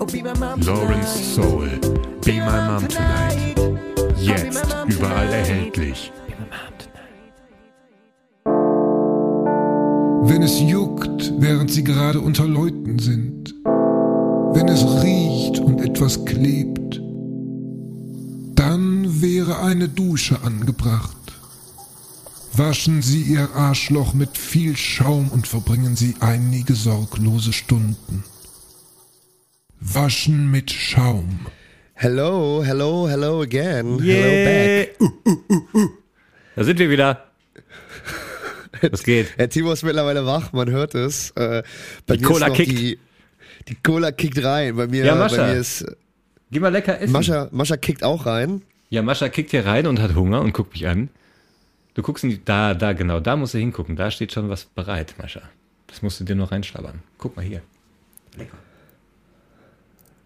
Oh, 0.00 0.04
be 0.04 0.22
my 0.22 0.38
mom 0.38 0.60
Lawrence 0.60 1.34
Soul. 1.34 1.70
Be 2.26 2.32
My 2.32 2.60
Mom 2.68 2.86
Tonight. 2.86 3.58
Jetzt 4.20 4.62
überall 4.86 5.32
erhältlich. 5.32 6.12
Wenn 10.24 10.42
es 10.42 10.60
juckt, 10.60 11.32
während 11.38 11.70
sie 11.70 11.84
gerade 11.84 12.20
unter 12.20 12.46
Leuten 12.46 12.98
sind. 12.98 13.54
Wenn 13.64 14.68
es 14.68 14.84
riecht 15.02 15.58
und 15.60 15.80
etwas 15.80 16.22
klebt. 16.26 17.03
Wäre 19.24 19.60
eine 19.60 19.88
Dusche 19.88 20.42
angebracht. 20.42 21.16
Waschen 22.52 23.00
Sie 23.00 23.22
Ihr 23.22 23.48
Arschloch 23.54 24.12
mit 24.12 24.36
viel 24.36 24.76
Schaum 24.76 25.30
und 25.30 25.48
verbringen 25.48 25.96
Sie 25.96 26.14
einige 26.20 26.74
sorglose 26.74 27.54
Stunden. 27.54 28.22
Waschen 29.80 30.50
mit 30.50 30.70
Schaum. 30.70 31.46
Hello, 31.94 32.62
hello, 32.62 33.08
hello 33.08 33.40
again. 33.40 33.98
Hello 33.98 34.44
back. 34.44 34.94
Yeah. 35.00 35.88
Da 36.56 36.64
sind 36.64 36.78
wir 36.78 36.90
wieder. 36.90 37.24
Was 38.90 39.04
geht? 39.04 39.28
Herr 39.38 39.48
Timo 39.48 39.72
ist 39.72 39.84
mittlerweile 39.84 40.26
wach, 40.26 40.52
man 40.52 40.68
hört 40.70 40.94
es. 40.94 41.30
Äh, 41.30 41.62
bei 42.06 42.16
Die 42.18 42.22
mir 42.24 42.28
Cola 42.30 42.50
kickt. 42.50 42.72
Die, 42.72 42.98
die 43.68 43.76
Cola 43.82 44.12
kickt 44.12 44.44
rein. 44.44 44.76
Bei 44.76 44.86
mir, 44.86 45.02
Ja, 45.06 45.14
bei 45.14 45.20
Mascha. 45.20 45.46
mir 45.46 45.54
ist 45.54 45.86
Geh 46.50 46.60
mal 46.60 46.68
lecker 46.68 47.00
essen. 47.00 47.12
Mascha, 47.12 47.48
Mascha 47.52 47.78
kickt 47.78 48.04
auch 48.04 48.26
rein. 48.26 48.60
Ja, 48.94 49.02
Mascha 49.02 49.28
kickt 49.28 49.50
hier 49.50 49.66
rein 49.66 49.88
und 49.88 50.00
hat 50.00 50.14
Hunger 50.14 50.40
und 50.40 50.52
guckt 50.52 50.72
mich 50.72 50.86
an. 50.86 51.08
Du 51.94 52.02
guckst 52.02 52.22
in 52.22 52.30
die, 52.30 52.44
da, 52.44 52.74
da, 52.74 52.92
genau, 52.92 53.18
da 53.18 53.34
musst 53.34 53.52
du 53.54 53.58
hingucken. 53.58 53.96
Da 53.96 54.12
steht 54.12 54.30
schon 54.30 54.48
was 54.50 54.66
bereit, 54.66 55.16
Mascha. 55.18 55.42
Das 55.88 56.00
musst 56.00 56.20
du 56.20 56.24
dir 56.24 56.36
noch 56.36 56.52
reinschlabbern. 56.52 57.02
Guck 57.18 57.34
mal 57.34 57.44
hier. 57.44 57.60
Lecker. 58.36 58.56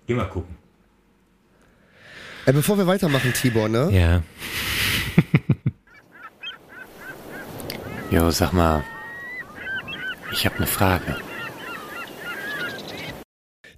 Geh 0.07 0.13
mal 0.13 0.29
gucken. 0.29 0.55
Äh, 2.45 2.53
bevor 2.53 2.77
wir 2.77 2.87
weitermachen, 2.87 3.33
Tibor, 3.33 3.71
ne? 3.71 3.89
Ja. 3.91 4.23
Jo, 8.11 8.31
sag 8.31 8.53
mal, 8.53 8.85
ich 10.31 10.45
habe 10.45 10.57
eine 10.57 10.67
Frage. 10.67 11.17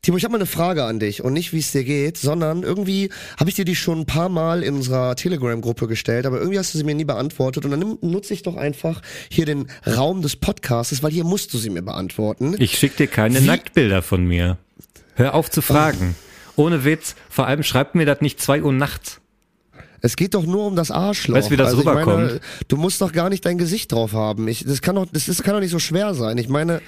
Timo, 0.02 0.16
ich 0.16 0.24
habe 0.24 0.32
mal 0.32 0.38
eine 0.38 0.46
Frage 0.46 0.84
an 0.84 0.98
dich 0.98 1.22
und 1.22 1.34
nicht, 1.34 1.52
wie 1.52 1.58
es 1.58 1.72
dir 1.72 1.84
geht, 1.84 2.16
sondern 2.16 2.62
irgendwie 2.62 3.10
habe 3.38 3.50
ich 3.50 3.56
dir 3.56 3.66
die 3.66 3.76
schon 3.76 4.00
ein 4.00 4.06
paar 4.06 4.28
Mal 4.30 4.62
in 4.62 4.74
unserer 4.74 5.14
Telegram-Gruppe 5.14 5.88
gestellt, 5.88 6.24
aber 6.24 6.38
irgendwie 6.38 6.58
hast 6.58 6.72
du 6.72 6.78
sie 6.78 6.84
mir 6.84 6.94
nie 6.94 7.04
beantwortet 7.04 7.64
und 7.66 7.70
dann 7.72 7.98
nutze 8.00 8.32
ich 8.32 8.42
doch 8.42 8.56
einfach 8.56 9.02
hier 9.28 9.44
den 9.44 9.66
Raum 9.86 10.22
des 10.22 10.36
Podcasts, 10.36 11.02
weil 11.02 11.10
hier 11.12 11.24
musst 11.24 11.52
du 11.52 11.58
sie 11.58 11.68
mir 11.70 11.82
beantworten. 11.82 12.54
Ich 12.58 12.78
schick 12.78 12.96
dir 12.96 13.08
keine 13.08 13.42
Wie- 13.42 13.46
Nacktbilder 13.46 14.00
von 14.02 14.24
mir. 14.26 14.56
Hör 15.16 15.34
auf 15.34 15.50
zu 15.50 15.60
fragen. 15.60 16.14
Ohne 16.56 16.84
Witz. 16.84 17.14
Vor 17.28 17.46
allem 17.46 17.62
schreibt 17.62 17.94
mir 17.94 18.06
das 18.06 18.22
nicht 18.22 18.40
2 18.40 18.62
Uhr 18.62 18.72
nachts. 18.72 19.20
Es 20.02 20.16
geht 20.16 20.32
doch 20.34 20.46
nur 20.46 20.66
um 20.66 20.76
das 20.76 20.90
Arschloch. 20.90 21.36
Weißt 21.36 21.48
du, 21.48 21.52
wie 21.52 21.56
das 21.56 21.74
meine, 21.84 22.00
rüberkommt? 22.00 22.40
du 22.68 22.76
musst 22.78 23.02
doch 23.02 23.12
gar 23.12 23.28
nicht 23.28 23.44
dein 23.44 23.58
Gesicht 23.58 23.92
drauf 23.92 24.14
haben. 24.14 24.48
Ich, 24.48 24.64
das 24.64 24.80
kann 24.80 24.96
doch, 24.96 25.06
das 25.12 25.28
ist, 25.28 25.42
kann 25.42 25.52
doch 25.54 25.60
nicht 25.60 25.70
so 25.72 25.78
schwer 25.78 26.14
sein. 26.14 26.38
Ich 26.38 26.48
meine, 26.48 26.80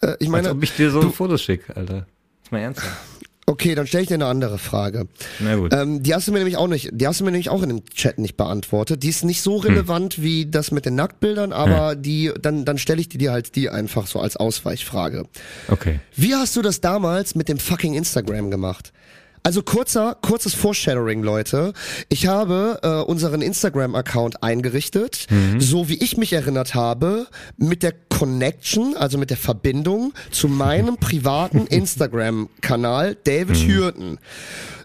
äh, 0.00 0.14
ich 0.18 0.26
Als 0.26 0.28
meine, 0.28 0.50
ob 0.50 0.62
ich 0.62 0.72
dir 0.74 0.90
so 0.90 1.00
ein 1.00 1.12
Foto 1.12 1.38
schicke, 1.38 1.76
Alter. 1.76 2.06
Ist 2.50 2.52
mal 2.52 2.62
ernst. 2.62 2.82
okay, 3.46 3.76
dann 3.76 3.86
stelle 3.86 4.02
ich 4.02 4.08
dir 4.08 4.14
eine 4.14 4.26
andere 4.26 4.58
Frage. 4.58 5.06
Na 5.38 5.54
gut. 5.54 5.72
Ähm, 5.72 6.02
die 6.02 6.12
hast 6.12 6.26
du 6.26 6.32
mir 6.32 6.38
nämlich 6.38 6.56
auch 6.56 6.66
nicht, 6.66 6.90
die 6.92 7.06
hast 7.06 7.20
du 7.20 7.24
mir 7.24 7.30
nämlich 7.30 7.48
auch 7.48 7.62
in 7.62 7.68
dem 7.68 7.84
Chat 7.94 8.18
nicht 8.18 8.36
beantwortet. 8.36 9.04
Die 9.04 9.08
ist 9.08 9.24
nicht 9.24 9.40
so 9.40 9.58
relevant 9.58 10.20
wie 10.20 10.46
das 10.46 10.72
mit 10.72 10.84
den 10.84 10.96
Nacktbildern, 10.96 11.52
aber 11.52 11.94
die, 11.94 12.32
dann, 12.42 12.64
dann 12.64 12.76
stelle 12.78 13.00
ich 13.00 13.08
die 13.08 13.18
dir 13.18 13.30
halt 13.30 13.54
die 13.54 13.70
einfach 13.70 14.08
so 14.08 14.18
als 14.18 14.36
Ausweichfrage. 14.36 15.26
Okay. 15.68 16.00
Wie 16.16 16.34
hast 16.34 16.56
du 16.56 16.62
das 16.62 16.80
damals 16.80 17.36
mit 17.36 17.48
dem 17.48 17.58
fucking 17.58 17.94
Instagram 17.94 18.50
gemacht? 18.50 18.92
Also 19.42 19.62
kurzer, 19.62 20.18
kurzes 20.20 20.52
Foreshadowing, 20.54 21.22
Leute. 21.22 21.72
Ich 22.10 22.26
habe 22.26 22.78
äh, 22.82 22.88
unseren 23.10 23.40
Instagram-Account 23.40 24.42
eingerichtet, 24.42 25.26
so 25.58 25.88
wie 25.88 25.94
ich 26.02 26.18
mich 26.18 26.34
erinnert 26.34 26.74
habe, 26.74 27.26
mit 27.56 27.82
der 27.82 27.92
Connection, 28.20 28.98
also 28.98 29.16
mit 29.16 29.30
der 29.30 29.38
Verbindung 29.38 30.12
zu 30.30 30.46
meinem 30.46 30.96
privaten 31.00 31.66
Instagram-Kanal 31.66 33.16
David 33.24 33.56
Hürten. 33.66 34.18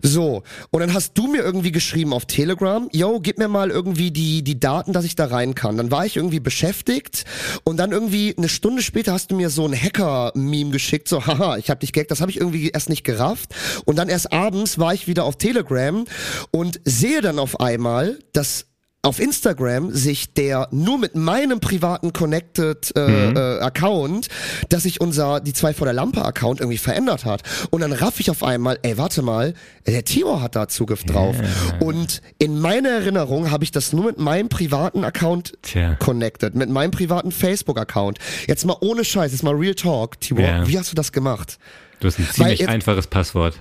So, 0.02 0.44
und 0.72 0.80
dann 0.80 0.94
hast 0.94 1.18
du 1.18 1.28
mir 1.28 1.42
irgendwie 1.42 1.74
geschrieben 1.74 2.14
auf 2.14 2.26
Telegram, 2.28 2.88
yo, 2.94 3.20
gib 3.20 3.38
mir 3.38 3.50
mal 3.50 3.72
irgendwie 3.72 4.12
die, 4.12 4.42
die 4.42 4.58
Daten, 4.58 4.94
dass 4.94 5.04
ich 5.04 5.16
da 5.16 5.26
rein 5.26 5.54
kann. 5.54 5.76
Dann 5.76 5.92
war 5.92 6.06
ich 6.06 6.16
irgendwie 6.16 6.40
beschäftigt 6.40 7.26
und 7.66 7.76
dann 7.76 7.92
irgendwie 7.92 8.34
eine 8.38 8.48
Stunde 8.48 8.82
später 8.82 9.12
hast 9.12 9.32
du 9.32 9.36
mir 9.36 9.50
so 9.50 9.68
ein 9.68 9.76
Hacker-Meme 9.76 10.72
geschickt, 10.72 11.10
so, 11.10 11.28
haha, 11.28 11.58
ich 11.58 11.70
hab 11.70 11.82
dich 11.82 11.92
gehackt, 11.92 12.12
das 12.12 12.22
habe 12.22 12.32
ich 12.32 12.40
irgendwie 12.40 12.70
erst 12.70 12.88
nicht 12.88 13.04
gerafft. 13.04 13.54
Und 13.84 13.98
dann 13.98 14.08
erst 14.08 14.32
abends 14.32 14.80
war 14.80 14.94
ich 14.94 15.08
wieder 15.08 15.26
auf 15.26 15.38
Telegram 15.38 16.06
und 16.52 16.80
sehe 16.86 17.20
dann 17.20 17.38
auf 17.38 17.60
einmal, 17.60 18.18
dass 18.32 18.68
auf 19.06 19.20
Instagram 19.20 19.92
sich 19.92 20.34
der 20.34 20.68
nur 20.72 20.98
mit 20.98 21.16
meinem 21.16 21.60
privaten 21.60 22.12
connected 22.14 22.92
äh, 22.98 23.30
äh, 23.32 23.60
Account, 23.62 24.28
dass 24.70 24.84
sich 24.84 25.00
unser 25.02 25.40
die 25.40 25.54
zwei 25.54 25.74
vor 25.74 25.86
der 25.86 25.94
Lampe 25.94 26.24
Account 26.26 26.60
irgendwie 26.60 26.78
verändert 26.78 27.26
hat 27.26 27.44
und 27.72 27.82
dann 27.82 27.94
raff 27.94 28.20
ich 28.20 28.30
auf 28.32 28.44
einmal, 28.44 28.80
ey 28.82 28.98
warte 28.98 29.22
mal, 29.22 29.54
der 29.86 30.04
Timo 30.04 30.42
hat 30.42 30.56
da 30.56 30.68
Zugriff 30.68 31.04
drauf 31.04 31.36
und 31.80 32.22
in 32.40 32.60
meiner 32.60 32.90
Erinnerung 32.90 33.52
habe 33.52 33.64
ich 33.64 33.72
das 33.72 33.94
nur 33.94 34.06
mit 34.06 34.18
meinem 34.20 34.50
privaten 34.50 35.04
Account 35.04 35.54
Tja. 35.62 35.96
connected, 35.96 36.56
mit 36.56 36.70
meinem 36.70 36.92
privaten 36.92 37.32
Facebook 37.32 37.80
Account. 37.80 38.18
Jetzt 38.48 38.66
mal 38.66 38.76
ohne 38.82 39.06
Scheiß, 39.06 39.32
jetzt 39.32 39.44
mal 39.44 39.54
Real 39.56 39.76
Talk, 39.76 40.20
Timo, 40.20 40.42
Ja. 40.42 40.68
wie 40.68 40.78
hast 40.80 40.92
du 40.92 40.96
das 40.96 41.12
gemacht? 41.12 41.58
Du 42.00 42.08
hast 42.08 42.20
ein 42.20 42.28
ziemlich 42.32 42.60
jetzt- 42.60 42.70
einfaches 42.70 43.08
Passwort. 43.08 43.60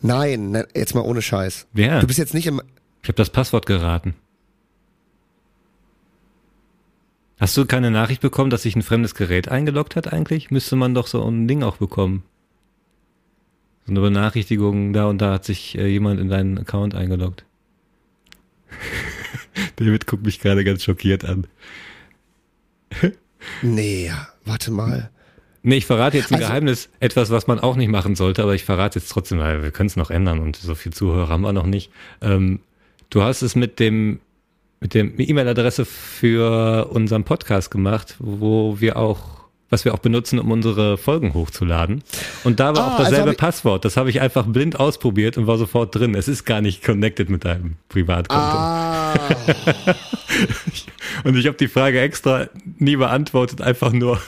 Nein, 0.00 0.50
ne, 0.50 0.66
jetzt 0.74 0.94
mal 0.94 1.02
ohne 1.02 1.22
Scheiß. 1.22 1.66
Ja. 1.74 2.00
Du 2.00 2.06
bist 2.06 2.18
jetzt 2.18 2.34
nicht 2.34 2.46
im 2.46 2.60
Ich 3.02 3.08
habe 3.08 3.16
das 3.16 3.30
Passwort 3.30 3.66
geraten. 3.66 4.14
Hast 7.42 7.56
du 7.56 7.66
keine 7.66 7.90
Nachricht 7.90 8.22
bekommen, 8.22 8.50
dass 8.50 8.62
sich 8.62 8.76
ein 8.76 8.82
fremdes 8.82 9.16
Gerät 9.16 9.48
eingeloggt 9.48 9.96
hat 9.96 10.12
eigentlich? 10.12 10.52
Müsste 10.52 10.76
man 10.76 10.94
doch 10.94 11.08
so 11.08 11.28
ein 11.28 11.48
Ding 11.48 11.64
auch 11.64 11.76
bekommen. 11.76 12.22
So 13.84 13.90
eine 13.90 14.00
Benachrichtigung, 14.00 14.92
da 14.92 15.06
und 15.06 15.18
da 15.18 15.32
hat 15.32 15.44
sich 15.44 15.76
äh, 15.76 15.88
jemand 15.88 16.20
in 16.20 16.28
deinen 16.28 16.56
Account 16.56 16.94
eingeloggt. 16.94 17.44
David 19.74 20.06
guckt 20.06 20.24
mich 20.24 20.38
gerade 20.38 20.62
ganz 20.62 20.84
schockiert 20.84 21.24
an. 21.24 21.48
Nee, 23.60 24.12
warte 24.44 24.70
mal. 24.70 25.10
Nee, 25.64 25.78
ich 25.78 25.86
verrate 25.86 26.18
jetzt 26.18 26.30
ein 26.30 26.36
Also- 26.36 26.46
Geheimnis, 26.46 26.90
etwas, 27.00 27.30
was 27.30 27.48
man 27.48 27.58
auch 27.58 27.74
nicht 27.74 27.88
machen 27.88 28.14
sollte, 28.14 28.44
aber 28.44 28.54
ich 28.54 28.62
verrate 28.62 29.00
jetzt 29.00 29.08
trotzdem, 29.08 29.40
weil 29.40 29.64
wir 29.64 29.72
können 29.72 29.88
es 29.88 29.96
noch 29.96 30.12
ändern 30.12 30.38
und 30.38 30.54
so 30.54 30.76
viel 30.76 30.92
Zuhörer 30.92 31.28
haben 31.28 31.40
wir 31.42 31.52
noch 31.52 31.66
nicht. 31.66 31.90
Ähm, 32.20 32.60
du 33.10 33.22
hast 33.22 33.42
es 33.42 33.56
mit 33.56 33.80
dem 33.80 34.20
mit 34.82 34.92
dem 34.94 35.14
E-Mail-Adresse 35.16 35.84
für 35.86 36.88
unseren 36.90 37.24
Podcast 37.24 37.70
gemacht, 37.70 38.16
wo 38.18 38.78
wir 38.80 38.96
auch 38.98 39.40
was 39.70 39.86
wir 39.86 39.94
auch 39.94 40.00
benutzen, 40.00 40.38
um 40.38 40.50
unsere 40.50 40.98
Folgen 40.98 41.32
hochzuladen. 41.32 42.02
Und 42.44 42.60
da 42.60 42.76
war 42.76 42.84
Ah, 42.84 42.88
auch 42.88 42.98
also 42.98 43.10
dasselbe 43.10 43.30
ich- 43.30 43.38
Passwort. 43.38 43.86
Das 43.86 43.96
habe 43.96 44.10
ich 44.10 44.20
einfach 44.20 44.44
blind 44.44 44.78
ausprobiert 44.78 45.38
und 45.38 45.46
war 45.46 45.56
sofort 45.56 45.94
drin. 45.94 46.14
Es 46.14 46.28
ist 46.28 46.44
gar 46.44 46.60
nicht 46.60 46.84
connected 46.84 47.30
mit 47.30 47.46
deinem 47.46 47.76
Privatkonto. 47.88 48.44
Ah, 48.44 49.14
Und 51.24 51.36
ich 51.36 51.46
habe 51.46 51.56
die 51.56 51.68
Frage 51.68 52.00
extra 52.02 52.48
nie 52.78 52.96
beantwortet, 52.96 53.62
einfach 53.62 53.92
nur, 53.92 54.20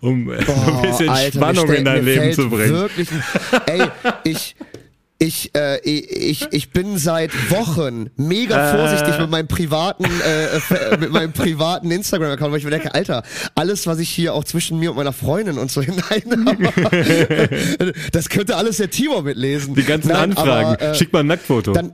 um 0.00 0.30
äh, 0.30 0.36
ein 0.38 0.82
bisschen 0.82 1.08
Alter, 1.08 1.36
Spannung 1.38 1.72
in 1.72 1.84
dein 1.84 2.04
Leben 2.04 2.32
zu 2.32 2.48
bringen. 2.48 2.74
Wirklich, 2.74 3.08
ey, 3.66 3.82
ich, 4.24 4.54
ich, 5.18 5.54
äh, 5.56 5.80
ich, 5.80 6.46
ich 6.50 6.70
bin 6.70 6.98
seit 6.98 7.50
Wochen 7.50 8.10
mega 8.16 8.76
vorsichtig 8.76 9.18
mit 9.18 9.30
meinem 9.30 9.48
privaten, 9.48 10.04
äh, 10.04 10.56
äh, 10.56 10.96
mit 10.98 11.10
meinem 11.10 11.32
privaten 11.32 11.90
Instagram-Account, 11.90 12.52
weil 12.52 12.58
ich 12.58 12.64
mir 12.64 12.70
denke, 12.70 12.94
Alter, 12.94 13.22
alles, 13.54 13.86
was 13.86 13.98
ich 13.98 14.10
hier 14.10 14.34
auch 14.34 14.44
zwischen 14.44 14.78
mir 14.78 14.90
und 14.90 14.96
meiner 14.96 15.14
Freundin 15.14 15.58
und 15.58 15.70
so 15.70 15.80
hinein, 15.86 16.02
das 18.12 18.28
könnte 18.28 18.56
alles 18.56 18.76
der 18.76 18.90
Timo 18.90 19.22
mitlesen. 19.22 19.74
Die 19.74 19.84
ganzen 19.84 20.08
Nein, 20.08 20.30
Anfragen. 20.36 20.74
aber, 20.74 20.82
äh, 20.82 20.94
Schick 20.94 21.12
mal 21.12 21.20
ein 21.20 21.28
Nacktfoto. 21.28 21.72
Dann, 21.72 21.92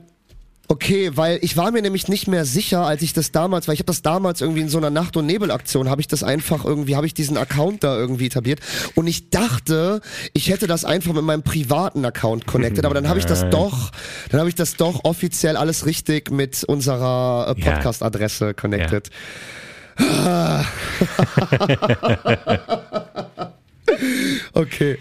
okay, 0.67 1.11
weil 1.15 1.39
ich 1.41 1.57
war 1.57 1.71
mir 1.71 1.81
nämlich 1.81 2.07
nicht 2.07 2.27
mehr 2.27 2.45
sicher, 2.45 2.85
als 2.85 3.01
ich 3.01 3.13
das 3.13 3.31
damals, 3.31 3.67
weil 3.67 3.73
ich 3.73 3.79
habe 3.79 3.87
das 3.87 4.01
damals 4.01 4.41
irgendwie 4.41 4.61
in 4.61 4.69
so 4.69 4.77
einer 4.77 4.89
Nacht- 4.89 5.17
und 5.17 5.25
Nebelaktion, 5.25 5.89
habe 5.89 6.01
ich 6.01 6.07
das 6.07 6.23
einfach 6.23 6.65
irgendwie, 6.65 6.95
habe 6.95 7.05
ich 7.05 7.13
diesen 7.13 7.37
Account 7.37 7.83
da 7.83 7.95
irgendwie 7.97 8.27
etabliert. 8.27 8.59
Und 8.95 9.07
ich 9.07 9.29
dachte, 9.29 10.01
ich 10.33 10.49
hätte 10.49 10.67
das 10.67 10.85
einfach 10.85 11.13
mit 11.13 11.23
meinem 11.23 11.43
privaten 11.43 12.03
Account 12.05 12.47
connected, 12.47 12.85
aber 12.85 12.95
dann 12.95 13.07
habe 13.09 13.19
ich 13.19 13.25
das 13.25 13.49
doch, 13.49 13.91
dann 14.29 14.39
habe 14.39 14.49
ich 14.49 14.55
das 14.55 14.75
doch 14.75 15.03
offiziell 15.03 15.57
alles 15.57 15.85
richtig 15.85 16.31
mit 16.31 16.63
unserer 16.63 17.55
äh, 17.57 17.61
Ja. 17.61 17.73
Podcast-Adresse 17.73 18.53
connected. 18.53 19.09
Okay, 24.53 24.97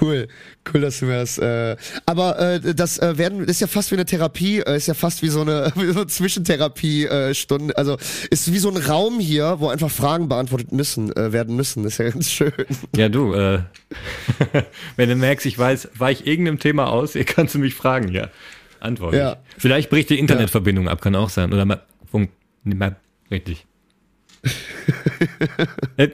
cool. 0.00 0.28
Cool, 0.72 0.80
dass 0.80 1.00
du 1.00 1.06
mir 1.06 1.18
das. 1.18 1.38
Äh, 1.38 1.76
aber 2.06 2.38
äh, 2.38 2.74
das 2.74 2.98
äh, 2.98 3.18
werden 3.18 3.44
ist 3.44 3.60
ja 3.60 3.66
fast 3.66 3.90
wie 3.90 3.96
eine 3.96 4.04
Therapie, 4.04 4.60
äh, 4.60 4.76
ist 4.76 4.86
ja 4.86 4.94
fast 4.94 5.22
wie 5.22 5.28
so 5.28 5.40
eine, 5.40 5.72
wie 5.76 5.92
so 5.92 6.00
eine 6.00 6.06
Zwischentherapie-Stunde. 6.06 7.76
Also 7.76 7.96
ist 8.30 8.52
wie 8.52 8.58
so 8.58 8.70
ein 8.70 8.76
Raum 8.76 9.20
hier, 9.20 9.56
wo 9.58 9.68
einfach 9.68 9.90
Fragen 9.90 10.28
beantwortet 10.28 10.72
müssen, 10.72 11.14
äh, 11.16 11.32
werden 11.32 11.56
müssen. 11.56 11.82
Das 11.82 11.94
ist 11.94 11.98
ja 11.98 12.10
ganz 12.10 12.30
schön. 12.30 12.52
ja, 12.96 13.08
du, 13.08 13.34
äh, 13.34 13.60
wenn 14.96 15.08
du 15.08 15.16
merkst, 15.16 15.46
ich 15.46 15.58
weiß, 15.58 15.90
war 15.96 16.10
ich 16.10 16.26
irgendeinem 16.26 16.58
Thema 16.58 16.88
aus, 16.88 17.14
ihr 17.14 17.24
kannst 17.24 17.54
du 17.54 17.58
mich 17.58 17.74
fragen, 17.74 18.08
ja. 18.08 18.28
Antworte. 18.80 19.16
Ja. 19.16 19.32
ich. 19.32 19.62
Vielleicht 19.62 19.90
bricht 19.90 20.10
die 20.10 20.18
Internetverbindung 20.18 20.88
ab, 20.88 21.00
kann 21.00 21.14
auch 21.14 21.30
sein. 21.30 21.52
Oder 21.52 21.64
mal, 21.64 21.82
Funk, 22.10 22.30
nee, 22.64 22.74
mal 22.74 22.96
richtig. 23.30 23.66
äh, 25.96 26.08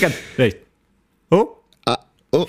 kann, 0.00 0.12
vielleicht. 0.34 0.58
Oh? 1.30 1.55
Oh, 2.36 2.46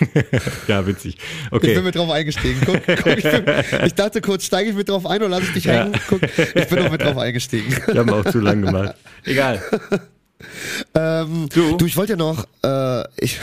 Ja, 0.68 0.86
witzig. 0.86 1.16
ich 1.18 1.52
Okay. 1.52 1.74
bin 1.74 1.84
mit 1.84 1.94
drauf 1.94 2.10
eingestiegen. 2.10 2.60
Guck, 2.64 2.80
guck, 2.86 3.16
ich, 3.18 3.22
bin, 3.24 3.44
ich 3.84 3.94
dachte 3.94 4.20
kurz, 4.20 4.44
steige 4.44 4.70
ich 4.70 4.76
mit 4.76 4.88
drauf 4.88 5.04
ein 5.06 5.18
oder 5.20 5.28
lasse 5.28 5.44
ich 5.48 5.52
dich 5.54 5.64
Ja. 5.64 5.84
hängen? 5.84 5.94
Guck, 6.08 6.22
ich 6.22 6.66
bin 6.68 6.82
noch 6.82 6.90
mit 6.90 7.02
drauf 7.02 7.16
eingestiegen. 7.18 7.76
Wir 7.86 8.00
haben 8.00 8.10
auch 8.10 8.24
zu 8.24 8.40
lang 8.40 8.62
gemacht. 8.62 8.94
Egal. 9.24 9.62
Ähm, 10.94 11.48
Du? 11.52 11.76
du, 11.76 11.86
ich 11.86 11.96
wollte 11.96 12.12
ja 12.12 12.16
noch, 12.16 12.44
äh, 12.62 13.02
ich, 13.18 13.38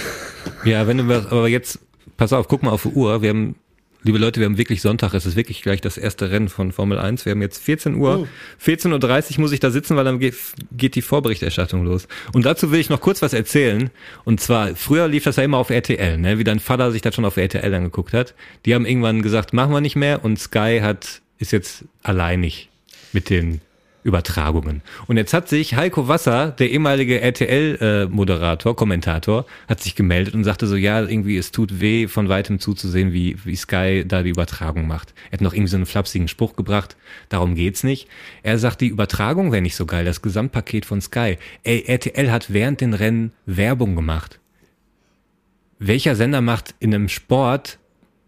Ja, 0.66 0.88
wenn 0.88 0.98
du 0.98 1.08
was- 1.08 1.26
aber 1.28 1.48
jetzt, 1.48 1.80
pass 2.18 2.34
auf, 2.34 2.48
guck 2.48 2.64
mal 2.64 2.72
auf 2.72 2.84
die 2.84 2.90
Uhr. 2.90 3.22
Wir 3.22 3.30
haben, 3.30 3.56
liebe 4.04 4.18
Leute, 4.18 4.40
wir 4.40 4.46
haben 4.46 4.58
wirklich 4.58 4.82
Sonntag. 4.82 5.14
Es 5.14 5.26
ist 5.26 5.36
wirklich 5.36 5.62
gleich 5.62 5.82
das 5.82 5.98
erste 5.98 6.30
Rennen 6.30 6.50
von 6.50 6.72
Formel 6.72 7.00
1. 7.00 7.26
Wir 7.26 7.32
haben 7.32 7.42
jetzt 7.42 7.64
14 7.64 7.96
Uhr. 7.96 8.28
14.30 8.64 9.36
Uhr 9.36 9.42
muss 9.42 9.52
ich 9.52 9.60
da 9.60 9.72
sitzen, 9.72 9.96
weil 9.96 10.06
dann 10.06 10.20
geht, 10.20 10.36
geht 10.72 10.96
die 10.96 11.02
Vorberichterstattung 11.02 11.86
los. 11.86 12.08
Und 12.34 12.46
dazu 12.46 12.72
will 12.72 12.80
ich 12.80 12.90
noch 12.90 13.02
kurz 13.02 13.22
was 13.22 13.34
erzählen. 13.34 13.90
Und 14.26 14.42
zwar, 14.42 14.76
früher 14.76 15.08
lief 15.08 15.24
das 15.24 15.38
ja 15.38 15.44
immer 15.44 15.58
auf 15.58 15.70
RTL, 15.70 16.18
ne? 16.18 16.38
wie 16.38 16.44
dein 16.44 16.60
Vater 16.60 16.92
sich 16.92 17.02
das 17.02 17.16
schon 17.16 17.26
auf 17.26 17.38
RTL 17.38 17.74
angeguckt 17.74 18.14
hat. 18.14 18.34
Die 18.66 18.76
haben 18.76 18.86
irgendwann 18.86 19.22
gesagt, 19.22 19.54
machen 19.54 19.74
wir 19.74 19.82
nicht 19.82 19.96
mehr. 19.96 20.24
Und 20.24 20.40
Sky 20.40 20.80
hat, 20.82 21.22
ist 21.40 21.52
jetzt 21.52 21.86
alleinig 22.04 22.70
mit 23.14 23.30
den 23.30 23.62
Übertragungen. 24.04 24.82
Und 25.08 25.18
jetzt 25.18 25.34
hat 25.34 25.48
sich 25.50 25.76
Heiko 25.76 26.08
Wasser, 26.08 26.52
der 26.52 26.72
ehemalige 26.72 27.22
RTL-Moderator, 27.22 28.76
Kommentator, 28.76 29.46
hat 29.68 29.82
sich 29.82 29.96
gemeldet 29.96 30.34
und 30.34 30.44
sagte 30.44 30.68
so, 30.68 30.76
ja, 30.76 31.02
irgendwie 31.02 31.38
es 31.38 31.52
tut 31.52 31.80
weh, 31.80 32.08
von 32.08 32.30
weitem 32.30 32.60
zuzusehen, 32.60 33.14
wie, 33.14 33.38
wie 33.44 33.56
Sky 33.56 34.04
da 34.08 34.24
die 34.24 34.30
Übertragung 34.30 34.88
macht. 34.88 35.14
Er 35.30 35.34
hat 35.34 35.42
noch 35.42 35.54
irgendwie 35.54 35.70
so 35.70 35.78
einen 35.78 35.86
flapsigen 35.86 36.28
Spruch 36.28 36.56
gebracht, 36.56 36.98
darum 37.30 37.56
geht's 37.56 37.84
nicht. 37.84 38.08
Er 38.44 38.58
sagt, 38.58 38.82
die 38.82 38.88
Übertragung 38.88 39.52
wäre 39.52 39.62
nicht 39.62 39.76
so 39.76 39.86
geil, 39.86 40.06
das 40.06 40.22
Gesamtpaket 40.22 40.86
von 40.86 41.02
Sky. 41.02 41.38
Ey, 41.64 41.84
RTL 41.88 42.32
hat 42.32 42.52
während 42.54 42.82
den 42.82 42.94
Rennen 42.94 43.32
Werbung 43.46 43.96
gemacht. 43.96 44.40
Welcher 45.80 46.16
Sender 46.16 46.42
macht 46.42 46.76
in 46.80 46.94
einem 46.94 47.10
Sport 47.10 47.80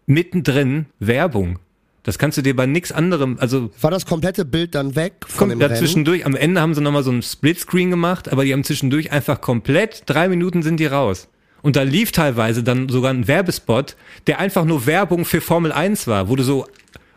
mittendrin 0.06 0.86
Werbung? 0.98 1.58
Das 2.06 2.18
kannst 2.18 2.38
du 2.38 2.42
dir 2.42 2.54
bei 2.54 2.66
nix 2.66 2.92
anderem, 2.92 3.36
also 3.40 3.70
war 3.80 3.90
das 3.90 4.06
komplette 4.06 4.44
Bild 4.44 4.76
dann 4.76 4.94
weg 4.94 5.14
von 5.26 5.48
dem 5.48 5.58
da 5.58 5.66
Rennen? 5.66 5.78
zwischendurch, 5.78 6.24
am 6.24 6.36
Ende 6.36 6.60
haben 6.60 6.72
sie 6.72 6.80
nochmal 6.80 7.02
so 7.02 7.10
einen 7.10 7.20
Splitscreen 7.20 7.90
gemacht, 7.90 8.30
aber 8.30 8.44
die 8.44 8.52
haben 8.52 8.62
zwischendurch 8.62 9.10
einfach 9.10 9.40
komplett, 9.40 10.04
drei 10.06 10.28
Minuten 10.28 10.62
sind 10.62 10.78
die 10.78 10.86
raus. 10.86 11.26
Und 11.62 11.74
da 11.74 11.82
lief 11.82 12.12
teilweise 12.12 12.62
dann 12.62 12.88
sogar 12.88 13.12
ein 13.12 13.26
Werbespot, 13.26 13.96
der 14.28 14.38
einfach 14.38 14.64
nur 14.64 14.86
Werbung 14.86 15.24
für 15.24 15.40
Formel 15.40 15.72
1 15.72 16.06
war, 16.06 16.28
wo 16.28 16.36
du 16.36 16.44
so 16.44 16.66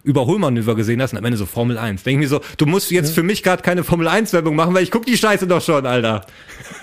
Überholmanöver 0.03 0.73
gesehen 0.75 1.03
hast 1.03 1.11
und 1.11 1.19
am 1.19 1.25
Ende 1.25 1.37
so 1.37 1.45
Formel 1.45 1.77
1. 1.77 2.01
Denke 2.01 2.23
ich 2.25 2.31
mir 2.31 2.35
so, 2.35 2.41
du 2.57 2.65
musst 2.65 2.89
jetzt 2.89 3.13
für 3.13 3.21
mich 3.21 3.43
gerade 3.43 3.61
keine 3.61 3.83
Formel 3.83 4.07
1 4.07 4.33
Werbung 4.33 4.55
machen, 4.55 4.73
weil 4.73 4.81
ich 4.81 4.89
guck 4.89 5.05
die 5.05 5.17
Scheiße 5.17 5.45
doch 5.45 5.61
schon, 5.61 5.85
Alter. 5.85 6.25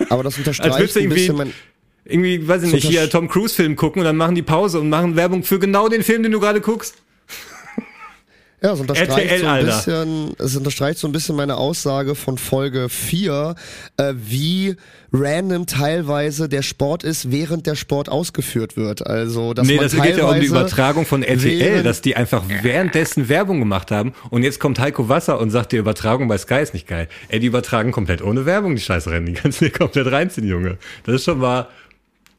Aber 0.09 0.23
das 0.23 0.35
Als 0.35 0.47
unterstreicht 0.47 0.95
du 0.95 0.99
ein 0.99 1.11
irgendwie- 1.11 1.31
mein, 1.33 1.53
Irgendwie, 2.05 2.47
weiß 2.47 2.63
ich 2.63 2.71
nicht, 2.71 2.87
hier 2.87 3.09
Tom 3.09 3.27
Cruise 3.27 3.53
Film 3.53 3.75
gucken 3.75 3.99
und 3.99 4.05
dann 4.05 4.15
machen 4.15 4.35
die 4.35 4.43
Pause 4.43 4.79
und 4.79 4.87
machen 4.87 5.17
Werbung 5.17 5.43
für 5.43 5.59
genau 5.59 5.89
den 5.89 6.03
Film, 6.03 6.23
den 6.23 6.31
du 6.31 6.39
gerade 6.39 6.61
guckst. 6.61 6.95
Ja, 8.59 8.73
es 8.73 8.79
unterstreicht, 8.79 9.11
RTL, 9.11 9.39
so 9.39 9.45
ein 9.45 9.51
Alter. 9.51 9.65
bisschen, 9.65 10.35
es 10.39 10.55
unterstreicht 10.55 10.97
so 10.97 11.07
ein 11.07 11.11
bisschen 11.11 11.35
meine 11.35 11.57
Aussage 11.57 12.15
von 12.15 12.39
Folge 12.39 12.89
4, 12.89 13.53
äh, 13.97 14.13
wie 14.15 14.75
random 15.13 15.67
teilweise 15.67 16.49
der 16.49 16.63
Sport 16.63 17.03
ist, 17.03 17.31
während 17.31 17.67
der 17.67 17.75
Sport 17.75 18.09
ausgeführt 18.09 18.75
wird. 18.75 19.05
Also, 19.05 19.53
dass 19.53 19.67
nee, 19.67 19.75
man 19.75 19.83
das 19.83 19.93
geht 19.93 20.17
ja 20.17 20.27
um 20.27 20.39
die 20.39 20.47
Übertragung 20.47 21.05
von 21.05 21.21
RTL, 21.21 21.83
dass 21.83 22.01
die 22.01 22.15
einfach 22.15 22.43
währenddessen 22.63 23.29
Werbung 23.29 23.59
gemacht 23.59 23.91
haben. 23.91 24.13
Und 24.31 24.41
jetzt 24.41 24.59
kommt 24.59 24.79
Heiko 24.79 25.07
Wasser 25.07 25.39
und 25.39 25.51
sagt, 25.51 25.71
die 25.71 25.77
Übertragung 25.77 26.27
bei 26.27 26.39
Sky 26.39 26.61
ist 26.61 26.73
nicht 26.73 26.87
geil. 26.87 27.09
Ey, 27.29 27.39
die 27.39 27.47
übertragen 27.47 27.91
komplett 27.91 28.23
ohne 28.23 28.47
Werbung, 28.47 28.75
die 28.75 28.81
Scheißrennen. 28.81 29.27
Die 29.27 29.33
kannst 29.33 29.61
du 29.61 29.65
dir 29.65 29.71
komplett 29.71 30.11
reinziehen, 30.11 30.47
Junge. 30.47 30.79
Das 31.05 31.13
ist 31.13 31.25
schon 31.25 31.37
mal 31.37 31.67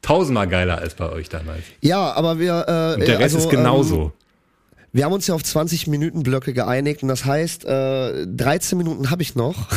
tausendmal 0.01 0.49
geiler 0.49 0.79
als 0.79 0.95
bei 0.95 1.09
euch 1.09 1.29
damals. 1.29 1.63
Ja, 1.79 2.11
aber 2.11 2.39
wir, 2.39 2.65
äh, 2.67 2.99
Und 2.99 3.07
der 3.07 3.19
Rest 3.19 3.35
also, 3.35 3.47
ist 3.47 3.49
genauso. 3.49 4.01
Ähm, 4.01 4.11
wir 4.91 5.05
haben 5.05 5.13
uns 5.13 5.27
ja 5.27 5.35
auf 5.35 5.43
20 5.43 5.87
Minuten 5.87 6.23
Blöcke 6.23 6.53
geeinigt 6.53 7.03
und 7.03 7.09
das 7.09 7.25
heißt, 7.25 7.65
äh, 7.65 8.25
13 8.25 8.77
Minuten 8.77 9.11
habe 9.11 9.21
ich 9.21 9.35
noch, 9.35 9.67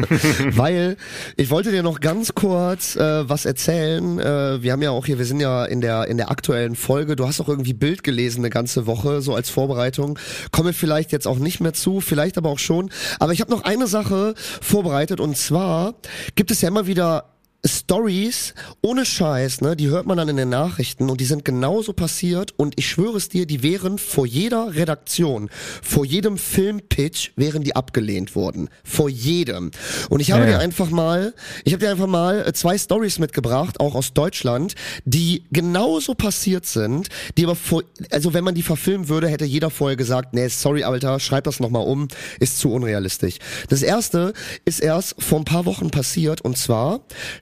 weil 0.52 0.96
ich 1.36 1.50
wollte 1.50 1.70
dir 1.72 1.82
noch 1.82 2.00
ganz 2.00 2.34
kurz 2.34 2.96
äh, 2.96 3.28
was 3.28 3.46
erzählen. 3.46 4.18
Äh, 4.18 4.62
wir 4.62 4.72
haben 4.72 4.82
ja 4.82 4.90
auch 4.90 5.06
hier, 5.06 5.18
wir 5.18 5.24
sind 5.24 5.40
ja 5.40 5.64
in 5.64 5.80
der 5.80 6.06
in 6.08 6.16
der 6.16 6.30
aktuellen 6.30 6.76
Folge. 6.76 7.16
Du 7.16 7.26
hast 7.26 7.40
auch 7.40 7.48
irgendwie 7.48 7.74
Bild 7.74 8.04
gelesen 8.04 8.40
eine 8.40 8.50
ganze 8.50 8.86
Woche 8.86 9.22
so 9.22 9.34
als 9.34 9.50
Vorbereitung. 9.50 10.18
Komme 10.52 10.72
vielleicht 10.72 11.12
jetzt 11.12 11.26
auch 11.26 11.38
nicht 11.38 11.60
mehr 11.60 11.72
zu, 11.72 12.00
vielleicht 12.00 12.38
aber 12.38 12.50
auch 12.50 12.58
schon. 12.58 12.90
Aber 13.18 13.32
ich 13.32 13.40
habe 13.40 13.50
noch 13.50 13.64
eine 13.64 13.86
Sache 13.86 14.34
vorbereitet 14.60 15.20
und 15.20 15.36
zwar 15.36 15.94
gibt 16.36 16.50
es 16.50 16.60
ja 16.60 16.68
immer 16.68 16.86
wieder 16.86 17.24
Stories 17.64 18.54
ohne 18.82 19.04
Scheiß, 19.04 19.60
ne, 19.60 19.76
die 19.76 19.88
hört 19.88 20.06
man 20.06 20.16
dann 20.16 20.28
in 20.28 20.36
den 20.36 20.48
Nachrichten 20.48 21.10
und 21.10 21.20
die 21.20 21.26
sind 21.26 21.44
genauso 21.44 21.92
passiert 21.92 22.54
und 22.56 22.74
ich 22.78 22.88
schwöre 22.88 23.18
es 23.18 23.28
dir, 23.28 23.46
die 23.46 23.62
wären 23.62 23.98
vor 23.98 24.26
jeder 24.26 24.74
Redaktion, 24.74 25.50
vor 25.82 26.06
jedem 26.06 26.38
Filmpitch 26.38 27.32
wären 27.36 27.62
die 27.62 27.76
abgelehnt 27.76 28.34
worden, 28.34 28.70
vor 28.82 29.10
jedem. 29.10 29.70
Und 30.08 30.20
ich 30.20 30.32
habe 30.32 30.44
Ja, 30.44 30.52
dir 30.52 30.58
einfach 30.58 30.90
mal, 30.90 31.34
ich 31.64 31.72
habe 31.74 31.84
dir 31.84 31.90
einfach 31.90 32.06
mal 32.06 32.46
äh, 32.46 32.52
zwei 32.54 32.78
Stories 32.78 33.18
mitgebracht, 33.18 33.78
auch 33.80 33.94
aus 33.94 34.14
Deutschland, 34.14 34.74
die 35.04 35.44
genauso 35.52 36.14
passiert 36.14 36.64
sind, 36.64 37.08
die 37.36 37.44
aber 37.44 37.56
vor, 37.56 37.82
also 38.10 38.32
wenn 38.32 38.44
man 38.44 38.54
die 38.54 38.62
verfilmen 38.62 39.08
würde, 39.08 39.28
hätte 39.28 39.44
jeder 39.44 39.70
vorher 39.70 39.96
gesagt, 39.96 40.32
nee, 40.32 40.48
sorry, 40.48 40.84
Alter, 40.84 41.20
schreib 41.20 41.44
das 41.44 41.60
nochmal 41.60 41.86
um, 41.86 42.08
ist 42.38 42.58
zu 42.58 42.72
unrealistisch. 42.72 43.36
Das 43.68 43.82
erste 43.82 44.32
ist 44.64 44.80
erst 44.80 45.22
vor 45.22 45.38
ein 45.38 45.44
paar 45.44 45.66
Wochen 45.66 45.90
passiert 45.90 46.40
und 46.40 46.56
zwar, 46.56 47.00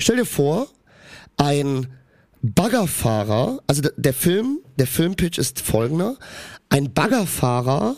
stell 0.09 0.17
dir 0.17 0.25
vor, 0.25 0.69
ein 1.37 1.87
Baggerfahrer, 2.41 3.61
also 3.67 3.83
der, 3.95 4.15
Film, 4.15 4.61
der 4.77 4.87
Filmpitch 4.87 5.37
ist 5.37 5.61
folgender. 5.61 6.17
Ein 6.71 6.95
Baggerfahrer 6.95 7.95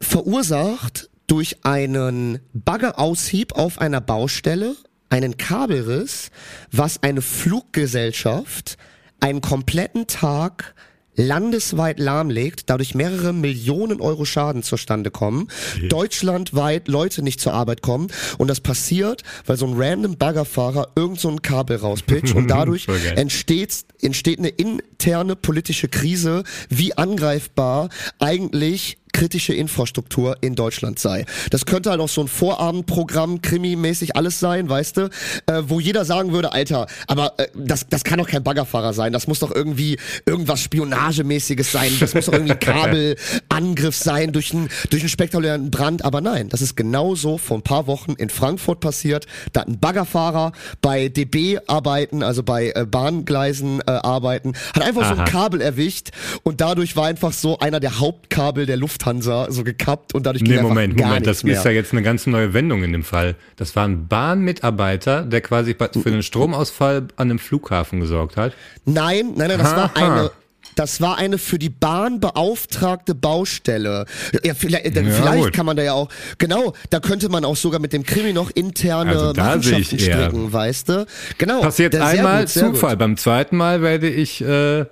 verursacht 0.00 1.10
durch 1.26 1.64
einen 1.64 2.38
Baggerausheb 2.52 3.54
auf 3.54 3.80
einer 3.80 4.00
Baustelle 4.00 4.76
einen 5.10 5.38
Kabelriss, 5.38 6.30
was 6.70 7.02
eine 7.02 7.20
Fluggesellschaft 7.20 8.76
einen 9.18 9.40
kompletten 9.40 10.06
Tag 10.06 10.76
landesweit 11.16 11.98
lahmlegt, 11.98 12.70
dadurch 12.70 12.94
mehrere 12.94 13.32
Millionen 13.32 14.00
Euro 14.00 14.24
Schaden 14.24 14.62
zustande 14.62 15.10
kommen, 15.10 15.48
deutschlandweit 15.88 16.88
Leute 16.88 17.22
nicht 17.22 17.40
zur 17.40 17.54
Arbeit 17.54 17.82
kommen 17.82 18.08
und 18.38 18.48
das 18.48 18.60
passiert, 18.60 19.22
weil 19.46 19.56
so 19.56 19.66
ein 19.66 19.74
random 19.76 20.16
Baggerfahrer 20.16 20.88
irgend 20.96 21.20
so 21.20 21.28
ein 21.28 21.42
Kabel 21.42 21.76
rauspitcht 21.76 22.34
und 22.34 22.48
dadurch 22.50 22.86
entsteht, 23.16 23.84
entsteht 24.00 24.38
eine 24.38 24.48
interne 24.48 25.36
politische 25.36 25.88
Krise, 25.88 26.44
wie 26.68 26.96
angreifbar 26.96 27.88
eigentlich 28.18 28.98
kritische 29.14 29.54
Infrastruktur 29.54 30.36
in 30.42 30.56
Deutschland 30.56 30.98
sei. 30.98 31.24
Das 31.50 31.64
könnte 31.64 31.90
halt 31.90 32.00
auch 32.00 32.08
so 32.08 32.20
ein 32.20 32.28
Vorabendprogramm, 32.28 33.40
Krimi-mäßig 33.40 34.16
alles 34.16 34.40
sein, 34.40 34.68
weißt 34.68 34.96
du, 34.98 35.02
äh, 35.46 35.62
wo 35.66 35.80
jeder 35.80 36.04
sagen 36.04 36.32
würde, 36.32 36.52
Alter, 36.52 36.86
aber 37.06 37.32
äh, 37.38 37.46
das, 37.54 37.86
das 37.88 38.04
kann 38.04 38.18
doch 38.18 38.28
kein 38.28 38.42
Baggerfahrer 38.42 38.92
sein, 38.92 39.12
das 39.12 39.26
muss 39.28 39.38
doch 39.38 39.54
irgendwie 39.54 39.98
irgendwas 40.26 40.60
Spionagemäßiges 40.60 41.72
sein, 41.72 41.92
das 42.00 42.14
muss 42.14 42.26
doch 42.26 42.32
irgendwie 42.32 42.54
Kabelangriff 42.60 43.96
sein 43.96 44.32
durch 44.32 44.52
einen, 44.52 44.68
durch 44.90 45.02
einen 45.02 45.08
spektakulären 45.08 45.70
Brand, 45.70 46.04
aber 46.04 46.20
nein, 46.20 46.48
das 46.48 46.60
ist 46.60 46.76
genauso 46.76 47.38
vor 47.38 47.58
ein 47.58 47.62
paar 47.62 47.86
Wochen 47.86 48.14
in 48.14 48.30
Frankfurt 48.30 48.80
passiert, 48.80 49.26
da 49.52 49.60
hat 49.60 49.68
ein 49.68 49.78
Baggerfahrer 49.78 50.52
bei 50.82 51.08
DB 51.08 51.60
arbeiten, 51.68 52.24
also 52.24 52.42
bei 52.42 52.72
äh, 52.74 52.84
Bahngleisen 52.84 53.80
äh, 53.80 53.92
arbeiten, 53.92 54.54
hat 54.74 54.82
einfach 54.82 55.06
so 55.06 55.14
Aha. 55.14 55.22
ein 55.22 55.30
Kabel 55.30 55.60
erwischt 55.60 56.10
und 56.42 56.60
dadurch 56.60 56.96
war 56.96 57.06
einfach 57.06 57.32
so 57.32 57.60
einer 57.60 57.78
der 57.78 58.00
Hauptkabel 58.00 58.66
der 58.66 58.76
Lufthansa 59.04 59.50
so 59.50 59.64
gekappt 59.64 60.14
und 60.14 60.26
dadurch 60.26 60.42
ging 60.42 60.52
Nee, 60.52 60.58
einfach 60.58 60.70
Moment, 60.70 60.96
gar 60.96 61.08
Moment, 61.08 61.26
das 61.26 61.44
mehr. 61.44 61.56
ist 61.56 61.64
ja 61.64 61.70
jetzt 61.70 61.92
eine 61.92 62.02
ganz 62.02 62.26
neue 62.26 62.54
Wendung 62.54 62.82
in 62.82 62.92
dem 62.92 63.04
Fall. 63.04 63.36
Das 63.56 63.76
war 63.76 63.86
ein 63.86 64.08
Bahnmitarbeiter, 64.08 65.22
der 65.22 65.40
quasi 65.40 65.74
für 65.74 66.08
einen 66.08 66.22
Stromausfall 66.22 67.08
an 67.16 67.30
einem 67.30 67.38
Flughafen 67.38 68.00
gesorgt 68.00 68.36
hat. 68.36 68.52
Nein, 68.84 69.32
nein, 69.36 69.48
nein, 69.48 69.58
das 69.58 69.76
war 69.76 69.90
Aha. 69.94 70.12
eine 70.20 70.30
das 70.76 71.00
war 71.00 71.18
eine 71.18 71.38
für 71.38 71.58
die 71.60 71.68
Bahn 71.68 72.18
beauftragte 72.18 73.14
Baustelle. 73.14 74.06
Ja, 74.42 74.54
vielleicht, 74.54 74.84
äh, 74.96 75.02
Ja, 75.02 75.10
vielleicht 75.10 75.52
kann 75.52 75.66
man 75.66 75.76
da 75.76 75.84
ja 75.84 75.92
auch, 75.92 76.08
genau, 76.38 76.72
da 76.90 76.98
könnte 76.98 77.28
man 77.28 77.44
auch 77.44 77.54
sogar 77.54 77.78
mit 77.78 77.92
dem 77.92 78.02
Krimi 78.02 78.32
noch 78.32 78.50
interne 78.50 79.12
Also 79.12 79.32
Machenschaften 79.40 79.98
stricken, 80.00 80.52
weißt 80.52 80.88
du? 80.88 81.06
Genau. 81.38 81.60
Passiert 81.60 81.94
einmal 81.94 82.40
gut, 82.40 82.48
sehr 82.48 82.64
gut. 82.64 82.74
Zufall. 82.74 82.96
Beim 82.96 83.16
zweiten 83.16 83.56
Mal 83.56 83.82
werde 83.82 84.08
ich 84.08 84.40
äh, 84.40 84.84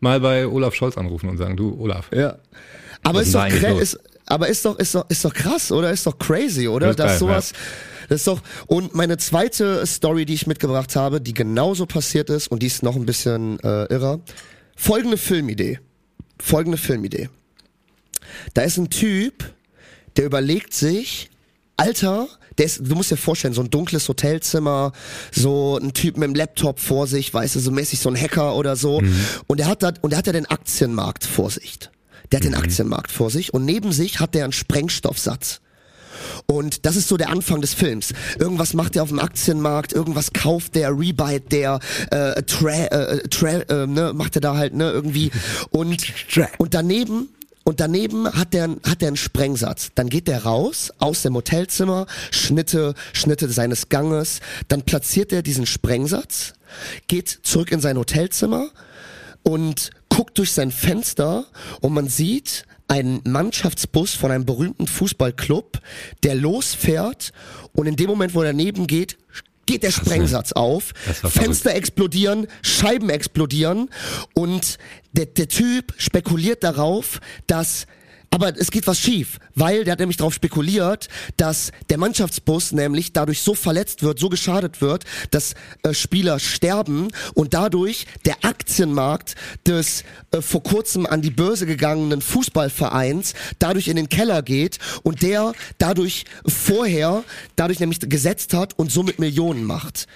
mal 0.00 0.20
bei 0.20 0.46
Olaf 0.46 0.74
Scholz 0.74 0.96
anrufen 0.96 1.28
und 1.28 1.36
sagen, 1.36 1.54
du 1.54 1.78
Olaf. 1.78 2.08
Ja. 2.14 2.36
Aber 3.06 3.22
ist 3.22 3.34
da 3.34 3.48
doch, 3.48 3.80
ist, 3.80 3.98
aber 4.26 4.48
ist 4.48 4.64
doch, 4.64 4.78
ist 4.78 4.94
doch, 4.94 5.08
ist 5.08 5.24
doch 5.24 5.32
krass, 5.32 5.70
oder? 5.72 5.90
Ist 5.90 6.06
doch 6.06 6.18
crazy, 6.18 6.68
oder? 6.68 6.86
Das 6.86 6.92
ist 6.94 6.98
Dass 6.98 7.10
geil, 7.10 7.18
sowas, 7.18 7.52
das 8.08 8.20
ist 8.20 8.26
doch, 8.26 8.40
und 8.66 8.94
meine 8.94 9.16
zweite 9.18 9.86
Story, 9.86 10.26
die 10.26 10.34
ich 10.34 10.46
mitgebracht 10.46 10.96
habe, 10.96 11.20
die 11.20 11.34
genauso 11.34 11.86
passiert 11.86 12.30
ist, 12.30 12.48
und 12.48 12.62
die 12.62 12.66
ist 12.66 12.82
noch 12.82 12.96
ein 12.96 13.06
bisschen 13.06 13.60
äh, 13.60 13.84
irrer. 13.84 14.20
Folgende 14.76 15.16
Filmidee. 15.16 15.80
Folgende 16.38 16.78
Filmidee. 16.78 17.30
Da 18.54 18.62
ist 18.62 18.76
ein 18.76 18.90
Typ, 18.90 19.44
der 20.16 20.26
überlegt 20.26 20.74
sich, 20.74 21.30
Alter, 21.76 22.28
der 22.58 22.66
ist, 22.66 22.80
du 22.82 22.94
musst 22.94 23.10
dir 23.10 23.16
vorstellen, 23.16 23.54
so 23.54 23.62
ein 23.62 23.70
dunkles 23.70 24.08
Hotelzimmer, 24.08 24.92
so 25.30 25.78
ein 25.78 25.92
Typ 25.92 26.16
mit 26.16 26.28
dem 26.28 26.34
Laptop 26.34 26.80
vor 26.80 27.06
sich, 27.06 27.32
weißt 27.32 27.56
du, 27.56 27.60
so 27.60 27.70
mäßig 27.70 28.00
so 28.00 28.08
ein 28.08 28.16
Hacker 28.16 28.56
oder 28.56 28.76
so. 28.76 29.02
Und 29.46 29.60
er 29.60 29.68
hat 29.68 29.82
da, 29.82 29.92
und 30.00 30.12
er 30.12 30.18
hat 30.18 30.26
ja 30.26 30.32
den 30.32 30.46
Aktienmarkt 30.46 31.24
vor 31.24 31.50
sich. 31.50 31.78
Der 32.30 32.38
hat 32.38 32.44
den 32.44 32.54
Aktienmarkt 32.54 33.10
vor 33.10 33.30
sich 33.30 33.54
und 33.54 33.64
neben 33.64 33.92
sich 33.92 34.20
hat 34.20 34.34
der 34.34 34.44
einen 34.44 34.52
Sprengstoffsatz. 34.52 35.60
Und 36.46 36.86
das 36.86 36.96
ist 36.96 37.08
so 37.08 37.16
der 37.16 37.30
Anfang 37.30 37.60
des 37.60 37.74
Films. 37.74 38.12
Irgendwas 38.38 38.74
macht 38.74 38.96
er 38.96 39.02
auf 39.02 39.08
dem 39.08 39.18
Aktienmarkt, 39.18 39.92
irgendwas 39.92 40.32
kauft 40.32 40.74
der, 40.74 40.90
Rebyte 40.90 41.52
der, 41.52 41.80
äh, 42.10 42.42
tra, 42.42 42.70
äh, 42.70 43.28
tra, 43.28 43.48
äh, 43.48 43.86
ne, 43.86 44.12
macht 44.14 44.36
er 44.36 44.40
da 44.40 44.56
halt, 44.56 44.74
ne, 44.74 44.90
irgendwie. 44.90 45.30
Und, 45.70 46.02
und 46.58 46.74
daneben, 46.74 47.28
und 47.64 47.80
daneben 47.80 48.32
hat 48.32 48.54
der, 48.54 48.76
hat 48.86 49.00
der 49.00 49.08
einen 49.08 49.16
Sprengsatz. 49.16 49.90
Dann 49.94 50.08
geht 50.08 50.28
der 50.28 50.44
raus 50.44 50.92
aus 50.98 51.22
dem 51.22 51.34
Hotelzimmer, 51.34 52.06
Schnitte, 52.30 52.94
Schnitte 53.12 53.48
seines 53.48 53.88
Ganges, 53.88 54.40
dann 54.68 54.82
platziert 54.82 55.32
er 55.32 55.42
diesen 55.42 55.66
Sprengsatz, 55.66 56.54
geht 57.08 57.40
zurück 57.42 57.72
in 57.72 57.80
sein 57.80 57.98
Hotelzimmer 57.98 58.68
und 59.42 59.90
guckt 60.16 60.38
durch 60.38 60.52
sein 60.52 60.70
Fenster 60.70 61.44
und 61.82 61.92
man 61.92 62.08
sieht 62.08 62.64
einen 62.88 63.20
Mannschaftsbus 63.24 64.14
von 64.14 64.30
einem 64.30 64.46
berühmten 64.46 64.86
Fußballclub, 64.86 65.78
der 66.22 66.34
losfährt 66.34 67.34
und 67.74 67.86
in 67.86 67.96
dem 67.96 68.06
Moment, 68.06 68.34
wo 68.34 68.40
er 68.40 68.46
daneben 68.46 68.86
geht, 68.86 69.18
geht 69.66 69.82
der 69.82 69.90
Sprengsatz 69.90 70.52
auf, 70.52 70.94
Fenster 70.94 71.74
explodieren, 71.74 72.46
Scheiben 72.62 73.10
explodieren 73.10 73.90
und 74.32 74.78
der, 75.12 75.26
der 75.26 75.48
Typ 75.48 75.92
spekuliert 75.98 76.64
darauf, 76.64 77.20
dass 77.46 77.86
aber 78.36 78.52
es 78.54 78.70
geht 78.70 78.86
was 78.86 79.00
schief, 79.00 79.38
weil 79.54 79.84
der 79.84 79.92
hat 79.92 79.98
nämlich 79.98 80.18
darauf 80.18 80.34
spekuliert, 80.34 81.08
dass 81.38 81.72
der 81.88 81.96
Mannschaftsbus 81.96 82.72
nämlich 82.72 83.14
dadurch 83.14 83.40
so 83.40 83.54
verletzt 83.54 84.02
wird, 84.02 84.18
so 84.18 84.28
geschadet 84.28 84.82
wird, 84.82 85.04
dass 85.30 85.54
äh, 85.84 85.94
Spieler 85.94 86.38
sterben 86.38 87.08
und 87.32 87.54
dadurch 87.54 88.06
der 88.26 88.44
Aktienmarkt 88.44 89.36
des 89.66 90.04
äh, 90.32 90.42
vor 90.42 90.62
kurzem 90.62 91.06
an 91.06 91.22
die 91.22 91.30
Börse 91.30 91.64
gegangenen 91.64 92.20
Fußballvereins 92.20 93.32
dadurch 93.58 93.88
in 93.88 93.96
den 93.96 94.10
Keller 94.10 94.42
geht 94.42 94.80
und 95.02 95.22
der 95.22 95.54
dadurch 95.78 96.26
vorher 96.46 97.24
dadurch 97.56 97.80
nämlich 97.80 98.00
gesetzt 98.00 98.52
hat 98.52 98.78
und 98.78 98.92
somit 98.92 99.18
Millionen 99.18 99.64
macht. 99.64 100.08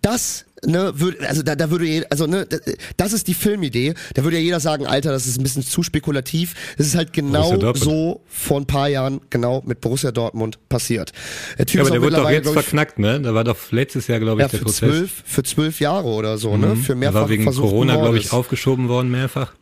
Das 0.00 0.44
ne, 0.66 0.92
würde, 0.96 1.28
also 1.28 1.42
da, 1.42 1.54
da 1.54 1.70
würde 1.70 1.84
jeder, 1.86 2.06
also 2.10 2.26
ne, 2.26 2.46
da- 2.46 2.58
das 2.96 3.12
ist 3.12 3.26
die 3.28 3.34
Filmidee. 3.34 3.94
Da 4.14 4.24
würde 4.24 4.36
ja 4.38 4.42
jeder 4.42 4.60
sagen, 4.60 4.86
Alter, 4.86 5.12
das 5.12 5.26
ist 5.26 5.38
ein 5.38 5.42
bisschen 5.42 5.62
zu 5.62 5.82
spekulativ. 5.82 6.54
Es 6.78 6.86
ist 6.86 6.94
halt 6.96 7.12
genau 7.12 7.58
so 7.74 8.22
vor 8.26 8.60
ein 8.60 8.66
paar 8.66 8.88
Jahren 8.88 9.20
genau 9.30 9.62
mit 9.66 9.80
Borussia 9.80 10.12
Dortmund 10.12 10.58
passiert. 10.68 11.12
Der 11.58 11.66
Typ 11.66 11.76
Ja, 11.76 11.82
aber 11.82 11.90
der 11.90 12.02
wurde 12.02 12.16
doch 12.16 12.30
jetzt 12.30 12.46
ich, 12.46 12.52
verknackt, 12.52 12.98
ne? 12.98 13.20
Da 13.20 13.34
war 13.34 13.44
doch 13.44 13.56
letztes 13.70 14.06
Jahr, 14.06 14.20
glaube 14.20 14.40
ich, 14.40 14.44
ja, 14.44 14.48
der 14.48 14.58
für 14.58 14.64
Prozess. 14.64 14.88
zwölf, 14.88 15.22
für 15.24 15.42
zwölf 15.42 15.80
Jahre 15.80 16.08
oder 16.08 16.38
so, 16.38 16.56
ne? 16.56 16.76
Für 16.76 16.88
Der 16.88 16.96
mehrfach 16.96 17.20
war 17.22 17.28
wegen 17.28 17.44
Corona, 17.44 17.96
glaube 17.96 18.18
ich, 18.18 18.32
aufgeschoben 18.32 18.88
worden 18.88 19.10
mehrfach. 19.10 19.52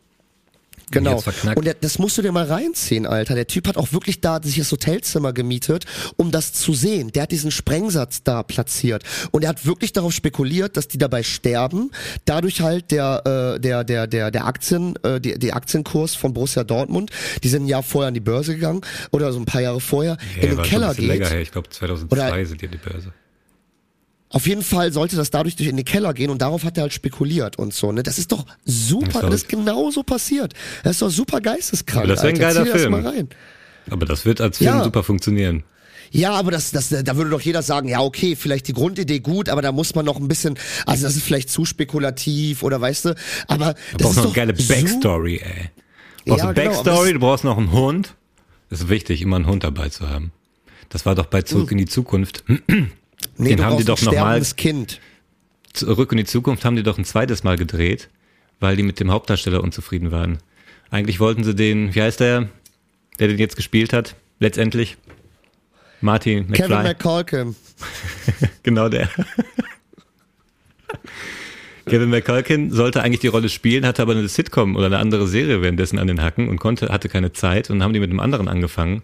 Genau. 0.93 1.21
Und 1.55 1.65
der, 1.65 1.73
das 1.75 1.99
musst 1.99 2.17
du 2.17 2.21
dir 2.21 2.31
mal 2.31 2.45
reinziehen, 2.45 3.05
Alter. 3.05 3.35
Der 3.35 3.47
Typ 3.47 3.67
hat 3.67 3.77
auch 3.77 3.91
wirklich 3.93 4.21
da 4.21 4.39
sich 4.41 4.57
das 4.57 4.71
Hotelzimmer 4.71 5.33
gemietet, 5.33 5.85
um 6.17 6.31
das 6.31 6.53
zu 6.53 6.73
sehen. 6.73 7.11
Der 7.11 7.23
hat 7.23 7.31
diesen 7.31 7.51
Sprengsatz 7.51 8.23
da 8.23 8.43
platziert. 8.43 9.03
Und 9.31 9.43
er 9.43 9.49
hat 9.49 9.65
wirklich 9.65 9.93
darauf 9.93 10.13
spekuliert, 10.13 10.77
dass 10.77 10.87
die 10.87 10.97
dabei 10.97 11.23
sterben. 11.23 11.91
Dadurch 12.25 12.61
halt 12.61 12.91
der, 12.91 13.55
äh, 13.55 13.59
der, 13.59 13.83
der, 13.83 14.07
der, 14.07 14.31
der 14.31 14.45
Aktien, 14.45 14.95
äh, 15.03 15.19
die, 15.19 15.37
die 15.39 15.53
Aktienkurs 15.53 16.15
von 16.15 16.33
Borussia 16.33 16.63
Dortmund, 16.63 17.11
die 17.43 17.49
sind 17.49 17.63
ein 17.63 17.67
Jahr 17.67 17.83
vorher 17.83 18.09
an 18.09 18.13
die 18.13 18.19
Börse 18.19 18.53
gegangen, 18.55 18.81
oder 19.11 19.31
so 19.33 19.39
ein 19.39 19.45
paar 19.45 19.61
Jahre 19.61 19.79
vorher, 19.81 20.17
Ja, 20.37 20.43
in 20.49 20.55
den 20.55 20.61
Keller 20.63 20.89
bisschen 20.89 21.07
länger 21.07 21.23
geht. 21.25 21.33
her. 21.33 21.41
Ich 21.41 21.51
glaube 21.51 21.69
2002 21.69 22.15
Oder- 22.31 22.45
sind 22.45 22.61
die 22.61 22.65
an 22.65 22.71
die 22.71 22.77
Börse. 22.77 23.13
Auf 24.33 24.47
jeden 24.47 24.63
Fall 24.63 24.91
sollte 24.91 25.15
das 25.15 25.29
dadurch 25.29 25.55
durch 25.55 25.69
in 25.69 25.77
den 25.77 25.85
Keller 25.85 26.13
gehen 26.13 26.29
und 26.29 26.41
darauf 26.41 26.63
hat 26.65 26.75
er 26.77 26.81
halt 26.83 26.93
spekuliert 26.93 27.57
und 27.57 27.73
so, 27.73 27.91
ne? 27.91 28.03
Das 28.03 28.17
ist 28.17 28.31
doch 28.31 28.45
super, 28.65 29.05
Das 29.05 29.21
das 29.21 29.33
ist 29.35 29.41
ist 29.43 29.49
genau 29.49 29.91
so 29.91 30.03
passiert. 30.03 30.53
Das 30.83 30.93
ist 30.93 31.01
doch 31.01 31.09
super 31.11 31.39
geisteskrank. 31.39 32.05
Aber 32.05 32.13
das 32.15 32.23
wär 32.23 32.29
ein 32.31 32.39
geiler 32.39 32.65
Film. 32.65 33.29
Aber 33.89 34.05
das 34.05 34.25
wird 34.25 34.41
als 34.41 34.57
Film 34.57 34.71
Ja. 34.71 34.83
super 34.83 35.03
funktionieren. 35.03 35.63
Ja, 36.11 36.31
aber 36.33 36.51
das, 36.51 36.69
das, 36.71 36.89
da 36.89 37.15
würde 37.15 37.31
doch 37.31 37.41
jeder 37.41 37.63
sagen, 37.63 37.87
ja, 37.89 37.99
okay, 38.01 38.35
vielleicht 38.35 38.67
die 38.67 38.73
Grundidee 38.73 39.19
gut, 39.19 39.49
aber 39.49 39.61
da 39.63 39.71
muss 39.71 39.95
man 39.95 40.05
noch 40.05 40.17
ein 40.19 40.27
bisschen, 40.27 40.59
also 40.85 41.03
das 41.05 41.15
ist 41.15 41.23
vielleicht 41.23 41.49
zu 41.49 41.65
spekulativ 41.65 42.61
oder 42.61 42.79
weißt 42.79 43.05
du, 43.05 43.15
aber 43.47 43.73
Du 43.73 43.79
das 43.97 44.01
brauchst 44.03 44.09
ist 44.09 44.15
noch 44.17 44.23
doch 44.33 44.37
eine 44.41 44.53
geile 44.53 44.61
so- 44.61 44.73
Backstory, 44.73 45.37
ey. 45.43 45.69
Du 46.25 46.29
brauchst 46.31 46.43
Ja, 46.43 46.49
eine 46.49 46.53
genau, 46.53 46.69
Backstory, 46.71 47.05
das- 47.05 47.13
du 47.13 47.19
brauchst 47.19 47.43
noch 47.43 47.57
einen 47.57 47.71
Hund. 47.71 48.13
Das 48.69 48.81
ist 48.81 48.89
wichtig, 48.89 49.21
immer 49.21 49.35
einen 49.37 49.47
Hund 49.47 49.63
dabei 49.63 49.89
zu 49.89 50.09
haben. 50.09 50.31
Das 50.89 51.05
war 51.05 51.15
doch 51.15 51.25
bei 51.27 51.41
Zurück 51.43 51.71
in 51.71 51.77
die 51.79 51.85
Zukunft. 51.87 52.43
Nee, 53.37 53.55
Den 53.55 53.65
haben 53.65 53.77
die 53.77 53.83
doch 53.85 53.99
ein 54.01 54.05
noch 54.05 54.11
mal- 54.13 54.17
sterbendes 54.19 54.55
Kind. 54.55 54.99
Zurück 55.73 56.11
in 56.11 56.17
die 56.19 56.25
Zukunft 56.25 56.65
haben 56.65 56.75
die 56.75 56.83
doch 56.83 56.97
ein 56.97 57.05
zweites 57.05 57.43
Mal 57.43 57.57
gedreht, 57.57 58.09
weil 58.59 58.75
die 58.75 58.83
mit 58.83 58.99
dem 58.99 59.11
Hauptdarsteller 59.11 59.63
unzufrieden 59.63 60.11
waren. 60.11 60.37
Eigentlich 60.91 61.19
wollten 61.19 61.43
sie 61.43 61.55
den, 61.55 61.95
wie 61.95 62.01
heißt 62.01 62.19
der, 62.19 62.49
der 63.19 63.27
den 63.27 63.37
jetzt 63.39 63.55
gespielt 63.55 63.91
hat, 63.93 64.15
letztendlich? 64.39 64.97
Martin 66.01 66.51
Kevin 66.51 66.69
McFly. 66.71 66.83
McCulkin. 66.89 67.55
Genau 68.63 68.87
der. 68.89 69.09
Kevin 71.85 72.09
McCulkin 72.09 72.71
sollte 72.71 73.01
eigentlich 73.03 73.19
die 73.19 73.27
Rolle 73.27 73.49
spielen, 73.49 73.85
hatte 73.85 74.01
aber 74.01 74.13
eine 74.13 74.27
Sitcom 74.27 74.75
oder 74.75 74.85
eine 74.85 74.99
andere 74.99 75.27
Serie 75.27 75.61
währenddessen 75.61 75.99
an 75.99 76.07
den 76.07 76.21
Hacken 76.21 76.47
und 76.47 76.59
konnte, 76.59 76.89
hatte 76.89 77.09
keine 77.09 77.33
Zeit 77.33 77.69
und 77.69 77.83
haben 77.83 77.93
die 77.93 77.99
mit 77.99 78.09
einem 78.09 78.19
anderen 78.21 78.47
angefangen 78.47 79.01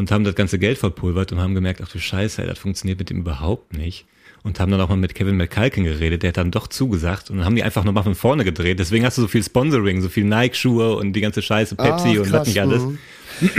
und 0.00 0.10
haben 0.10 0.24
das 0.24 0.34
ganze 0.34 0.58
Geld 0.58 0.78
verpulvert 0.78 1.30
und 1.32 1.38
haben 1.40 1.54
gemerkt, 1.54 1.80
ach 1.84 1.88
du 1.88 1.98
Scheiße, 2.00 2.42
ey, 2.42 2.48
das 2.48 2.58
funktioniert 2.58 2.98
mit 2.98 3.10
dem 3.10 3.18
überhaupt 3.18 3.74
nicht. 3.76 4.06
und 4.42 4.58
haben 4.58 4.70
dann 4.72 4.80
auch 4.80 4.88
mal 4.88 4.96
mit 4.96 5.14
Kevin 5.14 5.36
McCalkin 5.36 5.84
geredet, 5.84 6.22
der 6.22 6.28
hat 6.28 6.38
dann 6.38 6.50
doch 6.50 6.66
zugesagt 6.66 7.28
und 7.28 7.36
dann 7.36 7.44
haben 7.44 7.56
die 7.56 7.62
einfach 7.62 7.84
nochmal 7.84 8.04
von 8.04 8.14
vorne 8.14 8.42
gedreht. 8.42 8.78
Deswegen 8.78 9.04
hast 9.04 9.18
du 9.18 9.22
so 9.22 9.28
viel 9.28 9.42
Sponsoring, 9.44 10.00
so 10.00 10.08
viel 10.08 10.24
Nike-Schuhe 10.24 10.96
und 10.96 11.12
die 11.12 11.20
ganze 11.20 11.42
Scheiße, 11.42 11.76
Pepsi 11.76 12.16
Ach, 12.18 12.22
und 12.24 12.32
was 12.32 12.48
nicht 12.48 12.58
alles. 12.60 12.82
mhm. 12.82 12.98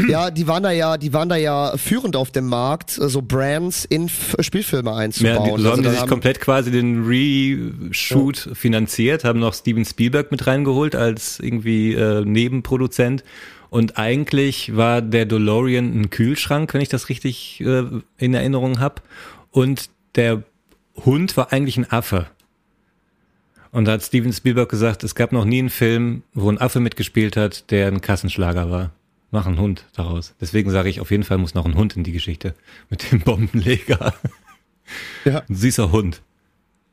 Ja, 0.10 0.30
die 0.32 0.48
waren 0.48 0.62
da 0.64 0.72
ja, 0.72 0.98
die 0.98 1.12
waren 1.14 1.30
da 1.30 1.36
ja 1.38 1.76
führend 1.78 2.16
auf 2.16 2.32
dem 2.32 2.48
Markt, 2.48 2.98
äh, 3.00 3.10
so 3.10 3.22
Brands 3.22 3.86
in 3.86 4.06
F 4.08 4.36
Spielfilme 4.40 4.90
Ja, 4.90 4.96
einzubauen. 4.98 5.56
die, 5.56 5.62
so 5.62 5.70
haben 5.70 5.72
Also 5.72 5.76
die 5.78 5.84
da 5.84 5.92
sich 5.92 6.00
haben- 6.02 6.10
komplett 6.10 6.40
quasi 6.42 6.72
den 6.72 7.06
Reshoot 7.06 8.50
finanziert, 8.54 9.24
haben 9.24 9.40
noch 9.40 9.54
Steven 9.54 9.86
Spielberg 9.86 10.32
mit 10.32 10.48
reingeholt 10.48 10.96
als 10.96 11.40
irgendwie 11.40 11.94
äh, 11.94 12.24
Nebenproduzent. 12.26 13.24
Und 13.72 13.98
eigentlich 13.98 14.76
war 14.76 15.02
der 15.02 15.26
DeLorean 15.26 15.98
ein 15.98 16.10
Kühlschrank, 16.10 16.74
wenn 16.74 16.82
ich 16.82 16.90
das 16.90 17.08
richtig 17.08 17.62
äh, 17.62 17.86
in 18.18 18.34
Erinnerung 18.34 18.82
habe. 18.82 19.02
Und 19.50 19.90
der 20.16 20.44
Hund 21.06 21.38
war 21.38 21.54
eigentlich 21.54 21.78
ein 21.78 21.90
Affe. 21.90 22.28
Und 23.72 23.86
da 23.86 23.94
hat 23.94 24.04
Steven 24.04 24.34
Spielberg 24.34 24.68
gesagt, 24.68 25.06
es 25.06 25.16
gab 25.16 25.32
noch 25.32 25.46
nie 25.46 25.60
einen 25.60 25.70
Film, 25.70 26.24
wo 26.34 26.52
ein 26.52 26.60
Affe 26.60 26.82
mitgespielt 26.82 27.38
hat, 27.38 27.72
der 27.72 27.88
ein 27.88 28.02
Kassenschlager 28.02 28.70
war. 28.70 28.92
Mach 29.32 29.48
einen 29.48 29.58
Hund 29.58 29.86
daraus. 29.96 30.36
Deswegen 30.42 30.70
sage 30.70 30.90
ich, 30.90 31.00
auf 31.00 31.10
jeden 31.10 31.24
Fall 31.24 31.38
muss 31.38 31.54
noch 31.54 31.66
ein 31.66 31.76
Hund 31.76 31.96
in 31.96 32.04
die 32.04 32.12
Geschichte. 32.12 32.56
Mit 32.90 33.10
dem 33.12 33.22
Bombenleger. 33.22 34.14
Ja. 35.24 35.44
Ein 35.48 35.56
süßer 35.56 35.94
Hund. 35.94 36.22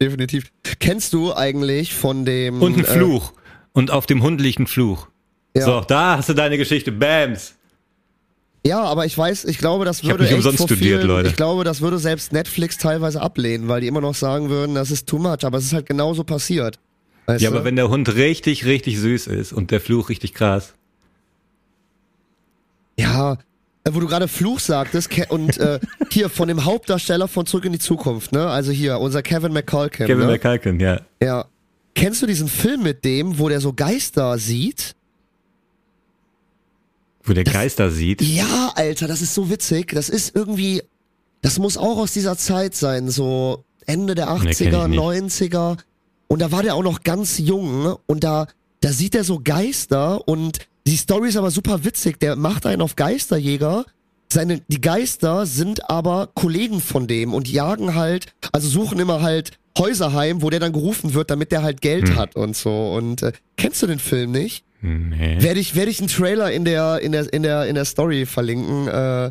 definitiv. 0.01 0.53
Kennst 0.79 1.13
du 1.13 1.35
eigentlich 1.35 1.95
von 1.95 2.25
dem 2.25 2.63
Und 2.63 2.79
ein 2.79 2.85
äh, 2.85 2.87
Fluch. 2.87 3.33
Und 3.73 3.91
auf 3.91 4.07
dem 4.07 4.23
Hund 4.23 4.41
liegt 4.41 4.61
ein 4.61 4.69
Fluch. 4.69 5.09
Ja. 5.59 5.65
So, 5.65 5.81
da 5.81 6.17
hast 6.19 6.29
du 6.29 6.35
deine 6.35 6.59
Geschichte. 6.59 6.93
Bams. 6.93 7.55
Ja, 8.67 8.83
aber 8.83 9.07
ich 9.07 9.17
weiß, 9.17 9.45
ich 9.45 9.59
glaube, 9.59 9.85
das 9.85 10.03
Ich 10.03 10.09
würde 10.09 10.25
echt 10.25 10.35
umsonst 10.35 10.63
studiert, 10.65 11.01
vielen, 11.01 11.07
Leute. 11.07 11.29
Ich 11.29 11.37
glaube, 11.37 11.65
das 11.65 11.81
würde 11.81 11.99
selbst 11.99 12.33
Netflix 12.33 12.77
teilweise 12.77 13.21
ablehnen, 13.21 13.69
weil 13.69 13.81
die 13.81 13.87
immer 13.87 14.01
noch 14.01 14.15
sagen 14.15 14.51
würden, 14.51 14.75
das 14.75 14.91
ist 14.91 15.07
too 15.07 15.19
much, 15.19 15.45
aber 15.45 15.59
es 15.59 15.65
ist 15.65 15.73
halt 15.73 15.87
genauso 15.87 16.25
passiert. 16.25 16.79
Weißt 17.27 17.43
Ja, 17.43 17.51
du? 17.51 17.57
aber 17.57 17.65
wenn 17.65 17.77
der 17.77 17.89
Hund 17.89 18.15
richtig, 18.15 18.65
richtig 18.65 18.99
süß 18.99 19.27
ist 19.29 19.53
und 19.53 19.71
der 19.71 19.81
Fluch 19.81 20.09
richtig 20.09 20.35
krass. 20.35 20.75
Ja, 22.99 23.35
äh, 23.85 23.91
wo 23.93 24.01
du 24.01 24.07
gerade 24.07 24.29
Fluch 24.29 24.61
sagtest 24.61 25.11
und 25.29 25.57
äh, 25.59 25.79
hier 26.11 26.29
von 26.29 26.49
dem 26.49 26.65
Hauptdarsteller 26.65 27.29
von 27.29 27.47
Zurück 27.47 27.65
in 27.65 27.73
die 27.73 27.79
Zukunft, 27.79 28.33
ne? 28.33 28.49
Also 28.49 28.73
hier 28.73 28.99
unser 28.99 29.23
Kevin 29.23 29.53
McCulkin. 29.53 30.07
Kevin 30.07 30.27
ne? 30.27 30.33
McCulkin, 30.33 30.81
ja. 30.81 31.01
Ja. 31.23 31.47
Kennst 31.95 32.23
du 32.23 32.27
diesen 32.27 32.49
Film 32.49 32.83
mit 32.83 33.05
dem, 33.05 33.39
wo 33.39 33.49
der 33.49 33.61
so 33.61 33.73
Geister 33.73 34.39
sieht? 34.39 34.95
Wo 37.29 37.33
der 37.33 37.45
Geister 37.45 37.91
sieht. 37.91 38.23
Ja, 38.23 38.73
Alter, 38.75 39.07
das 39.07 39.23
ist 39.23 39.35
so 39.35 39.51
witzig. 39.51 39.93
Das 39.93 40.09
ist 40.09 40.35
irgendwie, 40.35 40.83
das 41.43 41.59
muss 41.59 41.77
auch 41.77 41.99
aus 41.99 42.13
dieser 42.13 42.37
Zeit 42.37 42.75
sein, 42.75 43.11
so 43.11 43.65
Ende 43.87 44.15
der 44.15 44.27
Nee, 44.35 44.55
kenn 44.55 44.75
80er, 44.75 44.83
ich 44.83 44.89
nicht. 44.89 45.53
90er. 45.53 45.77
Und 46.29 46.43
da 46.43 46.53
war 46.53 46.63
der 46.63 46.75
auch 46.75 46.83
noch 46.83 47.03
ganz 47.03 47.39
jung 47.39 47.97
und 48.07 48.25
da, 48.25 48.47
da 48.81 48.93
sieht 48.93 49.15
er 49.15 49.25
so 49.25 49.41
Geister 49.43 50.27
und 50.29 50.59
die 50.87 50.97
Story 50.97 51.29
ist 51.29 51.37
aber 51.37 51.51
super 51.51 51.85
witzig. 51.85 52.21
Der 52.21 52.37
macht 52.37 52.67
einen 52.67 52.83
auf 52.83 52.97
Geisterjäger. 52.97 53.85
Seine, 54.31 54.61
die 54.69 54.81
Geister 54.81 55.47
sind 55.47 55.89
aber 55.89 56.29
Kollegen 56.35 56.81
von 56.81 57.07
dem 57.07 57.33
und 57.33 57.49
jagen 57.49 57.95
halt, 57.95 58.27
also 58.53 58.69
suchen 58.69 58.99
immer 58.99 59.23
halt 59.23 59.53
Häuser 59.79 60.13
heim, 60.13 60.43
wo 60.43 60.51
der 60.51 60.61
dann 60.61 60.73
gerufen 60.73 61.15
wird, 61.15 61.31
damit 61.31 61.53
der 61.53 61.63
halt 61.63 61.81
Geld 61.81 62.09
Hm. 62.11 62.17
hat 62.17 62.37
und 62.37 62.57
so. 62.57 62.93
Und 62.95 63.23
äh, 63.23 63.33
kennst 63.57 63.83
du 63.83 63.87
den 63.87 63.99
Film 63.99 64.33
nicht? 64.33 64.65
Nee. 64.81 65.37
Werde 65.41 65.59
ich, 65.61 65.75
werde 65.75 65.91
ich 65.91 65.99
einen 65.99 66.09
Trailer 66.09 66.51
in 66.53 66.65
der, 66.65 67.01
in 67.01 67.13
der, 67.13 67.33
in 67.33 67.43
der, 67.43 67.67
in 67.67 67.75
der 67.75 67.85
Story 67.85 68.27
verlinken? 68.27 68.87
Äh, 68.89 69.31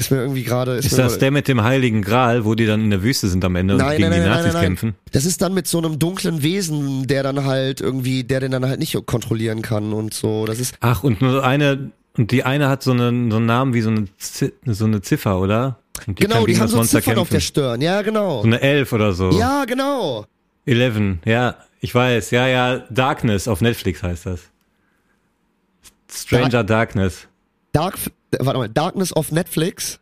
ist 0.00 0.12
mir 0.12 0.18
irgendwie 0.18 0.44
gerade. 0.44 0.76
Ist 0.76 0.92
mir 0.92 0.98
das 1.02 1.18
der 1.18 1.32
mit 1.32 1.48
dem 1.48 1.62
Heiligen 1.64 2.02
Gral, 2.02 2.44
wo 2.44 2.54
die 2.54 2.66
dann 2.66 2.82
in 2.84 2.90
der 2.90 3.02
Wüste 3.02 3.26
sind 3.26 3.44
am 3.44 3.56
Ende 3.56 3.74
und 3.74 3.80
Nein, 3.80 3.96
gegen 3.96 4.10
nein, 4.10 4.20
die 4.20 4.26
nein, 4.28 4.28
Nazis 4.30 4.44
nein, 4.46 4.52
nein, 4.54 4.62
kämpfen? 4.64 4.86
nein. 4.90 5.10
Das 5.12 5.24
ist 5.24 5.42
dann 5.42 5.54
mit 5.54 5.66
so 5.66 5.78
einem 5.78 5.98
dunklen 5.98 6.42
Wesen, 6.44 7.06
der 7.08 7.24
dann 7.24 7.44
halt 7.44 7.80
irgendwie, 7.80 8.22
der 8.22 8.38
den 8.40 8.52
dann 8.52 8.64
halt 8.64 8.78
nicht 8.78 8.96
kontrollieren 9.06 9.60
kann 9.62 9.92
und 9.92 10.14
so. 10.14 10.46
Das 10.46 10.60
ist, 10.60 10.76
Ach, 10.80 11.02
und 11.02 11.20
nur 11.20 11.42
eine, 11.44 11.90
und 12.16 12.30
die 12.30 12.44
eine 12.44 12.68
hat 12.68 12.84
so 12.84 12.92
einen, 12.92 13.30
so 13.32 13.38
einen 13.38 13.46
Namen 13.46 13.74
wie 13.74 13.80
so 13.80 13.90
eine, 13.90 14.06
so 14.66 14.84
eine 14.84 15.02
Ziffer, 15.02 15.40
oder? 15.40 15.78
Und 16.06 16.18
genau, 16.18 16.46
die 16.46 16.58
haben 16.58 16.68
so 16.68 16.76
Monster 16.76 16.98
Ziffern 16.98 17.18
auf 17.18 17.28
der 17.28 17.38
kämpfen. 17.38 17.46
Stirn. 17.46 17.80
Ja, 17.80 18.02
genau. 18.02 18.42
So 18.42 18.46
eine 18.46 18.60
Elf 18.60 18.92
oder 18.92 19.12
so. 19.12 19.30
Ja, 19.30 19.64
genau. 19.64 20.26
Eleven, 20.66 21.20
ja, 21.24 21.56
ich 21.80 21.94
weiß, 21.94 22.30
ja, 22.30 22.46
ja, 22.46 22.78
Darkness 22.90 23.48
auf 23.48 23.60
Netflix 23.60 24.02
heißt 24.02 24.26
das. 24.26 24.40
Stranger 26.10 26.64
Darkness. 26.64 27.26
Dark, 27.72 27.96
warte 28.38 28.58
mal, 28.58 28.68
Darkness 28.68 29.14
of 29.16 29.32
Netflix. 29.32 29.98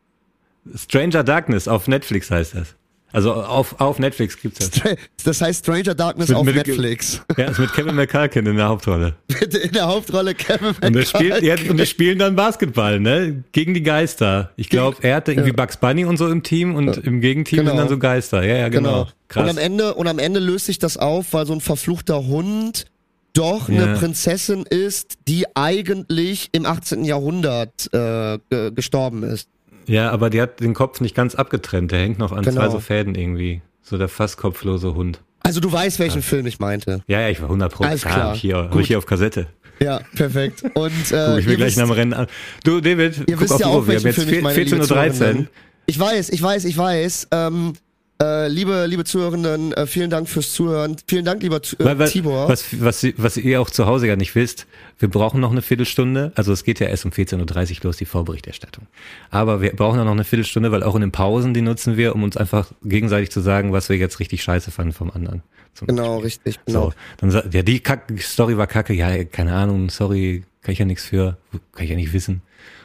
Stranger 0.75 1.23
Darkness 1.23 1.69
auf 1.69 1.87
Netflix 1.89 2.31
heißt 2.31 2.55
das. 2.55 2.75
Also 3.17 3.33
auf, 3.33 3.81
auf 3.81 3.99
Netflix 3.99 4.39
gibt's 4.39 4.69
das. 4.71 4.95
Das 5.25 5.41
heißt 5.41 5.65
Stranger 5.65 5.95
Darkness 5.95 6.29
Mit- 6.29 6.37
auf 6.37 6.45
mit- 6.45 6.55
Netflix. 6.57 7.23
Ja, 7.39 7.47
ist 7.47 7.59
mit 7.59 7.73
Kevin 7.73 7.95
McCulkin 7.95 8.45
in 8.45 8.57
der 8.57 8.69
Hauptrolle. 8.69 9.15
In 9.63 9.73
der 9.73 9.87
Hauptrolle 9.89 10.35
Kevin 10.35 10.75
Und 10.83 10.93
der 10.95 11.07
spielt, 11.07 11.43
ja, 11.43 11.53
McCulkin. 11.55 11.71
und 11.71 11.81
die 11.81 11.87
spielen 11.87 12.19
dann 12.19 12.37
Basketball, 12.37 13.01
ne? 13.01 13.43
Gegen 13.53 13.73
die 13.73 13.83
Geister. 13.83 14.51
Ich 14.57 14.69
glaube, 14.69 14.99
er 15.01 15.17
hatte 15.17 15.33
irgendwie 15.33 15.53
Bugs 15.53 15.79
Bunny 15.79 16.05
und 16.05 16.19
so 16.19 16.29
im 16.29 16.43
Team 16.43 16.75
und 16.75 16.99
im 16.99 17.23
Gegenteam 17.23 17.61
Genau. 17.61 17.71
sind 17.71 17.79
dann 17.79 17.89
so 17.89 17.99
Geister. 17.99 18.45
Ja, 18.45 18.57
ja, 18.57 18.69
genau. 18.69 18.91
Genau. 19.05 19.09
Krass. 19.29 19.45
Und 19.45 19.49
am 19.51 19.59
Ende 19.59 19.95
und 19.95 20.09
am 20.09 20.19
Ende 20.19 20.39
löst 20.39 20.67
sich 20.67 20.79
das 20.79 20.99
auf, 20.99 21.33
weil 21.33 21.47
so 21.47 21.55
ein 21.55 21.63
verfluchter 21.63 22.27
Hund 22.27 22.85
doch 23.33 23.71
Ja. 23.71 23.83
eine 23.85 23.95
Prinzessin 23.97 24.65
ist, 24.69 25.15
die 25.27 25.47
eigentlich 25.57 26.51
im 26.53 26.67
18. 26.67 27.05
Jahrhundert 27.07 27.89
äh, 27.95 28.39
ge- 28.51 28.73
gestorben 28.73 29.23
ist. 29.23 29.49
Ja, 29.87 30.11
aber 30.11 30.31
die 30.31 30.41
hat 30.41 30.61
den 30.61 30.75
Kopf 30.75 31.01
nicht 31.01 31.15
ganz 31.15 31.35
abgetrennt. 31.35 31.93
Der 31.93 32.01
hängt 32.01 32.19
noch 32.19 32.33
an 32.33 32.43
Genau. 32.45 32.61
zwei 32.63 32.69
so 32.71 32.81
Fäden 32.81 33.15
irgendwie. 33.15 33.63
So 33.83 33.99
der 33.99 34.09
fast 34.09 34.37
kopflose 34.37 34.95
Hund. 34.95 35.21
Also 35.43 35.61
du 35.61 35.71
weißt, 35.71 36.01
welchen 36.01 36.23
Film 36.23 36.47
ich 36.47 36.59
meinte. 36.59 37.03
Ja, 37.07 37.21
ja, 37.21 37.29
ich 37.29 37.41
war 37.41 37.49
100 37.49 37.73
Pro. 37.73 37.85
Alles 37.85 38.03
klar. 38.03 38.17
Hab 38.31 38.35
ich, 38.35 38.41
hier, 38.41 38.69
Gut. 38.73 38.83
ich 38.83 38.89
hier 38.89 38.99
auf 38.99 39.07
Kassette. 39.07 39.47
Ja, 39.79 40.01
perfekt. 40.17 40.65
Und 40.75 41.13
äh, 41.13 41.27
Guck 41.29 41.39
ich 41.39 41.47
mir 41.47 41.53
ihr 41.53 41.57
gleich 41.57 41.77
nach 41.77 41.85
dem 41.85 41.93
Rennen 41.93 42.15
an. 42.15 42.27
Du, 42.65 42.81
David, 42.81 43.19
ihr 43.19 43.25
guck 43.37 43.41
wisst 43.43 43.53
auf 43.53 43.61
ja 43.61 43.67
auch, 43.67 43.75
Uhr. 43.77 43.87
Wir 43.89 43.97
haben 43.97 44.05
welchen 44.05 44.07
jetzt 44.07 44.25
Film 44.25 44.35
ich 44.39 44.43
meine, 44.43 44.59
liebe 44.61 44.77
14.13 44.83 45.37
Uhr. 45.37 45.47
Ich 45.87 46.01
weiß, 46.01 46.31
ich 46.31 46.43
weiß, 46.43 46.65
ich 46.65 46.77
weiß. 46.77 47.29
Ähm, 47.31 47.75
äh, 48.21 48.49
liebe, 48.49 48.87
liebe 48.87 49.05
Zuhörenden, 49.05 49.73
äh, 49.73 49.87
vielen 49.87 50.09
Dank 50.09 50.29
fürs 50.29 50.53
Zuhören. 50.53 50.97
Vielen 51.07 51.25
Dank, 51.25 51.43
lieber 51.43 51.57
äh, 51.57 51.99
weil, 51.99 52.09
Tibor. 52.09 52.49
was, 52.49 52.65
was, 52.81 53.07
was 53.17 53.37
ihr 53.37 53.61
auch 53.61 53.69
zu 53.69 53.87
Hause 53.87 54.07
ja 54.07 54.17
nicht 54.17 54.35
wisst, 54.35 54.67
wir 54.99 55.09
brauchen 55.09 55.41
noch 55.41 55.51
eine 55.51 55.61
Viertelstunde. 55.61 56.33
Also 56.35 56.53
es 56.53 56.65
geht 56.65 56.81
ja 56.81 56.87
erst 56.87 57.05
um 57.05 57.11
14.30 57.11 57.79
Uhr 57.79 57.85
los, 57.85 57.99
die 57.99 58.07
Vorberichterstattung. 58.07 58.87
Aber 59.31 59.61
wir 59.61 59.77
brauchen 59.77 60.03
noch 60.03 60.11
eine 60.11 60.25
Viertelstunde, 60.25 60.73
weil 60.73 60.83
auch 60.83 60.95
in 60.95 61.03
den 61.03 61.13
Pausen, 61.13 61.53
die 61.53 61.61
nutzen 61.61 61.97
wir, 61.97 62.15
um 62.15 62.23
uns 62.23 62.37
einfach 62.37 62.73
gegenseitig 62.83 63.31
zu 63.31 63.41
sagen, 63.41 63.73
was 63.73 63.89
wir 63.91 63.97
jetzt 63.97 64.19
richtig 64.19 64.43
scheiße 64.43 64.71
fanden 64.71 64.93
vom 64.93 65.11
anderen. 65.11 65.43
Genau, 65.87 66.19
richtig, 66.19 66.59
genau. 66.65 66.85
So, 66.85 66.93
dann 67.19 67.31
sagt, 67.31 67.53
ja, 67.53 67.63
die 67.63 67.81
Kack 67.81 68.11
Story 68.19 68.57
war 68.57 68.67
kacke, 68.67 68.95
ja, 68.95 69.25
keine 69.25 69.53
Ahnung, 69.53 69.91
sorry, 69.91 70.45
kann 70.63 70.73
ich 70.73 70.79
ja 70.79 70.87
nichts 70.87 71.05
für, 71.05 71.37
kann 71.73 71.85
ich 71.85 71.91
ja 71.91 71.97
nicht 71.97 72.15
wissen. 72.15 72.41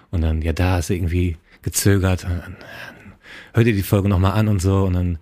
Und 0.09 0.21
dann, 0.21 0.41
ja, 0.41 0.51
da 0.51 0.81
du 0.81 0.93
irgendwie 0.93 1.37
gezögert. 1.61 2.25
Und 2.25 2.57
hör 3.53 3.63
dir 3.63 3.73
die 3.73 3.83
Folge 3.83 4.09
nochmal 4.09 4.33
an 4.33 4.47
und 4.47 4.61
so 4.61 4.83
und 4.83 4.93
dann 4.93 5.17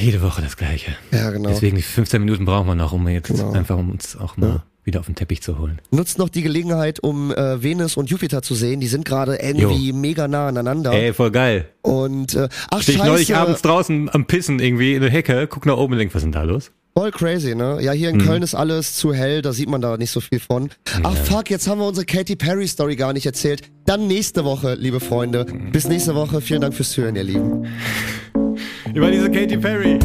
jede 0.00 0.22
Woche 0.22 0.42
das 0.42 0.56
Gleiche. 0.56 0.92
Ja, 1.10 1.30
genau. 1.30 1.48
Deswegen 1.48 1.76
die 1.76 1.82
15 1.82 2.20
Minuten 2.22 2.44
brauchen 2.44 2.66
wir 2.68 2.74
noch, 2.74 2.92
um 2.92 3.08
jetzt 3.08 3.28
Genau. 3.28 3.52
einfach 3.52 3.76
um 3.76 3.90
uns 3.90 4.16
auch 4.16 4.36
mal 4.36 4.62
wieder 4.84 5.00
auf 5.00 5.06
den 5.06 5.14
Teppich 5.14 5.42
zu 5.42 5.58
holen. 5.58 5.80
Nutzt 5.90 6.18
noch 6.18 6.28
die 6.28 6.42
Gelegenheit, 6.42 7.00
um 7.00 7.30
äh, 7.32 7.62
Venus 7.62 7.96
und 7.96 8.10
Jupiter 8.10 8.42
zu 8.42 8.54
sehen. 8.54 8.80
Die 8.80 8.88
sind 8.88 9.04
gerade 9.04 9.36
irgendwie 9.36 9.92
mega 9.92 10.26
nah 10.28 10.48
aneinander. 10.48 10.92
Ey, 10.92 11.12
voll 11.12 11.30
geil. 11.30 11.68
Und 11.82 12.34
äh, 12.34 12.48
ach 12.70 12.82
Stehe 12.82 12.98
ich 12.98 13.04
neulich 13.04 13.28
scheiße, 13.28 13.40
abends 13.40 13.62
draußen 13.62 14.10
am 14.12 14.26
Pissen 14.26 14.58
irgendwie 14.58 14.94
in 14.94 15.00
der 15.02 15.10
Hecke, 15.10 15.46
guck 15.46 15.66
nach 15.66 15.76
oben 15.76 15.92
und 15.94 15.98
denk, 15.98 16.12
was 16.14 16.20
ist 16.22 16.24
denn 16.24 16.32
da 16.32 16.42
los? 16.42 16.72
Voll 16.96 17.10
crazy, 17.10 17.54
ne? 17.54 17.78
Ja, 17.80 17.92
hier 17.92 18.10
in 18.10 18.16
Mhm. 18.16 18.26
Köln 18.26 18.42
ist 18.42 18.54
alles 18.54 18.94
zu 18.96 19.12
hell, 19.14 19.42
da 19.42 19.52
sieht 19.52 19.68
man 19.68 19.80
da 19.80 19.96
nicht 19.96 20.10
so 20.10 20.20
viel 20.20 20.40
von. 20.40 20.70
Ach 21.02 21.16
fuck, 21.16 21.50
jetzt 21.50 21.66
haben 21.68 21.80
wir 21.80 21.86
unsere 21.86 22.04
Katy 22.06 22.36
Perry 22.36 22.66
Story 22.68 22.96
gar 22.96 23.12
nicht 23.12 23.26
erzählt. 23.26 23.62
Dann 23.86 24.06
nächste 24.06 24.44
Woche, 24.44 24.74
liebe 24.74 25.00
Freunde. 25.00 25.46
Bis 25.72 25.88
nächste 25.88 26.14
Woche. 26.14 26.40
Vielen 26.40 26.60
Dank 26.60 26.74
fürs 26.74 26.90
Zuhören, 26.90 27.16
ihr 27.16 27.24
Lieben. 27.24 27.66
Über 28.94 29.10
diese 29.10 29.30
Katy 29.30 29.56
Perry. 29.56 29.98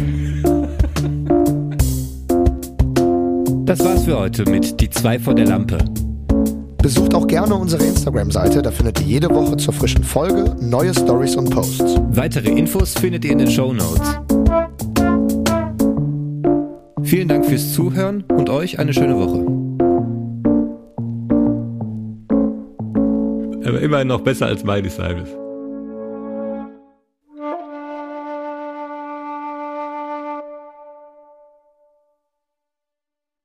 Das 3.66 3.80
war's 3.84 4.06
für 4.06 4.18
heute 4.18 4.50
mit 4.50 4.80
Die 4.80 4.90
zwei 4.90 5.20
vor 5.20 5.36
der 5.36 5.46
Lampe. 5.46 5.78
Besucht 6.82 7.14
auch 7.14 7.28
gerne 7.28 7.54
unsere 7.54 7.84
Instagram-Seite, 7.84 8.62
da 8.62 8.72
findet 8.72 9.02
ihr 9.02 9.08
jede 9.08 9.30
Woche 9.30 9.58
zur 9.58 9.74
frischen 9.74 10.06
Folge 10.06 10.56
neue 10.62 10.94
Stories 10.94 11.36
und 11.36 11.50
Posts. 11.50 11.98
Weitere 12.12 12.50
Infos 12.50 12.94
findet 12.94 13.26
ihr 13.26 13.32
in 13.32 13.40
den 13.40 13.52
Show 13.52 13.74
Notes. 13.74 14.20
Vielen 17.08 17.30
Dank 17.30 17.46
fürs 17.46 17.72
Zuhören 17.72 18.26
und 18.34 18.50
euch 18.50 18.80
eine 18.80 18.94
schöne 18.94 19.16
Woche. 19.18 19.40
Aber 23.66 23.80
immerhin 23.80 24.10
noch 24.10 24.20
besser 24.20 24.48
als 24.48 24.66
Miley 24.66 24.90
Cyrus. 24.90 25.47